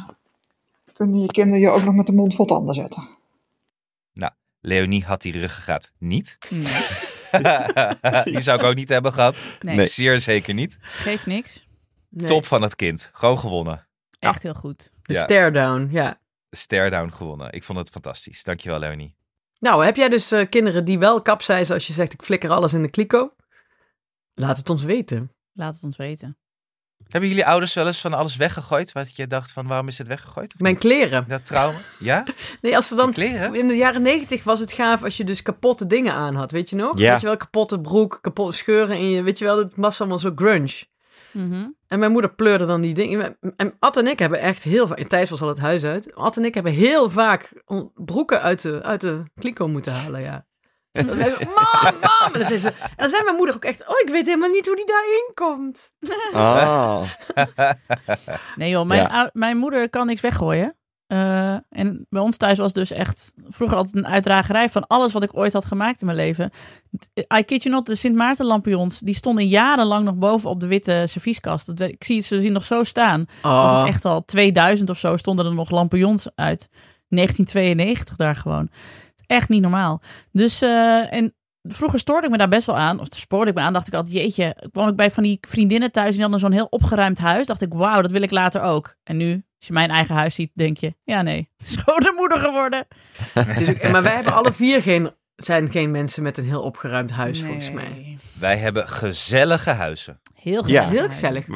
kunnen 0.92 1.20
je 1.20 1.26
kinderen 1.26 1.60
je 1.60 1.70
ook 1.70 1.84
nog 1.84 1.94
met 1.94 2.06
de 2.06 2.12
mond 2.12 2.34
vol 2.34 2.44
tanden 2.46 2.74
zetten. 2.74 3.20
Leonie 4.62 5.04
had 5.04 5.22
die 5.22 5.32
ruggengraat 5.32 5.92
niet. 5.98 6.38
Nee, 6.50 8.24
die 8.32 8.40
zou 8.40 8.58
ik 8.58 8.64
ook 8.64 8.74
niet 8.74 8.88
hebben 8.88 9.12
gehad. 9.12 9.42
nee, 9.60 9.76
Nee. 9.76 9.88
Zeer 9.88 10.20
zeker 10.20 10.54
niet. 10.54 10.78
geeft 10.80 11.26
niks. 11.26 11.66
Nee. 12.14 12.26
Top 12.26 12.46
van 12.46 12.62
het 12.62 12.76
kind. 12.76 13.10
Gewoon 13.12 13.38
gewonnen. 13.38 13.86
Echt 14.18 14.42
heel 14.42 14.54
goed. 14.54 14.90
De 15.02 15.12
Ja. 15.12 15.22
stare 15.22 15.50
down, 15.50 15.88
ja. 15.90 16.20
Stare 16.50 16.90
down 16.90 17.10
gewonnen. 17.10 17.52
Ik 17.52 17.62
vond 17.64 17.78
het 17.78 17.88
fantastisch. 17.90 18.42
Dankjewel, 18.42 18.78
Leonie. 18.78 19.16
Nou, 19.58 19.84
heb 19.84 19.96
jij 19.96 20.08
dus 20.08 20.32
eh, 20.32 20.48
kinderen 20.48 20.84
die 20.84 20.98
wel 20.98 21.22
kapseizen 21.22 21.74
als 21.74 21.86
je 21.86 21.92
zegt 21.92 22.12
ik 22.12 22.22
flikker 22.22 22.50
alles 22.50 22.72
in 22.72 22.82
de 22.82 22.90
kliko? 22.90 23.34
Laat 24.34 24.56
het 24.56 24.70
ons 24.70 24.82
weten. 24.82 25.32
Laat 25.52 25.74
het 25.74 25.82
ons 25.84 25.96
weten. 25.96 26.36
Hebben 27.08 27.28
jullie 27.30 27.46
ouders 27.46 27.74
wel 27.74 27.86
eens 27.86 28.00
van 28.00 28.12
alles 28.12 28.36
weggegooid? 28.36 28.92
Wat 28.92 29.16
je 29.16 29.26
dacht 29.26 29.52
van 29.52 29.66
waarom 29.66 29.88
is 29.88 29.98
het 29.98 30.06
weggegooid? 30.06 30.54
Mijn 30.60 30.78
kleren. 30.78 31.24
Dat 31.28 31.46
trauma? 31.46 31.78
Ja? 31.98 32.24
Nee, 32.60 32.76
als 32.76 32.88
ze 32.88 32.94
dan... 32.94 33.14
In 33.14 33.68
de 33.68 33.76
jaren 33.76 34.02
negentig 34.02 34.44
was 34.44 34.60
het 34.60 34.72
gaaf 34.72 35.02
als 35.02 35.16
je 35.16 35.24
dus 35.24 35.42
kapotte 35.42 35.86
dingen 35.86 36.12
aan 36.12 36.34
had, 36.34 36.50
weet 36.50 36.70
je 36.70 36.76
nog? 36.76 36.98
Ja. 36.98 37.10
Weet 37.12 37.20
je 37.20 37.26
wel, 37.26 37.36
kapotte 37.36 37.80
broek, 37.80 38.18
kapotte 38.20 38.56
scheuren 38.56 38.96
en 38.96 39.10
je, 39.10 39.22
weet 39.22 39.38
je 39.38 39.44
wel, 39.44 39.58
het 39.58 39.72
was 39.76 40.00
allemaal 40.00 40.18
zo 40.18 40.32
grunge. 40.34 40.84
Mhm. 41.32 41.68
En 41.88 41.98
mijn 41.98 42.12
moeder 42.12 42.34
pleurde 42.34 42.66
dan 42.66 42.80
die 42.80 42.94
dingen. 42.94 43.36
En 43.56 43.76
Ad 43.78 43.96
en 43.96 44.06
ik 44.06 44.18
hebben 44.18 44.40
echt 44.40 44.62
heel 44.62 44.86
vaak... 44.86 44.98
Thijs 45.02 45.30
was 45.30 45.42
al 45.42 45.48
het 45.48 45.58
huis 45.58 45.84
uit. 45.84 46.14
Ad 46.14 46.36
en 46.36 46.44
ik 46.44 46.54
hebben 46.54 46.72
heel 46.72 47.10
vaak 47.10 47.62
broeken 47.94 48.42
uit 48.42 48.62
de, 48.62 48.82
uit 48.82 49.00
de 49.00 49.22
kliko 49.34 49.68
moeten 49.68 49.92
halen, 49.92 50.20
ja. 50.20 50.44
En 50.92 51.06
dan 51.06 51.16
zei 51.16 51.30
ze, 51.30 51.44
mam, 51.44 51.94
mam! 52.00 52.32
En 52.32 52.38
dan, 52.38 52.46
zei 52.48 52.58
ze, 52.58 52.68
en 52.68 52.74
dan 52.96 53.08
zei 53.08 53.22
mijn 53.24 53.36
moeder 53.36 53.54
ook 53.54 53.64
echt... 53.64 53.88
Oh, 53.88 53.98
ik 54.04 54.08
weet 54.08 54.26
helemaal 54.26 54.50
niet 54.50 54.66
hoe 54.66 54.76
die 54.76 54.86
daarin 54.86 55.30
komt. 55.34 55.92
Ah. 56.32 57.02
Nee 58.56 58.70
joh, 58.70 58.86
mijn, 58.86 59.02
Ja. 59.02 59.08
ou- 59.08 59.30
mijn 59.32 59.56
moeder 59.56 59.90
kan 59.90 60.06
niks 60.06 60.20
weggooien. 60.20 60.76
Eh, 61.12 61.56
en 61.68 62.06
bij 62.08 62.20
ons 62.22 62.36
thuis 62.36 62.58
was 62.58 62.72
dus 62.72 62.90
echt 62.90 63.34
vroeger 63.48 63.76
altijd 63.76 63.96
een 63.96 64.06
uitdragerij 64.06 64.68
van 64.68 64.86
alles 64.86 65.12
wat 65.12 65.22
ik 65.22 65.36
ooit 65.36 65.52
had 65.52 65.64
gemaakt 65.64 66.00
in 66.00 66.06
mijn 66.06 66.18
leven. 66.18 66.50
I 67.36 67.42
kid 67.42 67.62
you 67.62 67.74
not, 67.74 67.86
de 67.86 67.94
Sint 67.94 68.14
Maarten 68.14 68.46
lampions, 68.46 68.98
die 68.98 69.14
stonden 69.14 69.46
jarenlang 69.46 70.04
nog 70.04 70.14
boven 70.14 70.50
op 70.50 70.60
de 70.60 70.66
witte 70.66 71.04
servieskast. 71.08 71.80
Ik 71.80 72.04
zie 72.04 72.20
ze 72.20 72.40
zien 72.40 72.52
nog 72.52 72.64
zo 72.64 72.84
staan. 72.84 73.24
Was 73.42 73.70
Oh, 73.72 73.78
het 73.78 73.88
echt 73.88 74.04
al 74.04 74.24
2000 74.24 74.90
of 74.90 74.98
zo 74.98 75.16
stonden 75.16 75.46
er 75.46 75.54
nog 75.54 75.70
lampions 75.70 76.28
uit. 76.34 76.68
1992 77.08 78.16
daar 78.16 78.36
gewoon. 78.36 78.68
Echt 79.26 79.48
niet 79.48 79.62
normaal. 79.62 80.02
Dus, 80.30 80.62
eh, 80.62 81.12
en 81.12 81.34
vroeger 81.62 81.98
stoorde 81.98 82.26
ik 82.26 82.32
me 82.32 82.38
daar 82.38 82.48
best 82.48 82.66
wel 82.66 82.76
aan. 82.76 83.00
Of 83.00 83.06
spoorde 83.10 83.50
ik 83.50 83.56
me 83.56 83.62
aan, 83.62 83.72
dacht 83.72 83.86
ik 83.86 83.94
altijd, 83.94 84.14
jeetje. 84.14 84.68
kwam 84.70 84.88
ik 84.88 84.96
bij 84.96 85.10
van 85.10 85.22
die 85.22 85.38
vriendinnen 85.40 85.92
thuis 85.92 86.06
en 86.06 86.12
die 86.12 86.22
hadden 86.22 86.40
zo'n 86.40 86.52
heel 86.52 86.66
opgeruimd 86.70 87.18
huis. 87.18 87.46
Dacht 87.46 87.62
ik, 87.62 87.72
wauw, 87.74 88.02
dat 88.02 88.10
wil 88.10 88.22
ik 88.22 88.30
later 88.30 88.62
ook. 88.62 88.96
En 89.04 89.16
nu, 89.16 89.44
als 89.62 89.70
je 89.70 89.76
mijn 89.76 89.90
eigen 89.90 90.14
huis 90.14 90.34
ziet, 90.34 90.50
denk 90.54 90.76
je, 90.78 90.94
ja 91.04 91.22
nee, 91.22 91.48
schoonmoeder 91.64 92.38
geworden. 92.38 92.86
dus 93.34 93.68
ik- 93.68 93.90
maar 93.90 94.02
wij 94.02 94.14
hebben 94.14 94.32
alle 94.32 94.52
vier 94.52 94.82
geen, 94.82 95.10
zijn 95.36 95.70
geen 95.70 95.90
mensen 95.90 96.22
met 96.22 96.38
een 96.38 96.44
heel 96.44 96.62
opgeruimd 96.62 97.10
huis, 97.10 97.42
volgens 97.42 97.70
mij. 97.70 98.18
Wij 98.38 98.56
hebben 98.56 98.88
gezellige 98.88 99.70
huizen. 99.70 100.20
Heel 100.34 100.66
Ja. 100.68 100.88
Heel 100.88 101.08
gezellig. 101.08 101.46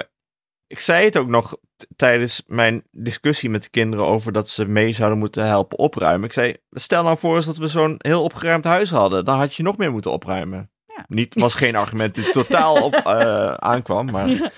Ik 0.66 0.80
zei 0.80 1.04
het 1.04 1.16
ook 1.16 1.28
nog 1.28 1.56
tijdens 1.96 2.42
mijn 2.46 2.82
discussie 2.90 3.50
met 3.50 3.62
de 3.62 3.68
kinderen 3.68 4.06
over 4.06 4.32
dat 4.32 4.48
ze 4.48 4.64
mee 4.64 4.92
zouden 4.92 5.18
moeten 5.18 5.46
helpen 5.46 5.78
opruimen. 5.78 6.26
Ik 6.26 6.32
zei, 6.32 6.56
stel 6.70 7.02
nou 7.02 7.18
voor 7.18 7.36
eens 7.36 7.46
dat 7.46 7.56
we 7.56 7.68
zo'n 7.68 7.94
heel 7.98 8.22
opgeruimd 8.22 8.64
huis 8.64 8.90
hadden. 8.90 9.24
Dan 9.24 9.38
had 9.38 9.54
je 9.54 9.62
nog 9.62 9.76
meer 9.76 9.92
moeten 9.92 10.10
opruimen. 10.12 10.70
Ja. 10.86 11.04
Niet, 11.08 11.34
was 11.34 11.54
geen 11.54 11.76
argument 11.76 12.14
die 12.14 12.30
totaal 12.30 12.82
op, 12.84 12.94
eh, 13.04 13.52
aankwam, 13.52 14.10
maar 14.10 14.26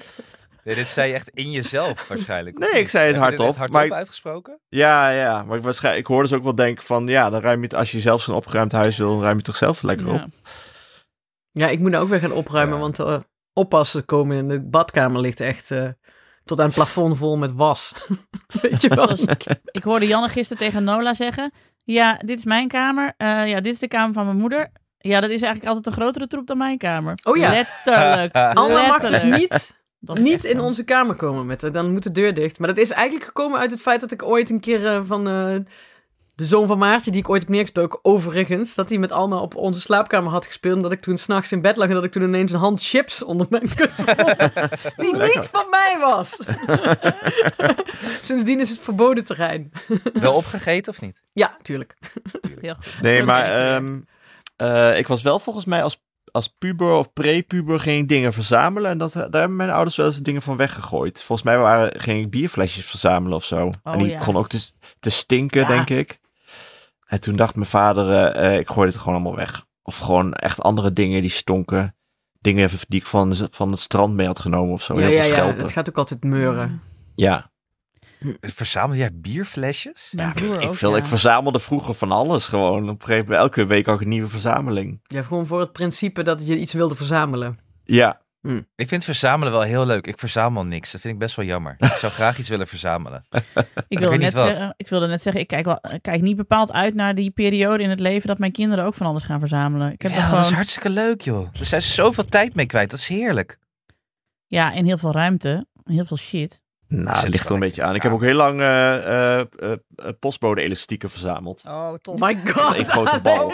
Nee, 0.68 0.76
dit 0.76 0.86
zei 0.88 1.08
je 1.08 1.14
echt 1.14 1.28
in 1.28 1.50
jezelf 1.50 2.08
waarschijnlijk. 2.08 2.58
Nee, 2.58 2.80
ik 2.80 2.88
zei 2.88 3.06
het 3.06 3.14
Heb 3.16 3.24
je 3.24 3.30
dit 3.30 3.38
hardop, 3.38 3.56
hardop 3.56 3.76
maar 3.76 3.92
uitgesproken? 3.92 4.60
ja, 4.68 5.08
ja. 5.10 5.42
Maar 5.42 5.56
ik, 5.56 5.62
waarschijnlijk, 5.62 6.06
ik 6.06 6.12
hoorde 6.12 6.28
ze 6.28 6.34
ook 6.34 6.42
wel 6.42 6.54
denken 6.54 6.84
van, 6.84 7.06
ja, 7.06 7.30
dan 7.30 7.40
ruim 7.40 7.58
je 7.58 7.64
het, 7.64 7.74
als 7.74 7.90
je 7.92 8.00
zelf 8.00 8.22
zo'n 8.22 8.34
opgeruimd 8.34 8.72
huis 8.72 8.96
wil, 8.96 9.08
dan 9.08 9.18
ruim 9.20 9.30
je 9.30 9.36
het 9.36 9.44
toch 9.44 9.56
zelf 9.56 9.82
lekker 9.82 10.06
op. 10.08 10.14
Ja. 10.14 10.26
Ja, 11.52 11.68
ik 11.68 11.78
moet 11.80 11.90
nou 11.90 12.02
ook 12.02 12.08
weer 12.10 12.20
gaan 12.20 12.32
opruimen, 12.32 12.74
Ja. 12.74 12.80
want 12.80 12.96
de 12.96 13.22
oppassen 13.52 14.04
komen 14.04 14.36
in 14.36 14.48
de 14.48 14.60
badkamer 14.62 15.20
ligt 15.20 15.40
echt 15.40 15.70
eh, 15.70 15.88
tot 16.44 16.58
aan 16.60 16.66
het 16.66 16.74
plafond 16.74 17.16
vol 17.16 17.36
met 17.36 17.52
was. 17.54 17.94
Weet 18.62 18.82
je 18.82 18.88
wel? 18.94 19.10
Ik 19.64 19.82
hoorde 19.82 20.06
Janne 20.06 20.28
gisteren 20.28 20.62
tegen 20.62 20.84
Nola 20.84 21.14
zeggen: 21.14 21.52
Ja, 21.84 22.14
dit 22.24 22.38
is 22.38 22.44
mijn 22.44 22.68
kamer. 22.68 23.14
Eh, 23.16 23.48
ja, 23.48 23.60
dit 23.60 23.72
is 23.72 23.78
de 23.78 23.88
kamer 23.88 24.12
van 24.14 24.24
mijn 24.24 24.36
moeder. 24.38 24.70
Ja, 24.98 25.20
dat 25.20 25.30
is 25.30 25.42
eigenlijk 25.42 25.66
altijd 25.66 25.86
een 25.86 26.02
grotere 26.02 26.26
troep 26.26 26.46
dan 26.46 26.58
mijn 26.58 26.78
kamer. 26.78 27.18
Oh 27.22 27.36
ja. 27.36 27.50
Letterlijk. 27.50 28.34
Mag 28.88 29.02
dus 29.10 29.22
niet, 29.22 29.76
niet 30.00 30.44
in 30.44 30.60
onze 30.60 30.84
kamer 30.84 31.14
komen 31.14 31.46
met 31.46 31.62
haar. 31.62 31.72
Dan 31.72 31.92
moet 31.92 32.02
de 32.02 32.12
deur 32.12 32.34
dicht. 32.34 32.58
Maar 32.58 32.68
dat 32.68 32.78
is 32.78 32.90
eigenlijk 32.90 33.26
gekomen 33.26 33.60
uit 33.60 33.70
het 33.70 33.80
feit 33.80 34.00
dat 34.00 34.12
ik 34.12 34.22
ooit 34.22 34.50
een 34.50 34.60
keer 34.60 34.86
eh, 34.86 35.00
van 35.04 35.28
eh, 35.28 35.56
de 36.34 36.44
zoon 36.44 36.66
van 36.66 36.78
Maartje, 36.78 37.10
die 37.10 37.20
ik 37.20 37.28
ooit 37.28 37.40
heb 37.40 37.50
neergestoken, 37.50 37.98
overigens, 38.02 38.74
dat 38.74 38.88
hij 38.88 38.98
met 38.98 39.12
Alma 39.12 39.38
op 39.38 39.54
onze 39.54 39.80
slaapkamer 39.80 40.30
had 40.30 40.46
gespeeld. 40.46 40.76
En 40.76 40.82
dat 40.82 40.92
ik 40.92 41.00
toen 41.00 41.18
s'nachts 41.18 41.52
in 41.52 41.60
bed 41.60 41.76
lag 41.76 41.88
en 41.88 41.94
dat 41.94 42.04
ik 42.04 42.12
toen 42.12 42.22
ineens 42.22 42.52
een 42.52 42.58
hand 42.58 42.82
chips 42.82 43.22
onder 43.22 43.46
mijn 43.50 43.74
kussen 43.74 44.04
vond. 44.04 44.38
die 45.02 45.16
niet 45.16 45.48
van 45.50 45.66
mij 45.70 45.96
was. 46.00 46.38
Sindsdien 48.20 48.60
is 48.60 48.70
het 48.70 48.80
verboden 48.80 49.24
terrein. 49.24 49.72
Wel 50.12 50.34
opgegeten 50.34 50.92
of 50.92 51.00
niet? 51.00 51.22
Ja, 51.32 51.56
tuurlijk. 51.62 51.96
Nee, 53.02 53.22
maar 53.22 53.44
ehm, 53.44 54.00
eh, 54.56 54.98
ik 54.98 55.08
was 55.08 55.22
wel 55.22 55.38
volgens 55.38 55.64
mij 55.64 55.82
als, 55.82 56.06
als 56.32 56.48
puber 56.58 56.92
of 56.92 57.12
pre-puber 57.12 57.80
ging 57.80 58.02
ik 58.02 58.08
dingen 58.08 58.32
verzamelen. 58.32 58.90
En 58.90 58.98
dat, 58.98 59.12
daar 59.12 59.28
hebben 59.30 59.56
mijn 59.56 59.70
ouders 59.70 59.96
wel 59.96 60.06
eens 60.06 60.16
dingen 60.16 60.42
van 60.42 60.56
weggegooid. 60.56 61.22
Volgens 61.22 61.48
mij 61.48 61.58
waren, 61.58 62.00
ging 62.00 62.24
ik 62.24 62.30
bierflesjes 62.30 62.86
verzamelen 62.86 63.36
of 63.36 63.44
zo. 63.44 63.70
en 63.82 63.98
die 63.98 64.08
ja. 64.08 64.18
begon 64.18 64.36
ook 64.36 64.48
te, 64.48 64.70
te 65.00 65.10
stinken, 65.10 65.60
Ja. 65.60 65.66
denk 65.66 65.90
ik. 65.90 66.20
En 67.06 67.20
toen 67.20 67.36
dacht 67.36 67.54
mijn 67.54 67.66
vader, 67.66 68.10
eh, 68.12 68.46
eh, 68.52 68.58
ik 68.58 68.66
gooide 68.68 68.92
het 68.92 69.00
gewoon 69.00 69.14
allemaal 69.14 69.36
weg. 69.36 69.66
Of 69.82 69.98
gewoon 69.98 70.32
echt 70.32 70.62
andere 70.62 70.92
dingen 70.92 71.20
die 71.20 71.30
stonken. 71.30 71.96
Dingen 72.40 72.70
die 72.88 73.00
ik 73.00 73.06
van, 73.06 73.36
van 73.50 73.70
het 73.70 73.80
strand 73.80 74.14
mee 74.14 74.26
had 74.26 74.38
genomen 74.38 74.72
of 74.72 74.82
zo. 74.82 75.00
ja, 75.00 75.06
Heel 75.06 75.16
ja, 75.16 75.22
veel 75.22 75.46
ja. 75.46 75.54
Het 75.54 75.72
gaat 75.72 75.88
ook 75.88 75.98
altijd 75.98 76.24
meuren. 76.24 76.82
Ja, 77.14 77.50
Verzamel 78.40 78.96
jij 78.96 79.10
bierflesjes? 79.14 80.12
Broer 80.34 80.60
ik, 80.60 80.66
ook, 80.68 80.74
veel, 80.74 80.90
ja. 80.90 80.96
ik 80.96 81.04
verzamelde 81.04 81.58
vroeger 81.60 81.94
van 81.94 82.12
alles 82.12 82.46
gewoon. 82.46 82.82
Op 82.88 83.00
een 83.00 83.06
gegeven 83.06 83.24
moment, 83.24 83.40
elke 83.42 83.66
week 83.66 83.86
had 83.86 83.94
ik 83.94 84.00
een 84.00 84.08
nieuwe 84.08 84.28
verzameling. 84.28 85.00
Ja, 85.06 85.22
gewoon 85.22 85.46
voor 85.46 85.60
het 85.60 85.72
principe 85.72 86.22
dat 86.22 86.46
je 86.46 86.58
iets 86.58 86.72
wilde 86.72 86.94
verzamelen. 86.94 87.58
Ja, 87.84 88.20
Ik 88.76 88.88
vind 88.88 89.04
verzamelen 89.04 89.52
wel 89.52 89.62
heel 89.62 89.86
leuk. 89.86 90.06
Ik 90.06 90.18
verzamel 90.18 90.64
niks. 90.64 90.92
Dat 90.92 91.00
vind 91.00 91.12
ik 91.14 91.18
best 91.20 91.36
wel 91.36 91.44
jammer. 91.44 91.74
Ik 91.78 91.86
zou 91.92 92.12
graag 92.12 92.38
iets 92.38 92.48
willen 92.48 92.66
verzamelen. 92.66 93.24
Ik 93.30 93.44
weet 93.88 93.98
wilde, 93.98 94.10
niet 94.10 94.20
net 94.20 94.32
wat. 94.32 94.46
zeggen, 94.46 94.74
ik 94.76 94.88
wilde 94.88 95.06
net 95.06 95.22
zeggen, 95.22 95.42
ik 95.42 95.48
kijk, 95.48 95.64
wel, 95.64 95.78
ik 95.90 96.02
kijk 96.02 96.20
niet 96.22 96.36
bepaald 96.36 96.72
uit 96.72 96.94
naar 96.94 97.14
die 97.14 97.30
periode 97.30 97.82
in 97.82 97.90
het 97.90 98.00
leven 98.00 98.28
dat 98.28 98.38
mijn 98.38 98.52
kinderen 98.52 98.84
ook 98.84 98.94
van 98.94 99.06
alles 99.06 99.22
gaan 99.22 99.40
verzamelen. 99.40 99.92
Ik 99.92 100.02
heb 100.02 100.10
Ja, 100.10 100.16
er 100.16 100.22
dat 100.22 100.30
is 100.32 100.36
gewoon, 100.38 100.54
hartstikke 100.54 100.90
leuk, 100.90 101.20
joh. 101.20 101.48
Er 101.58 101.64
zijn 101.66 101.82
ze 101.82 101.90
zoveel 101.92 102.24
tijd 102.24 102.54
mee 102.54 102.66
kwijt. 102.66 102.90
Dat 102.90 102.98
is 102.98 103.08
heerlijk. 103.08 103.58
ja, 104.46 104.74
en 104.74 104.84
heel 104.84 104.98
veel 104.98 105.12
ruimte, 105.12 105.66
en 105.84 105.92
heel 105.92 106.04
veel 106.04 106.16
shit. 106.16 106.62
Nou, 106.88 107.12
Dus 107.12 107.20
het 107.22 107.30
ligt 107.32 107.46
er 107.48 107.54
een 107.54 107.60
beetje 107.60 107.82
aan. 107.82 107.94
Ik 107.94 108.02
ja. 108.02 108.08
heb 108.08 108.18
ook 108.18 108.24
heel 108.24 108.34
lang 108.34 108.60
eh 108.60 108.94
eh, 108.96 109.40
eh, 109.40 109.72
eh, 109.96 110.08
postbode-elastieken 110.20 111.10
verzameld. 111.10 111.62
Oh, 111.66 111.94
tof. 112.02 112.20
My 112.20 112.38
god. 112.52 112.76
Eén 112.76 112.86
grote 112.88 113.20
bal. 113.20 113.52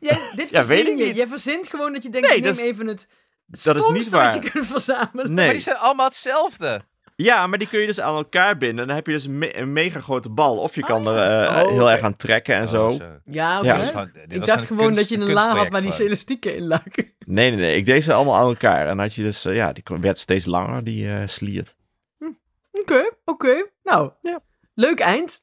Jij, 0.00 0.18
dit 0.34 0.50
Ja, 0.50 0.64
weet 0.64 0.66
verzin 0.66 0.92
ik 0.92 0.98
je. 0.98 1.04
niet. 1.04 1.16
Jij 1.16 1.26
verzint 1.28 1.68
gewoon 1.68 1.92
dat 1.92 2.02
je 2.02 2.10
denkt, 2.10 2.28
Nee, 2.28 2.36
ik 2.36 2.42
neem 2.42 2.52
dat 2.52 2.60
is- 2.60 2.66
even 2.66 2.86
het 2.86 3.08
dat 3.64 3.76
is 3.76 3.86
niet 3.86 4.08
waar. 4.08 4.34
je 4.42 4.50
kunt 4.50 4.66
verzamelen. 4.66 5.34
Nee. 5.34 5.44
Maar 5.44 5.54
die 5.54 5.62
zijn 5.62 5.76
allemaal 5.76 6.06
hetzelfde. 6.06 6.80
Ja, 7.16 7.46
maar 7.46 7.58
die 7.58 7.68
kun 7.68 7.80
je 7.80 7.86
dus 7.86 8.00
aan 8.00 8.14
elkaar 8.16 8.56
binden. 8.56 8.78
En 8.80 8.86
dan 8.86 8.96
heb 8.96 9.06
je 9.06 9.12
dus 9.12 9.24
een, 9.24 9.38
me- 9.38 9.56
een 9.58 9.72
mega 9.72 10.00
grote 10.00 10.30
bal. 10.30 10.56
Of 10.56 10.74
je 10.74 10.82
kan 10.82 11.06
er 11.06 11.42
eh, 11.44 11.62
Oh, 11.62 11.68
heel 11.70 11.90
erg 11.90 12.00
aan 12.00 12.16
trekken 12.16 12.54
en 12.54 12.68
zo. 12.68 12.86
Oh, 12.86 13.00
Ja, 13.24 13.58
oké. 13.58 13.66
Ja. 13.74 13.84
Gewoon- 13.84 14.10
dit 14.12 14.32
Ik 14.32 14.46
dacht 14.46 14.60
een 14.60 14.66
gewoon 14.66 14.84
kunst- 14.84 14.98
dat 15.00 15.08
je 15.08 15.16
een 15.16 15.32
la 15.32 15.56
had 15.56 15.68
waar 15.68 15.80
die 15.80 16.04
elastieken 16.04 16.56
in 16.56 16.66
lagen. 16.66 16.92
Nee, 17.26 17.50
nee, 17.50 17.58
nee. 17.60 17.76
Ik 17.76 17.86
deed 17.86 18.04
ze 18.04 18.12
allemaal 18.12 18.36
aan 18.36 18.46
elkaar. 18.48 18.80
En 18.80 18.86
dan 18.86 18.98
had 18.98 19.14
je 19.14 19.22
dus, 19.22 19.42
ja, 19.42 19.72
die 19.72 19.82
werd 20.00 20.18
steeds 20.18 20.44
langer, 20.46 20.84
die 20.84 21.08
eh 21.08 21.22
sliert. 21.26 21.74
Oké, 22.80 23.10
oké. 23.24 23.66
Nou, 23.82 24.10
Ja. 24.22 24.40
leuk 24.74 25.00
eind. 25.00 25.42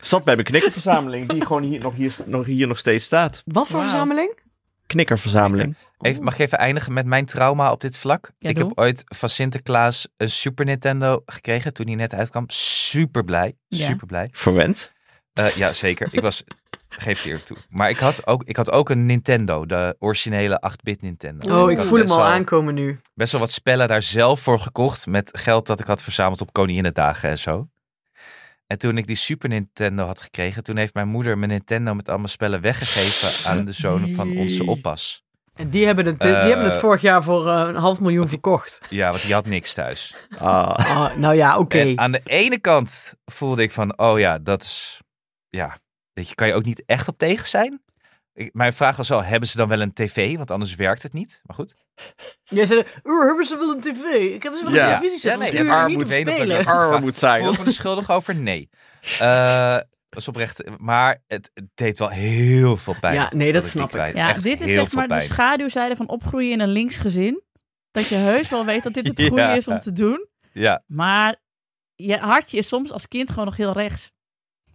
Zat 0.00 0.24
bij 0.24 0.34
mijn 0.34 0.46
knikkerverzameling, 0.46 1.28
die 1.28 1.46
gewoon 1.46 1.62
hier 1.62 1.80
nog, 1.80 1.94
hier, 1.94 2.14
nog, 2.26 2.46
hier 2.46 2.66
nog 2.66 2.78
steeds 2.78 3.04
staat. 3.04 3.42
Wat 3.44 3.68
voor 3.68 3.80
verzameling? 3.80 4.38
Knikkerverzameling. 4.86 5.76
Even, 6.00 6.22
mag 6.22 6.34
ik 6.34 6.40
even 6.40 6.58
eindigen 6.58 6.92
met 6.92 7.06
mijn 7.06 7.26
trauma 7.26 7.72
op 7.72 7.80
dit 7.80 7.98
vlak? 7.98 8.30
Ja, 8.38 8.48
ik 8.48 8.56
doe. 8.56 8.68
heb 8.68 8.78
ooit 8.78 9.02
van 9.06 9.28
Sinterklaas 9.28 10.08
een 10.16 10.30
Super 10.30 10.64
Nintendo 10.64 11.22
gekregen 11.26 11.72
toen 11.72 11.86
hij 11.86 11.94
net 11.94 12.14
uitkwam. 12.14 12.44
Super 12.48 13.24
blij. 13.24 13.56
Ja. 13.68 13.86
Super 13.86 14.06
blij. 14.06 14.28
Verwend. 14.32 14.92
Eh, 15.32 15.48
ja, 15.56 15.72
zeker. 15.72 16.08
Ik 16.10 16.20
was. 16.20 16.44
Geef 16.98 17.16
het 17.18 17.26
eerlijk 17.26 17.44
toe. 17.44 17.56
Maar 17.68 17.90
ik 17.90 17.98
had, 17.98 18.26
ook, 18.26 18.42
ik 18.44 18.56
had 18.56 18.70
ook 18.72 18.88
een 18.90 19.06
Nintendo, 19.06 19.66
de 19.66 19.96
originele 19.98 20.62
8-bit 20.72 21.02
Nintendo. 21.02 21.62
Oh, 21.64 21.70
ik 21.70 21.80
voel 21.80 21.98
hem 21.98 22.10
al 22.10 22.16
wel- 22.16 22.26
aankomen 22.26 22.74
nu. 22.74 23.00
Best 23.14 23.32
wel 23.32 23.40
wat 23.40 23.50
spellen 23.50 23.88
daar 23.88 24.02
zelf 24.02 24.40
voor 24.40 24.60
gekocht. 24.60 25.06
Met 25.06 25.38
geld 25.38 25.66
dat 25.66 25.80
ik 25.80 25.86
had 25.86 26.02
verzameld 26.02 26.40
op 26.40 26.52
Koninginnedagen 26.52 27.28
en 27.30 27.38
zo. 27.38 27.68
En 28.66 28.78
toen 28.78 28.98
ik 28.98 29.06
die 29.06 29.16
Super 29.16 29.48
Nintendo 29.48 30.04
had 30.06 30.20
gekregen, 30.20 30.62
toen 30.62 30.76
heeft 30.76 30.94
mijn 30.94 31.08
moeder 31.08 31.38
mijn 31.38 31.50
Nintendo 31.50 31.94
met 31.94 32.08
allemaal 32.08 32.28
spellen 32.28 32.60
weggegeven 32.60 33.50
aan 33.50 33.64
de 33.64 33.72
zonen 33.72 34.14
van 34.14 34.36
onze 34.36 34.66
oppas. 34.66 35.24
En 35.54 35.70
die 35.70 35.86
hebben 35.86 36.06
het, 36.06 36.20
die 36.20 36.34
Eh, 36.34 36.44
hebben 36.46 36.64
het 36.64 36.74
vorig 36.74 37.00
jaar 37.00 37.22
voor 37.22 37.48
eh, 37.48 37.66
een 37.68 37.74
half 37.76 38.00
miljoen 38.00 38.28
verkocht. 38.28 38.80
Ja, 38.90 39.10
want 39.10 39.22
die 39.22 39.32
had 39.34 39.46
niks 39.46 39.74
thuis. 39.74 40.16
Ah, 40.38 40.70
Ah, 40.74 41.16
nou 41.16 41.34
ja, 41.34 41.58
oké. 41.58 41.78
En 41.78 41.98
aan 41.98 42.12
de 42.12 42.20
ene 42.24 42.58
kant 42.60 43.14
voelde 43.24 43.62
ik 43.62 43.72
van, 43.72 43.98
oh 43.98 44.18
ja, 44.18 44.38
dat 44.38 44.62
is, 44.62 45.00
ja, 45.48 45.76
weet 46.16 46.28
je, 46.28 46.34
kan 46.34 46.46
je 46.46 46.54
ook 46.54 46.64
niet 46.64 46.82
echt 46.86 47.08
op 47.08 47.18
tegen 47.18 47.48
zijn. 47.48 47.82
Ik, 48.34 48.54
mijn 48.54 48.72
vraag 48.72 48.96
was 48.96 49.08
wel, 49.08 49.22
hebben 49.24 49.48
ze 49.48 49.56
dan 49.56 49.68
wel 49.68 49.80
een 49.80 49.92
tv? 49.92 50.36
Want 50.36 50.50
anders 50.50 50.74
werkt 50.74 51.02
het 51.02 51.12
niet. 51.12 51.40
Maar 51.44 51.56
goed. 51.56 51.74
Jij 52.44 52.66
zei, 52.66 52.84
"Oh, 53.02 53.26
hebben 53.26 53.46
ze 53.46 53.56
wel 53.56 53.70
een 53.74 53.80
tv? 53.80 54.34
Ik 54.34 54.42
heb 54.42 54.54
ze 54.56 54.64
wel 54.64 54.72
Ja. 54.74 54.92
een 54.94 54.98
televisie. 55.00 55.30
Ja, 55.30 55.36
nee, 55.36 55.86
niet 55.88 55.96
moet 55.98 56.08
weten 56.08 56.32
of 56.32 56.38
spelen. 56.38 56.64
arm 56.66 57.00
moet 57.00 57.16
zijn. 57.16 57.42
Voel 57.42 57.52
ik 57.52 57.58
me 57.58 57.64
er 57.64 57.72
schuldig 57.72 58.10
over? 58.10 58.34
Nee. 58.34 58.68
Eh, 59.18 59.76
dat 60.08 60.20
is 60.20 60.28
oprecht. 60.28 60.78
Maar 60.78 61.22
het, 61.26 61.50
het 61.54 61.64
deed 61.74 61.98
wel 61.98 62.08
heel 62.08 62.76
veel 62.76 62.96
pijn. 63.00 63.14
Ja, 63.14 63.30
nee, 63.34 63.52
dat 63.52 63.66
snap 63.66 63.94
ik. 63.94 64.14
Ja, 64.14 64.28
Echt 64.28 64.42
dit 64.42 64.60
is 64.60 64.72
zeg 64.72 64.92
maar 64.92 65.08
de 65.08 65.20
schaduwzijde 65.20 65.96
van 65.96 66.08
opgroeien 66.08 66.52
in 66.52 66.60
een 66.60 66.68
links 66.68 66.96
gezin. 66.96 67.42
Dat 67.90 68.08
je 68.08 68.14
heus 68.14 68.48
wel 68.48 68.64
weet 68.64 68.82
dat 68.82 68.94
dit 68.94 69.06
het 69.06 69.20
goede 69.20 69.42
Ja. 69.42 69.54
is 69.54 69.68
om 69.68 69.80
te 69.80 69.92
doen. 69.92 70.26
Ja, 70.52 70.82
Maar 70.86 71.36
je 71.94 72.16
hartje 72.18 72.56
is 72.58 72.68
soms 72.68 72.92
als 72.92 73.08
kind 73.08 73.30
gewoon 73.30 73.44
nog 73.44 73.56
heel 73.56 73.72
rechts. 73.72 74.12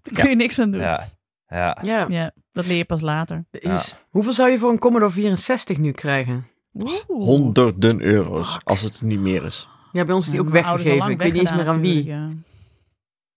Daar 0.01 0.13
kun 0.21 0.29
je 0.29 0.35
niks 0.35 0.59
aan 0.59 0.71
doen. 0.71 0.81
Ja. 0.81 1.07
Ja, 1.55 1.77
ja. 1.81 2.05
Ja, 2.09 2.31
dat 2.51 2.65
leer 2.65 2.77
je 2.77 2.85
pas 2.85 3.01
later. 3.01 3.45
er 3.51 3.63
is, 3.73 3.95
hoeveel 4.09 4.33
zou 4.33 4.49
je 4.49 4.59
voor 4.59 4.69
een 4.69 4.79
Commodore 4.79 5.11
64 5.11 5.77
nu 5.77 5.91
krijgen? 5.91 6.47
Oeh. 6.73 6.93
honderden 7.07 8.01
euro's, 8.01 8.57
als 8.63 8.81
het 8.81 9.01
niet 9.01 9.19
meer 9.19 9.45
is. 9.45 9.67
Ja, 9.91 10.05
bij 10.05 10.15
ons 10.15 10.25
is 10.25 10.31
die 10.31 10.39
ook 10.39 10.49
weggegeven. 10.49 11.09
Ik 11.09 11.17
weet 11.17 11.33
niet 11.33 11.41
eens 11.41 11.51
meer 11.53 11.67
aan 11.67 11.81
wie. 11.81 12.15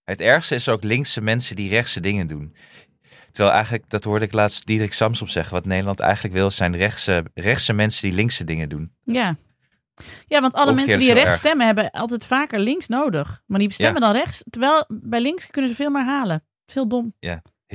Het 0.03 0.19
ergste 0.19 0.55
is 0.55 0.69
ook 0.69 0.83
linkse 0.83 1.21
mensen 1.21 1.55
die 1.55 1.69
rechtse 1.69 1.99
dingen 1.99 2.27
doen. 2.27 2.55
Terwijl 3.31 3.55
eigenlijk, 3.55 3.89
dat 3.89 4.03
hoorde 4.03 4.25
ik 4.25 4.33
laatst 4.33 4.65
Diederik 4.65 4.93
Samsom 4.93 5.27
zeggen. 5.27 5.53
Wat 5.53 5.65
Nederland 5.65 5.99
eigenlijk 5.99 6.33
wil, 6.33 6.51
zijn 6.51 6.77
rechtse, 6.77 7.23
rechtse 7.33 7.73
mensen 7.73 8.07
die 8.07 8.17
linkse 8.17 8.43
dingen 8.43 8.69
doen. 8.69 8.91
Ja. 9.03 9.13
ja. 9.13 9.35
Ja, 10.27 10.41
want 10.41 10.53
alle 10.53 10.69
Omgekeerd 10.69 10.87
mensen 10.87 10.99
die 10.99 11.13
rechts 11.13 11.29
erg. 11.29 11.39
stemmen 11.39 11.65
hebben 11.65 11.91
altijd 11.91 12.25
vaker 12.25 12.59
links 12.59 12.87
nodig. 12.87 13.41
Maar 13.45 13.59
die 13.59 13.71
stemmen 13.71 14.01
dan 14.01 14.11
rechts. 14.11 14.43
Terwijl 14.49 14.85
bij 14.87 15.21
links 15.21 15.47
kunnen 15.47 15.69
ze 15.71 15.75
veel 15.75 15.89
meer 15.89 16.05
halen. 16.05 16.37
Dat 16.37 16.67
is 16.67 16.73
heel 16.73 16.87
dom. 16.87 17.13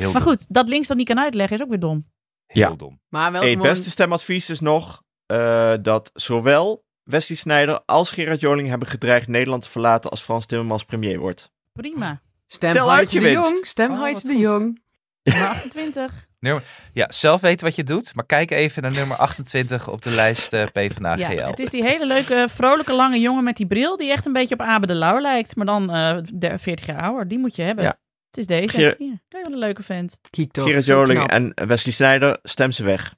Heel 0.00 0.12
Maar 0.12 0.22
dom. 0.22 0.30
goed, 0.30 0.46
dat 0.48 0.68
links 0.68 0.88
dat 0.88 0.96
niet 0.96 1.08
kan 1.08 1.18
uitleggen 1.20 1.56
is 1.56 1.62
ook 1.62 1.68
weer 1.68 1.78
dom. 1.80 2.06
Heel 2.46 2.70
Ja. 2.70 2.76
dom. 2.76 3.00
Maar 3.08 3.32
wel 3.32 3.40
Hey, 3.40 3.50
gewoon- 3.50 3.66
beste 3.66 3.90
stemadvies 3.90 4.50
is 4.50 4.60
nog 4.60 5.02
eh, 5.26 5.72
dat 5.82 6.10
zowel 6.14 6.84
Wesley 7.02 7.36
Snijder 7.38 7.80
als 7.86 8.10
Gerard 8.10 8.40
Joling 8.40 8.68
hebben 8.68 8.88
gedreigd 8.88 9.28
Nederland 9.28 9.62
te 9.62 9.68
verlaten 9.68 10.10
als 10.10 10.20
Frans 10.22 10.46
Timmermans 10.46 10.84
premier 10.84 11.18
wordt. 11.18 11.50
Prima. 11.72 12.20
Stem 12.46 12.72
Tel 12.72 12.92
uit 12.92 13.12
je 13.12 13.20
de 13.20 13.24
winst. 13.24 13.50
Jong. 13.50 13.66
Stem 13.66 13.90
Oh, 13.90 14.04
de 14.06 14.14
goed. 14.14 14.38
Jong. 14.38 14.82
Nummer 15.22 15.46
28. 15.48 16.28
Ja, 16.92 17.06
zelf 17.12 17.40
weten 17.40 17.66
wat 17.66 17.76
je 17.76 17.84
doet, 17.84 18.14
maar 18.14 18.26
kijk 18.26 18.50
even 18.50 18.82
naar 18.82 18.92
nummer 18.92 19.16
28 19.16 19.88
op 19.88 20.02
de 20.02 20.10
lijst 20.10 20.52
eh 20.52 20.64
PvdA 20.72 21.16
Ja, 21.16 21.28
GL. 21.28 21.46
het 21.46 21.58
is 21.58 21.70
die 21.70 21.82
hele 21.84 22.06
leuke, 22.06 22.46
vrolijke, 22.50 22.92
lange 22.92 23.18
jongen 23.20 23.44
met 23.44 23.56
die 23.56 23.66
bril. 23.66 23.96
Die 23.96 24.10
echt 24.10 24.26
een 24.26 24.32
beetje 24.32 24.54
op 24.54 24.60
Abe 24.60 24.86
de 24.86 24.94
Lauw 24.94 25.20
lijkt. 25.20 25.56
Maar 25.56 25.66
dan 25.66 25.90
eh, 25.90 26.16
de- 26.34 26.58
40 26.58 26.86
jaar 26.86 27.02
ouder. 27.02 27.28
Die 27.28 27.38
moet 27.38 27.56
je 27.56 27.62
hebben. 27.62 27.84
Ja. 27.84 27.98
Het 28.30 28.38
is 28.38 28.46
deze. 28.46 28.68
Ger- 28.78 28.94
Hier, 28.98 29.18
kijk 29.28 29.44
wat 29.44 29.52
een 29.52 29.58
leuke 29.58 29.82
vent. 29.82 30.18
Kijk 30.30 30.52
toch. 30.52 30.64
Gerard 30.66 30.84
zo 30.84 30.92
Joling 30.92 31.26
en 31.26 31.52
Wesley 31.66 31.92
Snijder, 31.94 32.38
stem 32.42 32.72
ze 32.72 32.84
weg. 32.84 33.14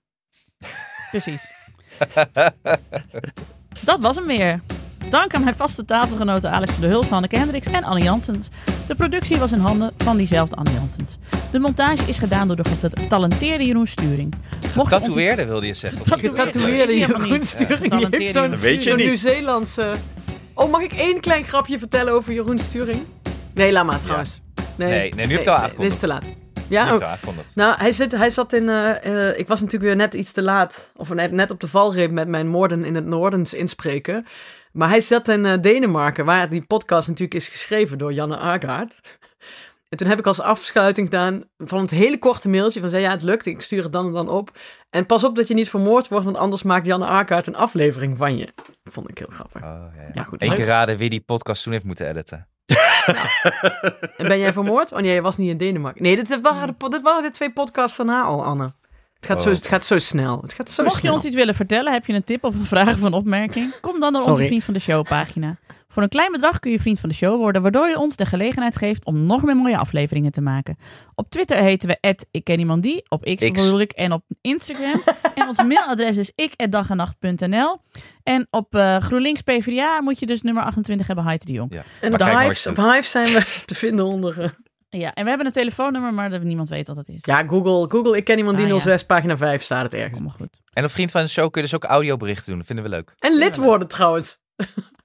Precies. 1.11 1.43
Dat 3.81 4.01
was 4.01 4.17
hem 4.17 4.27
weer. 4.27 4.61
Dank 5.11 5.35
aan 5.35 5.45
mijn 5.45 5.57
vaste 5.57 5.85
tafelgenoten 5.85 6.51
Alex 6.51 6.73
van 6.73 6.81
der 6.81 6.91
Hulst, 6.91 7.11
Hanneke 7.11 7.39
Hendricks 7.39 7.67
en 7.67 7.85
Anne 7.85 8.03
Janssens. 8.03 8.49
De 8.87 8.95
productie 8.95 9.37
was 9.39 9.53
in 9.53 9.59
handen 9.59 9.93
van 9.97 10.17
diezelfde 10.17 10.57
Anne 10.57 10.73
Janssens. 10.73 11.17
De 11.51 11.59
montage 11.59 12.05
is 12.05 12.19
gedaan 12.19 12.47
door 12.47 12.57
de 12.57 12.65
getalenteerde 12.65 13.65
Jeroen 13.65 13.87
Sturing. 13.87 14.35
Mocht 14.63 14.73
je 14.75 14.81
ons- 14.81 14.91
Tatoeëerde 14.91 15.45
wilde 15.47 15.67
je 15.67 15.75
zeggen. 15.75 15.99
Getatoeëerde. 16.05 16.37
Getatoeëerde 16.43 16.99
Jeroen. 16.99 17.45
Sturing. 17.47 17.69
Die 17.81 17.91
Getalenteerde 17.91 18.17
heeft 18.25 18.35
zo'n 18.37 18.51
Dat 18.51 18.61
weet 18.61 18.83
je 18.83 18.89
zo'n 18.89 18.97
niet. 18.99 19.07
Nieuw-Zeelandse... 19.07 19.95
Oh, 20.55 20.71
mag 20.71 20.81
ik 20.83 20.93
één 20.93 21.21
klein 21.21 21.45
grapje 21.45 21.79
vertellen 21.79 22.13
over 22.13 22.33
Jeroen 22.33 22.59
Sturing? 22.59 23.03
Nee, 23.55 23.73
laat 23.73 23.85
maar 23.85 24.01
trouwens. 24.01 24.41
Nee, 24.77 24.89
Nee, 24.89 25.15
nee, 25.15 25.27
nu 25.27 25.35
heb 25.35 25.45
je 25.45 25.51
het 25.51 25.61
al 25.63 25.83
Dit 25.83 25.93
is 25.93 25.99
te 25.99 26.07
laat. 26.07 26.25
Ja, 26.69 27.01
aangekondigd. 27.01 27.57
Nou, 27.57 27.77
hij, 27.79 27.93
zit, 27.93 28.13
hij 28.13 28.31
zat 28.31 28.53
in. 28.53 28.69
eh, 28.69 29.29
eh, 29.29 29.39
ik 29.39 29.49
was 29.49 29.61
natuurlijk 29.61 29.87
weer 29.87 29.97
net 29.97 30.15
iets 30.15 30.33
te 30.33 30.43
laat. 30.43 30.91
Of 30.97 31.15
net, 31.15 31.33
net 31.33 31.51
op 31.51 31.61
de 31.61 31.69
valreep 31.69 32.11
met 32.11 32.29
mijn 32.29 32.49
Moorden 32.49 32.85
in 32.85 32.95
het 32.95 33.07
Noordens 33.07 33.55
inspreken. 33.55 34.27
Maar 34.73 34.89
hij 34.89 35.01
zat 35.01 35.29
in 35.29 35.47
eh, 35.47 35.61
Denemarken, 35.61 36.25
waar 36.25 36.49
die 36.49 36.67
podcast 36.67 37.09
natuurlijk 37.09 37.35
is 37.35 37.49
geschreven 37.49 37.99
door 37.99 38.13
Janne 38.13 38.39
Agaard. 38.39 39.01
En 39.89 39.99
toen 39.99 40.09
heb 40.09 40.19
ik 40.19 40.27
als 40.27 40.41
afschuiting 40.41 41.09
gedaan 41.09 41.45
van 41.59 41.81
het 41.81 41.91
hele 41.91 42.19
korte 42.19 42.49
mailtje 42.49 42.81
van 42.81 42.91
zei 42.91 43.03
ja, 43.03 43.11
het 43.11 43.23
lukt, 43.23 43.47
ik 43.47 43.61
stuur 43.61 43.83
het 43.83 43.93
dan 43.93 44.07
en 44.07 44.13
dan 44.13 44.29
op. 44.29 44.59
En 44.91 45.07
pas 45.07 45.25
op 45.25 45.37
dat 45.37 45.49
je 45.49 45.55
niet 45.55 45.71
vermoord 45.71 46.09
wordt, 46.09 46.25
want 46.25 46.37
anders 46.37 46.63
maakt 46.63 46.87
Janne 46.87 47.07
Agaard 47.07 47.47
een 47.47 47.57
aflevering 47.57 48.19
van 48.19 48.37
je. 48.37 48.49
vond 48.85 49.11
ik 49.11 49.19
heel 49.19 49.31
grappig. 49.31 49.63
Oh, 49.63 49.69
ja, 49.97 50.03
ja. 50.03 50.11
Ja, 50.15 50.23
goed. 50.23 50.43
Eén 50.43 50.53
keer 50.55 50.65
raden 50.65 50.97
wie 50.97 51.11
die 51.11 51.21
podcast 51.21 51.63
toen 51.63 51.73
heeft 51.73 51.85
moeten 51.85 52.09
editen. 52.09 52.49
En 54.17 54.29
ben 54.29 54.39
jij 54.39 54.53
vermoord? 54.53 54.93
Oh 54.93 54.99
nee, 54.99 55.15
je 55.15 55.21
was 55.23 55.37
niet 55.37 55.49
in 55.51 55.57
Denemarken. 55.57 56.03
Nee, 56.03 56.17
dit, 56.25 56.41
waren, 56.41 56.75
de, 56.79 56.89
dit 56.89 57.03
waren 57.03 57.23
de 57.23 57.31
twee 57.31 57.51
podcasts 57.53 57.97
daarna 57.97 58.23
al, 58.23 58.45
Anne. 58.45 58.65
Het 59.17 59.27
gaat, 59.27 59.37
Oh. 59.37 59.43
zo, 59.43 59.51
het 59.51 59.67
gaat 59.67 59.85
zo 59.85 59.99
snel. 59.99 60.39
Het 60.43 60.53
gaat 60.55 60.71
zo 60.71 60.83
Mocht 60.85 61.03
je 61.03 61.13
ons 61.13 61.25
iets 61.25 61.35
willen 61.35 61.55
vertellen, 61.55 61.93
heb 61.93 62.07
je 62.07 62.13
een 62.13 62.25
tip 62.25 62.45
of 62.45 62.55
een 62.55 62.67
vraag 62.67 62.95
of 62.95 63.03
een 63.03 63.13
opmerking? 63.13 63.75
Kom 63.81 64.01
dan 64.01 64.13
naar 64.13 64.23
onze. 64.23 64.47
Vriend 64.47 64.65
van 64.65 64.75
de 64.75 64.81
Show 64.81 65.05
pagina. 65.07 65.57
Voor 65.93 66.03
een 66.03 66.09
klein 66.09 66.33
bedrag 66.33 66.59
kun 66.59 66.71
je 66.71 66.81
Vriend 66.81 67.01
van 67.01 67.09
de 67.09 67.15
Show 67.15 67.37
worden, 67.37 67.63
waardoor 67.63 67.89
je 67.89 67.99
ons 67.99 68.17
de 68.17 68.27
gelegenheid 68.27 68.77
geeft 68.77 69.05
om 69.05 69.27
nog 69.27 69.43
meer 69.43 69.57
mooie 69.57 69.77
afleveringen 69.79 70.33
te 70.33 70.41
maken. 70.41 70.77
Op 71.15 71.31
Twitter 71.31 71.57
heten 71.57 71.89
we 71.89 72.17
ik 72.31 72.45
ken 72.45 72.59
iemand 72.59 72.83
die, 72.83 73.05
op 73.09 73.23
X, 73.25 73.35
X. 73.35 73.51
bedoel 73.51 73.81
ik, 73.81 73.93
en 73.93 74.13
op 74.13 74.23
Instagram. 74.41 75.03
en 75.35 75.49
ons 75.49 75.57
mailadres 75.63 76.17
is 76.17 76.33
ik@dagenacht.nl. 76.35 77.81
En 78.23 78.47
op 78.51 78.75
eh, 78.75 78.97
GroenLinks 78.97 79.41
PvdA 79.41 80.01
moet 80.01 80.19
je 80.19 80.27
dus 80.27 80.43
nummer 80.43 80.63
28 80.63 81.07
hebben, 81.07 81.25
Heidi 81.25 81.47
de 81.47 81.53
Jong. 81.53 81.73
Ja. 81.75 81.83
En 82.01 82.13
op 82.13 82.19
mooi 82.21 82.57
op 82.69 82.77
Hives 82.77 83.11
zijn 83.11 83.27
we 83.27 83.45
te 83.65 83.75
vinden 83.75 84.05
onder... 84.05 84.41
eh, 84.43 84.49
Ja, 84.89 85.15
en 85.15 85.23
we 85.23 85.29
hebben 85.29 85.47
een 85.47 85.53
telefoonnummer, 85.53 86.15
maar 86.15 86.31
dat 86.31 86.43
niemand 86.43 86.69
weet 86.69 86.87
wat 86.87 86.97
dat 86.97 87.09
is. 87.09 87.21
ja, 87.23 87.45
Google, 87.47 87.91
Google, 87.91 88.17
ik 88.17 88.25
ken 88.25 88.39
iemand 88.39 88.57
die 88.57 88.67
Ah, 88.67 88.73
ja. 88.73 88.79
06, 88.81 89.05
pagina 89.05 89.37
5 89.37 89.63
staat 89.63 89.83
het 89.83 89.95
ergens. 89.95 90.13
Kom 90.13 90.23
maar 90.23 90.33
goed. 90.33 90.61
En 90.73 90.85
op 90.85 90.91
Vriend 90.91 91.11
van 91.11 91.23
de 91.23 91.29
Show 91.29 91.51
kun 91.51 91.63
je 91.63 91.69
dus 91.69 91.77
ook 91.77 91.85
audioberichten 91.85 92.47
doen. 92.49 92.57
Dat 92.59 92.67
vinden 92.67 92.85
we 92.85 92.91
leuk. 92.91 93.15
En 93.19 93.35
lid 93.37 93.57
worden 93.57 93.89
trouwens. 93.89 94.41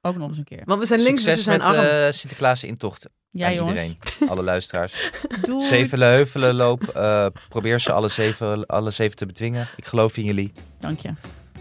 Ook 0.02 0.16
nog 0.18 0.30
eens 0.30 0.38
een 0.38 0.44
keer. 0.44 0.62
Want 0.66 0.80
we 0.80 0.86
zijn 0.86 1.02
links, 1.02 1.24
dus 1.24 1.34
we 1.34 1.40
Succes 1.42 1.62
zijn 1.64 1.74
met 1.76 1.86
arm. 1.92 2.06
eh, 2.06 2.12
Sinterklaas 2.12 2.64
intocht. 2.64 3.08
Ja, 3.32 3.52
jongens. 3.52 3.80
iedereen. 3.82 4.30
Alle 4.30 4.44
luisteraars. 4.44 5.12
Doei. 5.42 5.66
Zeven 5.66 6.00
heuvelen 6.02 6.56
loop. 6.56 6.84
eh, 6.84 7.26
probeer 7.50 7.80
ze 7.80 7.92
alle 7.92 8.10
zeven, 8.10 8.66
alle 8.66 8.92
zeven 8.92 9.16
te 9.16 9.26
bedwingen. 9.26 9.68
Ik 9.76 9.86
geloof 9.86 10.18
in 10.18 10.24
jullie. 10.24 10.52
Dank 10.80 11.00
je. 11.00 11.10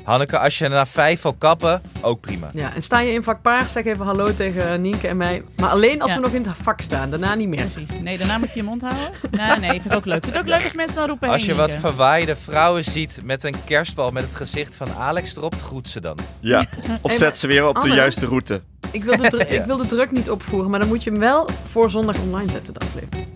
Hanneke, 0.06 0.38
als 0.38 0.58
je 0.58 0.68
na 0.68 0.86
vijf 0.86 1.22
wil 1.22 1.32
kappen, 1.34 1.82
ook 2.00 2.20
prima. 2.20 2.50
Ja, 2.52 2.74
en 2.74 2.82
sta 2.82 3.00
je 3.00 3.12
in 3.12 3.22
vak 3.22 3.42
paars, 3.42 3.72
zeg 3.72 3.84
even 3.84 4.04
hallo 4.06 4.34
tegen 4.34 4.80
Nienke 4.80 5.08
en 5.08 5.16
mij. 5.16 5.42
Maar 5.56 5.70
alleen 5.70 6.02
als 6.02 6.10
Ja. 6.10 6.16
we 6.16 6.22
nog 6.22 6.32
in 6.32 6.44
het 6.46 6.56
vak 6.62 6.80
staan, 6.80 7.10
daarna 7.10 7.34
niet 7.34 7.48
meer. 7.48 7.64
Precies. 7.66 8.00
Nee, 8.00 8.18
daarna 8.18 8.38
moet 8.38 8.48
je 8.48 8.56
je 8.56 8.62
mond 8.62 8.80
houden. 8.82 9.04
Nee, 9.30 9.58
nee, 9.58 9.70
vind 9.70 9.84
ik 9.84 9.94
ook 9.94 10.04
leuk. 10.04 10.22
Vind 10.24 10.34
ik 10.34 10.40
ook 10.40 10.46
leuk 10.48 10.62
als 10.62 10.74
mensen 10.74 10.94
dan 10.96 11.06
roepen. 11.08 11.28
Als 11.28 11.44
je 11.44 11.54
wat 11.54 11.72
verwaaide 11.72 12.36
vrouwen 12.36 12.84
ziet 12.84 13.20
met 13.24 13.44
een 13.44 13.54
kerstbal 13.64 14.10
met 14.10 14.22
het 14.22 14.34
gezicht 14.34 14.76
van 14.76 14.88
Alex 14.98 15.36
erop, 15.36 15.54
groet 15.62 15.88
ze 15.88 16.00
dan. 16.00 16.18
Ja, 16.40 16.60
of 17.02 17.10
Hey, 17.10 17.18
zet 17.18 17.38
ze 17.38 17.46
weer 17.46 17.66
op 17.66 17.80
de 17.80 17.88
juiste 17.88 18.26
route. 18.26 18.60
Ik 18.90 19.04
wil, 19.04 19.16
de 19.16 19.36
Ja. 19.48 19.54
ik 19.60 19.64
wil 19.64 19.76
de 19.76 19.86
druk 19.86 20.10
niet 20.10 20.30
opvoeren, 20.30 20.70
maar 20.70 20.80
dan 20.80 20.88
moet 20.88 21.02
je 21.04 21.10
hem 21.10 21.18
wel 21.20 21.48
voor 21.64 21.90
zondag 21.90 22.16
online 22.18 22.50
zetten, 22.50 22.74
de 22.74 22.80
aflevering. 22.80 23.26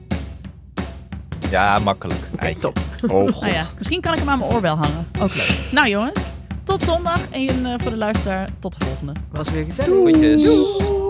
Ja, 1.51 1.79
makkelijk. 1.79 2.21
Top. 2.61 2.79
Oh 3.09 3.33
god. 3.33 3.41
Nou 3.41 3.53
ja, 3.53 3.65
misschien 3.79 4.01
kan 4.01 4.13
ik 4.13 4.19
hem 4.19 4.29
aan 4.29 4.39
mijn 4.39 4.51
oorbel 4.51 4.77
hangen. 4.77 5.07
Ook 5.21 5.35
leuk. 5.35 5.59
Nou 5.71 5.89
jongens, 5.89 6.19
tot 6.65 6.83
zondag. 6.83 7.21
En 7.31 7.67
eh, 7.67 7.75
voor 7.77 7.91
de 7.91 7.97
luisteraar, 7.97 8.49
tot 8.59 8.79
de 8.79 8.85
volgende. 8.87 9.13
Was 9.33 9.51
weer 9.51 9.65
gezellig. 9.65 9.91
Groetjes. 9.91 11.10